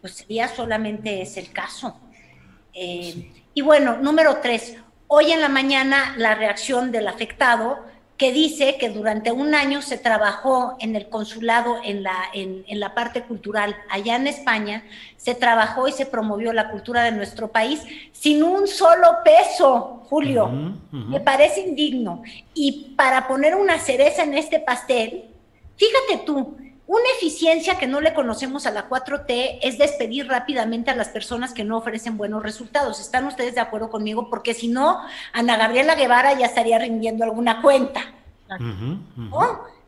pues 0.00 0.14
sería 0.14 0.48
solamente 0.48 1.20
es 1.20 1.36
el 1.36 1.52
caso. 1.52 2.00
Eh, 2.72 3.30
y 3.52 3.60
bueno, 3.60 3.98
número 3.98 4.38
tres, 4.38 4.78
hoy 5.08 5.32
en 5.32 5.42
la 5.42 5.50
mañana 5.50 6.14
la 6.16 6.34
reacción 6.34 6.90
del 6.90 7.06
afectado 7.06 7.84
que 8.16 8.32
dice 8.32 8.76
que 8.78 8.90
durante 8.90 9.32
un 9.32 9.54
año 9.54 9.82
se 9.82 9.98
trabajó 9.98 10.76
en 10.78 10.94
el 10.94 11.08
consulado, 11.08 11.78
en 11.84 12.04
la, 12.04 12.16
en, 12.32 12.64
la 12.68 12.94
parte 12.94 13.22
cultural 13.22 13.74
allá 13.90 14.16
en 14.16 14.28
España, 14.28 14.84
se 15.16 15.34
trabajó 15.34 15.88
y 15.88 15.92
se 15.92 16.06
promovió 16.06 16.52
la 16.52 16.70
cultura 16.70 17.02
de 17.02 17.10
nuestro 17.10 17.48
país 17.48 17.82
sin 18.12 18.44
un 18.44 18.68
solo 18.68 19.08
peso, 19.24 20.04
Julio. 20.08 20.48
Me 20.92 21.18
parece 21.20 21.60
indigno. 21.60 22.22
Y 22.54 22.94
para 22.96 23.26
poner 23.26 23.56
una 23.56 23.78
cereza 23.78 24.22
en 24.22 24.34
este 24.34 24.60
pastel, 24.60 25.24
fíjate 25.76 26.24
tú, 26.24 26.56
una 26.86 27.04
eficiencia 27.16 27.78
que 27.78 27.86
no 27.86 28.00
le 28.00 28.12
conocemos 28.12 28.66
a 28.66 28.70
la 28.70 28.88
4T 28.88 29.60
es 29.62 29.78
despedir 29.78 30.28
rápidamente 30.28 30.90
a 30.90 30.96
las 30.96 31.08
personas 31.08 31.54
que 31.54 31.64
no 31.64 31.78
ofrecen 31.78 32.18
buenos 32.18 32.42
resultados. 32.42 33.00
¿Están 33.00 33.26
ustedes 33.26 33.54
de 33.54 33.60
acuerdo 33.60 33.88
conmigo? 33.88 34.28
Porque 34.28 34.52
si 34.52 34.68
no, 34.68 35.00
Ana 35.32 35.56
Gabriela 35.56 35.94
Guevara 35.94 36.38
ya 36.38 36.46
estaría 36.46 36.78
rindiendo 36.78 37.24
alguna 37.24 37.62
cuenta. 37.62 38.12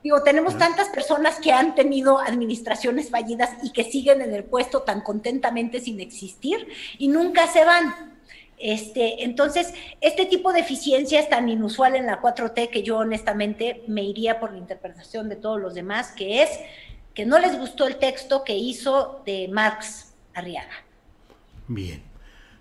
Digo, 0.02 0.22
tenemos 0.22 0.56
tantas 0.56 0.88
personas 0.88 1.38
que 1.40 1.52
han 1.52 1.74
tenido 1.74 2.18
administraciones 2.18 3.10
fallidas 3.10 3.50
y 3.62 3.72
que 3.72 3.84
siguen 3.84 4.22
en 4.22 4.32
el 4.32 4.44
puesto 4.44 4.82
tan 4.82 5.00
contentamente 5.02 5.80
sin 5.80 6.00
existir 6.00 6.68
y 6.96 7.08
nunca 7.08 7.46
se 7.48 7.64
van. 7.64 8.15
Este, 8.58 9.24
entonces, 9.24 9.74
este 10.00 10.26
tipo 10.26 10.52
de 10.52 10.60
eficiencia 10.60 11.20
es 11.20 11.28
tan 11.28 11.48
inusual 11.48 11.94
en 11.94 12.06
la 12.06 12.22
4T 12.22 12.70
que 12.70 12.82
yo 12.82 12.98
honestamente 12.98 13.82
me 13.86 14.02
iría 14.02 14.40
por 14.40 14.52
la 14.52 14.58
interpretación 14.58 15.28
de 15.28 15.36
todos 15.36 15.60
los 15.60 15.74
demás, 15.74 16.12
que 16.12 16.42
es 16.42 16.50
que 17.14 17.26
no 17.26 17.38
les 17.38 17.58
gustó 17.58 17.86
el 17.86 17.96
texto 17.96 18.44
que 18.44 18.56
hizo 18.56 19.22
de 19.26 19.48
Marx 19.48 20.14
Arriaga. 20.34 20.84
Bien, 21.68 22.02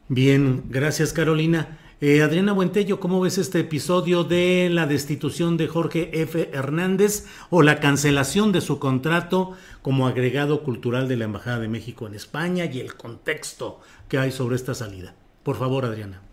bien, 0.08 0.64
gracias 0.70 1.14
Carolina. 1.14 1.80
Eh, 2.02 2.22
Adriana 2.22 2.52
Buentello, 2.52 3.00
¿cómo 3.00 3.22
ves 3.22 3.38
este 3.38 3.62
episodio 3.62 4.26
de 4.26 4.70
la 4.70 4.86
destitución 4.86 5.56
de 5.56 5.68
Jorge 5.68 6.10
F. 6.22 6.50
Hernández 6.54 7.26
o 7.50 7.62
la 7.62 7.80
cancelación 7.80 8.52
de 8.52 8.60
su 8.60 8.80
contrato 8.80 9.54
como 9.82 10.06
agregado 10.06 10.62
cultural 10.64 11.08
de 11.08 11.16
la 11.16 11.26
Embajada 11.26 11.60
de 11.60 11.70
México 11.70 12.06
en 12.06 12.16
España 12.16 12.66
y 12.66 12.82
el 12.82 12.96
contexto 12.96 13.80
que 14.10 14.18
hay 14.18 14.32
sobre 14.32 14.58
esta 14.58 14.74
salida? 14.74 15.16
Por 15.46 15.58
favor, 15.58 15.86
Adriana. 15.86 16.24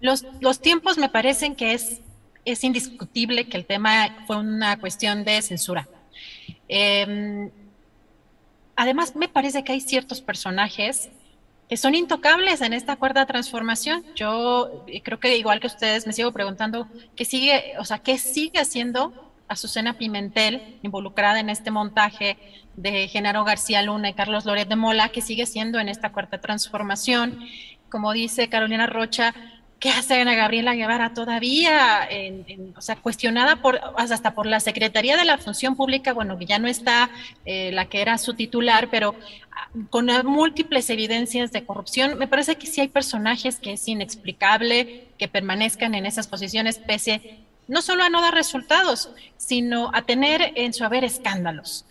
Los, 0.00 0.24
tiempos 0.60 0.96
me 0.96 1.10
parecen 1.10 1.54
que 1.54 1.74
es, 1.74 2.00
indiscutible 2.64 3.46
que 3.46 3.58
el 3.58 3.66
tema 3.66 4.24
fue 4.26 4.38
una 4.38 4.80
cuestión 4.80 5.22
de 5.22 5.42
censura. 5.42 5.86
Eh, 6.70 7.50
además 8.74 9.14
me 9.16 9.28
parece 9.28 9.64
que 9.64 9.72
hay 9.72 9.82
ciertos 9.82 10.22
personajes 10.22 11.10
que 11.68 11.76
son 11.76 11.94
intocables 11.94 12.62
en 12.62 12.72
esta 12.72 12.96
cuarta 12.96 13.26
transformación. 13.26 14.02
Yo 14.14 14.84
eh, 14.86 15.02
creo 15.02 15.20
que 15.20 15.36
igual 15.36 15.60
que 15.60 15.66
ustedes 15.66 16.06
me 16.06 16.14
sigo 16.14 16.32
preguntando 16.32 16.88
qué 17.16 17.26
sigue, 17.26 17.74
o 17.78 17.84
sea, 17.84 17.98
qué 17.98 18.16
sigue 18.16 18.60
haciendo 18.60 19.12
Azucena 19.46 19.98
Pimentel 19.98 20.78
involucrada 20.82 21.38
en 21.38 21.50
este 21.50 21.70
montaje 21.70 22.38
de 22.76 23.08
Genaro 23.08 23.44
García 23.44 23.82
Luna 23.82 24.08
y 24.08 24.14
Carlos 24.14 24.46
Loret 24.46 24.68
de 24.68 24.76
Mola, 24.76 25.10
que 25.10 25.20
sigue 25.20 25.46
siendo 25.46 25.78
en 25.78 25.88
esta 25.88 26.12
cuarta 26.12 26.40
transformación. 26.40 27.38
Como 27.94 28.12
dice 28.12 28.48
Carolina 28.48 28.88
Rocha, 28.88 29.32
¿qué 29.78 29.88
hace 29.90 30.20
Ana 30.20 30.34
Gabriela 30.34 30.74
Guevara 30.74 31.14
todavía? 31.14 32.08
o 32.76 32.80
sea, 32.80 32.96
cuestionada 32.96 33.62
por, 33.62 33.80
hasta 33.96 34.34
por 34.34 34.46
la 34.46 34.58
Secretaría 34.58 35.16
de 35.16 35.24
la 35.24 35.38
Función 35.38 35.76
Pública, 35.76 36.12
bueno, 36.12 36.36
que 36.36 36.44
ya 36.44 36.58
no 36.58 36.66
está 36.66 37.08
eh, 37.44 37.70
la 37.70 37.84
que 37.84 38.02
era 38.02 38.18
su 38.18 38.34
titular, 38.34 38.88
pero 38.90 39.14
ah, 39.52 39.68
con 39.90 40.08
múltiples 40.24 40.90
evidencias 40.90 41.52
de 41.52 41.64
corrupción, 41.64 42.18
me 42.18 42.26
parece 42.26 42.56
que 42.56 42.66
sí 42.66 42.80
hay 42.80 42.88
personajes 42.88 43.60
que 43.60 43.74
es 43.74 43.86
inexplicable 43.86 45.06
que 45.16 45.28
permanezcan 45.28 45.94
en 45.94 46.04
esas 46.04 46.26
posiciones 46.26 46.78
pese 46.78 47.44
no 47.68 47.80
solo 47.80 48.02
a 48.02 48.10
no 48.10 48.20
dar 48.20 48.34
resultados, 48.34 49.10
sino 49.36 49.92
a 49.94 50.02
tener 50.02 50.50
en 50.56 50.74
su 50.74 50.84
haber 50.84 51.04
escándalos. 51.04 51.84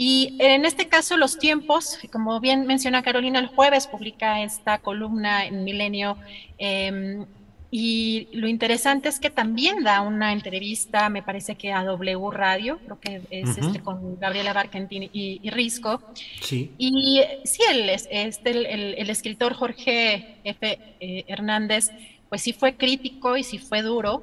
Y 0.00 0.36
en 0.38 0.64
este 0.64 0.86
caso 0.86 1.16
los 1.16 1.40
tiempos, 1.40 1.98
como 2.12 2.38
bien 2.38 2.68
menciona 2.68 3.02
Carolina, 3.02 3.40
el 3.40 3.48
jueves 3.48 3.88
publica 3.88 4.44
esta 4.44 4.78
columna 4.78 5.44
en 5.44 5.64
Milenio. 5.64 6.16
Em, 6.56 7.26
y 7.72 8.28
lo 8.30 8.46
interesante 8.46 9.08
es 9.08 9.18
que 9.18 9.28
también 9.28 9.82
da 9.82 10.02
una 10.02 10.32
entrevista, 10.32 11.08
me 11.08 11.20
parece 11.24 11.56
que 11.56 11.72
a 11.72 11.82
W 11.82 12.30
Radio, 12.30 12.78
creo 12.84 13.00
que 13.00 13.22
es 13.30 13.58
este 13.58 13.80
con 13.80 14.20
Gabriela 14.20 14.52
Barkentin 14.52 15.10
y, 15.12 15.50
Risco. 15.50 16.00
Sí. 16.42 16.70
Y 16.78 17.20
sí, 17.42 17.62
el, 17.68 17.90
este, 17.90 18.50
el, 18.50 18.94
el, 18.94 19.10
escritor 19.10 19.54
Jorge 19.54 20.36
F. 20.44 20.78
Eh, 21.00 21.24
Hernández, 21.26 21.90
pues 22.28 22.42
sí 22.42 22.52
fue 22.52 22.76
crítico 22.76 23.36
y 23.36 23.42
sí 23.42 23.58
fue 23.58 23.82
duro, 23.82 24.22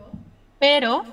pero 0.57 1.03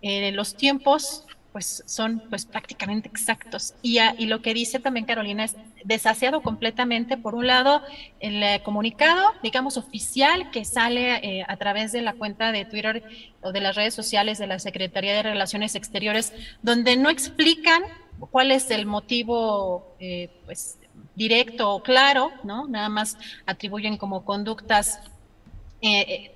eh, 0.00 0.32
los 0.32 0.56
tiempos 0.56 1.26
pues 1.54 1.84
son 1.86 2.20
pues 2.30 2.46
prácticamente 2.46 3.08
exactos. 3.08 3.74
Y, 3.80 4.00
y, 4.18 4.26
lo 4.26 4.42
que 4.42 4.52
dice 4.52 4.80
también 4.80 5.06
Carolina 5.06 5.44
es 5.44 5.54
desaseado 5.84 6.42
completamente, 6.42 7.16
por 7.16 7.36
un 7.36 7.46
lado, 7.46 7.80
el 8.18 8.42
eh, 8.42 8.60
comunicado, 8.64 9.22
digamos, 9.40 9.76
oficial 9.76 10.50
que 10.50 10.64
sale 10.64 11.14
eh, 11.22 11.44
a 11.46 11.56
través 11.56 11.92
de 11.92 12.02
la 12.02 12.14
cuenta 12.14 12.50
de 12.50 12.64
Twitter 12.64 13.04
o 13.40 13.52
de 13.52 13.60
las 13.60 13.76
redes 13.76 13.94
sociales 13.94 14.38
de 14.38 14.48
la 14.48 14.58
Secretaría 14.58 15.14
de 15.14 15.22
Relaciones 15.22 15.76
Exteriores, 15.76 16.32
donde 16.62 16.96
no 16.96 17.08
explican 17.08 17.84
cuál 18.32 18.50
es 18.50 18.72
el 18.72 18.84
motivo, 18.84 19.94
eh, 20.00 20.30
pues, 20.46 20.78
directo 21.14 21.70
o 21.70 21.84
claro, 21.84 22.32
¿no? 22.42 22.66
Nada 22.66 22.88
más 22.88 23.16
atribuyen 23.46 23.96
como 23.96 24.24
conductas 24.24 24.98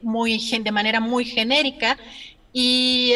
muy, 0.01 0.39
de 0.39 0.71
manera 0.71 1.01
muy 1.01 1.25
genérica 1.25 1.97
y 2.53 3.15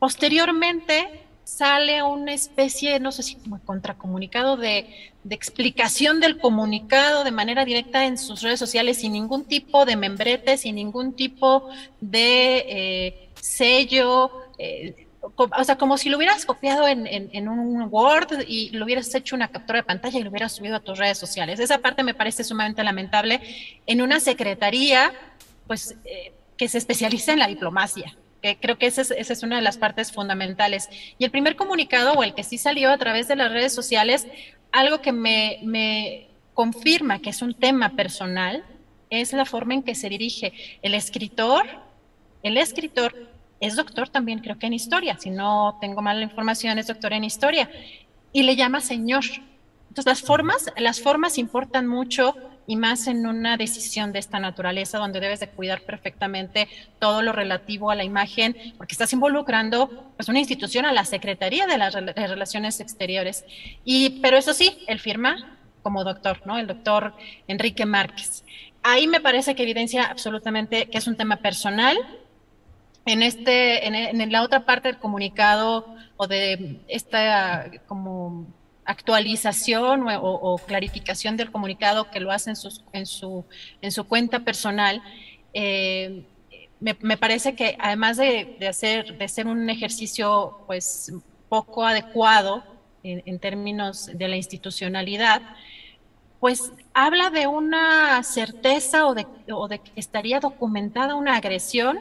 posteriormente 0.00 1.23
sale 1.44 2.02
una 2.02 2.32
especie, 2.32 2.98
no 2.98 3.12
sé 3.12 3.22
si 3.22 3.36
como 3.36 3.60
contracomunicado 3.60 4.56
de, 4.56 5.12
explicación 5.30 6.20
del 6.20 6.38
comunicado 6.38 7.24
de 7.24 7.30
manera 7.30 7.64
directa 7.64 8.04
en 8.04 8.18
sus 8.18 8.42
redes 8.42 8.58
sociales 8.58 8.98
sin 8.98 9.12
ningún 9.12 9.44
tipo 9.44 9.86
de 9.86 9.96
membrete, 9.96 10.58
sin 10.58 10.74
ningún 10.74 11.14
tipo 11.14 11.68
de 12.00 12.64
eh, 12.68 13.28
sello, 13.40 14.30
eh, 14.58 15.06
o 15.36 15.64
sea, 15.64 15.76
como 15.76 15.96
si 15.96 16.10
lo 16.10 16.18
hubieras 16.18 16.44
copiado 16.44 16.86
en, 16.86 17.06
en, 17.06 17.48
un 17.48 17.88
Word 17.90 18.44
y 18.46 18.68
lo 18.70 18.84
hubieras 18.84 19.14
hecho 19.14 19.34
una 19.34 19.48
captura 19.48 19.78
de 19.78 19.84
pantalla 19.84 20.18
y 20.18 20.22
lo 20.22 20.28
hubieras 20.28 20.52
subido 20.52 20.76
a 20.76 20.80
tus 20.80 20.98
redes 20.98 21.16
sociales. 21.16 21.60
Esa 21.60 21.78
parte 21.78 22.02
me 22.02 22.12
parece 22.12 22.44
sumamente 22.44 22.84
lamentable 22.84 23.40
en 23.86 24.02
una 24.02 24.20
secretaría, 24.20 25.12
pues, 25.66 25.96
eh, 26.04 26.34
que 26.58 26.68
se 26.68 26.76
especializa 26.76 27.32
en 27.32 27.38
la 27.38 27.46
diplomacia 27.46 28.14
creo 28.60 28.78
que 28.78 28.86
esa 28.86 29.02
es, 29.02 29.42
una 29.42 29.56
de 29.56 29.62
las 29.62 29.78
partes 29.78 30.12
fundamentales. 30.12 30.88
Y 31.18 31.24
el 31.24 31.30
primer 31.30 31.56
comunicado, 31.56 32.12
o 32.12 32.22
el 32.22 32.34
que 32.34 32.44
sí 32.44 32.58
salió 32.58 32.90
a 32.90 32.98
través 32.98 33.28
de 33.28 33.36
las 33.36 33.50
redes 33.50 33.74
sociales, 33.74 34.26
algo 34.72 35.00
que 35.00 35.12
me, 35.12 35.58
me 35.62 36.28
confirma 36.52 37.20
que 37.20 37.30
es 37.30 37.42
un 37.42 37.54
tema 37.54 37.90
personal, 37.96 38.64
es 39.10 39.32
la 39.32 39.44
forma 39.44 39.74
en 39.74 39.82
que 39.82 39.94
se 39.94 40.08
dirige 40.08 40.52
el 40.82 40.94
escritor. 40.94 41.66
El 42.42 42.56
escritor 42.56 43.14
es 43.60 43.76
doctor 43.76 44.08
también, 44.08 44.40
creo 44.40 44.58
que 44.58 44.66
en 44.66 44.74
historia, 44.74 45.16
si 45.18 45.30
no 45.30 45.78
tengo 45.80 46.02
mala 46.02 46.22
información, 46.22 46.78
es 46.78 46.86
doctor 46.86 47.12
en 47.12 47.24
historia, 47.24 47.70
y 48.32 48.42
le 48.42 48.56
llama 48.56 48.80
señor. 48.80 49.24
Entonces, 49.88 50.06
las 50.06 50.22
formas, 50.22 50.66
las 50.76 51.00
formas 51.00 51.38
importan 51.38 51.86
mucho 51.86 52.34
y 52.66 52.76
más 52.76 53.06
en 53.06 53.26
una 53.26 53.56
decisión 53.56 54.12
de 54.12 54.18
esta 54.18 54.38
naturaleza 54.38 54.98
donde 54.98 55.20
debes 55.20 55.40
de 55.40 55.48
cuidar 55.48 55.82
perfectamente 55.82 56.68
todo 56.98 57.22
lo 57.22 57.32
relativo 57.32 57.90
a 57.90 57.94
la 57.94 58.04
imagen, 58.04 58.56
porque 58.76 58.94
estás 58.94 59.12
involucrando 59.12 60.12
pues 60.16 60.28
una 60.28 60.38
institución 60.38 60.86
a 60.86 60.92
la 60.92 61.04
Secretaría 61.04 61.66
de 61.66 61.78
las 61.78 61.94
Relaciones 61.94 62.80
Exteriores. 62.80 63.44
Y 63.84 64.20
pero 64.20 64.36
eso 64.36 64.54
sí, 64.54 64.78
él 64.86 65.00
firma 65.00 65.58
como 65.82 66.04
doctor, 66.04 66.40
¿no? 66.46 66.58
El 66.58 66.66
doctor 66.66 67.14
Enrique 67.46 67.84
Márquez. 67.84 68.44
Ahí 68.82 69.06
me 69.06 69.20
parece 69.20 69.54
que 69.54 69.62
evidencia 69.62 70.04
absolutamente 70.04 70.86
que 70.86 70.98
es 70.98 71.06
un 71.06 71.16
tema 71.16 71.36
personal. 71.36 71.96
En 73.06 73.22
este 73.22 73.86
en, 73.86 73.94
en 73.94 74.32
la 74.32 74.42
otra 74.42 74.64
parte 74.64 74.88
del 74.88 74.98
comunicado 74.98 75.94
o 76.16 76.26
de 76.26 76.80
esta 76.88 77.70
como 77.86 78.46
actualización 78.84 80.06
o, 80.08 80.58
clarificación 80.66 81.36
del 81.36 81.50
comunicado 81.50 82.10
que 82.10 82.20
lo 82.20 82.30
hace 82.30 82.50
en, 82.50 82.56
en, 82.92 83.06
su, 83.06 83.44
en 83.80 83.92
su 83.92 84.04
cuenta 84.04 84.40
personal, 84.40 85.02
eh, 85.52 86.24
me, 86.80 87.16
parece 87.16 87.54
que 87.54 87.76
además 87.80 88.18
de, 88.18 88.58
hacer, 88.68 89.16
de 89.16 89.28
ser 89.28 89.46
un 89.46 89.70
ejercicio 89.70 90.58
pues 90.66 91.12
poco 91.48 91.84
adecuado 91.84 92.62
en, 93.02 93.38
términos 93.38 94.10
de 94.12 94.28
la 94.28 94.36
institucionalidad, 94.36 95.42
pues 96.40 96.72
habla 96.92 97.30
de 97.30 97.46
una 97.46 98.22
certeza 98.22 99.06
o 99.06 99.14
de, 99.14 99.26
o 99.50 99.68
de 99.68 99.78
que 99.78 99.92
estaría 99.96 100.40
documentada 100.40 101.14
una 101.14 101.36
agresión 101.36 102.00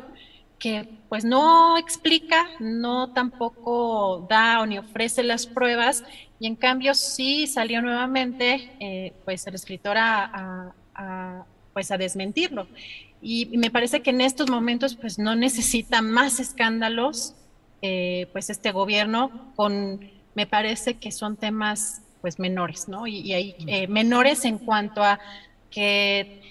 que 0.59 0.87
pues 1.09 1.25
no 1.25 1.77
explica, 1.77 2.47
no 2.59 3.11
tampoco 3.11 4.25
da 4.29 4.61
o 4.61 4.65
ni 4.65 4.77
ofrece 4.77 5.23
las 5.23 5.45
pruebas 5.45 6.03
y 6.43 6.47
en 6.47 6.57
cambio 6.57 6.93
sí 6.93 7.47
salió 7.47 7.81
nuevamente 7.81 8.69
eh, 8.81 9.13
pues 9.23 9.47
el 9.47 9.55
escritor 9.55 9.95
a, 9.97 10.75
pues 11.71 11.89
a 11.89 11.97
desmentirlo. 11.97 12.67
Y, 13.21 13.45
me 13.55 13.71
parece 13.71 14.01
que 14.01 14.09
en 14.09 14.19
estos 14.19 14.49
momentos 14.49 14.97
pues 14.97 15.17
no 15.17 15.35
necesita 15.35 16.01
más 16.01 16.41
escándalos 16.41 17.33
eh, 17.81 18.27
pues 18.33 18.49
este 18.49 18.73
gobierno 18.73 19.53
con, 19.55 20.11
me 20.35 20.45
parece 20.45 20.95
que 20.95 21.13
son 21.13 21.37
temas 21.37 22.01
pues 22.19 22.39
menores, 22.39 22.89
¿no? 22.89 23.07
Y, 23.07 23.31
hay 23.31 23.55
eh, 23.65 23.87
menores 23.87 24.43
en 24.43 24.57
cuanto 24.57 25.01
a 25.01 25.21
que 25.71 26.41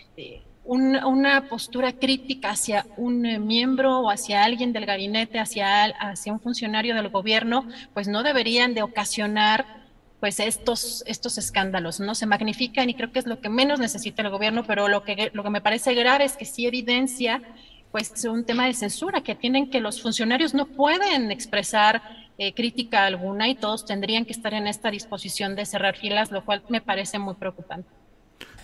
una 0.65 1.49
postura 1.51 1.93
crítica 1.93 2.53
hacia 2.53 2.87
un 2.97 3.27
eh, 3.27 3.39
miembro 3.39 4.01
o 4.01 4.11
hacia 4.11 4.43
alguien 4.43 4.73
del 4.73 4.87
gabinete, 4.87 5.39
hacia, 5.39 5.85
hacia 5.85 6.33
un 6.33 6.41
funcionario 6.41 6.95
del 6.95 7.11
gobierno, 7.11 7.69
pues 7.93 8.09
no 8.09 8.23
deberían 8.23 8.73
de 8.73 8.83
ocasionar 8.83 9.82
pues 10.23 10.39
estos, 10.39 11.03
estos 11.09 11.37
escándalos, 11.37 11.99
¿no? 11.99 12.15
Se 12.15 12.27
magnifican 12.27 12.89
y 12.89 12.95
creo 12.95 13.11
que 13.11 13.19
es 13.19 13.27
lo 13.27 13.41
que 13.41 13.49
menos 13.49 13.81
necesita 13.81 14.23
el 14.23 14.31
gobierno, 14.31 14.63
pero 14.65 14.87
lo 14.87 15.03
que, 15.03 15.33
lo 15.35 15.43
que 15.43 15.51
me 15.51 15.61
parece 15.61 15.95
grave 15.95 16.23
es 16.23 16.37
que 16.37 16.45
sí 16.45 16.65
evidencia 16.65 17.43
pues 17.91 18.25
un 18.25 18.45
tema 18.45 18.69
de 18.69 18.75
censura, 18.75 19.25
que 19.25 19.35
tienen 19.35 19.69
que 19.69 19.81
los 19.81 20.01
funcionarios 20.01 20.55
no 20.55 20.67
pueden 20.67 21.33
expresar 21.33 22.01
eh, 22.39 22.55
crítica 22.55 23.05
alguna 23.05 23.49
y 23.49 23.57
todos 23.57 23.85
tendrían 23.85 24.25
que 24.25 24.31
estar 24.31 24.55
en 24.55 24.69
esta 24.69 24.93
disposición 24.93 25.57
de 25.57 25.67
cerrar 25.67 25.97
filas, 25.97 26.31
lo 26.31 26.45
cual 26.45 26.63
me 26.69 26.81
parece 26.81 27.19
muy 27.19 27.35
preocupante. 27.35 27.89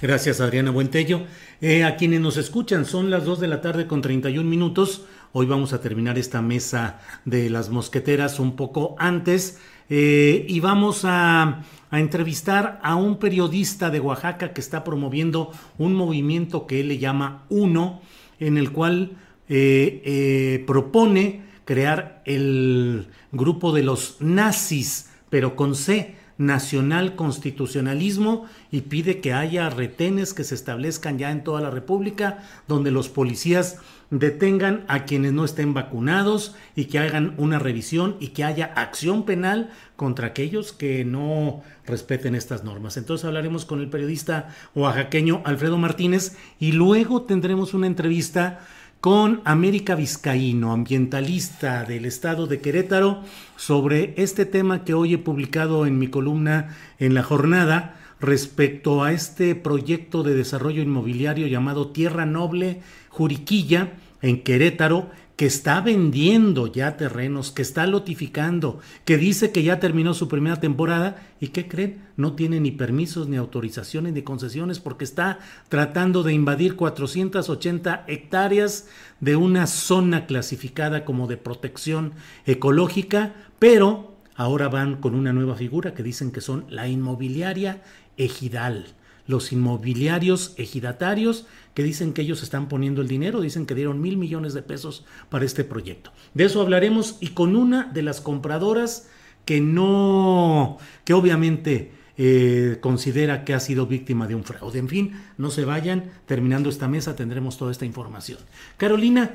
Gracias, 0.01 0.40
Adriana 0.40 0.70
Buentello. 0.70 1.22
Eh, 1.60 1.82
a 1.82 1.97
quienes 1.97 2.20
nos 2.20 2.36
escuchan, 2.36 2.85
son 2.85 3.10
las 3.10 3.24
2 3.24 3.40
de 3.40 3.48
la 3.48 3.60
tarde 3.60 3.89
con 3.89 4.01
31 4.01 4.48
minutos. 4.48 5.06
Hoy 5.32 5.44
vamos 5.44 5.74
a 5.74 5.80
terminar 5.82 6.16
esta 6.16 6.40
mesa 6.40 7.00
de 7.26 7.50
las 7.50 7.68
mosqueteras 7.68 8.40
un 8.40 8.56
poco 8.56 8.96
antes 8.98 9.59
eh, 9.90 10.46
y 10.48 10.60
vamos 10.60 11.02
a, 11.05 11.64
entrevistar 11.92 12.80
a 12.82 12.96
un 12.96 13.18
periodista 13.18 13.90
de 13.90 14.00
Oaxaca 14.00 14.55
que 14.55 14.62
está 14.62 14.84
promoviendo 14.84 15.52
un 15.76 15.94
movimiento 15.94 16.66
que 16.66 16.80
él 16.80 16.88
le 16.88 16.98
llama 16.98 17.44
Uno, 17.50 18.00
en 18.40 18.56
el 18.56 18.72
cual 18.72 19.18
eh, 19.50 20.64
propone 20.66 21.42
crear 21.66 22.22
el 22.24 23.09
grupo 23.30 23.74
de 23.74 23.82
los 23.82 24.16
nazis, 24.20 25.10
pero 25.28 25.56
con 25.56 25.74
C 25.74 26.16
nacional 26.38 27.16
constitucionalismo 27.16 28.46
y 28.70 28.82
pide 28.82 29.20
que 29.20 29.32
haya 29.32 29.68
retenes 29.68 30.32
que 30.32 30.44
se 30.44 30.55
establezcan 30.55 31.18
ya 31.18 31.32
en 31.32 31.42
toda 31.42 31.60
la 31.60 31.70
República, 31.70 32.44
donde 32.68 32.92
los 32.92 33.09
policías 33.09 33.78
detengan 34.10 34.85
a 34.89 35.05
quienes 35.05 35.32
no 35.32 35.44
estén 35.44 35.74
vacunados 35.74 36.55
y 36.74 36.86
que 36.86 36.98
hagan 36.98 37.35
una 37.36 37.59
revisión 37.59 38.16
y 38.20 38.28
que 38.28 38.44
haya 38.44 38.72
acción 38.76 39.24
penal 39.24 39.70
contra 39.97 40.28
aquellos 40.28 40.72
que 40.72 41.05
no 41.05 41.62
respeten 41.86 42.35
estas 42.35 42.64
normas. 42.64 42.97
Entonces 42.97 43.24
hablaremos 43.24 43.64
con 43.64 43.80
el 43.80 43.90
periodista 43.90 44.48
oaxaqueño 44.74 45.43
Alfredo 45.44 45.78
Martínez 45.78 46.36
y 46.59 46.72
luego 46.72 47.22
tendremos 47.22 47.74
una 47.74 47.86
entrevista 47.86 48.60
con 49.01 49.43
América 49.44 49.94
Vizcaíno, 49.94 50.72
ambientalista 50.72 51.85
del 51.85 52.05
estado 52.05 52.48
de 52.48 52.60
Querétaro, 52.60 53.22
sobre 53.56 54.14
este 54.16 54.44
tema 54.44 54.85
que 54.85 54.94
hoy 54.94 55.14
he 55.14 55.18
publicado 55.18 55.86
en 55.86 55.98
mi 55.98 56.09
columna 56.09 56.76
en 56.98 57.14
la 57.14 57.22
jornada 57.22 57.94
respecto 58.20 59.05
a 59.05 59.12
este 59.12 59.55
proyecto 59.55 60.24
de 60.24 60.35
desarrollo 60.35 60.82
inmobiliario 60.82 61.47
llamado 61.47 61.93
Tierra 61.93 62.26
Noble 62.26 62.80
Juriquilla 63.19 63.95
en 64.23 64.45
Querétaro, 64.45 65.11
que 65.35 65.47
está 65.47 65.81
vendiendo 65.81 66.69
ya 66.69 66.97
terrenos, 66.97 67.51
que 67.51 67.62
está 67.62 67.85
lotificando, 67.89 68.78
que 69.05 69.16
dice 69.16 69.51
que 69.51 69.65
ya 69.65 69.81
terminó 69.81 70.15
su 70.15 70.28
primera 70.28 70.61
temporada 70.61 71.16
y 71.40 71.49
que 71.49 71.66
creen, 71.66 72.01
no 72.16 72.35
tiene 72.35 72.61
ni 72.61 72.70
permisos, 72.70 73.27
ni 73.27 73.36
autorizaciones, 73.36 74.12
ni 74.12 74.23
concesiones 74.23 74.78
porque 74.78 75.03
está 75.03 75.40
tratando 75.69 76.23
de 76.23 76.32
invadir 76.32 76.77
480 76.77 78.05
hectáreas 78.07 78.86
de 79.19 79.35
una 79.35 79.66
zona 79.66 80.27
clasificada 80.27 81.05
como 81.05 81.27
de 81.27 81.39
protección 81.39 82.12
ecológica, 82.47 83.35
pero 83.59 84.15
ahora 84.36 84.69
van 84.69 85.01
con 85.01 85.16
una 85.16 85.32
nueva 85.32 85.57
figura 85.57 85.93
que 85.93 86.05
dicen 86.05 86.31
que 86.31 86.40
son 86.40 86.66
la 86.69 86.86
inmobiliaria 86.86 87.82
ejidal, 88.16 88.95
los 89.28 89.52
inmobiliarios 89.52 90.55
ejidatarios 90.56 91.46
que 91.74 91.84
dicen 91.84 92.12
que 92.12 92.22
ellos 92.22 92.42
están 92.42 92.68
poniendo 92.68 93.02
el 93.02 93.06
dinero, 93.06 93.40
dicen 93.40 93.66
que 93.66 93.76
dieron 93.76 94.00
mil 94.00 94.16
millones 94.16 94.55
de 94.55 94.62
pesos 94.62 95.05
para 95.28 95.44
este 95.44 95.62
proyecto. 95.62 96.10
De 96.34 96.44
eso 96.44 96.60
hablaremos 96.60 97.18
y 97.20 97.28
con 97.28 97.55
una 97.55 97.84
de 97.84 98.02
las 98.02 98.20
compradoras 98.20 99.09
que 99.44 99.60
no, 99.60 100.78
que 101.05 101.14
obviamente 101.14 101.92
eh, 102.16 102.78
considera 102.80 103.44
que 103.44 103.55
ha 103.55 103.60
sido 103.60 103.86
víctima 103.86 104.26
de 104.26 104.34
un 104.34 104.44
fraude. 104.44 104.78
En 104.78 104.88
fin, 104.88 105.12
no 105.36 105.50
se 105.50 105.64
vayan, 105.64 106.10
terminando 106.26 106.68
esta 106.68 106.88
mesa 106.88 107.14
tendremos 107.14 107.59
toda 107.59 107.70
esta 107.70 107.84
información. 107.84 108.38
Carolina, 108.76 109.34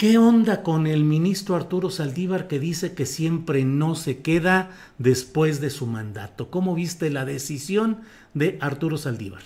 ¿Qué 0.00 0.16
onda 0.16 0.62
con 0.62 0.86
el 0.86 1.04
ministro 1.04 1.56
Arturo 1.56 1.90
Saldívar 1.90 2.48
que 2.48 2.58
dice 2.58 2.94
que 2.94 3.04
siempre 3.04 3.66
no 3.66 3.94
se 3.94 4.22
queda 4.22 4.70
después 4.96 5.60
de 5.60 5.68
su 5.68 5.86
mandato? 5.86 6.50
¿Cómo 6.50 6.74
viste 6.74 7.10
la 7.10 7.26
decisión 7.26 7.98
de 8.34 8.58
Arturo 8.60 8.96
Saldívar? 8.98 9.42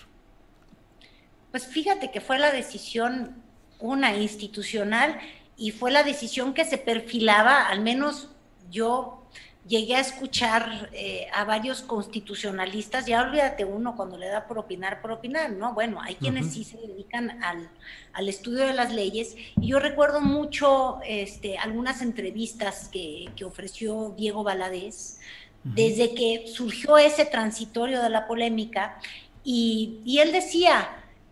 Pues 1.50 1.66
fíjate 1.66 2.10
que 2.10 2.20
fue 2.20 2.38
la 2.38 2.50
decisión 2.50 3.42
una 3.78 4.16
institucional 4.16 5.18
y 5.56 5.70
fue 5.70 5.90
la 5.90 6.02
decisión 6.02 6.54
que 6.54 6.64
se 6.64 6.78
perfilaba, 6.78 7.68
al 7.68 7.80
menos 7.80 8.30
yo 8.70 9.24
llegué 9.66 9.96
a 9.96 10.00
escuchar 10.00 10.90
eh, 10.92 11.26
a 11.32 11.44
varios 11.44 11.80
constitucionalistas, 11.82 13.06
ya 13.06 13.22
olvídate 13.22 13.64
uno 13.64 13.96
cuando 13.96 14.18
le 14.18 14.26
da 14.28 14.46
por 14.46 14.58
opinar, 14.58 15.00
por 15.00 15.12
opinar, 15.12 15.52
¿no? 15.52 15.72
Bueno, 15.72 16.00
hay 16.02 16.16
quienes 16.16 16.52
sí 16.52 16.64
se 16.64 16.76
dedican 16.76 17.42
al, 17.42 17.70
al, 18.12 18.28
estudio 18.28 18.66
de 18.66 18.74
las 18.74 18.92
leyes, 18.92 19.36
y 19.56 19.68
yo 19.68 19.78
recuerdo 19.78 20.20
mucho 20.20 20.98
este, 21.06 21.56
algunas 21.56 22.02
entrevistas 22.02 22.88
que, 22.88 23.30
que 23.36 23.44
ofreció 23.44 24.14
Diego 24.16 24.44
Valadez, 24.44 25.18
desde 25.64 26.14
que 26.14 26.44
surgió 26.46 26.98
ese 26.98 27.24
transitorio 27.24 28.02
de 28.02 28.10
la 28.10 28.26
polémica, 28.26 28.98
y, 29.42 30.00
y 30.04 30.18
él 30.18 30.30
decía, 30.30 30.88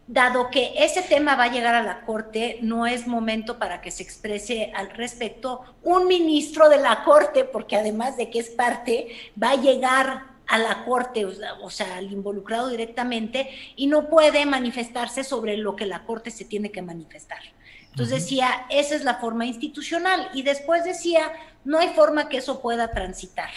dado 0.06 0.50
que 0.50 0.72
ese 0.76 1.02
tema 1.02 1.36
va 1.36 1.44
a 1.44 1.52
llegar 1.52 1.74
a 1.74 1.82
la 1.82 2.02
Corte, 2.02 2.58
no 2.60 2.86
es 2.86 3.06
momento 3.06 3.58
para 3.58 3.80
que 3.80 3.90
se 3.90 4.02
exprese 4.02 4.72
al 4.74 4.90
respecto 4.90 5.62
un 5.82 6.06
ministro 6.06 6.68
de 6.68 6.78
la 6.78 7.04
Corte, 7.04 7.44
porque 7.44 7.76
además 7.76 8.16
de 8.16 8.30
que 8.30 8.40
es 8.40 8.50
parte, 8.50 9.08
va 9.40 9.50
a 9.50 9.56
llegar 9.56 10.24
a 10.46 10.58
la 10.58 10.84
Corte, 10.84 11.24
o 11.24 11.70
sea, 11.70 11.96
al 11.96 12.12
involucrado 12.12 12.68
directamente, 12.68 13.48
y 13.76 13.86
no 13.86 14.08
puede 14.08 14.44
manifestarse 14.44 15.24
sobre 15.24 15.56
lo 15.56 15.76
que 15.76 15.86
la 15.86 16.04
Corte 16.04 16.30
se 16.30 16.44
tiene 16.44 16.70
que 16.70 16.82
manifestar. 16.82 17.40
Entonces 17.90 18.22
decía, 18.22 18.66
esa 18.70 18.94
es 18.94 19.04
la 19.04 19.14
forma 19.14 19.46
institucional, 19.46 20.28
y 20.34 20.42
después 20.42 20.84
decía, 20.84 21.32
no 21.64 21.78
hay 21.78 21.88
forma 21.90 22.28
que 22.28 22.38
eso 22.38 22.60
pueda 22.60 22.90
transitar. 22.90 23.50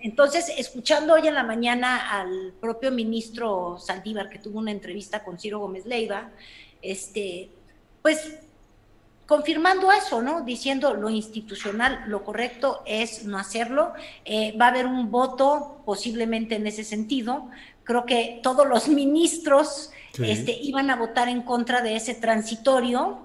Entonces, 0.00 0.50
escuchando 0.56 1.14
hoy 1.14 1.28
en 1.28 1.34
la 1.34 1.42
mañana 1.42 2.18
al 2.18 2.54
propio 2.60 2.90
ministro 2.90 3.78
Saldívar, 3.78 4.28
que 4.28 4.38
tuvo 4.38 4.58
una 4.58 4.70
entrevista 4.70 5.22
con 5.22 5.38
Ciro 5.38 5.58
Gómez 5.58 5.86
Leiva, 5.86 6.30
este, 6.80 7.50
pues 8.00 8.38
confirmando 9.26 9.90
eso, 9.92 10.20
¿no? 10.20 10.42
Diciendo 10.42 10.94
lo 10.94 11.08
institucional, 11.08 12.04
lo 12.06 12.24
correcto 12.24 12.82
es 12.84 13.24
no 13.24 13.38
hacerlo. 13.38 13.92
Eh, 14.24 14.56
va 14.60 14.66
a 14.66 14.68
haber 14.68 14.86
un 14.86 15.10
voto 15.10 15.82
posiblemente 15.84 16.56
en 16.56 16.66
ese 16.66 16.84
sentido. 16.84 17.48
Creo 17.84 18.04
que 18.04 18.40
todos 18.42 18.66
los 18.66 18.88
ministros 18.88 19.90
este, 20.22 20.52
iban 20.52 20.90
a 20.90 20.96
votar 20.96 21.28
en 21.28 21.42
contra 21.42 21.80
de 21.80 21.96
ese 21.96 22.14
transitorio. 22.14 23.20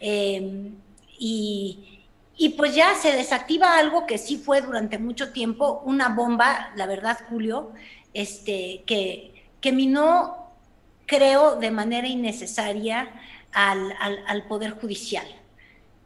Eh, 0.00 0.70
y, 1.18 1.97
y 2.40 2.50
pues 2.50 2.72
ya 2.72 2.94
se 2.94 3.12
desactiva 3.12 3.76
algo 3.76 4.06
que 4.06 4.16
sí 4.16 4.36
fue 4.36 4.62
durante 4.62 4.96
mucho 4.96 5.32
tiempo 5.32 5.82
una 5.84 6.10
bomba, 6.10 6.70
la 6.76 6.86
verdad, 6.86 7.18
Julio, 7.28 7.72
este, 8.14 8.84
que, 8.86 9.48
que 9.60 9.72
minó, 9.72 10.52
creo, 11.06 11.56
de 11.56 11.72
manera 11.72 12.06
innecesaria 12.06 13.10
al, 13.52 13.92
al, 14.28 14.44
Poder 14.46 14.70
Judicial. 14.70 15.26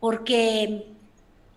Porque 0.00 0.86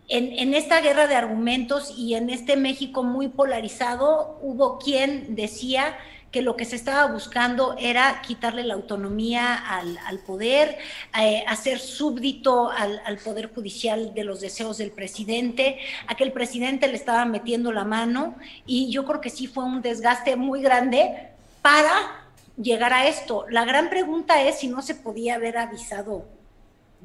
en, 0.10 0.34
en, 0.34 0.53
esta 0.53 0.81
guerra 0.81 1.07
de 1.07 1.15
argumentos 1.15 1.93
y 1.97 2.15
en 2.15 2.30
este 2.30 2.57
México 2.57 3.02
muy 3.02 3.30
polarizado, 3.30 4.38
hubo 4.41 4.77
quien 4.77 5.35
decía 5.35 5.97
que 6.36 6.41
lo 6.41 6.57
que 6.57 6.66
se 6.66 6.76
estaba 6.76 7.10
buscando 7.14 7.78
era 7.80 8.22
quitarle 8.22 8.64
la 8.64 8.74
autonomía 8.74 9.56
al, 9.56 10.20
poder, 10.20 10.78
eh, 11.18 11.45
hacer 11.48 11.80
súbdito 11.80 12.70
al, 12.70 13.18
poder 13.24 13.53
judicial 13.56 14.14
de 14.14 14.26
los 14.26 14.41
deseos 14.41 14.78
del 14.78 14.91
presidente, 14.91 15.80
a 16.07 16.16
que 16.16 16.26
el 16.26 16.34
presidente 16.34 16.90
le 16.90 16.95
estaba 16.95 17.24
metiendo 17.24 17.72
la 17.72 17.86
mano 17.86 18.36
y 18.66 18.91
yo 18.91 19.06
creo 19.06 19.22
que 19.22 19.30
sí 19.30 19.48
fue 19.48 19.64
un 19.64 19.82
desgaste 19.82 20.36
muy 20.36 20.62
grande 20.62 21.30
para 21.62 22.26
llegar 22.57 22.91
a 22.91 23.07
esto. 23.07 23.45
La 23.49 23.64
gran 23.64 23.90
pregunta 23.90 24.41
es 24.41 24.60
si 24.60 24.68
no 24.68 24.82
se 24.82 24.94
podía 24.94 25.36
haber 25.36 25.57
avisado 25.57 26.26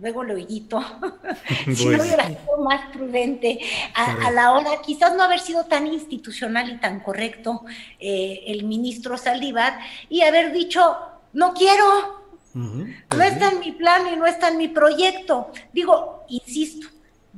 luego 0.00 0.24
lo 0.24 0.34
oído, 0.34 0.80
si 1.74 1.86
no 1.86 2.02
hubiera 2.02 2.26
sido 2.26 2.58
más 2.64 2.90
prudente 2.92 3.60
a, 3.94 4.30
la 4.30 4.52
hora, 4.52 4.70
quizás 4.84 5.14
no 5.14 5.22
haber 5.22 5.40
sido 5.40 5.64
tan 5.64 5.86
institucional 5.86 6.70
y 6.70 6.78
tan 6.78 7.00
correcto 7.00 7.64
eh, 7.98 8.44
el 8.46 8.64
ministro 8.64 9.16
Saldívar 9.16 9.78
y 10.08 10.22
haber 10.22 10.52
dicho, 10.52 10.96
no 11.32 11.52
quiero, 11.54 12.20
no 12.54 13.22
está 13.22 13.50
en 13.50 13.60
mi 13.60 13.72
plan 13.72 14.02
y 14.12 14.16
no 14.16 14.26
está 14.26 14.48
en 14.48 14.56
mi 14.56 14.68
proyecto. 14.68 15.52
Digo, 15.72 16.24
insisto, 16.28 16.88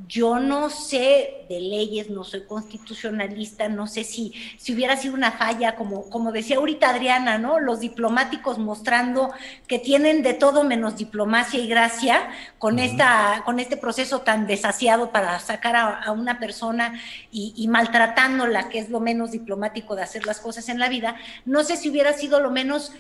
yo 0.09 0.39
no 0.39 0.71
sé 0.71 1.45
de 1.51 1.61
leyes, 1.61 2.09
no 2.09 2.25
soy 2.25 2.45
constitucionalista, 2.47 3.69
no 3.69 3.87
sé 3.87 4.05
si, 4.05 4.33
si 4.57 4.73
hubiera 4.73 4.97
sido 4.97 5.15
una 5.15 5.33
falla, 5.33 5.77
como, 5.77 6.09
como 6.09 6.33
decía 6.33 6.57
ahorita 6.57 6.89
Adriana, 6.89 7.37
¿no? 7.37 7.61
Los 7.61 7.81
diplomáticos 7.81 8.59
mostrando 8.59 9.33
que 9.67 9.79
tienen 9.79 10.23
de 10.23 10.33
todo 10.33 10.65
menos 10.65 10.97
diplomacia 10.97 11.61
y 11.61 11.69
gracia 11.69 12.31
con, 12.59 12.79
esta, 12.79 13.43
con 13.45 13.61
este 13.61 13.77
proceso 13.77 14.23
tan 14.23 14.47
desasiado 14.47 15.11
para 15.13 15.39
sacar 15.41 15.77
a, 15.77 16.11
una 16.13 16.39
persona 16.39 16.99
y, 17.31 17.69
maltratándola, 17.69 18.71
que 18.71 18.79
es 18.79 18.89
lo 18.89 19.01
menos 19.01 19.31
diplomático 19.31 19.95
de 19.95 20.03
hacer 20.03 20.25
las 20.25 20.41
cosas 20.41 20.71
en 20.71 20.79
la 20.79 20.89
vida. 20.89 21.17
No 21.45 21.65
sé 21.65 21.77
si 21.77 21.91
hubiera 21.91 22.13
sido 22.15 22.41
lo 22.41 22.51
menos... 22.51 22.93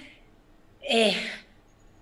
Eh, 0.82 1.16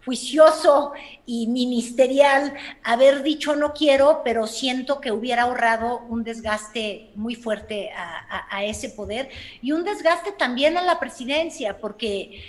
juicioso 0.05 0.93
y 1.27 1.47
ministerial 1.47 2.55
haber 2.83 3.23
dicho 3.23 3.55
no 3.55 3.73
quiero, 3.73 4.23
pero 4.25 4.47
siento 4.47 5.01
que 5.01 5.13
hubiera 5.13 5.43
ahorrado 5.43 6.01
un 6.09 6.25
desgaste 6.25 7.11
muy 7.15 7.35
fuerte 7.35 7.91
a, 7.93 8.65
ese 8.65 8.91
poder 8.91 9.31
y 9.63 9.73
un 9.73 9.85
desgaste 9.85 10.33
también 10.33 10.77
a 10.77 10.83
la 10.83 11.01
presidencia, 11.01 11.79
porque, 11.79 12.43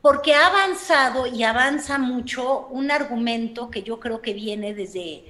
porque 0.00 0.34
ha 0.34 0.46
avanzado 0.46 1.26
y 1.26 1.42
avanza 1.42 1.98
mucho 1.98 2.66
un 2.68 2.90
argumento 2.90 3.70
que 3.70 3.82
yo 3.82 3.98
creo 3.98 4.20
que 4.20 4.32
viene 4.32 4.74
desde 4.74 5.24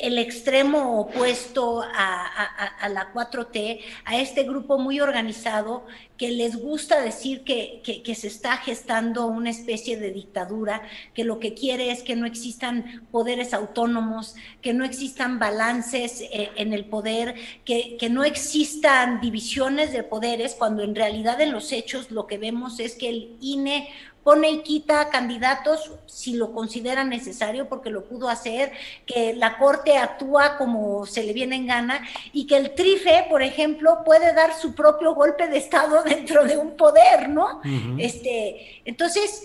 el 0.00 0.18
extremo 0.18 1.00
opuesto 1.00 1.82
a, 1.82 2.88
la 2.88 3.12
4T, 3.12 3.80
a 4.04 4.18
este 4.18 4.44
grupo 4.44 4.78
muy 4.78 5.00
organizado 5.00 5.86
que 6.16 6.30
les 6.30 6.56
gusta 6.56 7.00
decir 7.00 7.44
que, 7.44 7.82
se 8.14 8.26
está 8.26 8.58
gestando 8.58 9.26
una 9.26 9.50
especie 9.50 9.96
de 9.98 10.10
dictadura, 10.10 10.82
que 11.14 11.24
lo 11.24 11.38
que 11.38 11.54
quiere 11.54 11.90
es 11.90 12.02
que 12.02 12.16
no 12.16 12.26
existan 12.26 13.06
poderes 13.10 13.54
autónomos, 13.54 14.34
que 14.60 14.74
no 14.74 14.84
existan 14.84 15.38
balances 15.38 16.20
eh, 16.20 16.50
en 16.56 16.72
el 16.74 16.84
poder, 16.84 17.34
que, 17.64 17.96
que 17.98 18.10
no 18.10 18.24
existan 18.24 19.20
divisiones 19.20 19.92
de 19.92 20.02
poderes, 20.02 20.54
cuando 20.54 20.82
en 20.82 20.94
realidad 20.94 21.40
en 21.40 21.52
los 21.52 21.72
hechos 21.72 22.10
lo 22.10 22.26
que 22.26 22.36
vemos 22.36 22.80
es 22.80 22.96
que 22.96 23.08
el 23.08 23.36
INE 23.40 23.88
pone 24.22 24.50
y 24.50 24.62
quita 24.62 25.08
candidatos 25.08 25.92
si 26.06 26.34
lo 26.34 26.52
considera 26.52 27.04
necesario 27.04 27.68
porque 27.68 27.90
lo 27.90 28.04
pudo 28.04 28.28
hacer, 28.28 28.72
que 29.06 29.34
la 29.34 29.56
Corte 29.58 29.96
actúa 29.96 30.58
como 30.58 31.06
se 31.06 31.24
le 31.24 31.32
viene 31.32 31.56
en 31.56 31.66
gana 31.66 32.06
y 32.32 32.46
que 32.46 32.56
el 32.56 32.74
trife, 32.74 33.26
por 33.28 33.42
ejemplo, 33.42 34.02
puede 34.04 34.34
dar 34.34 34.54
su 34.54 34.74
propio 34.74 35.14
golpe 35.14 35.48
de 35.48 35.58
Estado 35.58 36.02
dentro 36.04 36.44
de 36.44 36.58
un 36.58 36.76
poder, 36.76 37.28
¿no? 37.28 37.60
este, 37.98 38.82
entonces, 38.84 39.44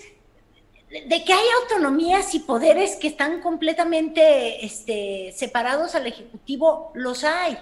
de 0.90 1.24
que 1.24 1.32
hay 1.32 1.46
autonomías 1.62 2.34
y 2.34 2.40
poderes 2.40 2.96
que 2.96 3.08
están 3.08 3.40
completamente 3.40 4.64
este, 4.64 5.32
separados 5.34 5.94
al 5.94 6.06
Ejecutivo, 6.06 6.92
los 6.94 7.24
hay, 7.24 7.56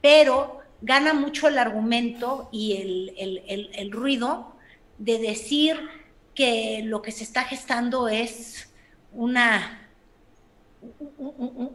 pero 0.00 0.60
gana 0.80 1.12
mucho 1.12 1.48
el 1.48 1.58
argumento 1.58 2.48
y 2.50 2.76
el, 3.16 3.70
el 3.74 3.92
ruido 3.92 4.54
de 4.98 5.18
decir 5.18 5.78
que 6.34 6.82
lo 6.84 7.02
que 7.02 7.12
se 7.12 7.24
está 7.24 7.44
gestando 7.44 8.08
es 8.08 8.70
una, 9.12 9.88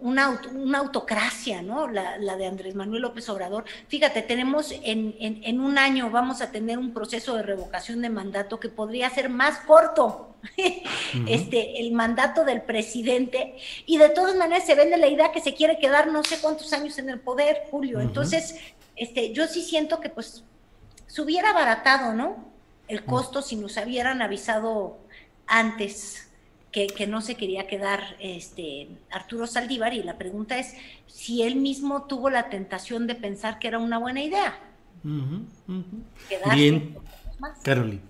una, 0.01 0.41
una, 0.53 0.77
autocracia, 0.77 1.61
¿no? 1.61 1.87
La, 1.87 2.17
de 2.17 2.45
Andrés 2.45 2.75
Manuel 2.75 3.01
López 3.01 3.27
Obrador. 3.29 3.65
Fíjate, 3.87 4.21
tenemos 4.21 4.71
en, 4.83 5.15
en, 5.19 5.59
un 5.59 5.77
año, 5.77 6.09
vamos 6.11 6.41
a 6.41 6.51
tener 6.51 6.77
un 6.77 6.93
proceso 6.93 7.35
de 7.35 7.43
revocación 7.43 8.01
de 8.01 8.09
mandato 8.09 8.59
que 8.59 8.69
podría 8.69 9.09
ser 9.09 9.29
más 9.29 9.59
corto, 9.59 10.35
este, 11.27 11.79
el 11.79 11.93
mandato 11.93 12.45
del 12.45 12.61
presidente, 12.61 13.55
y 13.85 13.97
de 13.97 14.09
todas 14.09 14.35
maneras 14.35 14.65
se 14.65 14.75
vende 14.75 14.97
la 14.97 15.07
idea 15.07 15.31
que 15.31 15.41
se 15.41 15.55
quiere 15.55 15.79
quedar 15.79 16.07
no 16.07 16.23
sé 16.23 16.39
cuántos 16.39 16.71
años 16.73 16.97
en 16.99 17.09
el 17.09 17.19
poder, 17.19 17.63
Julio. 17.71 17.99
Entonces, 18.01 18.59
este, 18.95 19.31
yo 19.31 19.47
sí 19.47 19.61
siento 19.61 19.99
que 20.01 20.09
pues 20.09 20.43
se 21.07 21.21
hubiera 21.21 21.49
abaratado, 21.49 22.13
¿no? 22.13 22.48
El 22.89 23.05
costo 23.05 23.41
si 23.41 23.55
nos 23.55 23.77
hubieran 23.77 24.21
avisado 24.21 24.97
antes 25.47 26.29
que, 26.71 27.07
no 27.07 27.21
se 27.21 27.35
quería 27.35 27.67
quedar 27.67 28.01
este, 28.19 28.89
Arturo 29.11 29.47
Saldívar 29.47 29.93
y 29.93 30.03
la 30.03 30.17
pregunta 30.17 30.57
es 30.57 30.75
si 31.07 31.43
él 31.43 31.55
mismo 31.55 32.03
tuvo 32.03 32.29
la 32.29 32.49
tentación 32.49 33.07
de 33.07 33.15
pensar 33.15 33.59
que 33.59 33.67
era 33.67 33.79
una 33.79 33.97
buena 33.97 34.21
idea. 34.21 34.59
Bien, 36.53 36.97
Carolina. 37.63 38.01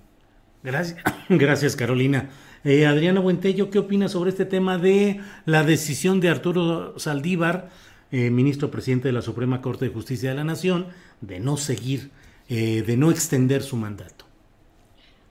Gracias, 0.63 1.01
gracias 1.29 1.75
Carolina. 1.75 2.29
Eh, 2.63 2.85
Adriana 2.85 3.21
Buentello, 3.21 3.69
¿qué 3.69 3.79
opina 3.79 4.09
sobre 4.09 4.31
este 4.31 4.45
tema 4.45 4.77
de 4.77 5.21
la 5.45 5.63
decisión 5.63 6.19
de 6.19 6.29
Arturo 6.29 6.99
Saldívar, 6.99 7.69
eh, 8.11 8.29
ministro 8.29 8.69
presidente 8.71 9.07
de 9.07 9.13
la 9.13 9.21
Suprema 9.21 9.61
Corte 9.61 9.85
de 9.85 9.91
Justicia 9.91 10.29
de 10.29 10.35
la 10.35 10.43
Nación, 10.43 10.87
de 11.21 11.39
no 11.39 11.55
seguir, 11.55 12.11
eh, 12.49 12.83
de 12.85 12.97
no 12.97 13.11
extender 13.11 13.61
su 13.61 13.77
mandato? 13.77 14.28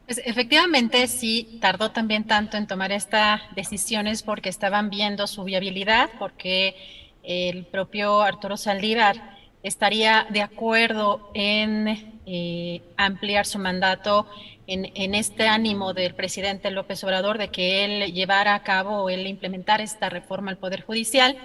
Pues 0.08 0.22
efectivamente 0.24 1.06
sí 1.06 1.58
tardó 1.60 1.90
también 1.90 2.24
tanto 2.24 2.56
en 2.56 2.66
tomar 2.66 2.92
estas 2.92 3.42
decisiones 3.54 4.22
porque 4.22 4.48
estaban 4.48 4.88
viendo 4.88 5.26
su 5.26 5.44
viabilidad, 5.44 6.08
porque 6.18 6.74
el 7.22 7.66
propio 7.66 8.22
Arturo 8.22 8.56
Saldívar 8.56 9.36
estaría 9.62 10.26
de 10.30 10.40
acuerdo 10.40 11.30
en 11.34 12.22
eh, 12.24 12.80
ampliar 12.96 13.44
su 13.44 13.58
mandato 13.58 14.26
en, 14.66 14.90
en, 14.94 15.14
este 15.14 15.46
ánimo 15.46 15.92
del 15.92 16.14
presidente 16.14 16.70
López 16.70 17.04
Obrador 17.04 17.36
de 17.36 17.48
que 17.48 17.84
él 17.84 18.14
llevara 18.14 18.54
a 18.54 18.62
cabo 18.62 19.02
o 19.02 19.10
él 19.10 19.26
implementara 19.26 19.82
esta 19.82 20.08
reforma 20.08 20.50
al 20.50 20.56
Poder 20.56 20.84
Judicial. 20.84 21.36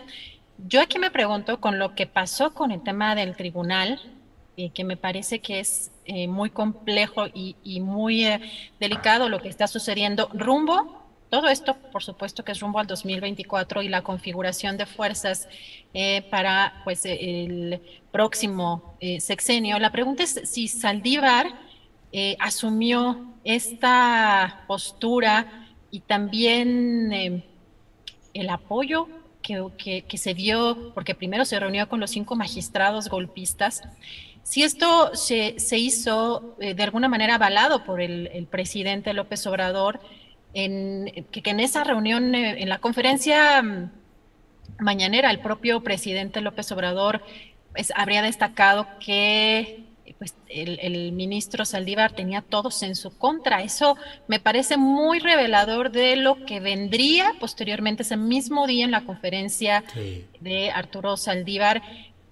Yo 0.70 0.80
aquí 0.80 1.00
me 1.00 1.12
pregunto 1.12 1.60
con 1.60 1.80
lo 1.80 1.96
que 1.96 2.08
pasó 2.08 2.54
con 2.54 2.72
el 2.72 2.82
tema 2.82 3.14
del 3.14 3.36
tribunal, 3.36 4.00
eh, 4.56 4.70
que 4.70 4.86
me 4.86 4.96
parece 4.96 5.40
que 5.40 5.60
es 5.60 5.92
eh, 6.06 6.28
muy 6.28 6.50
complejo 6.50 7.26
y, 7.34 7.80
muy 7.82 8.26
eh, 8.26 8.42
delicado 8.80 9.30
lo 9.30 9.42
que 9.42 9.50
está 9.50 9.68
sucediendo 9.68 10.30
rumbo. 10.34 11.02
Todo 11.30 11.50
esto, 11.50 11.76
por 11.92 12.04
supuesto, 12.04 12.44
que 12.44 12.52
es 12.52 12.60
rumbo 12.60 12.80
al 12.80 12.88
2024 12.88 13.82
y 13.82 13.90
la 13.90 14.04
configuración 14.04 14.78
de 14.78 14.86
fuerzas 14.86 15.48
para 16.30 16.82
pues, 16.84 17.06
el 17.06 17.82
próximo 18.12 18.96
sexenio. 19.20 19.80
La 19.80 19.92
pregunta 19.92 20.22
es 20.22 20.42
si 20.44 20.68
Saldívar 20.68 21.48
asumió 22.38 23.34
esta 23.44 24.64
postura 24.68 25.72
y 25.90 26.02
también 26.02 27.44
el 28.34 28.50
apoyo 28.50 29.08
que, 29.44 30.04
que, 30.08 30.18
se 30.18 30.34
dio, 30.34 30.94
porque 30.94 31.14
primero 31.14 31.46
se 31.46 31.60
reunió 31.60 31.88
con 31.90 32.00
los 32.00 32.12
cinco 32.12 32.36
magistrados 32.36 33.10
golpistas 33.10 33.84
si 34.44 34.64
esto 34.64 35.16
se, 35.16 35.56
hizo 35.78 36.56
eh, 36.60 36.74
de 36.74 36.84
alguna 36.84 37.08
manera 37.08 37.36
avalado 37.36 37.84
por 37.84 38.02
el, 38.02 38.48
presidente 38.52 39.14
López 39.14 39.48
Obrador, 39.48 40.00
en, 40.54 41.26
que, 41.32 41.42
en 41.50 41.60
esa 41.60 41.84
reunión, 41.84 42.36
eh, 42.36 42.62
en 42.62 42.70
la 42.70 42.80
conferencia 42.80 43.62
mm, 43.64 43.90
mañanera, 44.80 45.32
el 45.32 45.40
propio 45.40 45.82
presidente 45.82 46.42
López 46.42 46.72
Obrador 46.72 47.22
pues, 47.72 47.92
habría 47.96 48.22
destacado 48.22 48.88
que 49.00 49.86
pues, 50.20 50.36
el, 50.50 51.12
ministro 51.14 51.66
Saldívar 51.66 52.12
tenía 52.12 52.42
todos 52.42 52.84
en 52.84 52.96
su 52.96 53.18
contra. 53.18 53.64
Eso 53.64 53.98
me 54.28 54.40
parece 54.40 54.78
muy 54.78 55.20
revelador 55.20 55.92
de 55.92 56.18
lo 56.18 56.46
que 56.46 56.60
vendría 56.60 57.32
posteriormente, 57.40 58.04
ese 58.04 58.18
mismo 58.18 58.68
día 58.68 58.86
en 58.86 58.92
la 58.92 59.06
conferencia 59.06 59.84
de 60.40 60.72
Arturo 60.72 61.18
Saldívar, 61.18 61.82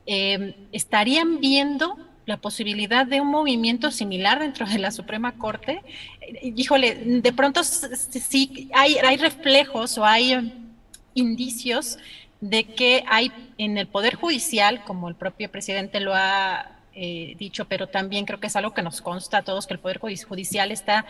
Em, 0.06 0.54
estarían 0.72 1.40
viendo 1.40 1.98
la 2.26 2.38
posibilidad 2.38 3.06
de 3.06 3.22
un 3.22 3.28
movimiento 3.28 3.92
similar 3.92 4.40
dentro 4.40 4.66
de 4.66 4.80
la 4.80 4.92
Suprema 4.92 5.34
Corte. 5.34 5.82
Híjole, 6.42 6.96
de 6.96 7.34
pronto 7.34 7.64
sí 7.64 8.70
hay, 8.74 8.98
hay 8.98 9.18
reflejos 9.18 9.98
o 9.98 10.06
hay 10.06 10.34
em, 10.34 10.52
indicios 11.14 11.98
de 12.40 12.64
que 12.64 13.04
hay 13.08 13.32
en 13.58 13.78
el 13.78 13.88
Poder 13.88 14.16
Judicial, 14.16 14.84
como 14.84 15.08
el 15.08 15.16
propio 15.16 15.52
presidente 15.52 16.00
lo 16.00 16.14
ha 16.16 16.72
eh, 16.94 17.36
dicho, 17.38 17.66
pero 17.66 17.88
también 17.88 18.26
creo 18.26 18.40
que 18.40 18.48
es 18.48 18.56
algo 18.56 18.74
que 18.74 18.82
nos 18.82 19.02
consta 19.02 19.38
a 19.38 19.42
todos, 19.44 19.68
que 19.68 19.74
el 19.74 19.80
Poder 19.80 20.00
Judicial 20.00 20.72
está, 20.72 21.06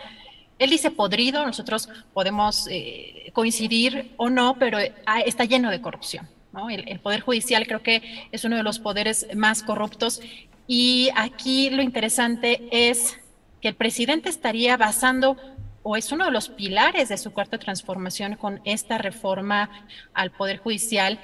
él 0.58 0.70
dice 0.70 0.90
podrido, 0.90 1.44
nosotros 1.46 1.88
podemos 2.12 2.68
eh, 2.70 3.30
coincidir 3.32 4.12
o 4.18 4.28
no, 4.28 4.56
pero 4.58 4.78
ah, 5.06 5.20
está 5.20 5.44
lleno 5.44 5.70
de 5.70 5.80
corrupción. 5.80 6.28
El, 6.68 7.00
Poder 7.00 7.20
Judicial 7.20 7.66
creo 7.66 7.82
que 7.82 8.28
es 8.30 8.44
uno 8.44 8.56
de 8.56 8.62
los 8.62 8.78
poderes 8.78 9.26
más 9.34 9.62
corruptos 9.62 10.20
y 10.66 11.08
aquí 11.16 11.70
lo 11.70 11.82
interesante 11.82 12.68
es 12.70 13.18
que 13.60 13.68
el 13.68 13.74
presidente 13.74 14.28
estaría 14.28 14.76
basando 14.76 15.36
o 15.82 15.96
es 15.96 16.12
uno 16.12 16.26
de 16.26 16.30
los 16.30 16.48
pilares 16.48 17.08
de 17.08 17.16
su 17.16 17.32
cuarta 17.32 17.58
transformación 17.58 18.36
con 18.36 18.60
esta 18.64 18.98
reforma 18.98 19.70
al 20.14 20.30
Poder 20.30 20.58
Judicial. 20.58 21.18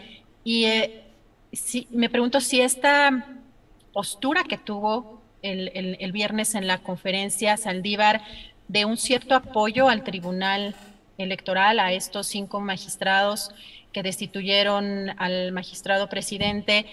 Y 0.45 0.65
eh, 0.65 1.05
si, 1.53 1.87
me 1.91 2.09
pregunto 2.09 2.41
si 2.41 2.61
esta 2.61 3.27
postura 3.93 4.45
que 4.45 4.59
tuvo 4.59 5.23
el, 5.43 5.97
el, 6.01 6.13
viernes 6.13 6.55
en 6.55 6.67
la 6.67 6.79
conferencia 6.79 7.57
Saldívar 7.57 8.23
de 8.67 8.85
un 8.85 8.97
cierto 8.97 9.35
apoyo 9.35 9.89
al 9.89 10.03
Tribunal 10.03 10.75
Electoral, 11.19 11.81
a 11.81 11.93
estos 11.93 12.29
cinco 12.29 12.61
magistrados, 12.61 13.51
que 13.93 14.03
destituyeron 14.03 15.11
al 15.19 15.53
magistrado 15.53 16.09
presidente 16.09 16.87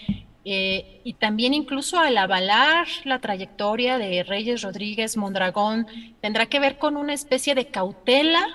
eh, 0.43 1.02
y 1.03 1.14
también 1.14 1.53
incluso 1.53 1.99
al 1.99 2.18
avalar 2.18 2.88
la 3.03 3.19
trayectoria 3.19 3.97
de 3.97 4.23
Reyes 4.23 4.61
Rodríguez 4.61 5.15
Mondragón, 5.18 5.88
tendrá 6.22 6.47
que 6.47 6.60
ver 6.60 6.77
con 6.77 6.97
una 6.97 7.14
especie 7.14 7.56
de 7.56 7.68
cautela 7.68 8.45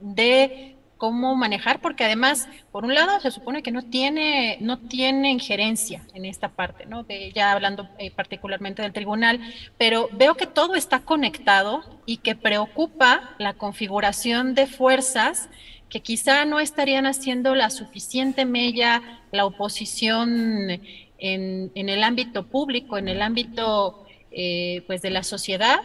de 0.00 0.75
cómo 0.96 1.34
manejar, 1.36 1.80
porque 1.80 2.04
además, 2.04 2.48
por 2.72 2.84
un 2.84 2.94
lado, 2.94 3.20
se 3.20 3.30
supone 3.30 3.62
que 3.62 3.70
no 3.70 3.82
tiene, 3.82 4.58
no 4.60 4.78
tiene 4.78 5.30
injerencia 5.30 6.02
en 6.14 6.24
esta 6.24 6.48
parte, 6.48 6.86
¿no? 6.86 7.02
De, 7.02 7.32
ya 7.32 7.52
hablando 7.52 7.88
eh, 7.98 8.10
particularmente 8.10 8.82
del 8.82 8.92
tribunal, 8.92 9.40
pero 9.78 10.08
veo 10.12 10.36
que 10.36 10.46
todo 10.46 10.74
está 10.74 11.00
conectado 11.00 11.82
y 12.06 12.18
que 12.18 12.34
preocupa 12.34 13.34
la 13.38 13.54
configuración 13.54 14.54
de 14.54 14.66
fuerzas 14.66 15.48
que 15.88 16.00
quizá 16.00 16.44
no 16.44 16.60
estarían 16.60 17.06
haciendo 17.06 17.54
la 17.54 17.70
suficiente 17.70 18.44
mella 18.44 19.02
la 19.32 19.44
oposición 19.44 20.80
en, 21.18 21.70
el 21.74 22.02
ámbito 22.02 22.46
público, 22.46 22.98
en 22.98 23.08
el 23.08 23.22
ámbito 23.22 24.04
eh, 24.30 24.82
pues 24.86 25.02
de 25.02 25.10
la 25.10 25.22
sociedad, 25.22 25.80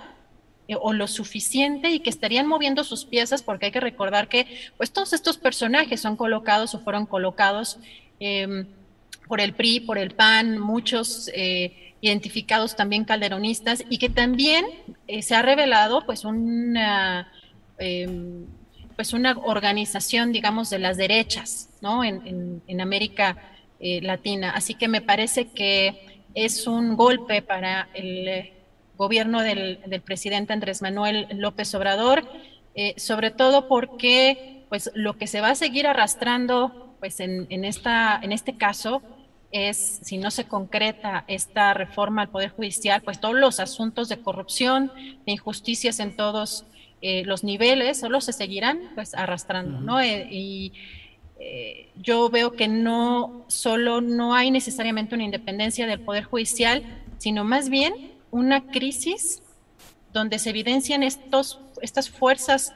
o 0.79 0.93
lo 0.93 1.07
suficiente 1.07 1.89
y 1.89 1.99
que 1.99 2.09
estarían 2.09 2.47
moviendo 2.47 2.83
sus 2.83 3.05
piezas, 3.05 3.43
porque 3.43 3.67
hay 3.67 3.71
que 3.71 3.79
recordar 3.79 4.27
que 4.27 4.47
pues 4.77 4.91
todos 4.91 5.13
estos 5.13 5.37
personajes 5.37 5.99
son 5.99 6.15
colocados 6.15 6.75
o 6.75 6.79
fueron 6.79 7.05
colocados 7.05 7.79
em, 8.19 8.67
por 9.27 9.41
el 9.41 9.53
PRI, 9.53 9.81
por 9.81 9.97
el 9.97 10.11
PAN, 10.11 10.59
muchos 10.59 11.29
eh, 11.33 11.93
identificados 12.01 12.75
también 12.75 13.05
calderonistas, 13.05 13.83
y 13.89 13.97
que 13.97 14.09
también 14.09 14.65
se 15.21 15.35
ha 15.35 15.41
revelado 15.41 16.05
pues 16.05 16.25
una 16.25 17.31
em, 17.77 18.45
pues 19.01 19.13
una 19.13 19.35
organización, 19.37 20.31
digamos, 20.31 20.69
de 20.69 20.77
las 20.77 20.95
derechas, 20.95 21.69
¿no? 21.81 22.03
En, 22.03 22.61
América 22.79 23.35
eh, 23.79 23.99
Latina. 24.01 24.51
Así 24.51 24.75
que 24.75 24.87
me 24.87 25.01
parece 25.01 25.47
que 25.47 26.23
es 26.35 26.67
un 26.67 26.95
golpe 26.95 27.41
para 27.41 27.89
el 27.95 28.27
eh, 28.27 28.53
gobierno 28.97 29.41
del, 29.41 29.79
presidente 30.05 30.53
Andrés 30.53 30.81
Manuel 30.81 31.27
López 31.31 31.73
Obrador, 31.75 32.23
eh, 32.75 32.93
sobre 32.97 33.31
todo 33.31 33.67
porque, 33.67 34.65
pues, 34.69 34.91
lo 34.93 35.17
que 35.17 35.27
se 35.27 35.41
va 35.41 35.49
a 35.49 35.55
seguir 35.55 35.87
arrastrando, 35.87 36.95
pues, 36.99 37.19
en, 37.19 37.47
en, 37.49 37.65
esta, 37.65 38.19
en 38.21 38.31
este 38.31 38.57
caso, 38.57 39.01
es, 39.51 39.99
si 40.03 40.17
no 40.17 40.31
se 40.31 40.45
concreta 40.45 41.25
esta 41.27 41.73
reforma 41.73 42.23
al 42.23 42.29
Poder 42.29 42.49
Judicial, 42.51 43.01
pues 43.01 43.19
todos 43.19 43.35
los 43.35 43.59
asuntos 43.59 44.09
de 44.09 44.21
corrupción, 44.21 44.91
de 45.25 45.33
injusticias 45.33 45.99
en 45.99 46.15
todos 46.15 46.65
eh, 47.01 47.23
los 47.25 47.43
niveles 47.43 47.99
solo 47.99 48.21
se 48.21 48.31
seguirán 48.31 48.79
pues 48.95 49.15
arrastrando, 49.15 49.81
¿no? 49.81 49.99
Eh, 49.99 50.27
y 50.29 50.73
eh, 51.39 51.89
yo 51.95 52.29
veo 52.29 52.51
que 52.51 52.67
no 52.67 53.43
solo 53.47 54.01
no 54.01 54.35
hay 54.35 54.51
necesariamente 54.51 55.15
una 55.15 55.23
independencia 55.23 55.87
del 55.87 56.01
Poder 56.01 56.25
Judicial, 56.25 56.83
sino 57.17 57.43
más 57.43 57.69
bien 57.69 58.11
una 58.31 58.67
crisis 58.67 59.43
donde 60.13 60.39
se 60.39 60.49
evidencian 60.49 61.03
estos, 61.03 61.59
estas 61.81 62.09
fuerzas 62.09 62.73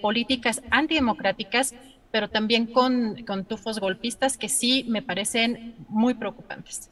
políticas 0.00 0.62
antidemocráticas 0.70 1.74
pero 2.12 2.28
también 2.28 2.66
con, 2.66 3.24
con 3.26 3.44
tufos 3.44 3.80
golpistas 3.80 4.36
que 4.36 4.48
sí 4.48 4.84
me 4.86 5.02
parecen 5.02 5.74
muy 5.88 6.14
preocupantes. 6.14 6.90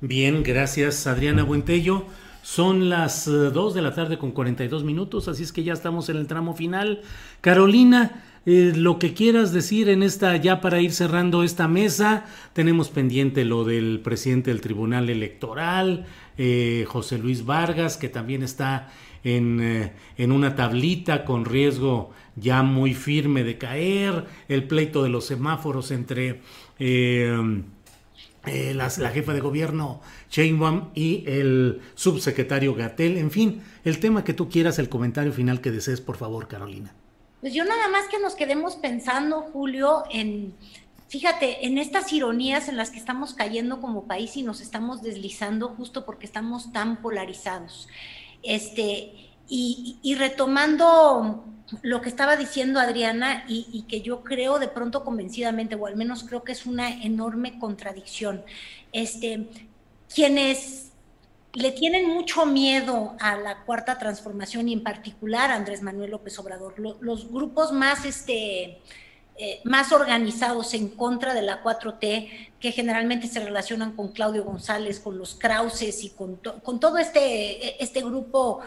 Bien, 0.00 0.42
gracias 0.42 1.06
Adriana 1.06 1.44
Buentello. 1.44 2.04
Son 2.42 2.90
las 2.90 3.24
2 3.24 3.74
de 3.74 3.82
la 3.82 3.94
tarde 3.94 4.18
con 4.18 4.30
42 4.30 4.84
minutos, 4.84 5.26
así 5.26 5.42
es 5.42 5.52
que 5.52 5.64
ya 5.64 5.72
estamos 5.72 6.08
en 6.10 6.16
el 6.16 6.26
tramo 6.26 6.54
final. 6.54 7.00
Carolina, 7.40 8.22
eh, 8.48 8.72
lo 8.76 9.00
que 9.00 9.12
quieras 9.12 9.52
decir 9.52 9.88
en 9.88 10.04
esta, 10.04 10.36
ya 10.36 10.60
para 10.60 10.80
ir 10.80 10.92
cerrando 10.92 11.42
esta 11.42 11.66
mesa, 11.66 12.26
tenemos 12.52 12.90
pendiente 12.90 13.44
lo 13.44 13.64
del 13.64 13.98
presidente 13.98 14.50
del 14.52 14.60
Tribunal 14.60 15.10
Electoral, 15.10 16.06
eh, 16.38 16.84
José 16.86 17.18
Luis 17.18 17.44
Vargas, 17.44 17.96
que 17.96 18.08
también 18.08 18.44
está 18.44 18.88
en, 19.24 19.60
eh, 19.60 19.92
en, 20.16 20.30
una 20.30 20.54
tablita 20.54 21.24
con 21.24 21.44
riesgo 21.44 22.12
ya 22.36 22.62
muy 22.62 22.94
firme 22.94 23.42
de 23.42 23.58
caer, 23.58 24.26
el 24.48 24.62
pleito 24.68 25.02
de 25.02 25.08
los 25.08 25.24
semáforos 25.26 25.90
entre 25.90 26.40
la 28.44 29.10
jefa 29.10 29.32
de 29.32 29.40
gobierno 29.40 30.00
Sheinbaum 30.30 30.90
y 30.94 31.24
el 31.26 31.80
subsecretario 31.96 32.76
Gatel, 32.76 33.18
en 33.18 33.32
fin, 33.32 33.62
el 33.84 33.98
tema 33.98 34.22
que 34.22 34.34
tú 34.34 34.48
quieras, 34.48 34.78
el 34.78 34.88
comentario 34.88 35.32
final 35.32 35.60
que 35.60 35.72
desees, 35.72 36.00
por 36.00 36.16
favor, 36.16 36.46
Carolina. 36.46 36.94
Pues 37.40 37.52
yo 37.52 37.64
nada 37.64 37.88
más 37.88 38.08
que 38.08 38.18
nos 38.18 38.34
quedemos 38.34 38.76
pensando, 38.76 39.42
Julio, 39.52 40.04
en, 40.10 40.54
fíjate, 41.08 41.66
en 41.66 41.78
estas 41.78 42.12
ironías 42.12 42.68
en 42.68 42.76
las 42.76 42.90
que 42.90 42.98
estamos 42.98 43.34
cayendo 43.34 43.80
como 43.80 44.04
país 44.04 44.36
y 44.36 44.42
nos 44.42 44.60
estamos 44.60 45.02
deslizando 45.02 45.68
justo 45.68 46.04
porque 46.06 46.26
estamos 46.26 46.72
tan 46.72 47.02
polarizados. 47.02 47.88
Este, 48.42 49.12
y, 49.48 50.14
retomando 50.18 51.44
lo 51.82 52.00
que 52.00 52.08
estaba 52.08 52.36
diciendo 52.36 52.80
Adriana 52.80 53.44
y, 53.48 53.66
y, 53.72 53.82
que 53.82 54.00
yo 54.00 54.22
creo 54.22 54.58
de 54.58 54.68
pronto 54.68 55.04
convencidamente, 55.04 55.74
o 55.74 55.86
al 55.86 55.96
menos 55.96 56.24
creo 56.24 56.42
que 56.42 56.52
es 56.52 56.64
una 56.66 57.02
enorme 57.02 57.58
contradicción. 57.58 58.44
Este, 58.92 59.48
quienes 60.12 60.85
le 61.56 61.72
tienen 61.72 62.06
mucho 62.10 62.44
miedo 62.44 63.16
a 63.18 63.34
la 63.36 63.64
cuarta 63.64 63.98
transformación 63.98 64.68
y 64.68 64.74
en 64.74 64.82
particular 64.82 65.50
a 65.50 65.54
Andrés 65.54 65.80
Manuel 65.80 66.10
López 66.10 66.38
Obrador. 66.38 66.78
los 66.78 67.32
grupos 67.32 67.72
más, 67.72 68.04
este, 68.04 68.82
eh, 69.38 69.60
más 69.64 69.90
organizados 69.90 70.74
en 70.74 70.88
contra 70.88 71.32
de 71.32 71.40
la 71.40 71.62
4T, 71.62 72.50
que 72.60 72.72
generalmente 72.72 73.26
se 73.26 73.40
relacionan 73.40 73.92
con 73.92 74.12
Claudio 74.12 74.44
González, 74.44 75.00
con 75.00 75.16
los 75.16 75.34
Krauses 75.34 76.04
y 76.04 76.10
con, 76.10 76.36
con 76.36 76.78
todo 76.78 76.98
este, 76.98 77.82
este 77.82 78.02
grupo 78.02 78.60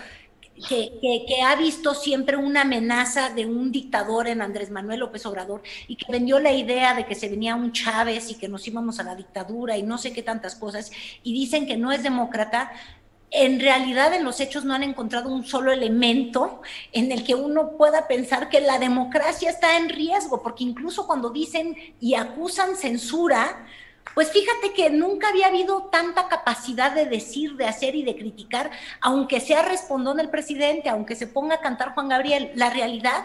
que, 0.68 1.42
ha 1.44 1.56
visto 1.56 1.94
siempre 1.94 2.38
una 2.38 2.62
amenaza 2.62 3.30
de 3.30 3.46
un 3.46 3.72
dictador 3.72 4.28
en 4.28 4.42
Andrés 4.42 4.72
Manuel 4.72 5.00
López 5.00 5.26
Obrador 5.26 5.62
y 5.88 5.96
que 5.96 6.12
vendió 6.12 6.40
la 6.40 6.52
idea 6.52 6.94
de 6.94 7.06
que 7.06 7.16
se 7.16 7.30
venía 7.30 7.56
un 7.56 7.72
Chávez 7.72 8.30
y 8.32 8.36
que 8.36 8.48
nos 8.48 8.68
íbamos 8.68 9.00
a 9.00 9.04
la 9.04 9.16
dictadura 9.16 9.78
y 9.78 9.84
no 9.84 9.98
sé 9.98 10.14
qué 10.14 10.24
tantas 10.24 10.56
cosas, 10.56 10.92
y 11.24 11.34
dicen 11.34 11.68
que 11.68 11.78
no 11.78 11.92
es 11.92 12.04
demócrata, 12.04 12.72
en 13.32 13.60
realidad 13.60 14.14
en 14.14 14.24
los 14.24 14.40
hechos 14.40 14.66
no 14.66 14.74
han 14.74 14.84
encontrado 14.84 15.30
un 15.30 15.46
solo 15.46 15.72
elemento 15.72 16.62
en 16.92 17.12
el 17.12 17.24
que 17.24 17.36
uno 17.36 17.78
pueda 17.78 18.08
pensar 18.08 18.50
que 18.50 18.60
la 18.60 18.80
democracia 18.80 19.50
está 19.50 19.78
en 19.78 19.90
riesgo, 19.90 20.42
porque 20.42 20.64
incluso 20.64 21.06
cuando 21.06 21.30
dicen 21.30 21.76
y 22.00 22.16
acusan 22.16 22.76
censura, 22.76 23.68
pues 24.14 24.32
fíjate 24.32 24.74
que 24.74 24.90
nunca 24.90 25.30
había 25.30 25.48
habido 25.48 25.84
tanta 25.92 26.28
capacidad 26.28 26.92
de 26.92 27.06
decir, 27.06 27.56
de 27.56 27.66
hacer 27.66 27.96
y 27.96 28.04
de 28.04 28.16
criticar, 28.16 28.72
aunque 29.02 29.40
sea 29.40 29.62
respondón 29.62 30.20
el 30.20 30.30
presidente, 30.30 30.90
aunque 30.90 31.16
se 31.16 31.28
ponga 31.28 31.56
a 31.56 31.62
cantar 31.62 31.94
Juan 31.94 32.10
Gabriel. 32.10 32.52
La 32.56 32.70
realidad 32.70 33.24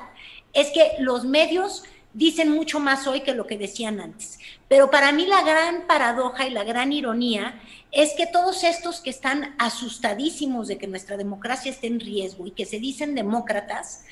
es 0.52 0.70
que 0.70 0.92
los 0.98 1.24
medios 1.24 1.84
dicen 2.14 2.50
mucho 2.50 2.78
más 2.80 3.06
hoy 3.06 3.20
que 3.20 3.34
lo 3.34 3.46
que 3.46 3.58
decían 3.58 4.00
antes. 4.00 4.38
Pero 4.68 4.90
para 4.90 5.12
mí 5.12 5.26
la 5.26 5.42
gran 5.42 5.86
paradoja 5.86 6.46
y 6.46 6.50
la 6.50 6.64
gran 6.64 6.92
ironía 6.92 7.60
es 7.90 8.14
que 8.14 8.26
todos 8.26 8.64
estos 8.64 9.00
que 9.00 9.10
están 9.10 9.54
asustadísimos 9.58 10.68
de 10.68 10.78
que 10.78 10.86
nuestra 10.86 11.16
democracia 11.16 11.70
esté 11.70 11.88
en 11.88 12.00
riesgo 12.00 12.46
y 12.46 12.52
que 12.52 12.66
se 12.66 12.78
dicen 12.78 13.14
demócratas, 13.14 14.04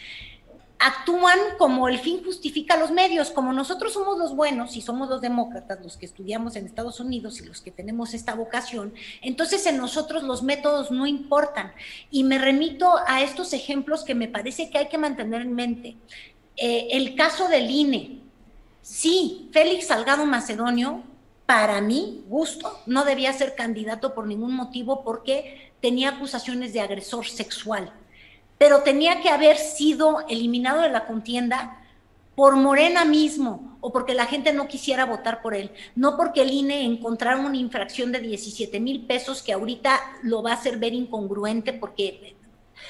actúan 0.82 1.38
como 1.58 1.88
el 1.88 1.98
fin 2.00 2.24
justifica 2.24 2.76
los 2.76 2.90
medios, 2.90 3.30
como 3.30 3.52
nosotros 3.52 3.92
somos 3.92 4.18
los 4.18 4.34
buenos 4.34 4.76
y 4.76 4.82
somos 4.82 5.08
los 5.08 5.20
demócratas, 5.20 5.80
los 5.80 5.96
que 5.96 6.06
estudiamos 6.06 6.56
en 6.56 6.66
Estados 6.66 6.98
Unidos 6.98 7.40
y 7.40 7.44
los 7.44 7.60
que 7.60 7.70
tenemos 7.70 8.14
esta 8.14 8.34
vocación, 8.34 8.92
entonces 9.20 9.64
en 9.66 9.76
nosotros 9.76 10.24
los 10.24 10.42
métodos 10.42 10.90
no 10.90 11.06
importan. 11.06 11.72
Y 12.10 12.24
me 12.24 12.38
remito 12.38 12.94
a 13.06 13.22
estos 13.22 13.52
ejemplos 13.52 14.02
que 14.02 14.16
me 14.16 14.26
parece 14.26 14.70
que 14.70 14.78
hay 14.78 14.88
que 14.88 14.98
mantener 14.98 15.42
en 15.42 15.54
mente. 15.54 15.96
Eh, 16.56 16.88
el 16.90 17.14
caso 17.14 17.48
del 17.48 17.70
INE. 17.70 18.20
Sí, 18.82 19.48
Félix 19.52 19.86
Salgado 19.86 20.26
Macedonio, 20.26 21.04
para 21.46 21.80
mi 21.80 22.24
gusto, 22.26 22.80
no 22.86 23.04
debía 23.04 23.32
ser 23.32 23.54
candidato 23.54 24.14
por 24.14 24.26
ningún 24.26 24.54
motivo 24.54 25.04
porque 25.04 25.72
tenía 25.80 26.10
acusaciones 26.10 26.72
de 26.72 26.80
agresor 26.80 27.26
sexual 27.26 27.92
pero 28.62 28.84
tenía 28.84 29.20
que 29.20 29.28
haber 29.28 29.56
sido 29.56 30.24
eliminado 30.28 30.82
de 30.82 30.88
la 30.88 31.04
contienda 31.04 31.80
por 32.36 32.54
Morena 32.54 33.04
mismo 33.04 33.76
o 33.80 33.92
porque 33.92 34.14
la 34.14 34.26
gente 34.26 34.52
no 34.52 34.68
quisiera 34.68 35.04
votar 35.04 35.42
por 35.42 35.56
él, 35.56 35.72
no 35.96 36.16
porque 36.16 36.42
el 36.42 36.52
INE 36.52 36.84
encontrara 36.84 37.40
una 37.40 37.56
infracción 37.56 38.12
de 38.12 38.20
17 38.20 38.78
mil 38.78 39.04
pesos 39.04 39.42
que 39.42 39.52
ahorita 39.52 39.98
lo 40.22 40.44
va 40.44 40.52
a 40.52 40.54
hacer 40.54 40.78
ver 40.78 40.94
incongruente 40.94 41.72
porque 41.72 42.36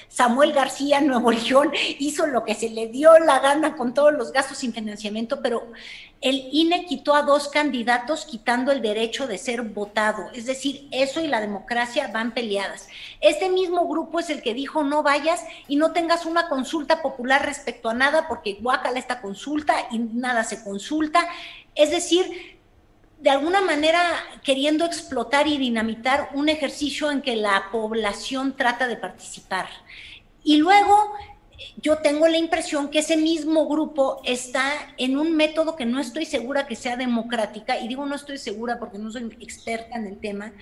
Samuel 0.09 0.53
García 0.53 1.01
Nuevo 1.01 1.31
León 1.31 1.73
hizo 1.99 2.27
lo 2.27 2.45
que 2.45 2.55
se 2.55 2.71
le 2.71 2.89
dio 2.89 3.19
la 3.19 3.39
gana 3.41 3.77
con 3.77 3.95
todos 3.95 4.13
los 4.13 4.33
gastos 4.33 4.59
sin 4.59 4.73
financiamiento, 4.73 5.41
pero 5.43 5.73
el 6.21 6.49
INE 6.53 6.85
quitó 6.87 7.15
a 7.15 7.23
dos 7.23 7.49
candidatos 7.49 8.25
quitando 8.25 8.71
el 8.71 8.81
derecho 8.81 9.27
de 9.27 9.39
ser 9.39 9.63
votado. 9.63 10.31
Es 10.35 10.47
decir, 10.47 10.87
eso 10.93 11.21
y 11.21 11.27
la 11.27 11.41
democracia 11.41 12.11
van 12.13 12.33
peleadas. 12.33 12.89
Este 13.21 13.49
mismo 13.49 13.89
grupo 13.89 14.21
es 14.21 14.31
el 14.31 14.41
que 14.41 14.55
dijo 14.55 14.85
no 14.85 15.03
vayas 15.03 15.45
y 15.67 15.77
no 15.77 15.93
tengas 15.93 16.25
una 16.25 16.49
consulta 16.49 17.03
popular 17.03 17.45
respecto 17.45 17.91
a 17.91 17.95
nada 17.95 18.29
porque 18.29 18.59
guácala 18.61 18.99
esta 18.99 19.21
consulta 19.21 19.75
y 19.91 19.99
nada 19.99 20.45
se 20.45 20.63
consulta. 20.63 21.27
Es 21.75 21.91
decir, 21.91 22.52
de 23.23 23.31
alguna 23.31 23.61
manera 23.61 24.01
queriendo 24.43 24.85
explotar 24.85 25.47
y 25.47 25.57
dinamitar 25.57 26.31
un 26.35 26.49
ejercicio 26.49 27.09
en 27.12 27.23
que 27.23 27.36
la 27.36 27.69
población 27.70 28.57
trata 28.57 28.89
de 28.89 28.97
participar. 28.97 29.69
Y 30.43 30.57
luego 30.57 31.12
yo 31.77 31.99
tengo 31.99 32.27
la 32.27 32.36
impresión 32.36 32.89
que 32.89 32.99
ese 32.99 33.16
mismo 33.16 33.69
grupo 33.69 34.20
está 34.24 34.73
en 34.99 35.16
un 35.16 35.36
método 35.36 35.77
que 35.77 35.86
no 35.86 36.01
estoy 36.01 36.24
segura 36.24 36.66
que 36.66 36.74
sea 36.74 36.97
democrática, 36.97 37.78
y 37.78 37.86
digo 37.86 38.05
no 38.07 38.16
estoy 38.16 38.39
segura 38.39 38.81
porque 38.81 38.99
no 38.99 39.12
soy 39.12 39.36
experta 39.40 39.97
en 39.97 40.09
el 40.09 40.19
tema, 40.19 40.53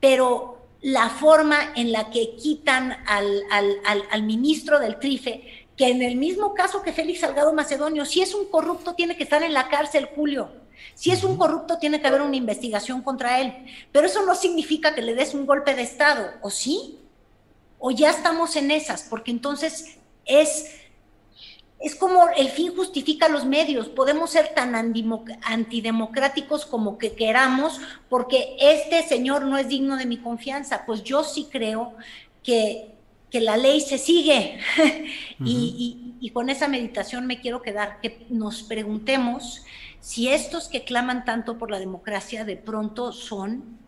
pero 0.00 0.66
la 0.82 1.10
forma 1.10 1.72
en 1.76 1.92
la 1.92 2.10
que 2.10 2.34
quitan 2.34 2.96
al, 3.06 3.44
al, 3.52 4.02
al, 4.10 4.22
ministro 4.24 4.80
del 4.80 4.98
TRIFE, 4.98 5.68
que 5.76 5.88
en 5.88 6.02
el 6.02 6.16
mismo 6.16 6.54
caso 6.54 6.82
que 6.82 6.92
Félix 6.92 7.20
Salgado 7.20 7.52
Macedonio, 7.52 8.04
si 8.04 8.20
es 8.20 8.34
un 8.34 8.46
corrupto 8.46 8.94
tiene 8.94 9.16
que 9.16 9.22
estar 9.22 9.44
en 9.44 9.54
la 9.54 9.68
cárcel, 9.68 10.08
Julio. 10.16 10.59
Si 10.94 11.10
es 11.10 11.24
un 11.24 11.36
corrupto, 11.36 11.78
tiene 11.78 12.00
que 12.00 12.06
haber 12.06 12.22
una 12.22 12.36
investigación 12.36 13.02
contra 13.02 13.40
él. 13.40 13.54
Pero 13.92 14.06
eso 14.06 14.24
no 14.24 14.34
significa 14.34 14.94
que 14.94 15.02
le 15.02 15.14
des 15.14 15.34
un 15.34 15.46
golpe 15.46 15.74
de 15.74 15.82
Estado, 15.82 16.32
¿o 16.42 16.50
sí? 16.50 16.98
O 17.78 17.90
ya 17.90 18.10
estamos 18.10 18.56
en 18.56 18.70
esas, 18.70 19.04
porque 19.04 19.30
entonces 19.30 19.98
es, 20.26 20.72
es 21.78 21.94
como 21.94 22.28
el 22.36 22.50
fin 22.50 22.74
justifica 22.76 23.28
los 23.28 23.46
medios. 23.46 23.88
Podemos 23.88 24.30
ser 24.30 24.54
tan 24.54 24.74
antidemocráticos 24.74 26.66
como 26.66 26.98
que 26.98 27.12
queramos, 27.14 27.80
porque 28.08 28.56
este 28.60 29.02
señor 29.02 29.46
no 29.46 29.56
es 29.56 29.68
digno 29.68 29.96
de 29.96 30.06
mi 30.06 30.18
confianza. 30.18 30.84
Pues 30.84 31.02
yo 31.02 31.24
sí 31.24 31.48
creo 31.50 31.94
que, 32.42 32.94
que 33.30 33.40
la 33.40 33.56
ley 33.56 33.80
se 33.80 33.96
sigue. 33.96 34.58
y, 35.44 36.14
y 36.20 36.30
con 36.30 36.50
esa 36.50 36.68
meditación 36.68 37.26
me 37.26 37.40
quiero 37.40 37.62
quedar, 37.62 38.00
que 38.02 38.26
nos 38.28 38.62
preguntemos 38.62 39.64
si 40.00 40.28
estos 40.28 40.68
que 40.68 40.84
claman 40.84 41.24
tanto 41.24 41.58
por 41.58 41.70
la 41.70 41.78
democracia 41.78 42.44
de 42.44 42.56
pronto 42.56 43.12
son 43.12 43.78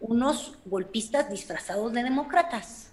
unos 0.00 0.54
golpistas 0.66 1.30
disfrazados 1.30 1.92
de 1.92 2.02
demócratas. 2.02 2.90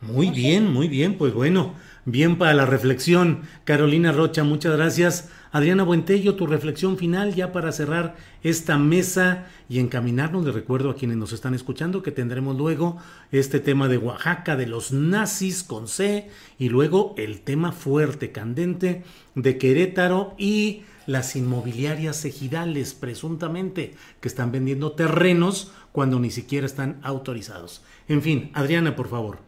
Muy 0.00 0.30
bien, 0.30 0.72
muy 0.72 0.86
bien, 0.86 1.18
pues 1.18 1.34
bueno, 1.34 1.74
bien 2.04 2.38
para 2.38 2.54
la 2.54 2.66
reflexión. 2.66 3.42
Carolina 3.64 4.12
Rocha, 4.12 4.44
muchas 4.44 4.76
gracias. 4.76 5.28
Adriana 5.50 5.82
Buentello, 5.82 6.36
tu 6.36 6.46
reflexión 6.46 6.98
final 6.98 7.34
ya 7.34 7.50
para 7.50 7.72
cerrar 7.72 8.14
esta 8.44 8.78
mesa 8.78 9.46
y 9.68 9.80
encaminarnos. 9.80 10.44
Le 10.44 10.52
recuerdo 10.52 10.90
a 10.90 10.94
quienes 10.94 11.16
nos 11.16 11.32
están 11.32 11.52
escuchando 11.54 12.02
que 12.04 12.12
tendremos 12.12 12.56
luego 12.56 12.98
este 13.32 13.58
tema 13.58 13.88
de 13.88 13.98
Oaxaca, 13.98 14.54
de 14.54 14.66
los 14.66 14.92
nazis 14.92 15.64
con 15.64 15.88
C, 15.88 16.30
y 16.60 16.68
luego 16.68 17.14
el 17.18 17.40
tema 17.40 17.72
fuerte, 17.72 18.30
candente 18.30 19.02
de 19.34 19.58
Querétaro 19.58 20.34
y 20.38 20.82
las 21.08 21.36
inmobiliarias 21.36 22.26
ejidales, 22.26 22.92
presuntamente, 22.92 23.94
que 24.20 24.28
están 24.28 24.52
vendiendo 24.52 24.92
terrenos 24.92 25.72
cuando 25.90 26.20
ni 26.20 26.30
siquiera 26.30 26.66
están 26.66 27.00
autorizados. 27.02 27.82
En 28.08 28.20
fin, 28.20 28.50
Adriana, 28.52 28.94
por 28.94 29.08
favor. 29.08 29.38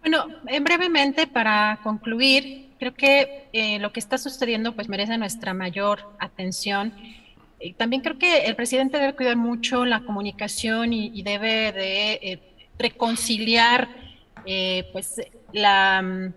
Bueno, 0.00 0.26
brevemente 0.62 1.26
para 1.26 1.80
concluir, 1.82 2.70
creo 2.78 2.94
que 2.94 3.48
eh, 3.52 3.78
lo 3.78 3.92
que 3.92 4.00
está 4.00 4.16
sucediendo 4.16 4.74
pues 4.74 4.88
merece 4.88 5.18
nuestra 5.18 5.52
mayor 5.52 6.14
atención. 6.18 6.94
también 7.76 8.00
creo 8.00 8.18
que 8.18 8.46
el 8.46 8.56
presidente 8.56 8.98
debe 8.98 9.14
cuidar 9.14 9.36
mucho 9.36 9.84
la 9.84 10.00
comunicación 10.00 10.94
y, 10.94 11.20
debe 11.20 11.72
de 11.72 12.12
eh, 12.22 12.40
reconciliar 12.78 13.86
pues 14.92 15.20
la, 15.52 16.32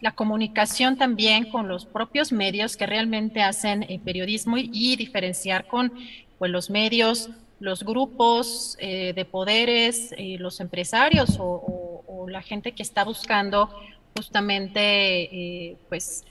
la, 0.00 0.12
comunicación 0.12 0.96
también 0.96 1.50
con 1.50 1.68
los 1.68 1.86
propios 1.86 2.32
medios 2.32 2.76
que 2.76 2.86
realmente 2.86 3.42
hacen 3.42 3.86
periodismo 4.04 4.56
y, 4.58 4.96
diferenciar 4.96 5.66
con 5.66 5.92
pues, 6.38 6.50
los 6.50 6.70
medios 6.70 7.30
los 7.58 7.84
grupos 7.84 8.76
eh, 8.80 9.12
de 9.14 9.24
poderes, 9.24 10.12
eh, 10.16 10.36
los 10.38 10.60
empresarios 10.60 11.36
o, 11.38 11.82
la 12.28 12.42
gente 12.42 12.72
que 12.72 12.82
está 12.82 13.04
buscando 13.04 13.70
justamente 14.16 14.80
eh, 14.80 15.76
pues 15.88 16.24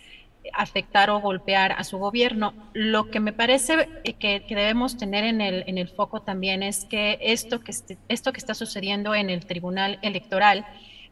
afectar 0.53 1.09
o 1.09 1.21
golpear 1.21 1.71
a 1.71 1.85
su 1.85 1.97
gobierno. 1.97 2.53
Lo 2.73 3.09
que 3.09 3.21
me 3.21 3.31
parece 3.31 3.87
que, 4.19 4.43
debemos 4.49 4.97
tener 4.97 5.23
en 5.23 5.39
el, 5.39 5.63
en 5.67 5.77
el 5.77 5.87
foco 5.87 6.21
también 6.21 6.63
es 6.63 6.83
que 6.83 7.17
esto 7.21 7.61
que, 7.61 7.71
esto 8.09 8.33
que 8.33 8.39
está 8.39 8.53
sucediendo 8.53 9.15
en 9.15 9.29
el 9.29 9.45
Tribunal 9.45 9.97
Electoral, 10.01 10.65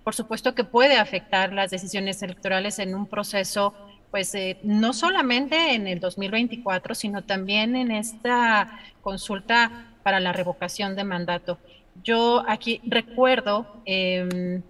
por 0.03 0.15
supuesto 0.15 0.53
que 0.53 0.63
puede 0.63 0.97
afectar 0.97 1.53
las 1.53 1.71
decisiones 1.71 2.21
electorales 2.21 2.79
en 2.79 2.95
un 2.95 3.07
proceso 3.07 3.73
pues 4.11 4.37
no 4.61 4.93
solamente 4.93 5.73
en 5.73 5.87
el 5.87 5.99
2024, 5.99 6.93
sino 6.93 7.23
también 7.23 7.75
en 7.75 7.89
esta 7.89 8.79
consulta 9.01 9.87
para 10.03 10.19
la 10.19 10.31
revocación 10.31 10.95
de 10.95 11.03
mandato. 11.03 11.57
Yo 12.03 12.43
aquí 12.47 12.79
recuerdo 12.85 13.65
em, 13.85 14.61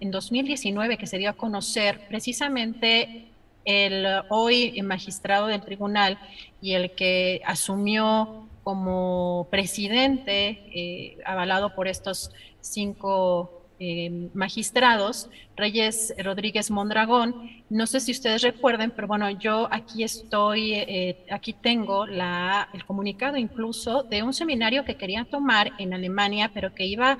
en 0.00 0.10
2019 0.10 0.98
que 0.98 1.06
se 1.06 1.18
dio 1.18 1.30
a 1.30 1.34
conocer 1.34 2.08
precisamente 2.08 3.26
el 3.64 4.04
hoy 4.30 4.82
magistrado 4.82 5.46
del 5.46 5.60
tribunal 5.60 6.18
y 6.60 6.72
el 6.72 6.90
que 6.90 7.42
asumió 7.44 8.48
como 8.64 9.46
presidente, 9.50 10.64
eh, 10.74 11.18
avalado 11.24 11.74
por 11.74 11.86
estos 11.86 12.32
cinco 12.60 13.59
eh, 13.82 14.28
magistrados, 14.34 15.30
Reyes 15.56 16.14
Rodríguez 16.18 16.70
Mondragón. 16.70 17.50
No 17.70 17.86
sé 17.86 18.00
si 18.00 18.12
ustedes 18.12 18.42
recuerden, 18.42 18.90
pero 18.90 19.08
bueno, 19.08 19.30
yo 19.30 19.68
aquí 19.70 20.04
estoy, 20.04 20.74
eh, 20.74 21.24
aquí 21.30 21.54
tengo 21.54 22.04
el 22.04 22.84
comunicado 22.86 23.38
incluso 23.38 24.02
de 24.02 24.22
un 24.22 24.34
seminario 24.34 24.84
que 24.84 24.96
quería 24.96 25.24
tomar 25.24 25.72
en 25.78 25.94
Alemania, 25.94 26.50
pero 26.52 26.74
que 26.74 26.84
iba 26.84 27.18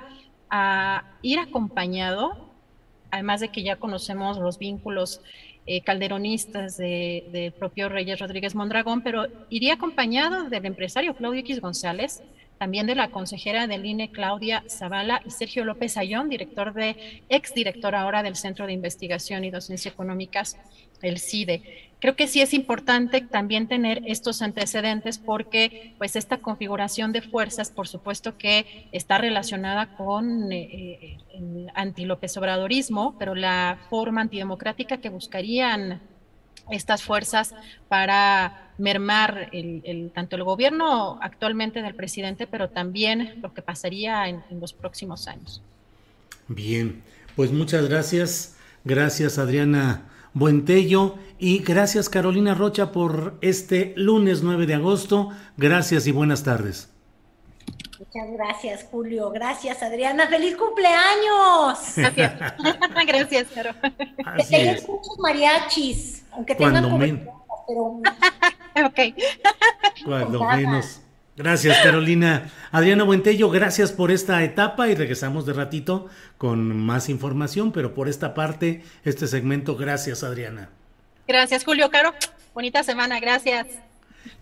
a 0.51 1.05
ir 1.23 1.39
acompañado, 1.39 2.51
además 3.11 3.41
de 3.41 3.49
que 3.49 3.63
ya 3.63 3.77
conocemos 3.77 4.39
los 4.39 4.59
vínculos 4.59 5.23
eh, 5.67 5.83
calderonistas 5.83 6.77
del 6.77 7.33
de 7.33 7.55
propio 7.57 7.89
Reyes 7.89 8.19
Rodríguez 8.19 8.55
Mondragón, 8.55 9.03
pero 9.03 9.29
iría 9.49 9.75
acompañado 9.75 10.51
del 10.51 10.67
empresario 10.67 11.15
Claudio 11.15 11.41
X 11.41 11.61
González, 11.61 12.23
también 12.61 12.87
de 12.87 12.95
la 12.95 13.09
consejera 13.09 13.67
del 13.67 13.87
INE 13.87 14.11
Claudia 14.11 14.63
Zavala 14.69 15.23
y 15.25 15.31
Sergio 15.31 15.65
López 15.65 15.97
Ayón, 15.97 16.29
director 16.29 16.75
de, 16.75 17.23
ex 17.31 17.55
director 17.55 17.95
ahora 17.95 18.23
del 18.23 18.37
Centro 18.37 18.67
de 18.67 18.75
Investigación 18.75 19.45
y 19.45 19.51
Docencia 19.51 19.91
Económicas, 19.91 20.59
el 21.01 21.19
CIDE. 21.19 21.63
Creo 22.01 22.17
que 22.17 22.27
sí 22.27 22.43
es 22.43 22.53
importante 22.53 23.23
también 23.23 23.67
tener 23.67 24.03
estos 24.05 24.43
antecedentes 24.43 25.17
porque 25.17 25.95
pues 25.97 26.17
esta 26.17 26.37
configuración 26.37 27.13
de 27.13 27.23
fuerzas, 27.23 27.71
por 27.71 27.89
supuesto 27.89 28.37
que 28.37 28.89
está 28.93 29.17
relacionada 29.17 29.97
con 29.97 30.53
eh, 30.53 30.69
eh, 30.71 31.17
el 31.33 31.71
anti-López 31.75 32.37
Obradorismo, 32.37 33.17
pero 33.19 33.35
la 33.35 33.79
forma 33.89 34.21
antidemocrática 34.21 34.99
que 34.99 35.09
buscarían 35.09 36.03
estas 36.71 37.03
fuerzas 37.03 37.55
para 37.89 38.71
mermar 38.79 39.49
el, 39.53 40.11
tanto 40.15 40.37
el 40.37 40.45
gobierno 40.45 41.19
actualmente 41.23 41.83
del 41.83 41.95
presidente, 41.95 42.47
pero 42.47 42.71
también 42.71 43.41
lo 43.43 43.53
que 43.53 43.63
pasaría 43.63 44.29
en, 44.29 44.43
los 44.61 44.73
próximos 44.73 45.29
años. 45.29 45.63
Bien, 46.49 47.03
pues 47.37 47.53
muchas 47.53 47.89
gracias. 47.89 48.57
Gracias 48.85 49.39
Adriana 49.39 50.09
Buentello 50.33 51.17
y 51.39 51.59
gracias 51.59 52.09
Carolina 52.09 52.55
Rocha 52.55 52.93
por 52.93 53.37
este 53.43 53.93
lunes 53.97 54.43
9 54.43 54.67
de 54.67 54.75
agosto. 54.75 55.31
Gracias 55.57 56.07
y 56.07 56.13
buenas 56.13 56.45
tardes. 56.45 56.90
Muchas 58.13 58.33
gracias, 58.33 58.87
Julio. 58.91 59.31
Gracias, 59.31 59.85
Adriana. 59.85 60.27
¡Feliz 60.27 60.57
cumpleaños! 60.57 61.79
Gracias, 61.95 62.33
gracias 63.07 63.49
Caro. 63.55 63.71
Que 64.51 64.83
muchos 64.89 65.19
mariachis, 65.21 66.25
aunque 66.33 66.57
tengan 66.57 66.83
Cuando 66.83 66.99
menos. 66.99 67.29
pero... 67.69 67.83
ok. 68.87 68.99
Cuando 70.05 70.45
menos. 70.45 71.03
Gracias, 71.37 71.79
Carolina. 71.85 72.51
Adriana 72.73 73.05
Buentello, 73.05 73.49
gracias 73.49 73.93
por 73.93 74.11
esta 74.11 74.43
etapa 74.43 74.89
y 74.89 74.97
regresamos 74.97 75.47
de 75.47 75.53
ratito 75.53 76.09
con 76.37 76.77
más 76.77 77.09
información, 77.09 77.71
pero 77.71 77.95
por 77.95 78.09
esta 78.09 78.35
parte, 78.35 78.83
este 79.05 79.29
segmento, 79.29 79.77
gracias, 79.77 80.25
Adriana. 80.25 80.69
Gracias, 81.29 81.65
Julio. 81.65 81.91
Caro, 81.91 82.13
bonita 82.55 82.83
semana, 82.83 83.21
gracias. 83.21 83.69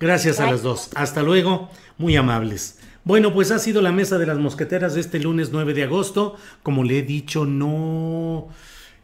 Gracias 0.01 0.40
a 0.40 0.51
las 0.51 0.62
dos. 0.62 0.89
Hasta 0.95 1.23
luego, 1.23 1.70
muy 1.99 2.16
amables. 2.16 2.77
Bueno, 3.09 3.32
pues 3.32 3.51
ha 3.52 3.59
sido 3.59 3.80
la 3.80 3.90
mesa 3.90 4.18
de 4.18 4.26
las 4.26 4.36
mosqueteras 4.36 4.93
de 4.93 5.01
este 5.01 5.18
lunes 5.18 5.48
9 5.51 5.72
de 5.72 5.85
agosto. 5.85 6.36
Como 6.62 6.85
le 6.85 6.98
he 6.98 7.02
dicho, 7.02 7.47
no, 7.47 8.48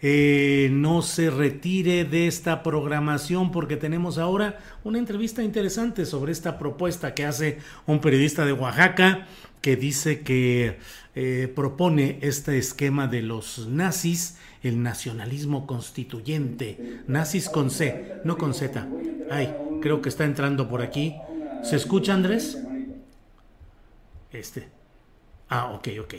eh, 0.02 0.68
no 0.70 1.01
se 1.01 1.31
retire 1.31 2.05
de 2.05 2.26
esta 2.26 2.62
programación 2.62 3.51
porque 3.51 3.78
tenemos 3.78 4.18
ahora 4.18 4.59
una 4.85 4.98
entrevista 4.98 5.43
interesante 5.43 6.05
sobre 6.05 6.32
esta 6.32 6.59
propuesta 6.59 7.14
que 7.14 7.24
hace 7.24 7.60
un 7.86 8.02
periodista 8.02 8.44
de 8.44 8.52
Oaxaca 8.52 9.26
que 9.62 9.74
dice 9.74 10.20
que 10.20 10.76
eh, 11.14 11.51
propone 11.56 12.18
este 12.20 12.59
esquema 12.59 13.06
de 13.06 13.22
los 13.22 13.68
nazis, 13.68 14.36
el 14.62 14.82
nacionalismo 14.82 15.66
constituyente, 15.66 17.01
nazis 17.06 17.48
con 17.48 17.70
C, 17.70 18.16
no 18.22 18.36
con 18.36 18.52
Z. 18.52 18.86
Ay, 19.31 19.55
creo 19.81 20.02
que 20.02 20.10
está 20.10 20.26
entrando 20.26 20.68
por 20.68 20.82
aquí. 20.82 21.14
¿Se 21.62 21.76
escucha 21.76 22.12
Andrés? 22.12 22.59
Este. 24.35 24.69
Ah, 25.48 25.70
ok, 25.70 25.89
ok. 26.01 26.15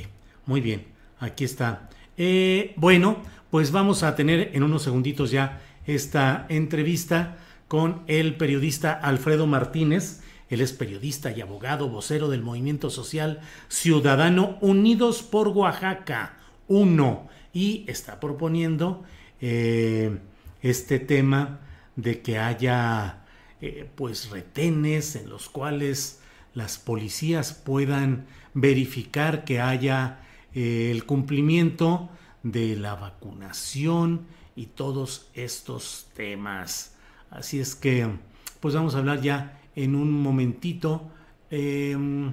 Muy 0.46 0.62
bien. 0.62 0.86
Aquí 1.20 1.44
está. 1.44 1.90
Eh, 2.18 2.74
bueno, 2.78 3.18
pues 3.52 3.72
vamos 3.72 4.04
a 4.04 4.16
tener 4.16 4.52
en 4.54 4.64
unos 4.64 4.84
segunditos 4.84 5.32
ya 5.32 5.62
esta 5.86 6.46
entrevista 6.50 7.38
con 7.68 8.04
el 8.08 8.36
periodista 8.38 8.94
Alfredo 8.94 9.48
Martínez. 9.48 10.22
Él 10.50 10.62
es 10.62 10.74
periodista 10.74 11.32
y 11.32 11.42
abogado, 11.42 11.90
vocero 11.90 12.30
del 12.30 12.42
movimiento 12.42 12.90
social 12.90 13.42
ciudadano 13.68 14.58
Unidos 14.62 15.22
por 15.24 15.50
Oaxaca 15.50 16.38
1 16.68 17.28
y 17.54 17.84
está 17.88 18.20
proponiendo 18.20 19.04
eh, 19.42 20.20
este 20.62 21.00
tema 21.00 21.60
de 21.96 22.22
que 22.22 22.38
haya 22.38 23.26
eh, 23.62 23.90
pues 23.96 24.30
retenes 24.30 25.16
en 25.16 25.30
los 25.30 25.50
cuales 25.50 26.22
las 26.56 26.80
policías 26.80 27.54
puedan 27.54 28.26
verificar 28.56 29.44
que 29.44 29.62
haya 29.62 30.20
eh, 30.54 30.90
el 30.90 31.06
cumplimiento 31.06 32.10
de 32.42 32.76
la 32.76 32.96
vacunación 32.96 34.26
y 34.56 34.68
todos 34.68 35.30
estos 35.34 36.08
temas. 36.16 36.96
Así 37.30 37.60
es 37.60 37.76
que, 37.76 38.10
pues 38.60 38.74
vamos 38.74 38.96
a 38.96 39.00
hablar 39.00 39.22
ya 39.22 39.62
en 39.76 39.96
un 39.96 40.12
momentito 40.12 41.12
em, 41.52 42.32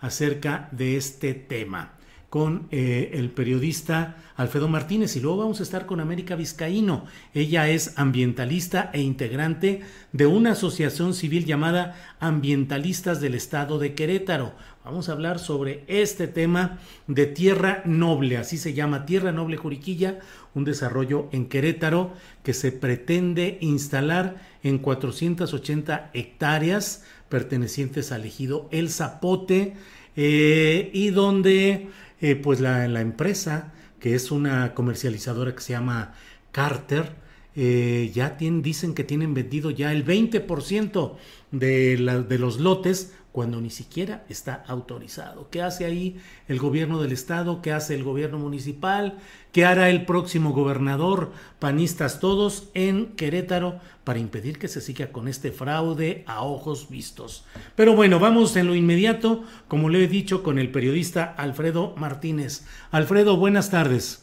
acerca 0.00 0.68
de 0.70 0.96
este 0.96 1.34
tema 1.34 1.94
con 2.32 2.66
eh, 2.70 3.10
el 3.12 3.30
periodista 3.30 4.16
Alfredo 4.36 4.66
Martínez 4.66 5.16
y 5.16 5.20
luego 5.20 5.36
vamos 5.36 5.60
a 5.60 5.64
estar 5.64 5.84
con 5.84 6.00
América 6.00 6.34
Vizcaíno. 6.34 7.04
Ella 7.34 7.68
es 7.68 7.98
ambientalista 7.98 8.88
e 8.94 9.02
integrante 9.02 9.82
de 10.12 10.24
una 10.24 10.52
asociación 10.52 11.12
civil 11.12 11.44
llamada 11.44 12.16
Ambientalistas 12.20 13.20
del 13.20 13.34
Estado 13.34 13.78
de 13.78 13.94
Querétaro. 13.94 14.54
Vamos 14.82 15.10
a 15.10 15.12
hablar 15.12 15.40
sobre 15.40 15.84
este 15.88 16.26
tema 16.26 16.78
de 17.06 17.26
Tierra 17.26 17.82
Noble, 17.84 18.38
así 18.38 18.56
se 18.56 18.72
llama 18.72 19.04
Tierra 19.04 19.30
Noble 19.30 19.58
Juriquilla, 19.58 20.20
un 20.54 20.64
desarrollo 20.64 21.28
en 21.32 21.50
Querétaro 21.50 22.14
que 22.42 22.54
se 22.54 22.72
pretende 22.72 23.58
instalar 23.60 24.36
en 24.62 24.78
480 24.78 26.12
hectáreas 26.14 27.04
pertenecientes 27.28 28.10
al 28.10 28.24
ejido 28.24 28.70
El 28.70 28.88
Zapote 28.88 29.74
eh, 30.14 30.90
y 30.92 31.10
donde 31.10 31.88
eh, 32.22 32.36
pues 32.36 32.60
la, 32.60 33.00
empresa, 33.00 33.72
que 34.00 34.14
es 34.14 34.30
una 34.30 34.74
comercializadora 34.74 35.54
que 35.54 35.60
se 35.60 35.72
llama 35.72 36.14
Carter, 36.52 37.16
eh, 37.54 38.10
ya 38.14 38.38
tienen, 38.38 38.62
dicen 38.62 38.94
que 38.94 39.04
tienen 39.04 39.34
vendido 39.34 39.70
ya 39.70 39.92
el 39.92 40.06
20% 40.06 41.16
de, 41.50 42.24
de 42.28 42.38
los 42.38 42.58
lotes 42.60 43.12
cuando 43.32 43.60
ni 43.60 43.70
siquiera 43.70 44.24
está 44.28 44.62
autorizado. 44.68 45.48
¿Qué 45.50 45.62
hace 45.62 45.86
ahí 45.86 46.20
el 46.48 46.58
gobierno 46.58 47.00
del 47.00 47.12
estado? 47.12 47.62
¿Qué 47.62 47.72
hace 47.72 47.94
el 47.94 48.04
gobierno 48.04 48.38
municipal? 48.38 49.18
¿Qué 49.52 49.64
hará 49.64 49.88
el 49.90 50.04
próximo 50.04 50.52
gobernador, 50.52 51.32
panistas 51.58 52.20
todos, 52.20 52.68
en 52.74 53.16
Querétaro 53.16 53.80
para 54.04 54.18
impedir 54.18 54.58
que 54.58 54.68
se 54.68 54.80
siga 54.80 55.12
con 55.12 55.28
este 55.28 55.50
fraude 55.50 56.24
a 56.26 56.42
ojos 56.42 56.88
vistos? 56.90 57.44
Pero 57.74 57.96
bueno, 57.96 58.18
vamos 58.18 58.54
en 58.56 58.66
lo 58.66 58.74
inmediato, 58.74 59.44
como 59.66 59.88
le 59.88 60.04
he 60.04 60.08
dicho, 60.08 60.42
con 60.42 60.58
el 60.58 60.70
periodista 60.70 61.24
Alfredo 61.24 61.94
Martínez. 61.96 62.66
Alfredo, 62.90 63.36
buenas 63.38 63.70
tardes. 63.70 64.21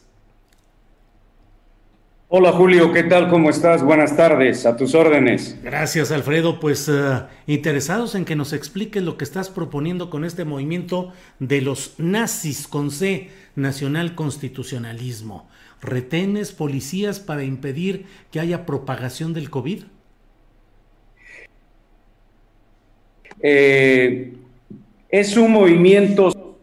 Hola 2.31 2.51
Julio, 2.51 2.93
¿qué 2.93 3.01
tal? 3.01 3.27
¿Cómo 3.27 3.49
estás? 3.49 3.83
Buenas 3.83 4.15
tardes, 4.15 4.67
a 4.67 4.77
tus 4.77 4.93
órdenes. 4.93 5.57
Gracias 5.63 6.11
Alfredo, 6.11 6.59
pues 6.59 6.87
uh, 6.87 7.23
interesados 7.47 8.13
en 8.13 8.23
que 8.23 8.35
nos 8.35 8.53
expliques 8.53 9.01
lo 9.01 9.17
que 9.17 9.23
estás 9.23 9.49
proponiendo 9.49 10.11
con 10.11 10.23
este 10.23 10.45
movimiento 10.45 11.11
de 11.39 11.61
los 11.61 11.95
nazis 11.97 12.67
con 12.67 12.91
C, 12.91 13.29
Nacional 13.55 14.13
Constitucionalismo. 14.13 15.49
¿Retenes 15.81 16.51
policías 16.51 17.19
para 17.19 17.43
impedir 17.43 18.05
que 18.29 18.39
haya 18.39 18.63
propagación 18.63 19.33
del 19.33 19.49
COVID? 19.49 19.85
Eh, 23.41 24.33
es 25.09 25.35
un 25.35 25.51
movimiento 25.51 26.59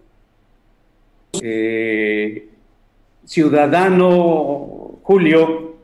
eh, 1.42 2.50
ciudadano 3.24 4.75
Julio, 5.06 5.76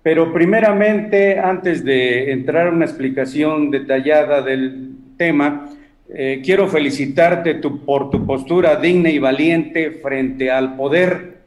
pero 0.00 0.32
primeramente, 0.32 1.40
antes 1.40 1.82
de 1.82 2.30
entrar 2.30 2.68
a 2.68 2.70
una 2.70 2.84
explicación 2.84 3.68
detallada 3.68 4.42
del 4.42 4.92
tema, 5.16 5.68
eh, 6.08 6.40
quiero 6.44 6.68
felicitarte 6.68 7.56
por 7.56 8.10
tu 8.10 8.24
postura 8.24 8.76
digna 8.76 9.10
y 9.10 9.18
valiente 9.18 9.90
frente 10.00 10.52
al 10.52 10.76
poder, 10.76 11.38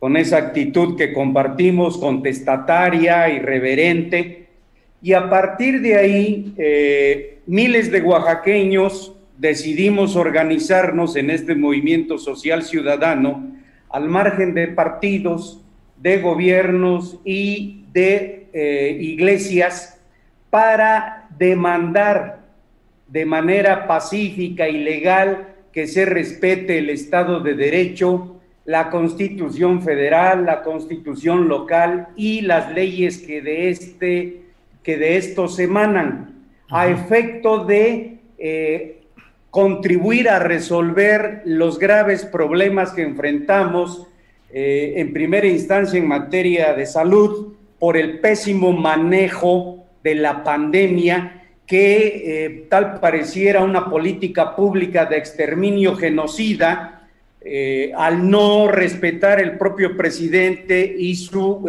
con 0.00 0.16
esa 0.16 0.38
actitud 0.38 0.96
que 0.96 1.12
compartimos, 1.12 1.98
contestataria, 1.98 3.28
irreverente. 3.28 4.48
Y 5.00 5.12
a 5.12 5.30
partir 5.30 5.82
de 5.82 5.94
ahí, 5.94 6.52
eh, 6.58 7.38
miles 7.46 7.92
de 7.92 8.00
oaxaqueños 8.00 9.14
decidimos 9.38 10.16
organizarnos 10.16 11.14
en 11.14 11.30
este 11.30 11.54
movimiento 11.54 12.18
social 12.18 12.64
ciudadano 12.64 13.52
al 13.88 14.08
margen 14.08 14.52
de 14.54 14.66
partidos, 14.66 15.61
de 16.02 16.18
gobiernos 16.18 17.20
y 17.24 17.84
de 17.92 18.48
eh, 18.52 18.98
iglesias 19.00 20.00
para 20.50 21.28
demandar 21.38 22.40
de 23.06 23.24
manera 23.24 23.86
pacífica 23.86 24.68
y 24.68 24.82
legal 24.82 25.54
que 25.72 25.86
se 25.86 26.04
respete 26.04 26.78
el 26.78 26.90
Estado 26.90 27.40
de 27.40 27.54
Derecho, 27.54 28.40
la 28.64 28.90
Constitución 28.90 29.82
Federal, 29.82 30.44
la 30.44 30.62
Constitución 30.62 31.48
local 31.48 32.08
y 32.16 32.40
las 32.42 32.72
leyes 32.72 33.18
que 33.18 33.40
de 33.40 33.70
este 33.70 34.42
que 34.82 34.98
de 34.98 35.16
estos 35.16 35.60
emanan, 35.60 36.48
a 36.68 36.88
efecto 36.88 37.64
de 37.64 38.18
eh, 38.38 39.02
contribuir 39.50 40.28
a 40.28 40.40
resolver 40.40 41.42
los 41.44 41.78
graves 41.78 42.24
problemas 42.24 42.92
que 42.92 43.02
enfrentamos 43.02 44.08
eh, 44.52 44.94
en 44.96 45.12
primera 45.12 45.46
instancia 45.46 45.98
en 45.98 46.06
materia 46.06 46.74
de 46.74 46.86
salud 46.86 47.54
por 47.78 47.96
el 47.96 48.20
pésimo 48.20 48.72
manejo 48.72 49.86
de 50.04 50.14
la 50.14 50.44
pandemia 50.44 51.42
que 51.66 52.44
eh, 52.44 52.66
tal 52.68 53.00
pareciera 53.00 53.64
una 53.64 53.88
política 53.88 54.54
pública 54.54 55.06
de 55.06 55.16
exterminio 55.16 55.96
genocida 55.96 57.08
eh, 57.40 57.92
al 57.96 58.28
no 58.30 58.68
respetar 58.68 59.40
el 59.40 59.58
propio 59.58 59.96
presidente 59.96 60.94
y 60.98 61.16
su 61.16 61.66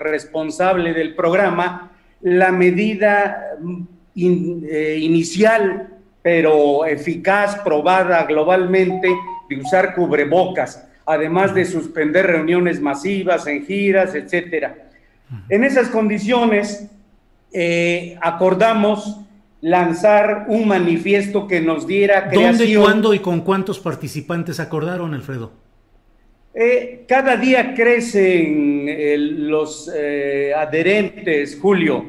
responsable 0.00 0.94
del 0.94 1.14
programa 1.14 1.92
la 2.22 2.50
medida 2.50 3.56
mm, 3.60 3.82
inicial 4.14 5.88
pero 6.22 6.86
eficaz, 6.86 7.56
probada 7.64 8.24
globalmente, 8.24 9.08
de 9.48 9.56
usar 9.56 9.94
cubrebocas 9.94 10.88
además 11.14 11.54
de 11.54 11.64
suspender 11.64 12.26
reuniones 12.26 12.80
masivas 12.80 13.46
en 13.46 13.64
giras, 13.64 14.14
etcétera. 14.14 14.88
En 15.48 15.64
esas 15.64 15.88
condiciones, 15.88 16.88
eh, 17.52 18.16
acordamos 18.20 19.18
lanzar 19.60 20.46
un 20.48 20.66
manifiesto 20.66 21.46
que 21.46 21.60
nos 21.60 21.86
diera 21.86 22.28
creación. 22.28 22.58
¿Dónde, 22.58 22.76
cuándo 22.76 23.14
y 23.14 23.20
con 23.20 23.42
cuántos 23.42 23.78
participantes 23.78 24.58
acordaron, 24.60 25.14
Alfredo? 25.14 25.52
Eh, 26.54 27.04
cada 27.08 27.36
día 27.36 27.74
crecen 27.74 28.86
eh, 28.88 29.16
los 29.16 29.90
adherentes, 30.56 31.58
Julio. 31.60 32.04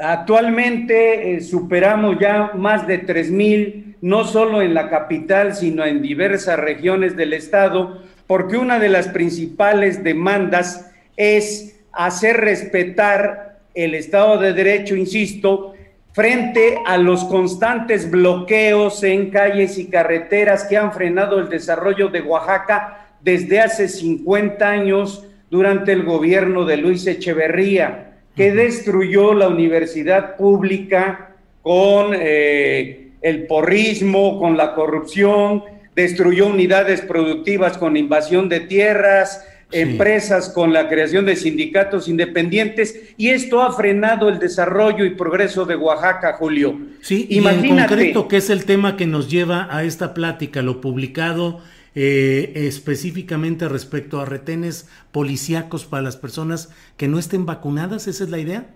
actualmente 0.00 1.40
superamos 1.40 2.18
ya 2.18 2.52
más 2.54 2.86
de 2.86 2.98
3 2.98 3.30
mil 3.30 3.87
no 4.00 4.24
solo 4.24 4.62
en 4.62 4.74
la 4.74 4.88
capital, 4.90 5.54
sino 5.54 5.84
en 5.84 6.02
diversas 6.02 6.58
regiones 6.58 7.16
del 7.16 7.32
estado, 7.32 8.02
porque 8.26 8.56
una 8.56 8.78
de 8.78 8.88
las 8.88 9.08
principales 9.08 10.04
demandas 10.04 10.90
es 11.16 11.80
hacer 11.92 12.36
respetar 12.36 13.58
el 13.74 13.94
Estado 13.94 14.38
de 14.38 14.52
Derecho, 14.52 14.94
insisto, 14.96 15.74
frente 16.12 16.78
a 16.84 16.96
los 16.96 17.24
constantes 17.24 18.10
bloqueos 18.10 19.02
en 19.02 19.30
calles 19.30 19.78
y 19.78 19.86
carreteras 19.86 20.64
que 20.64 20.76
han 20.76 20.92
frenado 20.92 21.38
el 21.38 21.48
desarrollo 21.48 22.08
de 22.08 22.22
Oaxaca 22.22 23.06
desde 23.20 23.60
hace 23.60 23.88
50 23.88 24.68
años 24.68 25.24
durante 25.50 25.92
el 25.92 26.04
gobierno 26.04 26.64
de 26.64 26.76
Luis 26.76 27.06
Echeverría, 27.06 28.16
que 28.36 28.52
destruyó 28.52 29.34
la 29.34 29.48
universidad 29.48 30.36
pública 30.36 31.30
con... 31.62 32.12
Eh, 32.14 33.07
el 33.22 33.46
porrismo, 33.46 34.38
con 34.38 34.56
la 34.56 34.74
corrupción, 34.74 35.64
destruyó 35.94 36.46
unidades 36.46 37.00
productivas 37.00 37.76
con 37.78 37.96
invasión 37.96 38.48
de 38.48 38.60
tierras, 38.60 39.44
empresas 39.70 40.48
con 40.48 40.72
la 40.72 40.88
creación 40.88 41.26
de 41.26 41.36
sindicatos 41.36 42.08
independientes 42.08 43.14
y 43.16 43.28
esto 43.30 43.62
ha 43.62 43.72
frenado 43.72 44.28
el 44.28 44.38
desarrollo 44.38 45.04
y 45.04 45.10
progreso 45.10 45.66
de 45.66 45.76
Oaxaca, 45.76 46.34
Julio. 46.34 46.78
Sí, 47.02 47.26
y 47.28 47.46
en 47.46 47.76
concreto, 47.76 48.28
¿qué 48.28 48.38
es 48.38 48.48
el 48.48 48.64
tema 48.64 48.96
que 48.96 49.06
nos 49.06 49.30
lleva 49.30 49.68
a 49.70 49.84
esta 49.84 50.14
plática? 50.14 50.62
Lo 50.62 50.80
publicado 50.80 51.60
eh, 51.94 52.52
específicamente 52.54 53.68
respecto 53.68 54.20
a 54.20 54.24
retenes 54.24 54.88
policíacos 55.12 55.84
para 55.84 56.02
las 56.02 56.16
personas 56.16 56.70
que 56.96 57.08
no 57.08 57.18
estén 57.18 57.44
vacunadas, 57.44 58.06
¿esa 58.06 58.24
es 58.24 58.30
la 58.30 58.38
idea? 58.38 58.68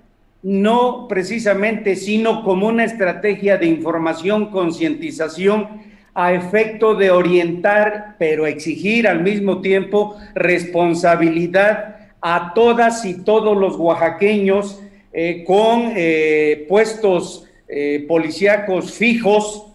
No 0.42 1.06
precisamente, 1.08 1.96
sino 1.96 2.42
como 2.42 2.66
una 2.66 2.84
estrategia 2.84 3.58
de 3.58 3.66
información, 3.66 4.50
concientización 4.50 5.82
a 6.14 6.32
efecto 6.32 6.94
de 6.94 7.10
orientar, 7.10 8.16
pero 8.18 8.46
exigir 8.46 9.08
al 9.08 9.22
mismo 9.22 9.60
tiempo 9.60 10.16
responsabilidad 10.34 11.96
a 12.20 12.52
todas 12.54 13.04
y 13.04 13.22
todos 13.24 13.56
los 13.56 13.76
oaxaqueños 13.76 14.80
eh, 15.12 15.44
con 15.46 15.92
eh, 15.96 16.66
puestos 16.68 17.48
eh, 17.68 18.04
policíacos 18.08 18.92
fijos 18.92 19.66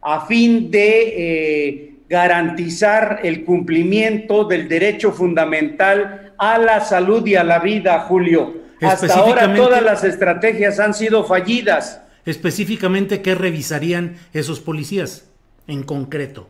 a 0.00 0.26
fin 0.26 0.70
de 0.70 1.96
garantizar 2.08 3.20
el 3.22 3.44
cumplimiento 3.44 4.44
del 4.44 4.66
derecho 4.66 5.12
fundamental 5.12 6.32
a 6.38 6.58
la 6.58 6.80
salud 6.80 7.24
y 7.26 7.36
a 7.36 7.44
la 7.44 7.58
vida, 7.58 8.00
Julio. 8.00 8.59
Hasta 8.80 9.14
ahora 9.14 9.54
todas 9.54 9.82
las 9.82 10.04
estrategias 10.04 10.78
han 10.80 10.94
sido 10.94 11.24
fallidas. 11.24 12.02
Específicamente, 12.24 13.22
¿qué 13.22 13.34
revisarían 13.34 14.16
esos 14.32 14.60
policías 14.60 15.30
en 15.66 15.82
concreto? 15.82 16.48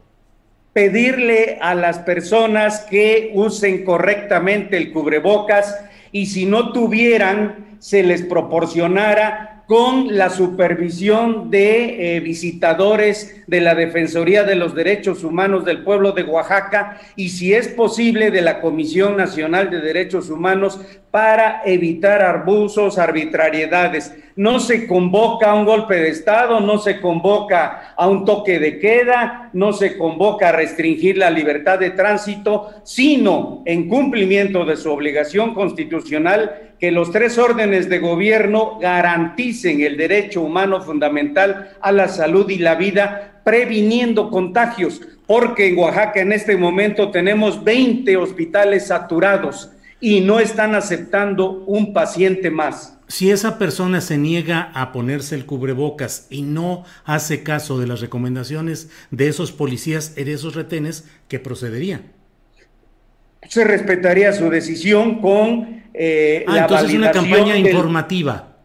Pedirle 0.72 1.58
a 1.60 1.74
las 1.74 1.98
personas 1.98 2.86
que 2.88 3.32
usen 3.34 3.84
correctamente 3.84 4.76
el 4.76 4.92
cubrebocas 4.92 5.76
y 6.12 6.26
si 6.26 6.46
no 6.46 6.72
tuvieran, 6.72 7.76
se 7.78 8.02
les 8.02 8.22
proporcionara 8.22 9.59
con 9.70 10.18
la 10.18 10.30
supervisión 10.30 11.48
de 11.48 12.16
eh, 12.16 12.18
visitadores 12.18 13.40
de 13.46 13.60
la 13.60 13.76
Defensoría 13.76 14.42
de 14.42 14.56
los 14.56 14.74
Derechos 14.74 15.22
Humanos 15.22 15.64
del 15.64 15.84
pueblo 15.84 16.10
de 16.10 16.24
Oaxaca 16.24 17.00
y 17.14 17.28
si 17.28 17.54
es 17.54 17.68
posible 17.68 18.32
de 18.32 18.42
la 18.42 18.60
Comisión 18.60 19.16
Nacional 19.16 19.70
de 19.70 19.80
Derechos 19.80 20.28
Humanos 20.28 20.80
para 21.12 21.62
evitar 21.64 22.20
abusos, 22.20 22.98
arbitrariedades. 22.98 24.12
No 24.36 24.60
se 24.60 24.86
convoca 24.86 25.50
a 25.50 25.54
un 25.54 25.64
golpe 25.64 25.96
de 25.96 26.08
Estado, 26.08 26.60
no 26.60 26.78
se 26.78 27.00
convoca 27.00 27.94
a 27.96 28.08
un 28.08 28.24
toque 28.24 28.58
de 28.58 28.78
queda, 28.78 29.50
no 29.52 29.72
se 29.72 29.96
convoca 29.96 30.48
a 30.48 30.52
restringir 30.52 31.18
la 31.18 31.30
libertad 31.30 31.78
de 31.78 31.90
tránsito, 31.90 32.70
sino 32.84 33.62
en 33.66 33.88
cumplimiento 33.88 34.64
de 34.64 34.76
su 34.76 34.90
obligación 34.90 35.54
constitucional 35.54 36.74
que 36.78 36.90
los 36.90 37.10
tres 37.10 37.36
órdenes 37.38 37.88
de 37.88 37.98
gobierno 37.98 38.78
garanticen 38.80 39.82
el 39.82 39.96
derecho 39.96 40.40
humano 40.40 40.80
fundamental 40.80 41.76
a 41.80 41.92
la 41.92 42.08
salud 42.08 42.48
y 42.48 42.58
la 42.58 42.74
vida, 42.76 43.42
previniendo 43.44 44.30
contagios, 44.30 45.02
porque 45.26 45.68
en 45.68 45.78
Oaxaca 45.78 46.20
en 46.20 46.32
este 46.32 46.56
momento 46.56 47.10
tenemos 47.10 47.62
20 47.62 48.16
hospitales 48.16 48.86
saturados 48.86 49.72
y 50.00 50.20
no 50.20 50.40
están 50.40 50.74
aceptando 50.74 51.64
un 51.66 51.92
paciente 51.92 52.50
más 52.50 52.99
si 53.10 53.32
esa 53.32 53.58
persona 53.58 54.00
se 54.00 54.16
niega 54.18 54.70
a 54.72 54.92
ponerse 54.92 55.34
el 55.34 55.44
cubrebocas 55.44 56.28
y 56.30 56.42
no 56.42 56.84
hace 57.04 57.42
caso 57.42 57.80
de 57.80 57.88
las 57.88 58.00
recomendaciones 58.00 58.88
de 59.10 59.26
esos 59.26 59.50
policías 59.50 60.16
en 60.16 60.28
esos 60.28 60.54
retenes, 60.54 61.10
¿qué 61.26 61.40
procedería? 61.40 62.02
Se 63.48 63.64
respetaría 63.64 64.32
su 64.32 64.48
decisión 64.48 65.20
con 65.20 65.82
eh, 65.92 66.44
ah, 66.46 66.58
entonces 66.60 66.94
una 66.94 67.10
campaña 67.10 67.56
informativa. 67.56 68.56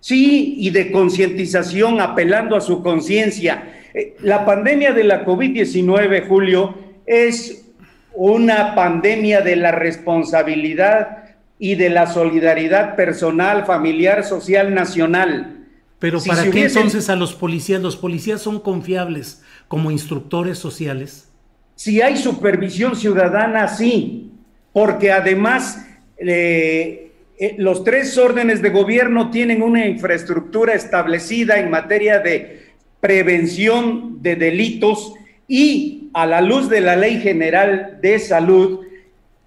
Sí, 0.00 0.56
y 0.58 0.70
de 0.70 0.90
concientización, 0.90 2.00
apelando 2.00 2.56
a 2.56 2.60
su 2.60 2.82
conciencia. 2.82 3.74
Eh, 3.94 4.16
la 4.22 4.44
pandemia 4.44 4.92
de 4.92 5.04
la 5.04 5.24
COVID-19, 5.24 6.26
Julio, 6.26 6.74
es 7.06 7.64
una 8.12 8.74
pandemia 8.74 9.40
de 9.40 9.54
la 9.54 9.70
responsabilidad 9.70 11.27
y 11.58 11.74
de 11.74 11.90
la 11.90 12.06
solidaridad 12.06 12.96
personal, 12.96 13.66
familiar, 13.66 14.24
social, 14.24 14.74
nacional. 14.74 15.66
Pero 15.98 16.22
¿para 16.22 16.48
qué 16.50 16.66
entonces 16.66 17.10
a 17.10 17.16
los 17.16 17.34
policías? 17.34 17.82
¿Los 17.82 17.96
policías 17.96 18.40
son 18.40 18.60
confiables 18.60 19.42
como 19.66 19.90
instructores 19.90 20.58
sociales? 20.58 21.28
Si 21.74 22.00
hay 22.00 22.16
supervisión 22.16 22.94
ciudadana, 22.96 23.68
sí, 23.68 24.32
porque 24.72 25.10
además 25.10 25.84
eh, 26.18 27.12
eh, 27.38 27.54
los 27.58 27.84
tres 27.84 28.16
órdenes 28.18 28.62
de 28.62 28.70
gobierno 28.70 29.30
tienen 29.30 29.62
una 29.62 29.86
infraestructura 29.86 30.74
establecida 30.74 31.58
en 31.58 31.70
materia 31.70 32.18
de 32.18 32.68
prevención 33.00 34.22
de 34.22 34.34
delitos 34.34 35.14
y 35.46 36.10
a 36.14 36.26
la 36.26 36.40
luz 36.40 36.68
de 36.68 36.80
la 36.80 36.96
Ley 36.96 37.20
General 37.20 37.98
de 38.02 38.18
Salud, 38.18 38.80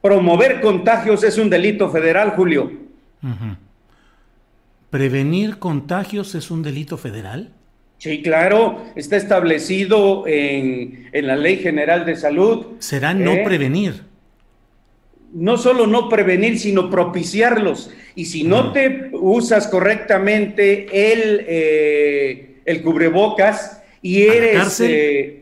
Promover 0.02 0.61
contagios 0.61 1.23
es 1.23 1.38
un 1.38 1.49
delito 1.49 1.90
federal, 1.90 2.32
Julio. 2.32 2.72
¿Prevenir 4.90 5.60
contagios 5.60 6.34
es 6.36 6.49
un 6.49 6.64
delito 6.64 6.98
federal? 6.98 7.53
Sí, 7.99 8.23
claro, 8.23 8.84
está 8.95 9.15
establecido 9.15 10.23
en, 10.26 11.10
la 11.14 11.36
Ley 11.36 11.57
General 11.57 12.03
de 12.03 12.15
Salud. 12.15 12.65
Será 12.80 13.14
no 13.14 13.34
¿eh? 13.34 13.44
prevenir. 13.45 14.02
No 15.34 15.56
solo 15.57 15.86
no 15.86 16.10
prevenir, 16.10 16.57
sino 16.57 16.90
propiciarlos. 16.90 17.91
Y 18.15 18.26
si 18.26 18.44
no 18.44 18.72
te 18.73 19.11
usas 19.14 19.68
correctamente 19.68 21.14
el, 21.14 21.45
eh, 21.48 22.61
el 22.65 22.82
cubrebocas 22.82 23.84
y 24.02 24.23
eres... 24.23 24.80
Eh, 24.82 25.38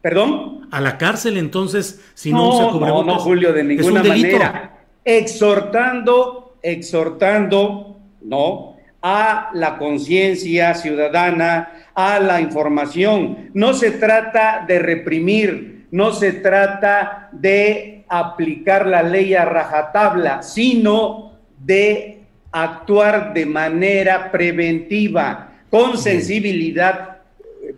¿Perdón? 0.00 0.59
A 0.70 0.80
la 0.80 0.98
cárcel 0.98 1.36
entonces 1.36 2.00
si 2.14 2.32
no, 2.32 2.48
usa 2.48 2.70
cubrebocas? 2.70 3.06
No, 3.06 3.12
no, 3.14 3.18
Julio, 3.20 3.52
de 3.52 3.64
ninguna 3.64 4.02
manera. 4.02 4.78
Exhortando, 5.04 6.58
exhortando, 6.62 7.98
¿no? 8.22 8.76
A 9.02 9.50
la 9.54 9.78
conciencia 9.78 10.74
ciudadana, 10.74 11.72
a 11.94 12.20
la 12.20 12.40
información. 12.40 13.50
No 13.54 13.72
se 13.72 13.92
trata 13.92 14.64
de 14.66 14.78
reprimir, 14.78 15.86
no 15.90 16.12
se 16.12 16.32
trata 16.34 17.28
de 17.32 18.04
aplicar 18.08 18.86
la 18.86 19.02
ley 19.02 19.34
a 19.34 19.44
rajatabla, 19.44 20.42
sino 20.42 21.38
de 21.58 22.22
actuar 22.52 23.32
de 23.32 23.46
manera 23.46 24.30
preventiva, 24.30 25.52
con 25.70 25.96
sensibilidad 25.96 27.18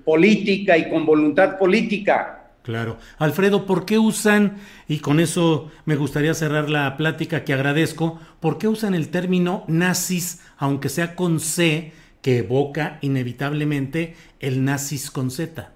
política 0.05 0.77
y 0.77 0.89
con 0.89 1.05
voluntad 1.05 1.59
política. 1.59 2.42
Claro. 2.63 2.99
Alfredo, 3.19 3.67
¿por 3.67 3.85
qué 3.85 3.99
usan, 3.99 4.59
y 4.87 5.01
con 5.01 5.19
eso 5.19 5.71
me 5.85 5.97
gustaría 5.97 6.33
cerrar 6.33 6.71
la 6.71 6.97
plática 6.97 7.45
que 7.45 7.53
agradezco, 7.53 8.21
¿por 8.39 8.59
qué 8.59 8.69
usan 8.69 8.95
el 8.95 9.09
término 9.09 9.65
nazis, 9.67 10.41
aunque 10.59 10.89
sea 10.89 11.17
con 11.17 11.41
C, 11.41 11.93
que 12.23 12.39
evoca 12.39 12.99
inevitablemente 13.01 14.15
el 14.39 14.65
nazis 14.65 15.11
con 15.11 15.33
Z? 15.33 15.73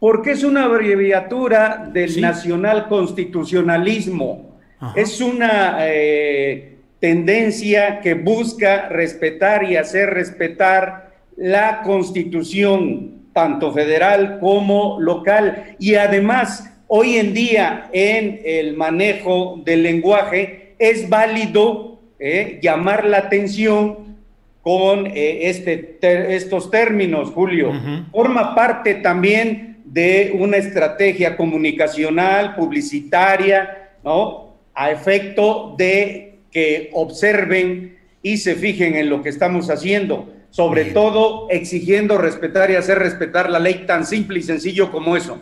Porque 0.00 0.32
es 0.32 0.42
una 0.42 0.64
abreviatura 0.64 1.88
del 1.92 2.20
nacional 2.20 2.88
constitucionalismo. 2.88 4.58
Es 4.96 5.20
una 5.20 5.76
eh, 5.86 6.78
tendencia 6.98 8.00
que 8.00 8.14
busca 8.14 8.88
respetar 8.88 9.62
y 9.62 9.76
hacer 9.76 10.10
respetar 10.10 11.12
la 11.36 11.82
constitución 11.82 13.21
tanto 13.32 13.72
federal 13.72 14.38
como 14.40 14.98
local. 15.00 15.76
Y 15.78 15.94
además, 15.94 16.70
hoy 16.86 17.16
en 17.16 17.34
día 17.34 17.88
en 17.92 18.40
el 18.44 18.76
manejo 18.76 19.60
del 19.64 19.82
lenguaje 19.82 20.74
es 20.78 21.08
válido 21.08 22.00
eh, 22.18 22.58
llamar 22.62 23.04
la 23.04 23.18
atención 23.18 24.16
con 24.62 25.06
eh, 25.06 25.48
este, 25.48 25.98
estos 26.34 26.70
términos, 26.70 27.30
Julio. 27.30 27.72
Forma 28.12 28.54
parte 28.54 28.96
también 28.96 29.78
de 29.84 30.32
una 30.38 30.56
estrategia 30.56 31.36
comunicacional, 31.36 32.54
publicitaria, 32.54 33.90
¿no? 34.04 34.54
A 34.74 34.90
efecto 34.90 35.74
de 35.76 36.38
que 36.50 36.90
observen 36.92 37.98
y 38.22 38.36
se 38.36 38.54
fijen 38.54 38.94
en 38.94 39.10
lo 39.10 39.22
que 39.22 39.30
estamos 39.30 39.68
haciendo 39.68 40.28
sobre 40.52 40.86
todo 40.92 41.46
exigiendo 41.50 42.18
respetar 42.18 42.70
y 42.70 42.76
hacer 42.76 42.98
respetar 42.98 43.48
la 43.48 43.58
ley 43.58 43.84
tan 43.86 44.04
simple 44.06 44.38
y 44.38 44.42
sencillo 44.42 44.92
como 44.92 45.16
eso. 45.16 45.40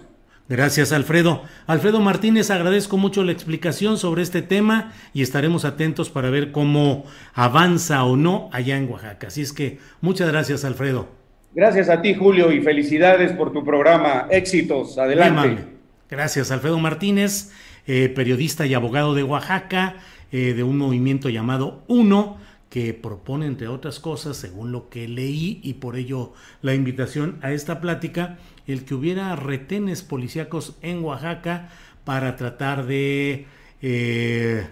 Gracias, 0.49 0.93
Alfredo. 0.93 1.43
Alfredo 1.67 2.01
Martínez, 2.01 2.51
agradezco 2.51 2.97
mucho 2.97 3.25
la 3.25 3.33
explicación 3.33 3.99
sobre 3.99 4.23
este 4.23 4.41
tema 4.41 4.93
y 5.13 5.23
estaremos 5.23 5.65
atentos 5.65 6.11
para 6.11 6.31
ver 6.31 6.53
cómo 6.53 7.05
avanza 7.35 8.05
o 8.05 8.17
no 8.17 8.51
allá 8.53 8.77
en 8.77 8.89
Oaxaca. 8.91 9.29
Así 9.29 9.43
es 9.43 9.53
que 9.53 9.79
muchas 10.01 10.29
gracias, 10.29 10.65
Alfredo. 10.65 11.09
Gracias 11.55 11.89
a 11.89 12.01
ti, 12.03 12.15
Julio, 12.15 12.53
y 12.53 12.63
felicidades 12.63 13.33
por 13.33 13.53
tu 13.53 13.65
programa. 13.65 14.29
Éxitos, 14.31 14.97
adelante. 14.97 15.65
Gracias, 16.09 16.53
Alfredo 16.53 16.79
Martínez, 16.79 17.53
eh, 17.87 18.09
periodista 18.09 18.65
y 18.67 18.75
abogado 18.75 19.15
de 19.15 19.25
Oaxaca, 19.25 19.97
eh, 20.31 20.55
de 20.55 20.63
un 20.63 20.79
movimiento 20.79 21.29
llamado 21.29 21.83
Uno 21.89 22.39
que 22.71 22.95
propone, 22.95 23.47
entre 23.47 23.69
otras 23.69 23.99
cosas, 23.99 24.37
según 24.37 24.73
lo 24.73 24.89
que 24.89 25.09
leí 25.09 25.61
y 25.63 25.75
por 25.75 25.97
ello 25.97 26.33
la 26.63 26.73
invitación 26.73 27.39
a 27.43 27.53
esta 27.53 27.81
plática, 27.81 28.39
el 28.67 28.85
que 28.85 28.95
hubiera 28.95 29.35
retenes 29.37 30.03
policíacos 30.03 30.77
en 30.81 31.05
Oaxaca 31.05 31.69
para 32.05 32.37
tratar 32.37 32.87
de 32.87 33.47
eh, 33.83 34.67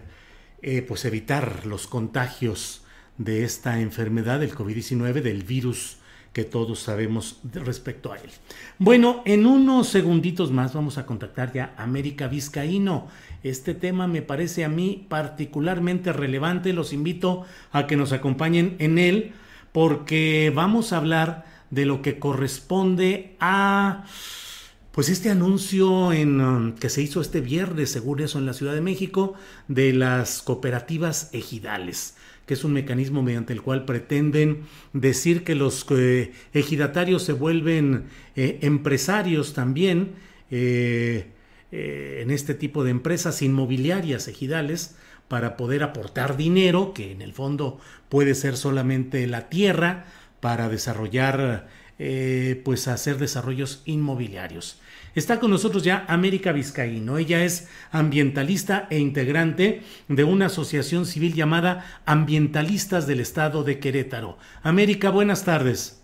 eh, 0.63 0.83
pues 0.83 1.05
evitar 1.05 1.67
los 1.67 1.89
contagios 1.89 2.83
de 3.19 3.43
esta 3.43 3.81
enfermedad, 3.81 4.41
del 4.41 4.55
COVID-19, 4.55 5.21
del 5.21 5.43
virus 5.43 5.99
que 6.33 6.45
todos 6.45 6.79
sabemos 6.79 7.41
respecto 7.53 8.13
a 8.13 8.17
él. 8.17 8.31
Bueno, 8.79 9.23
en 9.25 9.45
unos 9.45 9.89
segunditos 9.89 10.53
más 10.53 10.73
vamos 10.73 10.97
a 10.99 11.05
contactar 11.05 11.53
ya 11.53 11.75
a 11.77 11.83
América 11.83 12.29
Vizcaíno. 12.29 13.09
Este 13.43 13.75
tema 13.75 14.07
me 14.07 14.23
parece 14.23 14.65
a 14.65 14.69
mí 14.69 15.07
particularmente 15.09 16.13
relevante. 16.13 16.73
Los 16.73 16.93
invito 16.93 17.45
a 17.73 17.87
que 17.87 17.97
nos 17.97 18.13
acompañen 18.13 18.77
en 18.79 18.99
él 18.99 19.33
porque 19.73 20.53
vamos 20.55 20.93
a 20.93 20.99
hablar 20.99 21.45
de 21.71 21.87
lo 21.87 22.03
que 22.03 22.19
corresponde 22.19 23.37
a 23.41 24.05
pues 24.93 25.09
este 25.11 25.31
anuncio 25.31 26.13
en, 26.13 26.41
um, 26.41 26.73
que 26.75 26.89
se 26.89 27.03
hizo 27.03 27.21
este 27.21 27.41
viernes, 27.41 27.93
según 27.93 28.19
eso, 28.19 28.39
en 28.39 28.47
la 28.47 28.53
Ciudad 28.53 28.75
de 28.75 28.81
México, 28.81 29.35
de 29.69 29.93
las 29.93 30.43
cooperativas 30.43 31.31
ejidales 31.33 32.17
que 32.49 32.55
es 32.55 32.65
un 32.65 32.73
mecanismo 32.73 33.23
mediante 33.23 33.53
el 33.53 33.61
cual 33.61 33.85
pretenden 33.85 34.63
decir 34.95 35.45
que 35.45 35.55
los 35.55 35.85
eh, 35.91 36.33
ejidatarios 36.55 37.23
se 37.23 37.35
vuelven 37.35 38.07
eh, 38.37 38.59
empresarios 38.63 39.53
también 39.53 40.13
eh, 40.51 41.27
en 41.71 42.31
este 42.31 42.55
tipo 42.55 42.85
de 42.85 42.91
empresas 42.91 43.43
inmobiliarias 43.43 44.29
ejidales 44.29 44.97
para 45.29 45.57
poder 45.57 45.83
aportar 45.83 46.37
dinero, 46.37 46.95
que 46.95 47.13
en 47.13 47.23
el 47.23 47.33
fondo 47.33 47.79
puede 48.09 48.35
ser 48.35 48.57
solamente 48.57 49.27
la 49.27 49.49
tierra, 49.49 50.07
para 50.41 50.69
desarrollar, 50.69 51.69
pues 52.65 52.89
hacer 52.89 53.19
desarrollos 53.19 53.83
inmobiliarios. 53.85 54.81
Está 55.15 55.41
con 55.41 55.51
nosotros 55.51 55.83
ya 55.83 56.05
América 56.07 56.53
Vizcaíno. 56.53 57.19
Ella 57.19 57.45
es 57.45 57.69
ambientalista 57.91 58.87
e 58.89 58.99
integrante 58.99 59.83
de 60.07 60.25
una 60.25 60.47
asociación 60.47 61.07
civil 61.07 61.35
llamada 61.35 62.01
Ambientalistas 62.07 63.09
del 63.09 63.19
Estado 63.19 63.65
de 63.65 63.81
Querétaro. 63.81 64.39
América, 64.63 65.11
buenas 65.11 65.45
tardes. 65.45 65.98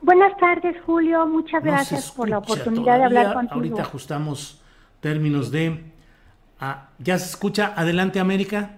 Buenas 0.00 0.36
tardes, 0.38 0.76
Julio. 0.86 1.26
Muchas 1.26 1.62
gracias 1.62 2.12
por 2.12 2.28
la 2.28 2.38
oportunidad 2.38 2.98
de 2.98 3.04
hablar 3.04 3.34
contigo. 3.34 3.54
Ahorita 3.56 3.82
ajustamos 3.82 4.62
términos 5.00 5.50
de... 5.50 5.84
Ah, 6.60 6.88
¿Ya 6.98 7.18
se 7.18 7.26
escucha? 7.30 7.72
Adelante, 7.76 8.20
América. 8.20 8.76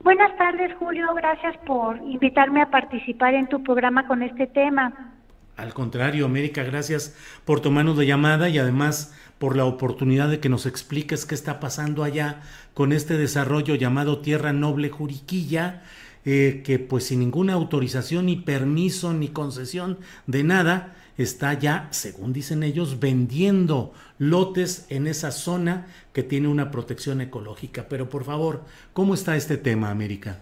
Buenas 0.00 0.36
tardes, 0.36 0.74
Julio. 0.78 1.12
Gracias 1.14 1.56
por 1.66 1.96
invitarme 1.98 2.62
a 2.62 2.70
participar 2.70 3.34
en 3.34 3.48
tu 3.48 3.62
programa 3.62 4.06
con 4.06 4.22
este 4.22 4.46
tema. 4.46 5.14
Al 5.56 5.74
contrario, 5.74 6.24
América, 6.24 6.62
gracias 6.62 7.16
por 7.44 7.60
tomarnos 7.60 7.96
de 7.96 8.06
llamada 8.06 8.48
y 8.48 8.58
además 8.58 9.12
por 9.38 9.56
la 9.56 9.64
oportunidad 9.64 10.28
de 10.28 10.38
que 10.38 10.48
nos 10.48 10.66
expliques 10.66 11.26
qué 11.26 11.34
está 11.34 11.58
pasando 11.58 12.04
allá 12.04 12.42
con 12.74 12.92
este 12.92 13.18
desarrollo 13.18 13.74
llamado 13.74 14.20
Tierra 14.20 14.52
Noble 14.52 14.88
Juriquilla, 14.88 15.82
eh, 16.24 16.62
que 16.64 16.78
pues 16.78 17.04
sin 17.04 17.20
ninguna 17.20 17.54
autorización 17.54 18.26
ni 18.26 18.36
permiso 18.36 19.12
ni 19.12 19.28
concesión 19.28 19.98
de 20.26 20.44
nada, 20.44 20.94
está 21.16 21.54
ya, 21.54 21.88
según 21.90 22.32
dicen 22.32 22.62
ellos, 22.62 23.00
vendiendo 23.00 23.92
lotes 24.18 24.86
en 24.90 25.06
esa 25.06 25.30
zona 25.30 25.86
que 26.12 26.22
tiene 26.22 26.48
una 26.48 26.70
protección 26.70 27.20
ecológica. 27.20 27.86
Pero 27.88 28.08
por 28.08 28.24
favor, 28.24 28.62
¿cómo 28.92 29.14
está 29.14 29.36
este 29.36 29.56
tema, 29.56 29.90
América? 29.90 30.38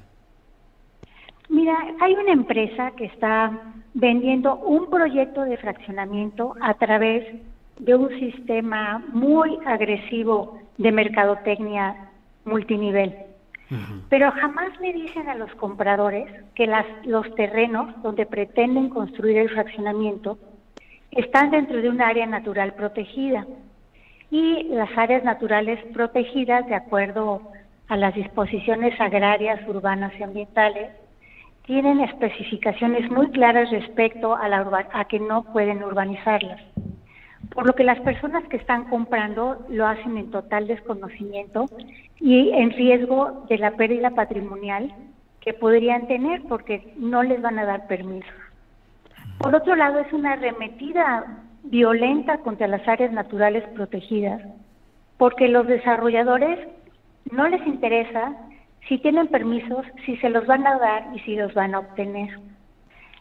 Mira, 1.49 1.77
hay 2.01 2.15
una 2.15 2.33
empresa 2.33 2.91
que 2.97 3.07
está 3.07 3.73
vendiendo 3.95 4.57
un 4.57 4.91
proyecto 4.91 5.43
de 5.43 5.57
fraccionamiento 5.57 6.55
a 6.61 6.75
través 6.75 7.25
de 7.79 7.95
un 7.95 8.09
sistema 8.19 9.05
muy 9.13 9.59
agresivo 9.65 10.61
de 10.79 10.93
mercadotecnia 10.93 12.11
multinivel. 12.45 13.15
Pero 14.09 14.31
jamás 14.31 14.79
le 14.81 14.93
dicen 14.93 15.29
a 15.29 15.35
los 15.35 15.53
compradores 15.57 16.29
que 16.55 16.67
las, 16.67 16.87
los 17.05 17.35
terrenos 17.35 18.01
donde 18.03 18.27
pretenden 18.27 18.89
construir 18.89 19.39
el 19.39 19.51
fraccionamiento 19.51 20.39
están 21.11 21.51
dentro 21.51 21.81
de 21.81 21.89
un 21.89 22.01
área 22.01 22.27
natural 22.27 22.75
protegida. 22.75 23.47
Y 24.31 24.65
las 24.65 24.91
áreas 24.97 25.25
naturales 25.25 25.81
protegidas, 25.93 26.67
de 26.67 26.75
acuerdo 26.75 27.43
a 27.89 27.97
las 27.97 28.15
disposiciones 28.15 29.01
agrarias, 29.01 29.61
urbanas 29.69 30.13
y 30.19 30.23
ambientales, 30.23 30.91
tienen 31.65 32.01
especificaciones 32.01 33.11
muy 33.11 33.31
claras 33.31 33.71
respecto 33.71 34.37
a, 34.37 34.49
la 34.49 34.89
a 34.93 35.05
que 35.07 35.19
no 35.19 35.43
pueden 35.53 35.83
urbanizarlas. 35.83 36.61
Por 37.55 37.67
lo 37.67 37.75
que 37.75 37.85
las 37.85 38.01
personas 38.01 38.45
que 38.49 38.57
están 38.57 38.85
comprando 38.85 39.65
lo 39.69 39.87
hacen 39.87 40.17
en 40.17 40.31
total 40.31 40.67
desconocimiento 40.67 41.67
y 42.21 42.51
en 42.51 42.71
riesgo 42.71 43.45
de 43.49 43.59
la 43.59 43.73
pérdida 43.73 44.11
patrimonial 44.11 44.93
que 45.41 45.55
podrían 45.55 46.07
tener 46.09 46.43
porque 46.49 46.93
no 46.97 47.23
les 47.23 47.41
van 47.41 47.59
a 47.59 47.65
dar 47.65 47.87
permiso. 47.87 48.29
Por 49.39 49.55
otro 49.55 49.77
lado, 49.77 50.01
es 50.01 50.13
una 50.13 50.33
arremetida 50.33 51.43
violenta 51.63 52.39
contra 52.39 52.67
las 52.67 52.87
áreas 52.89 53.13
naturales 53.13 53.65
protegidas 53.75 54.43
porque 55.19 55.49
los 55.49 55.67
desarrolladores 55.67 56.59
no 57.31 57.49
les 57.49 57.67
interesa 57.67 58.37
si 58.89 58.99
tienen 58.99 59.29
permisos, 59.29 59.85
si 60.05 60.17
se 60.19 60.31
los 60.31 60.47
van 60.47 60.67
a 60.67 60.79
dar 60.79 61.09
y 61.15 61.21
si 61.21 61.35
los 61.37 61.53
van 61.55 61.75
a 61.75 61.81
obtener. 61.81 62.39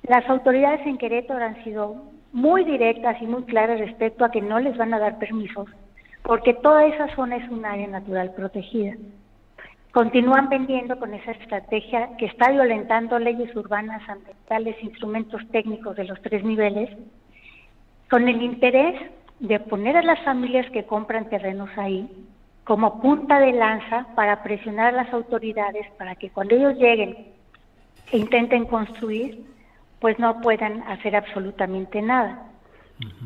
Las 0.03 0.27
autoridades 0.29 0.85
en 0.85 0.97
Querétaro 0.97 1.43
han 1.43 1.63
sido 1.63 2.03
muy 2.35 2.65
directas 2.65 3.15
y 3.21 3.27
muy 3.27 3.43
claras 3.43 3.79
respecto 3.79 4.25
a 4.25 4.29
que 4.29 4.41
no 4.41 4.59
les 4.59 4.75
van 4.75 4.93
a 4.93 4.99
dar 4.99 5.17
permisos, 5.19 5.69
porque 6.21 6.53
toda 6.53 6.85
esa 6.85 7.07
zona 7.15 7.37
es 7.37 7.49
un 7.49 7.65
área 7.65 7.87
natural 7.87 8.33
protegida. 8.35 8.93
Continúan 9.93 10.49
vendiendo 10.49 10.99
con 10.99 11.13
esa 11.13 11.31
estrategia 11.31 12.09
que 12.17 12.25
está 12.25 12.51
violentando 12.51 13.17
leyes 13.19 13.55
urbanas, 13.55 14.01
ambientales, 14.09 14.75
instrumentos 14.83 15.41
técnicos 15.53 15.95
de 15.95 16.03
los 16.03 16.21
tres 16.23 16.43
niveles, 16.43 16.89
con 18.09 18.27
el 18.27 18.41
interés 18.41 19.01
de 19.39 19.57
poner 19.61 19.95
a 19.95 20.01
las 20.01 20.21
familias 20.25 20.69
que 20.71 20.83
compran 20.83 21.29
terrenos 21.29 21.69
ahí 21.77 22.09
como 22.65 22.99
punta 22.99 23.39
de 23.39 23.53
lanza 23.53 24.07
para 24.13 24.43
presionar 24.43 24.93
a 24.93 25.03
las 25.03 25.13
autoridades 25.13 25.87
para 25.97 26.15
que 26.15 26.31
cuando 26.31 26.55
ellos 26.55 26.75
lleguen 26.75 27.15
e 28.11 28.17
intenten 28.17 28.65
construir, 28.65 29.54
pues 30.05 30.19
no 30.19 30.39
puedan 30.39 30.83
hacer 30.83 31.15
absolutamente 31.15 31.99
nada. 31.99 32.43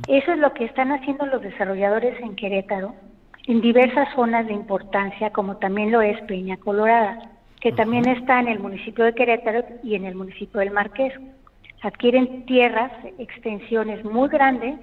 Eso 0.07 0.31
es 0.31 0.39
lo 0.39 0.53
que 0.53 0.63
están 0.63 0.93
haciendo 0.93 1.25
los 1.25 1.41
desarrolladores 1.41 2.17
en 2.21 2.37
Querétaro, 2.37 2.95
en 3.47 3.59
diversas 3.59 4.07
zonas 4.15 4.47
de 4.47 4.53
importancia, 4.53 5.29
como 5.31 5.57
también 5.57 5.91
lo 5.91 6.01
es 6.01 6.17
Peña 6.21 6.55
Colorada, 6.55 7.31
que 7.59 7.73
también 7.73 8.07
está 8.07 8.39
en 8.39 8.47
el 8.47 8.59
municipio 8.59 9.03
de 9.03 9.13
Querétaro 9.13 9.65
y 9.83 9.95
en 9.95 10.05
el 10.05 10.15
municipio 10.15 10.61
del 10.61 10.71
Marqués. 10.71 11.11
Adquieren 11.81 12.45
tierras, 12.45 12.93
extensiones 13.17 14.05
muy 14.05 14.29
grandes 14.29 14.79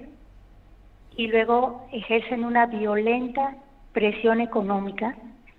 y 1.15 1.25
luego 1.29 1.87
ejercen 1.91 2.45
una 2.45 2.67
violenta 2.67 3.55
presión 3.91 4.39
económica 4.39 5.15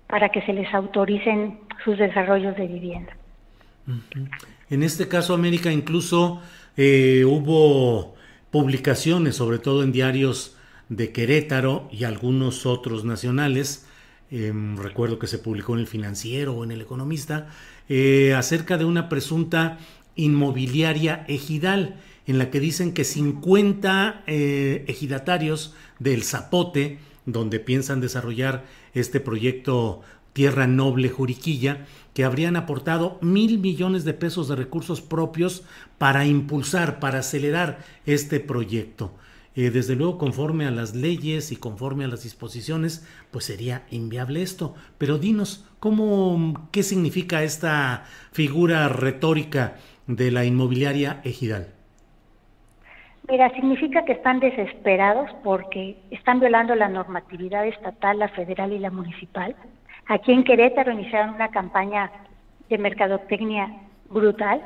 para 0.07 0.29
que 0.29 0.41
se 0.43 0.53
les 0.53 0.73
autoricen 0.73 1.59
sus 1.83 1.97
desarrollos 1.97 2.55
de 2.55 2.65
vivienda. 2.65 3.11
En 4.69 4.83
este 4.83 5.07
caso, 5.07 5.33
América, 5.33 5.71
incluso 5.71 6.41
eh, 6.77 7.23
hubo 7.25 8.15
publicaciones, 8.51 9.35
sobre 9.35 9.59
todo 9.59 9.83
en 9.83 9.91
diarios 9.91 10.55
de 10.89 11.11
Querétaro 11.11 11.87
y 11.91 12.03
algunos 12.03 12.65
otros 12.65 13.03
nacionales, 13.03 13.85
em, 14.31 14.77
recuerdo 14.77 15.17
que 15.17 15.27
se 15.27 15.39
publicó 15.39 15.73
en 15.73 15.79
el 15.79 15.87
Financiero 15.87 16.53
o 16.53 16.63
en 16.63 16.71
el 16.71 16.81
Economista, 16.81 17.47
eh, 17.89 18.33
acerca 18.35 18.77
de 18.77 18.85
una 18.85 19.09
presunta 19.09 19.79
inmobiliaria 20.15 21.25
ejidal, 21.27 21.95
en 22.27 22.37
la 22.37 22.51
que 22.51 22.59
dicen 22.59 22.93
que 22.93 23.05
50 23.05 24.23
eh, 24.27 24.85
ejidatarios 24.87 25.73
del 25.97 26.23
Zapote 26.23 26.99
donde 27.25 27.59
piensan 27.59 28.01
desarrollar 28.01 28.65
este 28.93 29.19
proyecto 29.19 30.01
Tierra 30.33 30.67
Noble 30.67 31.09
Juriquilla, 31.09 31.85
que 32.13 32.23
habrían 32.23 32.55
aportado 32.55 33.17
mil 33.21 33.59
millones 33.59 34.05
de 34.05 34.13
pesos 34.13 34.47
de 34.47 34.55
recursos 34.55 35.01
propios 35.01 35.63
para 35.97 36.25
impulsar, 36.25 36.99
para 36.99 37.19
acelerar 37.19 37.79
este 38.05 38.39
proyecto. 38.39 39.13
Eh, 39.55 39.71
desde 39.71 39.95
luego, 39.95 40.17
conforme 40.17 40.65
a 40.65 40.71
las 40.71 40.95
leyes 40.95 41.51
y 41.51 41.55
conforme 41.55 42.05
a 42.05 42.07
las 42.07 42.23
disposiciones, 42.23 43.07
pues 43.31 43.45
sería 43.45 43.83
inviable 43.91 44.41
esto. 44.41 44.75
Pero 44.97 45.17
dinos, 45.17 45.67
¿cómo, 45.79 46.69
¿qué 46.71 46.83
significa 46.83 47.43
esta 47.43 48.05
figura 48.31 48.87
retórica 48.89 49.75
de 50.07 50.31
la 50.31 50.45
inmobiliaria 50.45 51.21
ejidal? 51.23 51.73
Mira, 53.29 53.49
significa 53.53 54.05
que 54.05 54.13
están 54.13 54.39
desesperados 54.39 55.29
porque 55.43 55.97
están 56.09 56.39
violando 56.39 56.73
la 56.73 56.89
normatividad 56.89 57.67
estatal, 57.67 58.17
la 58.17 58.29
federal 58.29 58.73
y 58.73 58.79
la 58.79 58.89
municipal. 58.89 59.55
Aquí 60.09 60.31
en 60.31 60.43
Querétaro 60.43 60.91
iniciaron 60.91 61.35
una 61.35 61.49
campaña 61.49 62.11
de 62.67 62.79
mercadotecnia 62.79 63.71
brutal. 64.09 64.59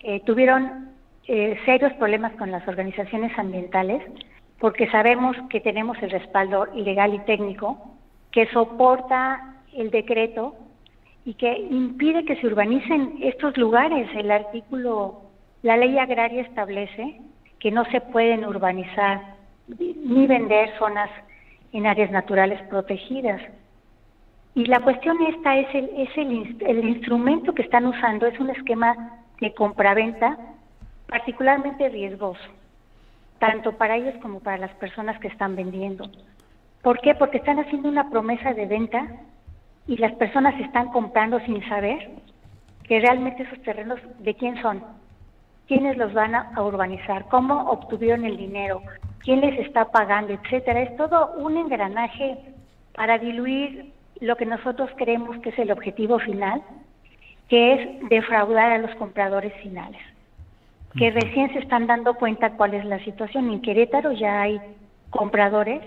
Eh, 0.00 0.20
tuvieron 0.26 0.90
eh, 1.28 1.56
serios 1.64 1.92
problemas 1.94 2.32
con 2.32 2.50
las 2.50 2.66
organizaciones 2.66 3.30
ambientales 3.38 4.02
porque 4.58 4.90
sabemos 4.90 5.36
que 5.50 5.60
tenemos 5.60 5.96
el 6.02 6.10
respaldo 6.10 6.66
legal 6.74 7.14
y 7.14 7.20
técnico 7.20 7.78
que 8.32 8.46
soporta 8.48 9.54
el 9.72 9.92
decreto 9.92 10.56
y 11.24 11.34
que 11.34 11.58
impide 11.58 12.24
que 12.24 12.34
se 12.34 12.48
urbanicen 12.48 13.18
estos 13.22 13.56
lugares. 13.56 14.08
El 14.16 14.32
artículo, 14.32 15.20
la 15.62 15.76
ley 15.76 15.96
agraria 15.96 16.42
establece 16.42 17.20
que 17.60 17.70
no 17.70 17.84
se 17.92 18.00
pueden 18.00 18.44
urbanizar 18.44 19.36
ni 19.78 20.26
vender 20.26 20.76
zonas 20.80 21.10
en 21.72 21.86
áreas 21.86 22.10
naturales 22.10 22.60
protegidas. 22.62 23.40
Y 24.56 24.64
la 24.64 24.80
cuestión 24.80 25.18
esta 25.20 25.58
es 25.58 25.74
el, 25.74 25.90
es 25.98 26.16
el, 26.16 26.56
el 26.66 26.88
instrumento 26.88 27.54
que 27.54 27.60
están 27.60 27.84
usando, 27.84 28.26
es 28.26 28.40
un 28.40 28.48
esquema 28.48 29.20
de 29.38 29.52
compraventa 29.52 30.38
particularmente 31.08 31.90
riesgoso, 31.90 32.40
tanto 33.38 33.72
para 33.72 33.96
ellos 33.96 34.14
como 34.22 34.40
para 34.40 34.56
las 34.56 34.70
personas 34.76 35.20
que 35.20 35.28
están 35.28 35.56
vendiendo. 35.56 36.08
¿Por 36.80 37.02
qué? 37.02 37.14
Porque 37.14 37.36
están 37.36 37.58
haciendo 37.58 37.90
una 37.90 38.08
promesa 38.08 38.54
de 38.54 38.64
venta 38.64 39.06
y 39.86 39.98
las 39.98 40.14
personas 40.14 40.58
están 40.58 40.88
comprando 40.88 41.38
sin 41.40 41.62
saber 41.68 42.12
que 42.84 42.98
realmente 42.98 43.42
esos 43.42 43.60
terrenos 43.60 44.00
de 44.20 44.34
quién 44.36 44.56
son, 44.62 44.82
quiénes 45.68 45.98
los 45.98 46.14
van 46.14 46.34
a, 46.34 46.62
urbanizar, 46.62 47.28
cómo 47.28 47.70
obtuvieron 47.72 48.24
el 48.24 48.38
dinero, 48.38 48.80
quién 49.18 49.42
les 49.42 49.60
está 49.66 49.90
pagando, 49.90 50.32
etcétera. 50.32 50.80
Es 50.80 50.96
todo 50.96 51.34
un 51.36 51.58
engranaje 51.58 52.38
para 52.94 53.18
diluir 53.18 53.94
lo 54.20 54.36
que 54.36 54.46
nosotros 54.46 54.90
creemos 54.96 55.38
que 55.40 55.50
es 55.50 55.58
el 55.58 55.70
objetivo 55.70 56.18
final, 56.18 56.62
que 57.48 57.74
es 57.74 58.08
defraudar 58.08 58.72
a 58.72 58.78
los 58.78 58.94
compradores 58.96 59.52
finales, 59.62 60.00
que 60.96 61.10
recién 61.10 61.52
se 61.52 61.58
están 61.60 61.86
dando 61.86 62.14
cuenta 62.14 62.56
cuál 62.56 62.74
es 62.74 62.84
la 62.84 63.02
situación. 63.04 63.50
En 63.50 63.60
Querétaro 63.60 64.12
ya 64.12 64.42
hay 64.42 64.60
compradores 65.10 65.82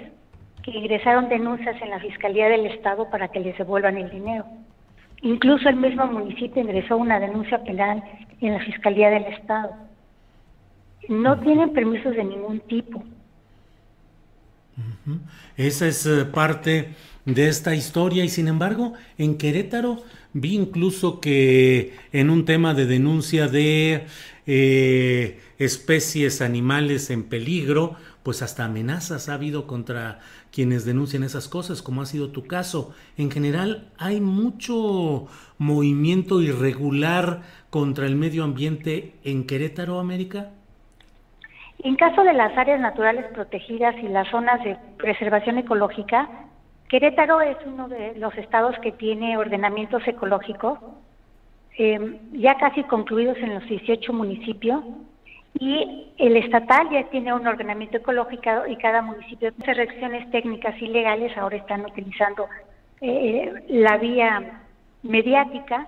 que 0.63 0.71
ingresaron 0.71 1.29
denuncias 1.29 1.81
en 1.81 1.89
la 1.89 1.99
Fiscalía 1.99 2.47
del 2.47 2.67
Estado 2.67 3.09
para 3.09 3.29
que 3.29 3.39
les 3.39 3.57
devuelvan 3.57 3.97
el 3.97 4.09
dinero. 4.09 4.45
Incluso 5.21 5.67
el 5.67 5.75
mismo 5.75 6.05
municipio 6.05 6.61
ingresó 6.61 6.97
una 6.97 7.19
denuncia 7.19 7.61
penal 7.63 8.03
en 8.39 8.53
la 8.53 8.59
Fiscalía 8.59 9.09
del 9.09 9.25
Estado. 9.25 9.71
No 11.09 11.39
tienen 11.39 11.73
permisos 11.73 12.15
de 12.15 12.23
ningún 12.23 12.59
tipo. 12.61 13.03
Esa 15.57 15.87
es 15.87 16.05
eh, 16.05 16.25
parte 16.25 16.93
de 17.33 17.47
esta 17.47 17.75
historia 17.75 18.23
y 18.23 18.29
sin 18.29 18.47
embargo 18.47 18.93
en 19.17 19.37
Querétaro 19.37 20.03
vi 20.33 20.55
incluso 20.55 21.19
que 21.19 21.93
en 22.11 22.29
un 22.29 22.45
tema 22.45 22.73
de 22.73 22.85
denuncia 22.85 23.47
de 23.47 24.05
eh, 24.45 25.39
especies 25.57 26.41
animales 26.41 27.09
en 27.09 27.23
peligro, 27.23 27.95
pues 28.23 28.41
hasta 28.41 28.65
amenazas 28.65 29.29
ha 29.29 29.35
habido 29.35 29.67
contra 29.67 30.19
quienes 30.51 30.85
denuncian 30.85 31.23
esas 31.23 31.47
cosas, 31.47 31.81
como 31.81 32.01
ha 32.01 32.05
sido 32.05 32.29
tu 32.29 32.47
caso. 32.47 32.93
En 33.17 33.31
general, 33.31 33.89
hay 33.97 34.21
mucho 34.21 35.27
movimiento 35.57 36.41
irregular 36.41 37.41
contra 37.69 38.05
el 38.05 38.15
medio 38.15 38.43
ambiente 38.43 39.13
en 39.23 39.45
Querétaro, 39.45 39.99
América. 39.99 40.51
En 41.79 41.95
caso 41.95 42.23
de 42.23 42.33
las 42.33 42.57
áreas 42.57 42.81
naturales 42.81 43.25
protegidas 43.33 43.95
y 44.03 44.07
las 44.09 44.27
zonas 44.29 44.63
de 44.63 44.77
preservación 44.97 45.57
ecológica, 45.57 46.48
Querétaro 46.89 47.39
es 47.41 47.57
uno 47.67 47.87
de 47.87 48.15
los 48.15 48.35
estados 48.35 48.75
que 48.79 48.91
tiene 48.91 49.37
ordenamientos 49.37 50.01
ecológicos, 50.07 50.79
eh, 51.77 52.19
ya 52.33 52.55
casi 52.55 52.83
concluidos 52.83 53.37
en 53.37 53.53
los 53.53 53.63
18 53.65 54.11
municipios, 54.11 54.83
y 55.59 56.07
el 56.17 56.35
estatal 56.37 56.89
ya 56.89 57.03
tiene 57.09 57.31
un 57.33 57.45
ordenamiento 57.45 57.97
ecológico 57.97 58.65
y 58.67 58.75
cada 58.77 59.03
municipio 59.03 59.51
hace 59.61 59.73
reacciones 59.73 60.29
técnicas 60.31 60.81
y 60.81 60.87
legales, 60.87 61.37
ahora 61.37 61.57
están 61.57 61.85
utilizando 61.85 62.47
eh, 63.01 63.63
la 63.67 63.97
vía 63.97 64.61
mediática 65.03 65.87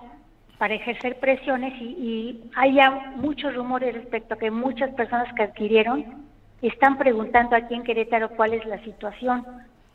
para 0.58 0.74
ejercer 0.74 1.18
presiones 1.18 1.74
y, 1.80 1.84
y 1.84 2.50
hay 2.54 2.74
ya 2.74 3.12
muchos 3.16 3.54
rumores 3.56 3.94
respecto 3.94 4.34
a 4.34 4.38
que 4.38 4.52
muchas 4.52 4.94
personas 4.94 5.32
que 5.34 5.42
adquirieron 5.42 6.28
están 6.62 6.96
preguntando 6.96 7.56
aquí 7.56 7.74
en 7.74 7.82
Querétaro 7.82 8.30
cuál 8.30 8.54
es 8.54 8.64
la 8.66 8.78
situación. 8.84 9.44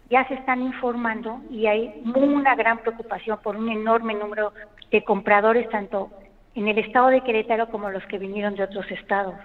Ya 0.09 0.27
se 0.27 0.35
están 0.35 0.61
informando 0.61 1.41
y 1.49 1.67
hay 1.67 2.01
una 2.05 2.55
gran 2.55 2.79
preocupación 2.79 3.39
por 3.43 3.57
un 3.57 3.69
enorme 3.69 4.13
número 4.13 4.53
de 4.91 5.03
compradores, 5.03 5.69
tanto 5.69 6.09
en 6.55 6.67
el 6.67 6.77
estado 6.77 7.07
de 7.07 7.21
Querétaro 7.21 7.69
como 7.69 7.89
los 7.89 8.03
que 8.05 8.17
vinieron 8.17 8.55
de 8.55 8.63
otros 8.63 8.89
estados. 8.91 9.35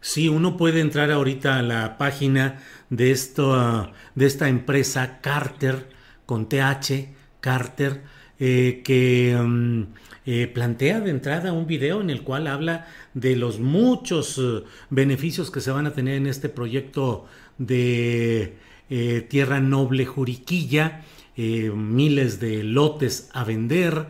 Sí, 0.00 0.28
uno 0.28 0.56
puede 0.56 0.80
entrar 0.80 1.10
ahorita 1.12 1.58
a 1.58 1.62
la 1.62 1.96
página 1.96 2.58
de, 2.90 3.12
esto, 3.12 3.92
de 4.14 4.26
esta 4.26 4.48
empresa 4.48 5.20
Carter, 5.20 5.88
con 6.26 6.48
TH, 6.48 7.08
Carter, 7.40 8.02
eh, 8.40 8.82
que 8.84 9.36
mm, 9.40 9.82
eh, 10.26 10.48
plantea 10.48 11.00
de 11.00 11.10
entrada 11.10 11.52
un 11.52 11.66
video 11.66 12.00
en 12.00 12.10
el 12.10 12.22
cual 12.22 12.48
habla 12.48 12.86
de 13.14 13.36
los 13.36 13.60
muchos 13.60 14.38
eh, 14.38 14.64
beneficios 14.90 15.50
que 15.52 15.60
se 15.60 15.70
van 15.70 15.86
a 15.86 15.92
tener 15.92 16.16
en 16.16 16.26
este 16.26 16.48
proyecto 16.48 17.26
de 17.58 18.56
Tierra 18.88 19.60
Noble 19.60 20.04
Juriquilla, 20.04 21.02
miles 21.36 22.40
de 22.40 22.62
lotes 22.62 23.30
a 23.32 23.44
vender, 23.44 24.06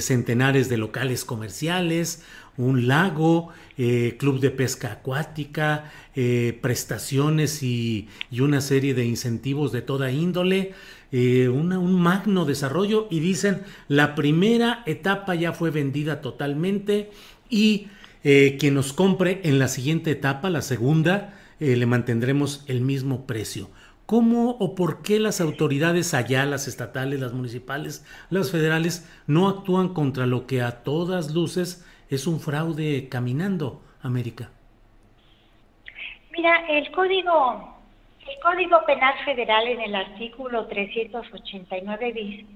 centenares 0.00 0.68
de 0.68 0.76
locales 0.76 1.24
comerciales, 1.24 2.24
un 2.58 2.88
lago, 2.88 3.50
eh, 3.78 4.16
club 4.18 4.40
de 4.40 4.50
pesca 4.50 4.92
acuática, 4.92 5.90
eh, 6.14 6.58
prestaciones 6.60 7.62
y, 7.62 8.08
una 8.38 8.60
serie 8.60 8.92
de 8.92 9.06
incentivos 9.06 9.72
de 9.72 9.80
toda 9.80 10.10
índole, 10.10 10.74
eh, 11.12 11.48
un 11.48 12.00
magno 12.00 12.44
desarrollo 12.44 13.06
y 13.10 13.20
dicen 13.20 13.62
la 13.86 14.14
primera 14.14 14.82
etapa 14.84 15.34
ya 15.36 15.52
fue 15.52 15.70
vendida 15.70 16.20
totalmente 16.20 17.10
y 17.48 17.86
quien 18.20 18.74
nos 18.74 18.92
compre 18.92 19.40
en 19.44 19.58
la 19.58 19.68
siguiente 19.68 20.10
etapa, 20.10 20.50
la 20.50 20.60
segunda, 20.60 21.38
le 21.60 21.86
mantendremos 21.86 22.62
el 22.66 22.82
mismo 22.82 23.26
precio. 23.26 23.70
¿Cómo 24.08 24.52
o 24.52 24.74
por 24.74 25.02
qué 25.02 25.18
las 25.18 25.38
autoridades 25.38 26.14
allá, 26.14 26.46
las 26.46 26.66
estatales, 26.66 27.20
las 27.20 27.34
municipales, 27.34 28.06
las 28.30 28.50
federales, 28.50 29.06
no 29.26 29.48
actúan 29.50 29.92
contra 29.92 30.24
lo 30.24 30.46
que 30.46 30.62
a 30.62 30.82
todas 30.82 31.34
luces 31.34 31.86
es 32.08 32.26
un 32.26 32.40
fraude 32.40 33.10
caminando, 33.10 33.82
América. 34.02 34.48
Mira, 36.32 36.64
el 36.70 36.90
código, 36.92 37.78
el 38.26 38.40
código 38.40 38.82
penal 38.86 39.12
federal 39.26 39.68
en 39.68 39.82
el 39.82 39.94
artículo 39.94 40.66
389 40.68 42.12
bis 42.12 42.46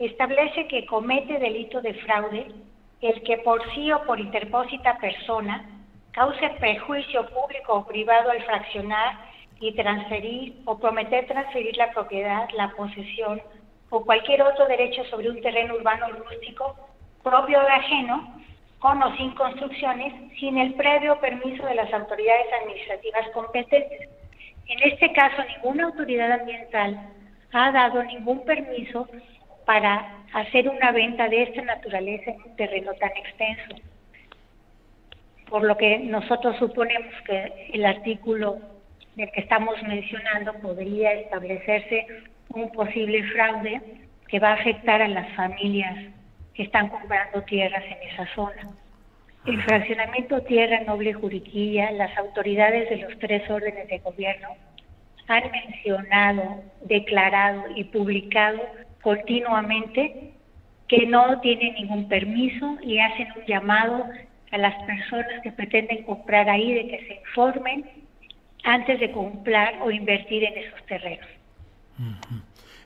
establece 0.00 0.68
que 0.68 0.84
comete 0.84 1.38
delito 1.38 1.80
de 1.80 1.94
fraude 1.94 2.46
el 3.00 3.22
que 3.22 3.38
por 3.38 3.62
sí 3.72 3.90
o 3.90 4.04
por 4.04 4.20
interpósita 4.20 4.98
persona 4.98 5.64
cause 6.12 6.46
perjuicio 6.60 7.26
público 7.30 7.72
o 7.72 7.86
privado 7.86 8.32
al 8.32 8.42
fraccionar 8.44 9.29
y 9.60 9.72
transferir 9.74 10.62
o 10.64 10.78
prometer 10.78 11.26
transferir 11.26 11.76
la 11.76 11.92
propiedad, 11.92 12.48
la 12.54 12.70
posesión 12.70 13.40
o 13.90 14.04
cualquier 14.04 14.42
otro 14.42 14.66
derecho 14.66 15.04
sobre 15.04 15.30
un 15.30 15.40
terreno 15.42 15.74
urbano 15.74 16.08
rústico 16.08 16.74
propio 17.22 17.60
o 17.60 17.68
ajeno 17.68 18.40
con 18.78 19.02
o 19.02 19.14
sin 19.16 19.32
construcciones, 19.32 20.14
sin 20.38 20.56
el 20.56 20.72
previo 20.74 21.20
permiso 21.20 21.66
de 21.66 21.74
las 21.74 21.92
autoridades 21.92 22.46
administrativas 22.62 23.28
competentes. 23.34 24.08
En 24.68 24.90
este 24.90 25.12
caso, 25.12 25.42
ninguna 25.44 25.84
autoridad 25.84 26.32
ambiental 26.32 26.98
ha 27.52 27.72
dado 27.72 28.02
ningún 28.04 28.42
permiso 28.44 29.06
para 29.66 30.24
hacer 30.32 30.68
una 30.68 30.92
venta 30.92 31.28
de 31.28 31.42
esta 31.42 31.62
naturaleza 31.62 32.30
en 32.30 32.42
un 32.42 32.56
terreno 32.56 32.94
tan 32.94 33.10
extenso. 33.10 33.76
Por 35.50 35.64
lo 35.64 35.76
que 35.76 35.98
nosotros 35.98 36.56
suponemos 36.58 37.12
que 37.26 37.70
el 37.74 37.84
artículo 37.84 38.60
del 39.16 39.30
que 39.32 39.40
estamos 39.40 39.82
mencionando 39.82 40.54
podría 40.54 41.12
establecerse 41.12 42.06
un 42.50 42.70
posible 42.72 43.22
fraude 43.32 43.80
que 44.28 44.38
va 44.38 44.50
a 44.50 44.54
afectar 44.54 45.02
a 45.02 45.08
las 45.08 45.28
familias 45.34 45.96
que 46.54 46.62
están 46.62 46.88
comprando 46.88 47.42
tierras 47.42 47.84
en 47.84 48.08
esa 48.10 48.26
zona. 48.34 48.68
El 49.46 49.62
fraccionamiento 49.62 50.42
Tierra 50.42 50.80
Noble 50.80 51.14
Juriquilla, 51.14 51.90
las 51.92 52.16
autoridades 52.18 52.90
de 52.90 52.98
los 52.98 53.18
tres 53.18 53.48
órdenes 53.50 53.88
de 53.88 53.98
gobierno 53.98 54.48
han 55.28 55.50
mencionado, 55.50 56.62
declarado 56.82 57.64
y 57.74 57.84
publicado 57.84 58.60
continuamente 59.00 60.32
que 60.88 61.06
no 61.06 61.40
tienen 61.40 61.74
ningún 61.74 62.08
permiso 62.08 62.76
y 62.82 62.98
hacen 62.98 63.28
un 63.36 63.46
llamado 63.46 64.06
a 64.50 64.58
las 64.58 64.74
personas 64.82 65.40
que 65.42 65.52
pretenden 65.52 66.02
comprar 66.02 66.48
ahí 66.48 66.74
de 66.74 66.88
que 66.88 67.06
se 67.06 67.14
informen 67.14 67.86
antes 68.64 69.00
de 69.00 69.10
comprar 69.12 69.80
o 69.82 69.90
invertir 69.90 70.44
en 70.44 70.58
esos 70.58 70.86
terrenos. 70.86 71.26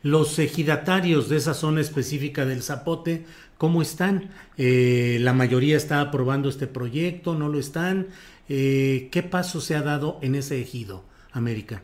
Los 0.03 0.39
ejidatarios 0.39 1.29
de 1.29 1.37
esa 1.37 1.55
zona 1.55 1.81
específica 1.81 2.45
del 2.45 2.63
Zapote 2.63 3.25
¿Cómo 3.59 3.83
están? 3.83 4.31
Eh, 4.59 5.19
¿La 5.21 5.33
mayoría 5.33 5.77
está 5.77 6.01
aprobando 6.01 6.49
este 6.49 6.67
proyecto? 6.67 7.35
¿No 7.35 7.49
lo 7.49 7.59
están? 7.59 8.09
Eh, 8.49 9.09
¿Qué 9.13 9.23
paso 9.23 9.61
se 9.61 9.77
ha 9.77 9.83
dado 9.83 10.19
en 10.23 10.35
ese 10.35 10.61
ejido, 10.61 11.05
América? 11.33 11.83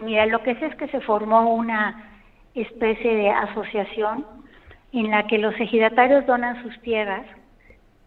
Mira, 0.00 0.26
lo 0.26 0.42
que 0.42 0.54
sé 0.56 0.66
es 0.66 0.76
que 0.76 0.88
se 0.88 1.00
formó 1.00 1.54
una 1.54 2.10
especie 2.54 3.14
de 3.14 3.30
asociación 3.30 4.24
en 4.92 5.10
la 5.10 5.26
que 5.26 5.38
los 5.38 5.54
ejidatarios 5.60 6.24
donan 6.26 6.62
sus 6.62 6.80
tierras 6.82 7.26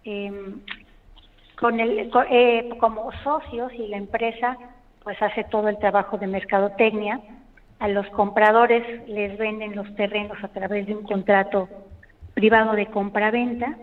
em, 0.05 0.61
con 1.59 1.79
el, 1.79 2.11
eh, 2.29 2.69
como 2.79 3.11
socios 3.23 3.73
y 3.73 3.87
la 3.87 3.97
empresa 3.97 4.57
pues 5.03 5.21
hace 5.21 5.43
todo 5.45 5.69
el 5.69 5.77
trabajo 5.79 6.17
de 6.17 6.27
mercadotecnia. 6.27 7.19
A 7.79 7.87
los 7.87 8.07
compradores 8.07 9.07
les 9.07 9.37
venden 9.37 9.75
los 9.75 9.93
terrenos 9.95 10.37
a 10.43 10.49
través 10.49 10.85
de 10.87 10.95
un 10.95 11.03
contrato 11.03 11.69
privado 12.33 12.73
de 12.73 12.87
compra-venta, 12.87 13.77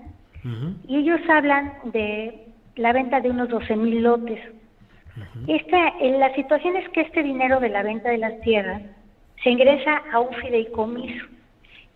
y 0.87 0.99
ellos 0.99 1.21
hablan 1.29 1.73
de 1.85 2.47
la 2.77 2.93
venta 2.93 3.21
de 3.21 3.31
unos 3.31 3.49
12 3.49 3.77
mil 3.77 4.03
lotes. 4.03 4.39
Esta, 5.47 5.89
en 6.01 6.21
la 6.21 6.35
situación 6.35 6.77
es 6.77 6.89
que 6.91 7.01
este 7.01 7.23
dinero 7.23 7.59
de 7.61 7.71
la 7.71 7.83
venta 7.83 8.11
de 8.11 8.19
las 8.19 8.39
tierras 8.43 8.83
se 9.43 9.51
ingresa 9.51 10.03
a 10.13 10.21
un 10.21 10.35
fideicomiso 10.35 11.27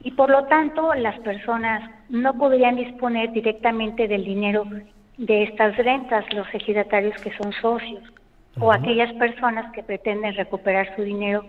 y 0.03 0.13
por 0.13 0.31
lo 0.31 0.45
tanto 0.45 0.95
las 0.95 1.19
personas 1.21 1.91
no 2.09 2.35
podrían 2.35 2.77
disponer 2.77 3.33
directamente 3.33 4.09
del 4.09 4.25
dinero 4.25 4.65
de 5.19 5.43
estas 5.43 5.77
rentas, 5.77 6.25
los 6.33 6.47
ejidatarios 6.55 7.21
que 7.21 7.37
son 7.37 7.53
socios 7.53 8.03
o 8.61 8.73
aquellas 8.73 9.13
personas 9.15 9.71
que 9.73 9.83
pretenden 9.83 10.35
recuperar 10.35 10.95
su 10.97 11.03
dinero 11.03 11.45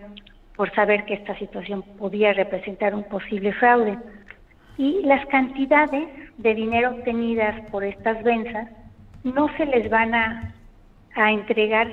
por 0.56 0.72
saber 0.74 1.04
que 1.06 1.14
esta 1.14 1.36
situación 1.38 1.82
podía 1.98 2.32
representar 2.32 2.94
un 2.94 3.04
posible 3.04 3.52
fraude 3.54 3.96
y 4.76 5.02
las 5.02 5.24
cantidades 5.26 6.08
de 6.38 6.54
dinero 6.54 6.90
obtenidas 6.90 7.70
por 7.70 7.84
estas 7.84 8.22
ventas 8.22 8.68
no 9.24 9.48
se 9.56 9.66
les 9.66 9.88
van 9.90 10.14
a, 10.14 10.54
entregar 11.16 11.92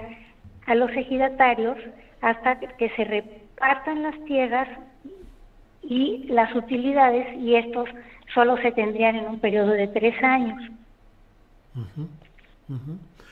a 0.68 0.76
los 0.76 0.92
ejidatarios 0.92 1.78
hasta 2.22 2.60
que 2.60 2.90
se 2.92 3.04
repartan 3.04 4.04
las 4.04 4.16
tierras 4.26 4.68
y 5.82 6.26
las 6.30 6.54
utilidades 6.56 7.36
y 7.38 7.56
estos 7.56 7.90
solo 8.34 8.58
se 8.58 8.72
tendrían 8.72 9.16
en 9.16 9.26
un 9.26 9.40
periodo 9.40 9.72
de 9.72 9.88
tres 9.88 10.16
años. 10.24 10.62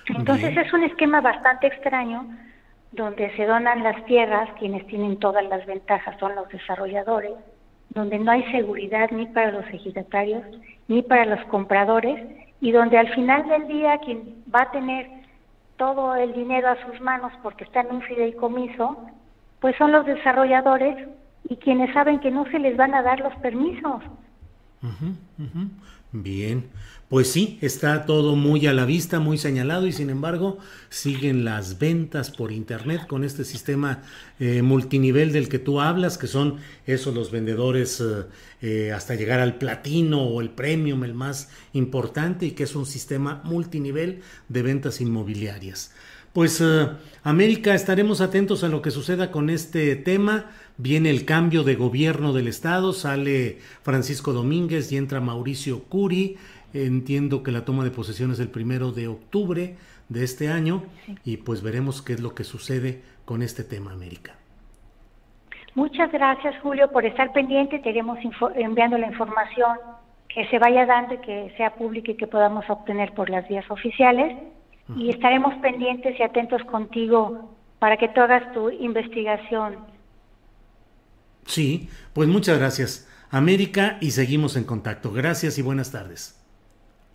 Entonces 0.08 0.58
es 0.58 0.74
un 0.74 0.84
esquema 0.84 1.22
bastante 1.22 1.68
extraño 1.68 2.26
donde 2.92 3.36
se 3.36 3.46
donan 3.46 3.84
las 3.84 4.06
tierras, 4.06 4.50
quienes 4.58 4.88
tienen 4.88 5.18
todas 5.18 5.44
las 5.46 5.66
ventajas 5.66 6.18
son 6.20 6.36
los 6.36 6.48
desarrolladores, 6.50 7.34
donde 7.90 8.20
no 8.20 8.32
hay 8.32 8.44
seguridad 8.52 9.10
ni 9.12 9.26
para 9.28 9.52
los 9.52 9.66
ejidatarios 9.68 10.44
ni 10.88 11.02
para 11.02 11.26
los 11.26 11.44
compradores 11.48 12.24
y 12.62 12.72
donde 12.72 12.98
al 12.98 13.14
final 13.14 13.48
del 13.48 13.68
día 13.68 13.98
quien 14.00 14.44
va 14.54 14.64
a 14.64 14.72
tener 14.72 15.10
todo 15.78 16.16
el 16.16 16.34
dinero 16.34 16.70
a 16.70 16.86
sus 16.86 17.02
manos 17.02 17.34
porque 17.44 17.66
está 17.66 17.82
en 17.82 17.96
un 17.96 18.02
fideicomiso, 18.02 18.98
pues 19.60 19.76
son 19.78 19.92
los 19.92 20.06
desarrolladores 20.06 21.08
y 21.50 21.58
quienes 21.58 21.94
saben 21.94 22.20
que 22.20 22.32
no 22.32 22.46
se 22.46 22.60
les 22.60 22.78
van 22.78 22.94
a 22.94 23.02
dar 23.02 23.20
los 23.20 23.36
permisos. 23.38 24.02
Bien, 26.12 26.70
pues 27.08 27.32
sí, 27.32 27.60
está 27.62 28.06
todo 28.06 28.36
muy 28.36 28.66
a 28.66 28.74
la 28.74 28.86
vista, 28.86 29.20
muy 29.20 29.38
señalado 29.38 29.86
y 29.86 29.92
sin 29.92 30.10
embargo 30.10 30.58
siguen 30.90 31.46
las 31.46 31.78
ventas 31.78 32.32
por 32.32 32.52
internet 32.52 33.06
con 33.06 33.24
este 33.24 33.44
sistema 33.44 34.02
eh, 34.40 34.64
multinivel 34.64 35.32
del 35.32 35.48
que 35.48 35.60
tú 35.60 35.82
hablas, 35.82 36.18
que 36.18 36.26
son 36.26 36.58
esos 36.88 37.14
los 37.14 37.30
vendedores 37.30 38.02
eh, 38.02 38.26
eh, 38.64 38.92
hasta 38.92 39.14
llegar 39.14 39.40
al 39.40 39.60
platino 39.60 40.24
o 40.24 40.42
el 40.42 40.50
premium, 40.50 41.04
el 41.04 41.14
más 41.14 41.50
importante, 41.74 42.48
y 42.48 42.52
que 42.52 42.64
es 42.64 42.76
un 42.76 42.88
sistema 42.88 43.40
multinivel 43.44 44.22
de 44.50 44.64
ventas 44.64 45.00
inmobiliarias. 45.00 45.92
Pues 46.34 46.62
América, 47.24 47.76
estaremos 47.76 48.20
atentos 48.20 48.66
a 48.66 48.68
lo 48.68 48.82
que 48.82 48.92
suceda 48.92 49.32
con 49.32 49.50
este 49.50 49.96
tema. 49.96 50.52
Viene 50.78 51.10
el 51.10 51.24
cambio 51.24 51.64
de 51.64 51.76
gobierno 51.76 52.34
del 52.34 52.50
estado, 52.50 52.92
sale 52.92 53.60
Francisco 53.84 54.34
Domínguez 54.34 54.92
y 54.92 54.98
entra 54.98 55.22
Mauricio 55.22 55.84
Curi. 55.84 56.36
Entiendo 56.76 57.42
que 57.42 57.54
la 57.54 57.64
toma 57.64 57.86
de 57.86 57.92
posesión 57.92 58.32
es 58.32 58.40
el 58.42 58.50
primero 58.50 58.92
de 58.92 59.08
octubre 59.08 59.78
de 60.10 60.24
este 60.26 60.50
año 60.50 60.84
y 61.24 61.38
pues 61.38 61.64
veremos 61.64 62.02
qué 62.02 62.12
es 62.12 62.20
lo 62.20 62.36
que 62.36 62.44
sucede 62.44 63.02
con 63.24 63.42
este 63.42 63.64
tema, 63.64 63.94
América. 63.94 64.36
Muchas 65.74 66.12
gracias, 66.12 66.54
Julio, 66.62 66.92
por 66.92 67.06
estar 67.06 67.32
pendiente. 67.32 67.80
Te 67.80 67.92
iremos 67.92 68.20
enviando 68.56 68.98
la 68.98 69.08
información 69.08 69.78
que 70.28 70.46
se 70.50 70.60
vaya 70.60 70.86
dando 70.86 71.14
y 71.14 71.20
que 71.20 71.54
sea 71.56 71.76
pública 71.76 72.12
y 72.12 72.18
que 72.18 72.28
podamos 72.28 72.66
obtener 72.70 73.14
por 73.14 73.30
las 73.30 73.48
vías 73.48 73.64
oficiales. 73.72 74.38
Y 74.98 75.12
estaremos 75.12 75.54
pendientes 75.62 76.20
y 76.20 76.24
atentos 76.24 76.62
contigo 76.66 77.56
para 77.80 77.96
que 77.96 78.10
tú 78.10 78.20
hagas 78.20 78.52
tu 78.52 78.70
investigación. 78.70 79.78
Sí, 81.46 81.90
pues 82.12 82.28
muchas 82.28 82.60
gracias, 82.60 83.10
América, 83.32 83.98
y 84.02 84.12
seguimos 84.12 84.58
en 84.58 84.66
contacto. 84.66 85.14
Gracias 85.14 85.58
y 85.58 85.62
buenas 85.62 85.94
tardes. 85.94 86.42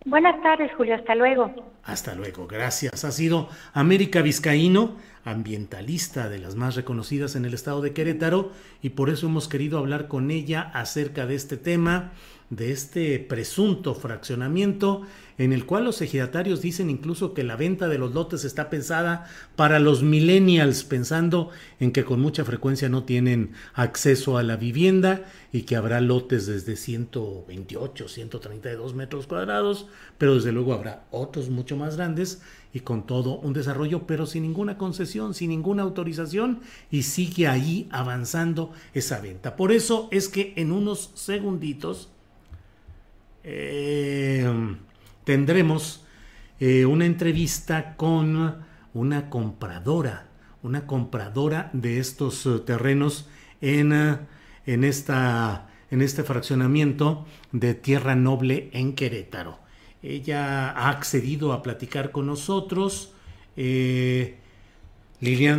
Buenas 0.05 0.41
tardes, 0.41 0.71
Julio. 0.75 0.95
Hasta 0.95 1.13
luego. 1.13 1.53
Hasta 1.83 2.15
luego. 2.15 2.47
Gracias. 2.47 3.03
Ha 3.05 3.11
sido 3.11 3.49
América 3.73 4.21
Vizcaíno, 4.21 4.97
ambientalista 5.23 6.27
de 6.27 6.39
las 6.39 6.55
más 6.55 6.75
reconocidas 6.75 7.35
en 7.35 7.45
el 7.45 7.53
estado 7.53 7.81
de 7.81 7.93
Querétaro, 7.93 8.51
y 8.81 8.89
por 8.89 9.09
eso 9.11 9.27
hemos 9.27 9.47
querido 9.47 9.77
hablar 9.77 10.07
con 10.07 10.31
ella 10.31 10.71
acerca 10.73 11.27
de 11.27 11.35
este 11.35 11.55
tema, 11.55 12.13
de 12.51 12.71
este 12.71 13.17
presunto 13.17 13.95
fraccionamiento 13.95 15.03
en 15.37 15.53
el 15.53 15.65
cual 15.65 15.85
los 15.85 16.01
ejidatarios 16.01 16.61
dicen 16.61 16.89
incluso 16.89 17.33
que 17.33 17.43
la 17.43 17.55
venta 17.55 17.87
de 17.87 17.97
los 17.97 18.13
lotes 18.13 18.43
está 18.43 18.69
pensada 18.69 19.25
para 19.55 19.79
los 19.79 20.03
millennials, 20.03 20.83
pensando 20.83 21.49
en 21.79 21.93
que 21.93 22.03
con 22.03 22.19
mucha 22.19 22.43
frecuencia 22.43 22.89
no 22.89 23.05
tienen 23.05 23.53
acceso 23.73 24.37
a 24.37 24.43
la 24.43 24.57
vivienda 24.57 25.23
y 25.53 25.63
que 25.63 25.77
habrá 25.77 26.01
lotes 26.01 26.45
desde 26.45 26.75
128, 26.75 28.09
132 28.09 28.93
metros 28.95 29.27
cuadrados, 29.27 29.87
pero 30.17 30.35
desde 30.35 30.51
luego 30.51 30.73
habrá 30.73 31.05
otros 31.09 31.49
mucho 31.49 31.77
más 31.77 31.95
grandes 31.95 32.41
y 32.73 32.81
con 32.81 33.07
todo 33.07 33.39
un 33.39 33.53
desarrollo, 33.53 34.05
pero 34.05 34.25
sin 34.25 34.43
ninguna 34.43 34.77
concesión, 34.77 35.33
sin 35.33 35.49
ninguna 35.49 35.83
autorización 35.83 36.59
y 36.91 37.03
sigue 37.03 37.47
ahí 37.47 37.87
avanzando 37.91 38.73
esa 38.93 39.21
venta. 39.21 39.55
Por 39.55 39.71
eso 39.71 40.09
es 40.11 40.29
que 40.29 40.53
en 40.57 40.71
unos 40.71 41.11
segunditos 41.15 42.10
eh, 43.43 44.47
tendremos 45.23 46.05
eh, 46.59 46.85
una 46.85 47.05
entrevista 47.05 47.95
con 47.95 48.63
una 48.93 49.29
compradora, 49.29 50.27
una 50.61 50.85
compradora 50.85 51.69
de 51.73 51.99
estos 51.99 52.45
eh, 52.45 52.59
terrenos 52.59 53.29
en, 53.61 53.93
en, 54.65 54.83
esta, 54.83 55.69
en 55.89 56.01
este 56.01 56.23
fraccionamiento 56.23 57.25
de 57.51 57.73
Tierra 57.73 58.15
Noble 58.15 58.69
en 58.73 58.93
Querétaro. 58.93 59.59
Ella 60.03 60.71
ha 60.71 60.89
accedido 60.89 61.53
a 61.53 61.61
platicar 61.61 62.11
con 62.11 62.25
nosotros. 62.25 63.13
Liliana 63.55 64.37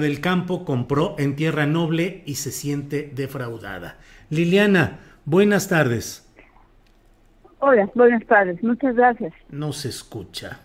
del 0.02 0.20
Campo 0.20 0.64
compró 0.64 1.14
en 1.18 1.36
Tierra 1.36 1.66
Noble 1.66 2.24
y 2.26 2.34
se 2.34 2.50
siente 2.50 3.12
defraudada. 3.14 3.98
Liliana, 4.30 4.98
buenas 5.24 5.68
tardes. 5.68 6.21
Hola, 7.64 7.89
buenas 7.94 8.26
tardes, 8.26 8.60
muchas 8.64 8.97
gracias. 8.97 9.32
No 9.48 9.72
se 9.72 9.89
escucha. 9.89 10.59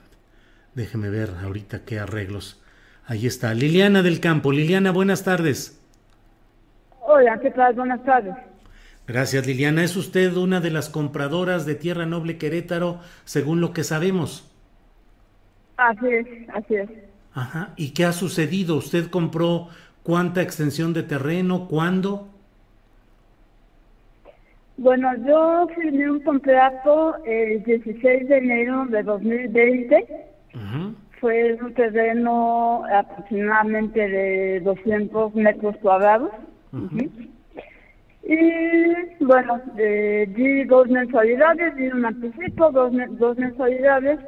Déjeme 0.73 1.11
ver 1.11 1.29
ahorita 1.43 1.85
qué 1.85 1.99
arreglos. 1.99 2.59
Ahí 3.05 3.27
está. 3.27 3.53
Liliana 3.53 4.01
del 4.01 4.19
Campo. 4.19 4.51
Liliana, 4.51 4.89
buenas 4.89 5.23
tardes. 5.23 5.79
Hola, 7.01 7.39
¿qué 7.39 7.51
tal? 7.51 7.75
Buenas 7.75 8.03
tardes. 8.03 8.33
Gracias, 9.05 9.45
Liliana. 9.45 9.83
¿Es 9.83 9.95
usted 9.95 10.35
una 10.37 10.59
de 10.59 10.71
las 10.71 10.89
compradoras 10.89 11.67
de 11.67 11.75
Tierra 11.75 12.07
Noble 12.07 12.39
Querétaro, 12.39 12.99
según 13.25 13.61
lo 13.61 13.73
que 13.73 13.83
sabemos? 13.83 14.51
Así 15.77 16.07
es, 16.07 16.27
así 16.51 16.75
es. 16.77 16.89
Ajá. 17.35 17.73
¿Y 17.75 17.91
qué 17.91 18.05
ha 18.05 18.11
sucedido? 18.11 18.75
¿Usted 18.75 19.11
compró 19.11 19.67
cuánta 20.01 20.41
extensión 20.41 20.93
de 20.93 21.03
terreno? 21.03 21.67
¿Cuándo? 21.67 22.27
Bueno, 24.77 25.09
yo 25.25 25.67
firmé 25.75 26.09
un 26.09 26.19
contrato 26.19 27.15
el 27.25 27.63
16 27.63 28.27
de 28.27 28.37
enero 28.37 28.85
de 28.85 29.01
2020. 29.01 30.07
Fue 31.19 31.53
un 31.55 31.73
terreno 31.73 32.83
aproximadamente 32.85 34.07
de 34.07 34.59
200 34.59 35.33
metros 35.33 35.75
cuadrados. 35.77 36.31
Y 38.23 39.23
bueno, 39.23 39.61
di 39.75 40.63
dos 40.65 40.87
mensualidades, 40.89 41.75
di 41.75 41.87
un 41.87 42.05
anticipo, 42.05 42.71
dos, 42.71 42.91
dos 43.17 43.35
mensualidades. 43.37 44.19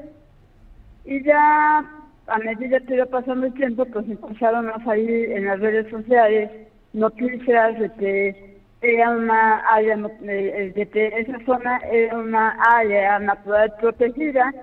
Y 1.06 1.24
ya 1.24 1.86
a 2.26 2.38
medida 2.40 2.80
que 2.80 2.96
iba 2.96 3.06
pasando 3.06 3.46
el 3.46 3.54
tiempo, 3.54 3.86
pues 3.86 4.10
empezaron 4.10 4.68
a 4.70 4.84
salir 4.84 5.32
en 5.32 5.46
las 5.46 5.60
redes 5.60 5.90
sociales 5.92 6.50
noticias 6.94 7.80
de 7.80 7.92
que 8.00 8.49
era 8.82 9.10
una 9.10 9.60
área, 9.70 9.98
eh, 10.24 10.72
de 10.74 10.88
que 10.88 11.08
esa 11.08 11.38
zona 11.46 11.80
era 11.92 12.18
una 12.18 12.58
área 12.78 13.20
natural 13.20 13.74
protegida 13.80 14.54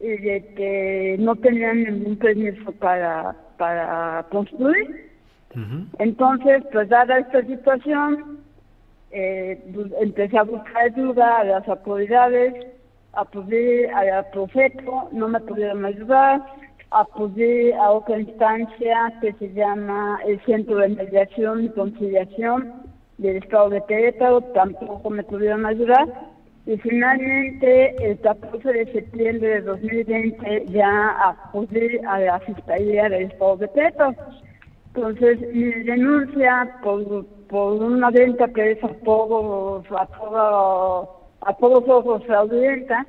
y 0.00 0.08
de 0.08 0.54
que 0.54 1.16
no 1.18 1.36
tenían 1.36 1.84
ningún 1.84 2.16
permiso 2.16 2.72
para, 2.72 3.34
para 3.56 4.24
construir. 4.30 5.08
Entonces, 5.98 6.62
pues 6.72 6.88
dada 6.88 7.18
esta 7.18 7.42
situación, 7.44 8.38
eh, 9.10 9.60
pues, 9.74 9.88
empecé 10.00 10.38
a 10.38 10.44
buscar 10.44 10.76
ayuda 10.76 11.38
a 11.38 11.44
las 11.44 11.68
autoridades, 11.68 12.54
acudí 13.14 13.84
a 13.86 14.04
la 14.04 14.30
Profeto, 14.30 15.08
no 15.10 15.28
me 15.28 15.40
pudieron 15.40 15.84
ayudar, 15.84 16.42
acudí 16.90 17.72
a 17.72 17.90
otra 17.90 18.20
instancia 18.20 19.12
que 19.20 19.32
se 19.34 19.52
llama 19.52 20.20
el 20.26 20.40
Centro 20.44 20.76
de 20.76 20.88
Mediación 20.90 21.64
y 21.64 21.68
Conciliación, 21.70 22.87
del 23.18 23.36
estado 23.36 23.68
de 23.70 23.82
Querétaro 23.86 24.40
tampoco 24.54 25.10
me 25.10 25.22
pudieron 25.24 25.66
ayudar 25.66 26.08
y 26.66 26.76
finalmente 26.78 27.96
el 28.04 28.18
14 28.20 28.72
de 28.72 28.92
septiembre 28.92 29.48
de 29.48 29.60
2020 29.62 30.66
ya 30.68 31.16
acudí 31.28 31.98
a 32.06 32.20
la 32.20 32.40
Fiscalía 32.40 33.08
del 33.08 33.24
estado 33.24 33.56
de 33.56 33.70
Querétaro. 33.70 34.14
Entonces 34.94 35.40
mi 35.52 35.70
denuncia 35.84 36.78
por, 36.82 37.26
por 37.48 37.82
una 37.82 38.10
venta 38.10 38.48
que 38.48 38.72
es 38.72 38.84
a 38.84 38.88
todos, 39.04 39.84
a, 39.90 40.06
todo, 40.06 41.20
a 41.40 41.54
todos 41.54 41.88
ojos 41.88 42.24
fraudulenta, 42.24 43.06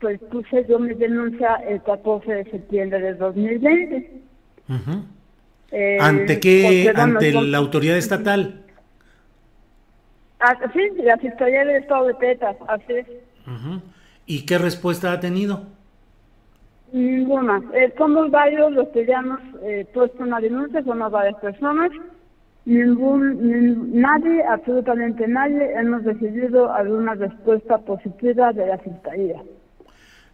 pues 0.00 0.20
puse 0.30 0.66
yo 0.68 0.78
mi 0.78 0.94
denuncia 0.94 1.54
el 1.68 1.82
14 1.82 2.32
de 2.32 2.44
septiembre 2.44 3.00
de 3.00 3.14
2020. 3.14 4.22
Eh, 5.72 5.98
¿Ante 6.00 6.38
qué? 6.38 6.92
¿Ante 6.94 7.32
la 7.32 7.58
autoridad 7.58 7.96
estatal? 7.96 8.62
Ah, 10.44 10.56
sí, 10.72 10.80
la 11.04 11.16
Fiscalía 11.18 11.64
del 11.64 11.82
Estado 11.82 12.06
de 12.08 12.14
Petas, 12.14 12.56
así 12.66 12.92
es. 12.94 13.06
¿Y 14.26 14.44
qué 14.44 14.58
respuesta 14.58 15.12
ha 15.12 15.20
tenido? 15.20 15.62
Ninguna. 16.92 17.62
Eh, 17.74 17.94
somos 17.96 18.30
varios 18.30 18.72
los 18.72 18.88
que 18.88 19.06
ya 19.06 19.20
hemos 19.20 19.40
eh, 19.62 19.86
puesto 19.94 20.22
una 20.22 20.40
denuncia, 20.40 20.82
somos 20.82 21.12
varias 21.12 21.36
personas. 21.40 21.90
Ningún, 22.64 24.00
nadie, 24.00 24.42
absolutamente 24.44 25.26
nadie, 25.28 25.72
hemos 25.74 26.04
recibido 26.04 26.72
alguna 26.72 27.14
respuesta 27.14 27.78
positiva 27.78 28.52
de 28.52 28.66
la 28.66 28.78
Fiscalía. 28.78 29.42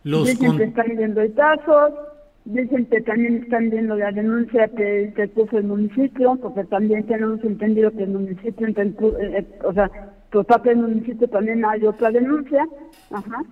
dicen 0.04 0.56
que 0.56 0.64
están 0.64 0.96
viendo 0.96 1.20
el 1.20 1.34
caso, 1.34 2.07
dicen 2.48 2.86
que 2.86 3.00
también 3.02 3.42
están 3.42 3.70
viendo 3.70 3.96
la 3.96 4.10
denuncia 4.10 4.68
que, 4.68 5.12
que 5.14 5.28
puso 5.28 5.58
el 5.58 5.64
municipio, 5.64 6.36
porque 6.40 6.64
también 6.64 7.04
tenemos 7.06 7.42
entendido 7.44 7.90
que 7.90 8.04
el 8.04 8.10
municipio, 8.10 8.66
eh, 8.68 9.46
o 9.64 9.72
sea, 9.74 9.90
por 10.30 10.46
parte 10.46 10.70
del 10.70 10.78
municipio 10.78 11.28
también 11.28 11.64
hay 11.64 11.84
otra 11.84 12.10
denuncia, 12.10 12.66
ajá. 13.10 13.42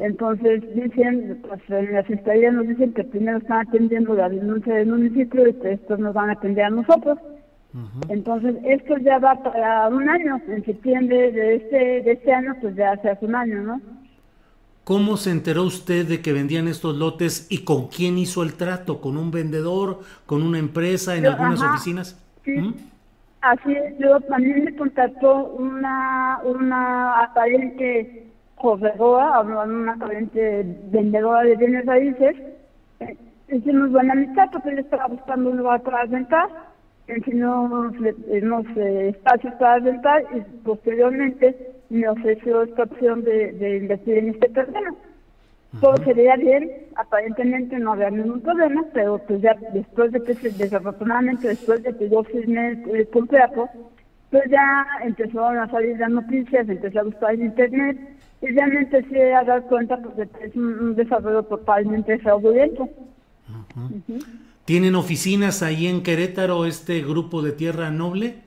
Entonces 0.00 0.62
dicen, 0.74 1.42
pues 1.46 1.60
en 1.68 1.92
la 1.92 2.02
fiscalía 2.04 2.50
nos 2.50 2.66
dicen 2.66 2.94
que 2.94 3.04
primero 3.04 3.38
están 3.38 3.68
atendiendo 3.68 4.14
la 4.14 4.28
denuncia 4.28 4.74
del 4.74 4.88
municipio 4.88 5.48
y 5.48 5.52
que 5.54 5.72
estos 5.72 5.98
nos 5.98 6.14
van 6.14 6.30
a 6.30 6.32
atender 6.32 6.64
a 6.64 6.70
nosotros. 6.70 7.18
Entonces 8.08 8.56
esto 8.64 8.96
ya 8.98 9.18
va 9.18 9.34
para 9.42 9.88
un 9.88 10.08
año, 10.08 10.40
en 10.48 10.64
septiembre 10.64 11.30
de 11.30 11.56
este, 11.56 11.76
de 11.76 12.12
este 12.12 12.32
año, 12.32 12.54
pues 12.60 12.74
ya 12.74 12.92
hace 12.92 13.18
un 13.20 13.34
año, 13.34 13.62
¿no? 13.62 13.80
¿Cómo 14.86 15.16
se 15.16 15.32
enteró 15.32 15.64
usted 15.64 16.06
de 16.06 16.22
que 16.22 16.32
vendían 16.32 16.68
estos 16.68 16.94
lotes 16.94 17.48
y 17.50 17.64
con 17.64 17.88
quién 17.88 18.18
hizo 18.18 18.44
el 18.44 18.54
trato? 18.54 19.00
¿Con 19.00 19.16
un 19.16 19.32
vendedor? 19.32 19.98
¿Con 20.26 20.44
una 20.44 20.60
empresa? 20.60 21.16
¿En 21.16 21.26
algunas 21.26 21.60
oficinas? 21.60 22.16
Sí. 22.44 22.52
¿Mm? 22.52 22.74
Así 23.40 23.72
es, 23.72 23.98
yo 23.98 24.20
también 24.20 24.64
me 24.64 24.76
contactó 24.76 25.46
una, 25.46 26.38
una 26.44 27.20
aparente 27.20 28.28
corredora, 28.54 29.40
una 29.40 29.94
aparente 29.94 30.64
vendedora 30.92 31.42
de 31.42 31.56
bienes 31.56 31.84
raíces. 31.84 32.36
Eh, 33.00 33.16
hicimos 33.48 33.90
buena 33.90 34.12
amistad 34.12 34.50
porque 34.52 34.68
él 34.68 34.78
estaba 34.78 35.08
buscando 35.08 35.50
un 35.50 35.56
lugar 35.56 35.82
para 35.82 36.04
rentar, 36.04 36.48
enseñó 37.08 37.62
unos 37.62 38.66
eh, 38.76 39.08
espacios 39.08 39.52
para 39.54 39.80
rentar 39.80 40.22
y 40.32 40.40
posteriormente 40.62 41.75
me 41.90 42.08
ofreció 42.08 42.62
esta 42.62 42.84
opción 42.84 43.22
de, 43.24 43.52
de 43.52 43.76
invertir 43.78 44.18
en 44.18 44.28
este 44.30 44.48
terreno 44.48 44.96
todo 45.80 45.96
sería 46.04 46.36
bien, 46.36 46.70
aparentemente 46.94 47.78
no 47.78 47.92
había 47.92 48.10
ningún 48.10 48.40
problema, 48.40 48.84
pero 48.94 49.18
pues 49.26 49.42
ya 49.42 49.54
después 49.74 50.12
de 50.12 50.22
que, 50.22 50.34
desafortunadamente 50.50 51.48
después 51.48 51.82
de 51.82 51.94
que 51.96 52.08
yo 52.08 52.24
firmé 52.24 52.82
el 52.92 53.08
contrato, 53.08 53.68
pues 54.30 54.44
ya 54.50 54.86
empezaron 55.04 55.58
a 55.58 55.70
salir 55.70 55.98
las 55.98 56.10
noticias, 56.10 56.68
empecé 56.68 56.98
a 56.98 57.02
buscar 57.02 57.34
en 57.34 57.46
internet 57.46 57.98
y 58.40 58.54
ya 58.54 58.66
me 58.66 58.80
empecé 58.80 59.34
a 59.34 59.44
dar 59.44 59.62
cuenta 59.64 59.98
porque 59.98 60.28
es 60.44 60.56
un, 60.56 60.94
desarrollo 60.94 61.42
totalmente 61.42 62.18
fraudulento. 62.18 62.88
¿Tienen 64.64 64.94
oficinas 64.94 65.62
ahí 65.62 65.86
en 65.86 66.02
Querétaro 66.02 66.64
este 66.64 67.02
grupo 67.02 67.42
de 67.42 67.52
Tierra 67.52 67.90
Noble? 67.90 68.45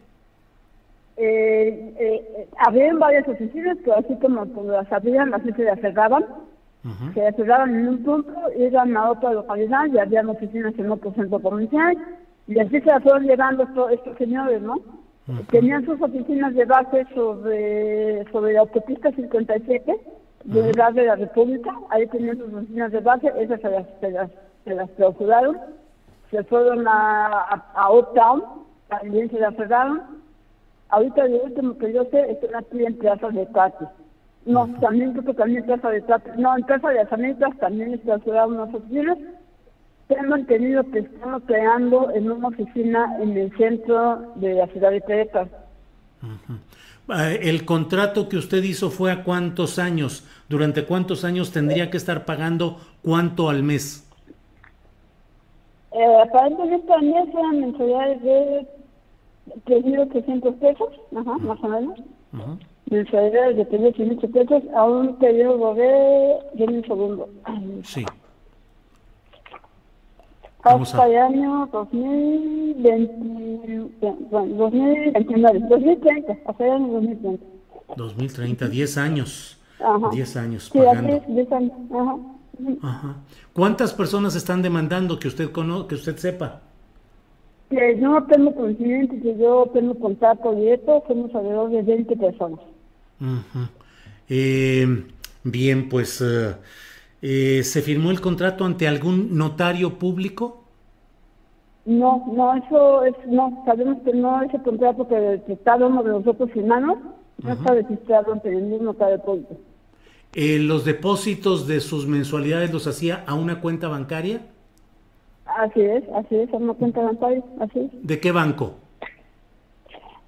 Eh, 1.21 1.93
eh, 1.99 2.47
había 2.65 2.93
varias 2.93 3.27
oficinas, 3.27 3.77
pero 3.83 3.97
así 3.97 4.15
como, 4.21 4.45
las 4.63 4.89
abrían, 4.89 5.33
así 5.33 5.51
se 5.51 5.63
las 5.65 5.79
cerraban. 5.81 6.25
Se 7.13 7.33
cerraban 7.33 7.75
en 7.75 7.89
un 7.89 8.03
punto, 8.03 8.31
iban 8.57 8.95
a 8.95 9.11
otra 9.11 9.33
localidad 9.33 9.87
y 9.87 9.99
había 9.99 10.21
oficinas 10.21 10.73
en 10.79 10.89
otro 10.89 11.11
centro 11.11 11.41
comercial. 11.41 11.97
Y 12.47 12.57
así 12.57 12.79
se 12.79 12.85
las 12.85 13.03
fueron 13.03 13.25
llevando 13.25 13.67
estos, 13.89 14.17
señores, 14.17 14.61
¿no? 14.61 14.79
Tenían 15.51 15.85
sus 15.85 16.01
oficinas 16.01 16.55
de 16.55 16.63
base 16.63 17.05
sobre, 17.13 18.23
sobre 18.31 18.53
la 18.53 18.61
autopista 18.61 19.11
57 19.11 19.93
de 20.45 20.73
la 20.73 20.91
de 20.91 21.05
la 21.05 21.15
República, 21.17 21.69
ahí 21.89 22.07
tenían 22.07 22.37
sus 22.37 22.53
oficinas 22.53 22.91
de 22.93 23.01
base, 23.01 23.31
esas 23.37 23.59
se 23.59 23.69
las, 23.69 23.85
se 23.99 24.09
las, 24.09 24.31
se 24.63 24.73
las 24.73 24.89
clausuraron, 24.91 25.57
se 26.31 26.43
fueron 26.45 26.87
a, 26.87 27.27
a, 27.27 27.71
a 27.75 27.93
Uptown, 27.93 28.41
también 28.87 29.29
se 29.29 29.39
las 29.39 29.53
cerraron. 29.55 30.18
Ahorita 30.89 31.27
lo 31.27 31.43
último 31.43 31.77
que 31.77 31.93
yo 31.93 32.05
sé 32.05 32.31
están 32.31 32.55
aquí 32.55 32.83
en 32.83 32.97
Plaza 32.97 33.29
de 33.29 33.47
Cati. 33.47 33.85
No, 34.45 34.67
también 34.79 35.11
creo 35.11 35.25
que 35.25 35.33
también 35.33 35.65
Plaza 35.65 35.89
de 35.89 36.03
No, 36.37 36.57
en 36.57 36.63
Plaza 36.63 36.89
de 36.89 36.95
las 36.95 37.13
Américas 37.13 37.57
también 37.59 37.93
está 37.93 38.19
ciudad 38.19 38.47
unas 38.47 38.73
oficinas. 38.73 39.17
Se 40.07 40.17
han 40.17 40.29
mantenido 40.29 40.83
que 40.91 40.99
están 40.99 41.39
creando 41.41 42.09
en 42.11 42.31
una 42.31 42.47
oficina 42.47 43.15
en 43.21 43.37
el 43.37 43.55
centro 43.57 44.33
de 44.35 44.55
la 44.55 44.67
ciudad 44.67 44.89
de 44.89 45.01
Querétaro. 45.01 45.49
Eh, 47.09 47.39
¿El 47.43 47.65
contrato 47.65 48.27
que 48.27 48.37
usted 48.37 48.63
hizo 48.63 48.89
fue 48.89 49.11
a 49.11 49.23
cuántos 49.23 49.77
años? 49.77 50.27
¿Durante 50.47 50.85
cuántos 50.85 51.23
años 51.23 51.51
tendría 51.51 51.91
que 51.91 51.97
estar 51.97 52.25
pagando 52.25 52.79
cuánto 53.03 53.49
al 53.49 53.61
mes? 53.61 54.07
Eh, 55.91 56.21
aparentemente 56.23 56.91
al 56.93 57.03
mes 57.03 57.27
eran 57.33 57.59
mensualidades 57.61 58.21
de 58.23 58.67
3.800 59.65 60.55
pesos, 60.55 60.89
ajá, 61.15 61.37
más 61.37 61.63
o 61.63 61.67
menos. 61.67 61.99
Ajá 62.33 62.57
mensualidades 62.89 63.57
de 63.57 63.69
3.500 63.69 64.31
pesos 64.31 64.63
a 64.75 64.83
un 64.83 65.15
periodo 65.17 65.75
de, 65.75 66.37
de 66.55 66.63
un 66.65 66.81
segundo. 66.83 67.29
Sí. 67.83 68.03
Hasta 70.61 71.07
el 71.07 71.17
año 71.17 71.69
2020, 71.71 73.13
bueno, 74.29 74.55
2029, 74.55 75.59
2030, 75.69 76.37
hasta 76.45 76.65
el 76.65 76.71
año 76.71 76.87
2030. 76.87 77.45
2030, 77.95 78.67
10 78.67 78.97
años. 78.97 79.57
Ajá. 79.79 80.09
10 80.11 80.35
años 80.37 80.69
sí, 80.71 80.77
pagando. 80.77 81.21
10 81.27 81.51
años, 81.53 81.71
ajá. 81.91 82.17
Ajá. 82.81 83.15
¿Cuántas 83.53 83.93
personas 83.93 84.35
están 84.35 84.61
demandando 84.61 85.17
que 85.17 85.29
usted 85.29 85.49
cono 85.51 85.87
que 85.87 85.95
usted 85.95 86.17
sepa? 86.17 86.63
Que 87.69 87.99
yo 87.99 88.23
tengo 88.23 88.55
conocimiento, 88.55 89.13
que 89.21 89.37
yo 89.37 89.69
tengo 89.73 89.93
contacto 89.95 90.55
directo, 90.55 91.03
somos 91.07 91.33
alrededor 91.35 91.69
de 91.69 91.81
20 91.83 92.15
personas. 92.15 92.59
Eh, 94.27 95.05
bien, 95.43 95.89
pues, 95.89 96.21
eh, 96.21 96.55
eh, 97.21 97.63
¿se 97.63 97.81
firmó 97.81 98.11
el 98.11 98.21
contrato 98.21 98.65
ante 98.65 98.87
algún 98.87 99.37
notario 99.37 99.99
público? 99.99 100.63
No, 101.85 102.23
no, 102.31 102.55
eso 102.55 103.03
es, 103.03 103.15
no, 103.27 103.63
sabemos 103.65 103.97
que 104.03 104.13
no, 104.13 104.41
ese 104.43 104.61
contrato 104.61 105.07
que, 105.07 105.41
que 105.47 105.57
cada 105.57 105.87
uno 105.87 106.03
de 106.03 106.11
nosotros 106.11 106.51
firmamos 106.51 106.99
no 107.41 107.53
está 107.53 107.73
registrado 107.73 108.33
ante 108.33 108.51
ningún 108.51 108.85
notario 108.85 109.19
público. 109.21 109.57
¿Los 110.33 110.85
depósitos 110.85 111.67
de 111.67 111.79
sus 111.79 112.05
mensualidades 112.05 112.71
los 112.71 112.85
hacía 112.85 113.23
a 113.25 113.33
una 113.33 113.61
cuenta 113.61 113.87
bancaria? 113.87 114.41
Así 115.57 115.81
es, 115.81 116.03
así 116.15 116.35
es, 116.35 116.49
una 116.51 116.73
cuenta 116.73 117.01
bancaria, 117.01 117.43
así 117.59 117.79
es. 117.79 118.07
¿De 118.07 118.19
qué 118.19 118.31
banco? 118.31 118.75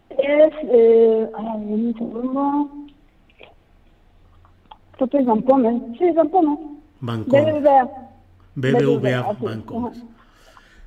Es, 0.09 0.53
eh, 0.63 1.29
ay, 1.37 1.57
un 1.57 1.93
segundo. 1.97 2.69
Esto 4.99 5.17
es 5.17 5.25
Bancomer. 5.25 5.73
Sí, 5.97 6.11
Bancomer. 6.11 6.57
Bancomer. 6.99 7.53
BBVA. 7.53 8.11
BBVA, 8.55 9.37
Bancomer. 9.39 9.93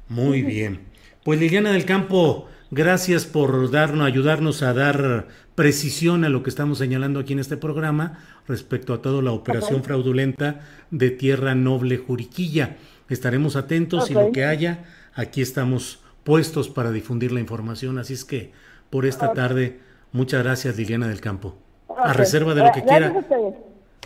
Muy 0.08 0.42
bien. 0.42 0.80
Pues 1.24 1.40
Liliana 1.40 1.72
del 1.72 1.86
Campo, 1.86 2.46
gracias 2.70 3.24
por 3.24 3.70
darnos, 3.70 4.06
ayudarnos 4.06 4.62
a 4.62 4.74
dar 4.74 5.28
precisión 5.54 6.24
a 6.24 6.28
lo 6.28 6.42
que 6.42 6.50
estamos 6.50 6.78
señalando 6.78 7.20
aquí 7.20 7.32
en 7.32 7.38
este 7.38 7.56
programa 7.56 8.18
respecto 8.46 8.92
a 8.92 9.00
toda 9.00 9.22
la 9.22 9.32
operación 9.32 9.82
fraudulenta 9.82 10.60
de 10.90 11.10
Tierra 11.10 11.54
Noble 11.54 11.96
Juriquilla. 11.96 12.76
Estaremos 13.14 13.56
atentos 13.56 14.10
y 14.10 14.14
lo 14.14 14.30
que 14.32 14.44
haya, 14.44 14.84
aquí 15.14 15.40
estamos 15.40 16.00
puestos 16.24 16.68
para 16.68 16.90
difundir 16.90 17.32
la 17.32 17.40
información. 17.40 17.98
Así 17.98 18.12
es 18.12 18.24
que 18.24 18.52
por 18.90 19.06
esta 19.06 19.32
tarde. 19.32 19.80
Muchas 20.12 20.44
gracias, 20.44 20.76
Liliana 20.76 21.08
del 21.08 21.20
Campo. 21.20 21.56
A 21.96 22.12
reserva 22.12 22.54
de 22.54 22.62
lo 22.62 22.70
que 22.70 22.84
quiera. 22.84 23.12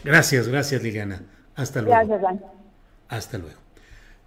Gracias, 0.03 0.49
gracias, 0.49 0.83
Liliana. 0.83 1.23
Hasta 1.55 1.83
luego. 1.83 2.09
Gracias, 2.09 2.41
Hasta 3.09 3.37
luego. 3.37 3.59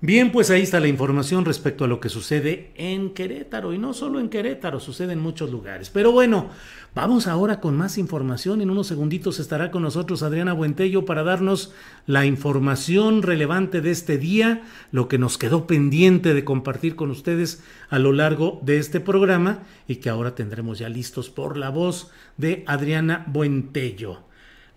Bien, 0.03 0.32
pues 0.32 0.50
ahí 0.50 0.64
está 0.64 0.80
la 0.80 0.88
información 0.88 1.45
respecto 1.45 1.85
a 1.85 1.88
lo 1.88 2.00
que 2.00 2.10
sucede 2.10 2.72
en 2.76 3.14
Querétaro 3.14 3.72
y 3.74 3.77
no 3.77 3.93
solo 3.93 4.19
en 4.19 4.30
Querétaro, 4.30 4.80
sucede 4.80 5.14
en 5.14 5.19
muchos 5.19 5.51
lugares. 5.51 5.90
Pero 5.90 6.11
bueno, 6.11 6.50
vamos 6.94 7.28
ahora 7.28 7.60
con 7.60 7.78
más 7.78 7.98
información. 7.98 8.61
En 8.61 8.70
unos 8.70 8.88
segunditos 8.88 9.40
estará 9.40 9.72
con 9.72 9.84
nosotros 9.84 10.24
Adriana 10.24 10.53
Buentello 10.53 11.06
para 11.06 11.24
darnos 11.24 11.74
la 12.06 12.26
información 12.26 13.24
relevante 13.24 13.82
de 13.82 13.92
este 13.92 14.18
día, 14.18 14.64
lo 14.92 15.08
que 15.08 15.18
nos 15.18 15.38
quedó 15.38 15.68
pendiente 15.68 16.34
de 16.34 16.44
compartir 16.44 16.95
con 16.95 17.11
ustedes 17.11 17.64
a 17.90 18.00
lo 18.00 18.11
largo 18.11 18.60
de 18.64 18.78
este 18.78 19.00
programa 19.00 19.60
y 19.88 19.98
que 19.98 20.10
ahora 20.10 20.36
tendremos 20.36 20.80
ya 20.80 20.90
listos 20.90 21.30
por 21.30 21.58
la 21.58 21.70
voz 21.70 22.11
de 22.38 22.64
Adriana 22.68 23.26
Buentello. 23.28 24.24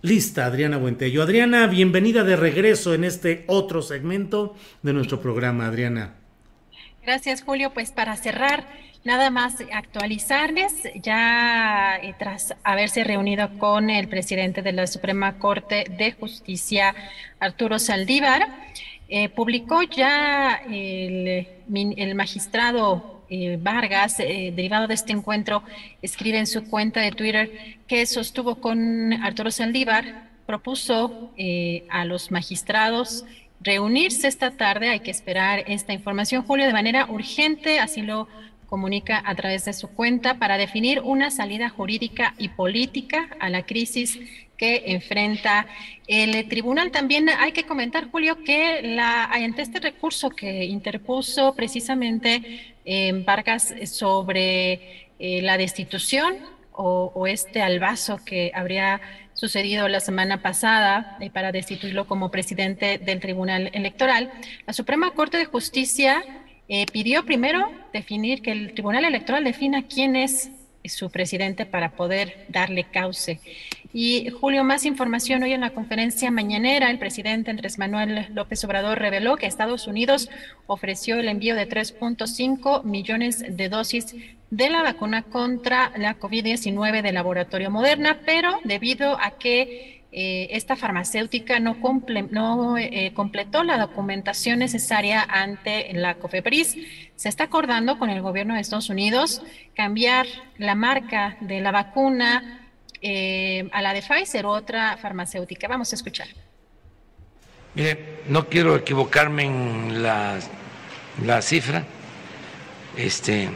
Lista, 0.05 0.45
Adriana 0.45 0.77
Buentello. 0.77 1.23
Adriana, 1.23 1.67
bienvenida 1.67 2.25
de 2.25 2.37
regreso 2.37 2.93
en 2.93 3.05
este 3.05 3.45
otro 3.47 3.81
segmento 3.81 4.55
de 4.83 4.93
nuestro 4.93 5.19
programa, 5.19 5.65
Adriana. 5.65 6.17
Gracias, 7.03 7.43
Julio. 7.43 7.73
Pues 7.73 7.91
para 7.91 8.15
cerrar, 8.17 8.67
nada 9.05 9.31
más 9.31 9.57
actualizarles, 9.73 10.73
ya 11.03 11.97
eh, 12.03 12.15
tras 12.19 12.55
haberse 12.65 13.05
reunido 13.05 13.59
con 13.59 13.91
el 13.91 14.09
presidente 14.09 14.63
de 14.63 14.73
la 14.73 14.87
Suprema 14.87 15.39
Corte 15.39 15.85
de 15.97 16.13
Justicia, 16.13 16.95
Arturo 17.39 17.79
Saldívar, 17.79 18.49
eh, 19.09 19.29
publicó 19.29 19.83
ya 19.83 20.63
el, 20.71 21.47
el 21.75 22.15
magistrado 22.15 23.23
eh, 23.29 23.59
Vargas, 23.61 24.17
derivado 24.19 24.87
de 24.87 24.95
este 24.95 25.13
encuentro, 25.13 25.63
escribe 26.01 26.39
en 26.39 26.47
su 26.47 26.65
cuenta 26.65 27.01
de 27.01 27.13
Twitter 27.13 27.79
que 27.87 28.07
sostuvo 28.07 28.57
con 28.57 29.13
Arturo 29.13 29.51
Saldívar, 29.51 30.31
propuso 30.47 31.33
a 31.89 32.05
los 32.05 32.31
magistrados 32.31 33.25
reunirse 33.61 34.29
esta 34.29 34.51
tarde, 34.51 34.91
hay 34.91 35.01
que 35.01 35.11
esperar 35.11 35.65
esta 35.67 35.95
información, 35.95 36.45
Julio, 36.45 36.67
de 36.67 36.75
manera 36.75 37.07
urgente, 37.07 37.81
así 37.81 38.03
lo 38.03 38.29
comunica 38.67 39.23
a 39.25 39.35
través 39.35 39.65
de 39.65 39.73
su 39.73 39.89
cuenta, 39.89 40.35
para 40.35 40.59
definir 40.59 41.01
una 41.01 41.31
salida 41.31 41.69
jurídica 41.69 42.35
y 42.39 42.49
política 42.49 43.29
a 43.41 43.51
la 43.51 43.65
crisis 43.65 44.19
que 44.57 44.83
enfrenta 44.87 45.67
el 46.07 46.49
tribunal. 46.49 46.91
También 46.91 47.29
hay 47.29 47.53
que 47.53 47.65
comentar, 47.65 48.11
Julio, 48.11 48.43
que 48.45 48.83
la, 48.83 49.25
ante 49.25 49.63
este 49.63 49.81
recurso 49.81 50.31
que 50.31 50.65
interpuso 50.65 51.55
precisamente 51.55 52.75
en 52.85 53.17
eh, 53.17 53.25
Vargas 53.25 53.75
sobre 53.87 55.09
eh, 55.19 55.43
la 55.43 55.57
destitución 55.57 56.37
o, 56.77 57.27
este 57.29 57.63
albazo 57.63 58.19
que 58.25 58.51
habría 58.53 59.01
sucedido 59.33 59.87
la 59.89 60.01
semana 60.01 60.43
pasada 60.43 61.17
eh, 61.21 61.31
para 61.31 61.53
destituirlo 61.53 62.07
como 62.07 62.31
presidente 62.31 62.99
del 62.99 63.21
Tribunal 63.21 63.71
Electoral, 63.73 64.33
la 64.67 64.73
Suprema 64.73 65.13
Corte 65.13 65.39
de 65.39 65.45
Justicia 65.45 66.25
pidió 66.93 67.25
primero 67.25 67.71
definir 67.93 68.43
que 68.43 68.53
el 68.53 68.75
Tribunal 68.75 69.05
Electoral 69.05 69.45
defina 69.45 69.83
quién 69.83 70.17
es 70.17 70.51
su 70.85 71.11
presidente 71.11 71.67
para 71.67 71.91
poder 71.91 72.47
darle 72.49 72.85
cauce. 72.85 73.41
Y 73.93 74.29
Julio, 74.31 74.65
más 74.65 74.85
información 74.85 75.43
hoy 75.45 75.53
en 75.53 75.61
la 75.61 75.71
conferencia 75.71 76.31
mañanera, 76.31 76.91
el 76.91 76.99
presidente 76.99 77.51
Andrés 77.51 77.79
Manuel 77.79 78.27
López 78.35 78.65
Obrador 78.65 78.99
reveló 78.99 79.37
que 79.37 79.47
Estados 79.47 79.87
Unidos 79.87 80.29
ofreció 80.67 81.17
el 81.21 81.29
envío 81.29 81.55
de 81.55 81.69
3.5 81.69 82.83
millones 82.83 83.45
de 83.57 83.69
dosis 83.69 84.17
de 84.51 84.71
la 84.71 84.83
vacuna 84.83 85.23
contra 85.23 85.93
la 85.97 86.19
COVID-19 86.19 87.03
del 87.03 87.15
laboratorio 87.15 87.71
Moderna, 87.71 88.19
pero 88.27 88.59
debido 88.65 89.19
a 89.21 89.39
que 89.39 90.04
eh, 90.17 90.55
esta 90.57 90.77
farmacéutica 90.77 91.59
no, 91.59 91.77
eh, 92.79 93.11
completó 93.15 93.65
la 93.65 93.79
documentación 93.79 94.61
necesaria 94.61 95.27
ante 95.29 95.93
la 95.93 96.15
COFEPRIS. 96.15 96.77
Se 97.17 97.29
está 97.29 97.43
acordando 97.43 97.99
con 97.99 98.11
el 98.11 98.23
gobierno 98.23 98.55
de 98.55 98.61
Estados 98.61 98.91
Unidos 98.91 99.43
cambiar 99.75 100.29
la 100.57 100.77
marca 100.77 101.37
de 101.41 101.61
la 101.61 101.73
vacuna 101.73 102.69
eh, 103.03 103.69
a 103.73 103.83
la 103.83 103.93
de 103.93 104.03
Pfizer 104.03 104.47
otra 104.47 104.97
farmacéutica. 104.99 105.67
Vamos 105.67 105.93
a 105.93 105.97
escuchar. 105.97 106.29
Mire, 107.75 108.21
no 108.29 108.49
quiero 108.49 108.77
equivocarme 108.77 109.47
en 109.47 110.01
la, 110.01 110.39
la 111.25 111.43
cifra, 111.43 111.85
este, 112.97 113.49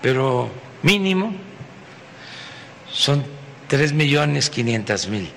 pero 0.00 0.48
mínimo 0.82 1.34
son 2.92 3.24
3 3.66 3.92
millones 3.92 4.48
500 4.50 5.08
mil 5.08 5.32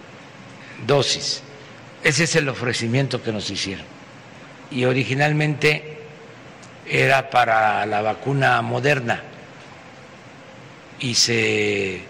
dosis. 0.85 1.41
Ese 2.03 2.25
es 2.25 2.35
el 2.35 2.49
ofrecimiento 2.49 3.21
que 3.21 3.31
nos 3.31 3.49
hicieron. 3.49 3.85
Y 4.69 4.85
originalmente 4.85 5.97
era 6.85 7.29
para 7.29 7.85
la 7.85 8.01
vacuna 8.01 8.61
moderna 8.61 9.21
y 10.99 11.13
se 11.13 12.01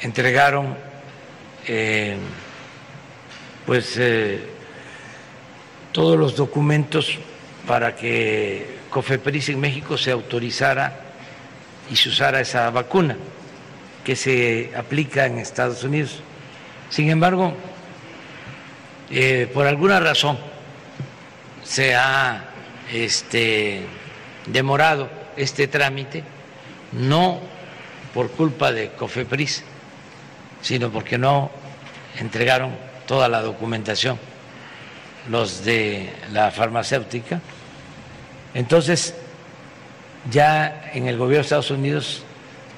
entregaron 0.00 0.76
eh, 1.66 2.16
pues 3.66 3.94
eh, 3.98 4.40
todos 5.92 6.18
los 6.18 6.34
documentos 6.34 7.18
para 7.66 7.94
que 7.94 8.78
COFEPRIS 8.90 9.50
en 9.50 9.60
México 9.60 9.96
se 9.96 10.10
autorizara 10.10 10.98
y 11.90 11.96
se 11.96 12.08
usara 12.08 12.40
esa 12.40 12.70
vacuna 12.70 13.16
que 14.04 14.16
se 14.16 14.72
aplica 14.76 15.26
en 15.26 15.38
Estados 15.38 15.84
Unidos. 15.84 16.22
Sin 16.92 17.08
embargo, 17.08 17.54
eh, 19.10 19.50
por 19.54 19.66
alguna 19.66 19.98
razón 19.98 20.36
se 21.64 21.94
ha 21.94 22.50
este, 22.92 23.86
demorado 24.44 25.08
este 25.38 25.68
trámite, 25.68 26.22
no 26.92 27.40
por 28.12 28.30
culpa 28.32 28.72
de 28.72 28.90
COFEPRIS, 28.90 29.64
sino 30.60 30.90
porque 30.90 31.16
no 31.16 31.50
entregaron 32.18 32.76
toda 33.06 33.26
la 33.26 33.40
documentación 33.40 34.18
los 35.30 35.64
de 35.64 36.12
la 36.30 36.50
farmacéutica. 36.50 37.40
Entonces, 38.52 39.14
ya 40.30 40.90
en 40.92 41.08
el 41.08 41.16
gobierno 41.16 41.38
de 41.38 41.44
Estados 41.44 41.70
Unidos 41.70 42.22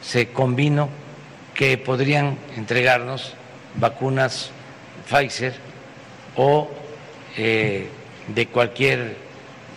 se 0.03 0.29
convino 0.29 0.89
que 1.53 1.77
podrían 1.79 2.39
entregarnos 2.57 3.35
vacunas 3.77 4.51
Pfizer 5.07 5.55
o 6.37 6.69
eh, 7.37 7.89
de 8.29 8.47
cualquier 8.47 9.17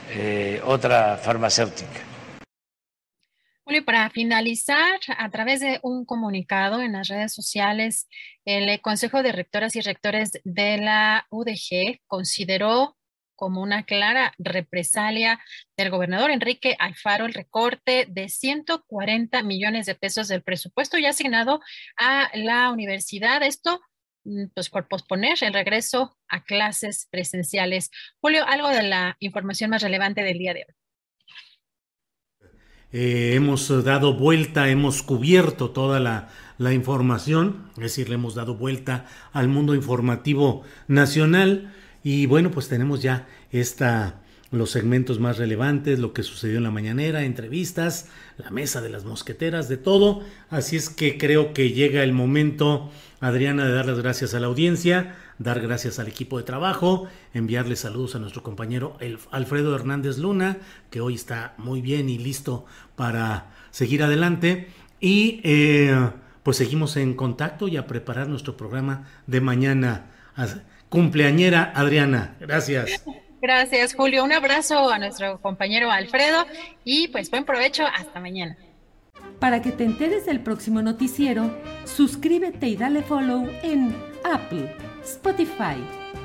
eh, 0.09 0.61
otra 0.64 1.17
farmacéutica. 1.17 2.08
Julio, 3.64 3.84
para 3.84 4.09
finalizar, 4.09 5.00
a 5.17 5.30
través 5.30 5.59
de 5.59 5.80
un 5.84 6.06
comunicado 6.06 6.82
en 6.82 6.93
las 6.93 7.09
redes 7.09 7.34
sociales, 7.34 8.08
el 8.45 8.80
Consejo 8.80 9.24
de 9.24 9.34
Rectoras 9.34 9.76
y 9.76 9.82
Rectores 9.82 10.32
de 10.45 10.77
la 10.77 11.27
UDG 11.30 12.00
consideró 12.08 12.97
como 13.38 13.61
una 13.61 13.83
clara 13.83 14.33
represalia 14.38 15.40
del 15.77 15.91
gobernador 15.91 16.32
Enrique 16.32 16.75
Alfaro 16.80 17.25
el 17.25 17.33
recorte 17.33 18.06
de 18.09 18.27
140 18.27 19.43
millones 19.43 19.85
de 19.85 19.95
pesos 19.95 20.27
del 20.27 20.43
presupuesto 20.43 20.98
ya 20.98 21.11
asignado 21.11 21.61
a 21.98 22.30
la 22.33 22.72
universidad. 22.72 23.43
Esto 23.43 23.80
mm, 24.25 24.48
pues 24.53 24.69
por 24.69 24.90
posponer 24.90 25.38
el 25.41 25.53
regreso 25.53 26.17
a 26.27 26.43
clases 26.43 27.07
presenciales. 27.09 27.91
Julio, 28.19 28.43
algo 28.45 28.69
de 28.69 28.83
la 28.83 29.16
información 29.19 29.69
más 29.69 29.83
relevante 29.83 30.24
del 30.24 30.40
día 30.40 30.53
de 30.53 30.66
hoy. 30.67 30.75
Eh, 32.91 33.33
hemos 33.35 33.83
dado 33.83 34.14
vuelta, 34.14 34.69
hemos 34.69 35.03
cubierto 35.03 35.72
toda 35.72 35.99
la, 35.99 36.30
la, 36.57 36.74
información, 36.74 37.69
es 37.75 37.83
decir, 37.83 38.07
le 38.07 38.16
hemos 38.16 38.33
dado 38.33 38.56
vuelta 38.56 39.06
al 39.33 39.49
mundo 39.49 39.75
informativo 39.75 40.64
nacional. 40.88 41.74
Y 42.10 42.26
bueno, 42.26 42.52
pues 42.52 42.69
tenemos 42.69 43.02
ya 43.02 43.27
esta, 43.52 44.22
los 44.50 44.72
segmentos 44.72 45.19
más 45.19 45.38
relevantes, 45.38 46.00
lo 46.00 46.14
que 46.14 46.24
sucedió 46.24 46.56
en 46.56 46.64
la 46.64 46.72
mañanera, 46.72 47.26
entrevistas, 47.26 48.08
la 48.38 48.50
mesa 48.50 48.80
de 48.80 48.88
las 48.88 49.03
mosqueteras, 49.03 49.68
de 49.68 49.76
todo. 49.76 50.22
Así 50.50 50.77
es 50.77 50.90
que 50.90 51.18
creo 51.18 51.53
que 51.53 51.72
llega 51.74 52.03
el 52.03 52.14
momento, 52.14 52.90
Adriana, 53.19 53.66
de 53.66 53.74
dar 53.74 53.88
las 53.88 54.00
gracias 54.00 54.34
a 54.34 54.40
la 54.40 54.48
audiencia, 54.48 55.18
dar 55.38 55.60
gracias 55.60 56.00
al 56.00 56.08
equipo 56.08 56.38
de 56.38 56.45
trabajo, 56.45 57.10
enviarle 57.34 57.76
saludos 57.76 58.16
a 58.16 58.19
nuestro 58.19 58.42
compañero 58.42 58.95
Alfredo 59.32 59.76
Hernández 59.76 60.18
Luna, 60.18 60.60
que 60.90 61.02
hoy 61.02 61.16
está 61.16 61.56
muy 61.58 61.82
bien 61.82 62.08
y 62.08 62.18
listo 62.18 62.66
para 62.95 63.48
seguir 63.72 64.02
adelante. 64.02 64.69
Y 65.02 65.42
eh, 65.44 66.10
pues 66.44 66.56
seguimos 66.56 66.95
en 66.95 67.16
contacto 67.16 67.68
y 67.68 67.76
a 67.76 67.86
preparar 67.86 68.30
nuestro 68.30 68.56
programa 68.56 69.10
de 69.27 69.42
mañana 69.42 70.06
cumpleañera 70.90 71.72
Adriana. 71.75 72.35
Gracias. 72.40 73.03
Gracias, 73.41 73.93
Julio. 73.93 74.24
Un 74.24 74.33
abrazo 74.33 74.90
a 74.90 74.98
nuestro 74.98 75.40
compañero 75.41 75.91
Alfredo 75.91 76.45
y 76.83 77.07
pues 77.09 77.30
buen 77.30 77.45
provecho. 77.45 77.85
Hasta 77.85 78.19
mañana. 78.19 78.57
Para 79.40 79.61
que 79.61 79.72
te 79.72 79.83
enteres 79.83 80.25
del 80.25 80.41
próximo 80.41 80.82
noticiero, 80.82 81.56
suscríbete 81.85 82.67
y 82.67 82.75
dale 82.75 83.03
follow 83.03 83.48
en 83.61 83.95
Apple, 84.24 84.75
Spotify, 85.03 85.77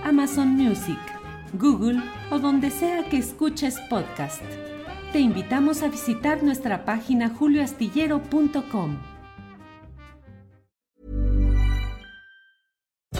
Amazon 0.04 0.48
Music, 0.48 0.98
Google 1.52 2.00
o 2.30 2.38
donde 2.38 2.70
sea 2.70 3.04
que 3.04 3.18
escuches 3.18 3.78
podcast. 3.90 4.42
Te 5.12 5.20
invitamos 5.20 5.82
a 5.82 5.88
visitar 5.88 6.42
nuestra 6.42 6.86
página 6.86 7.28
julioastillero.com. 7.28 9.11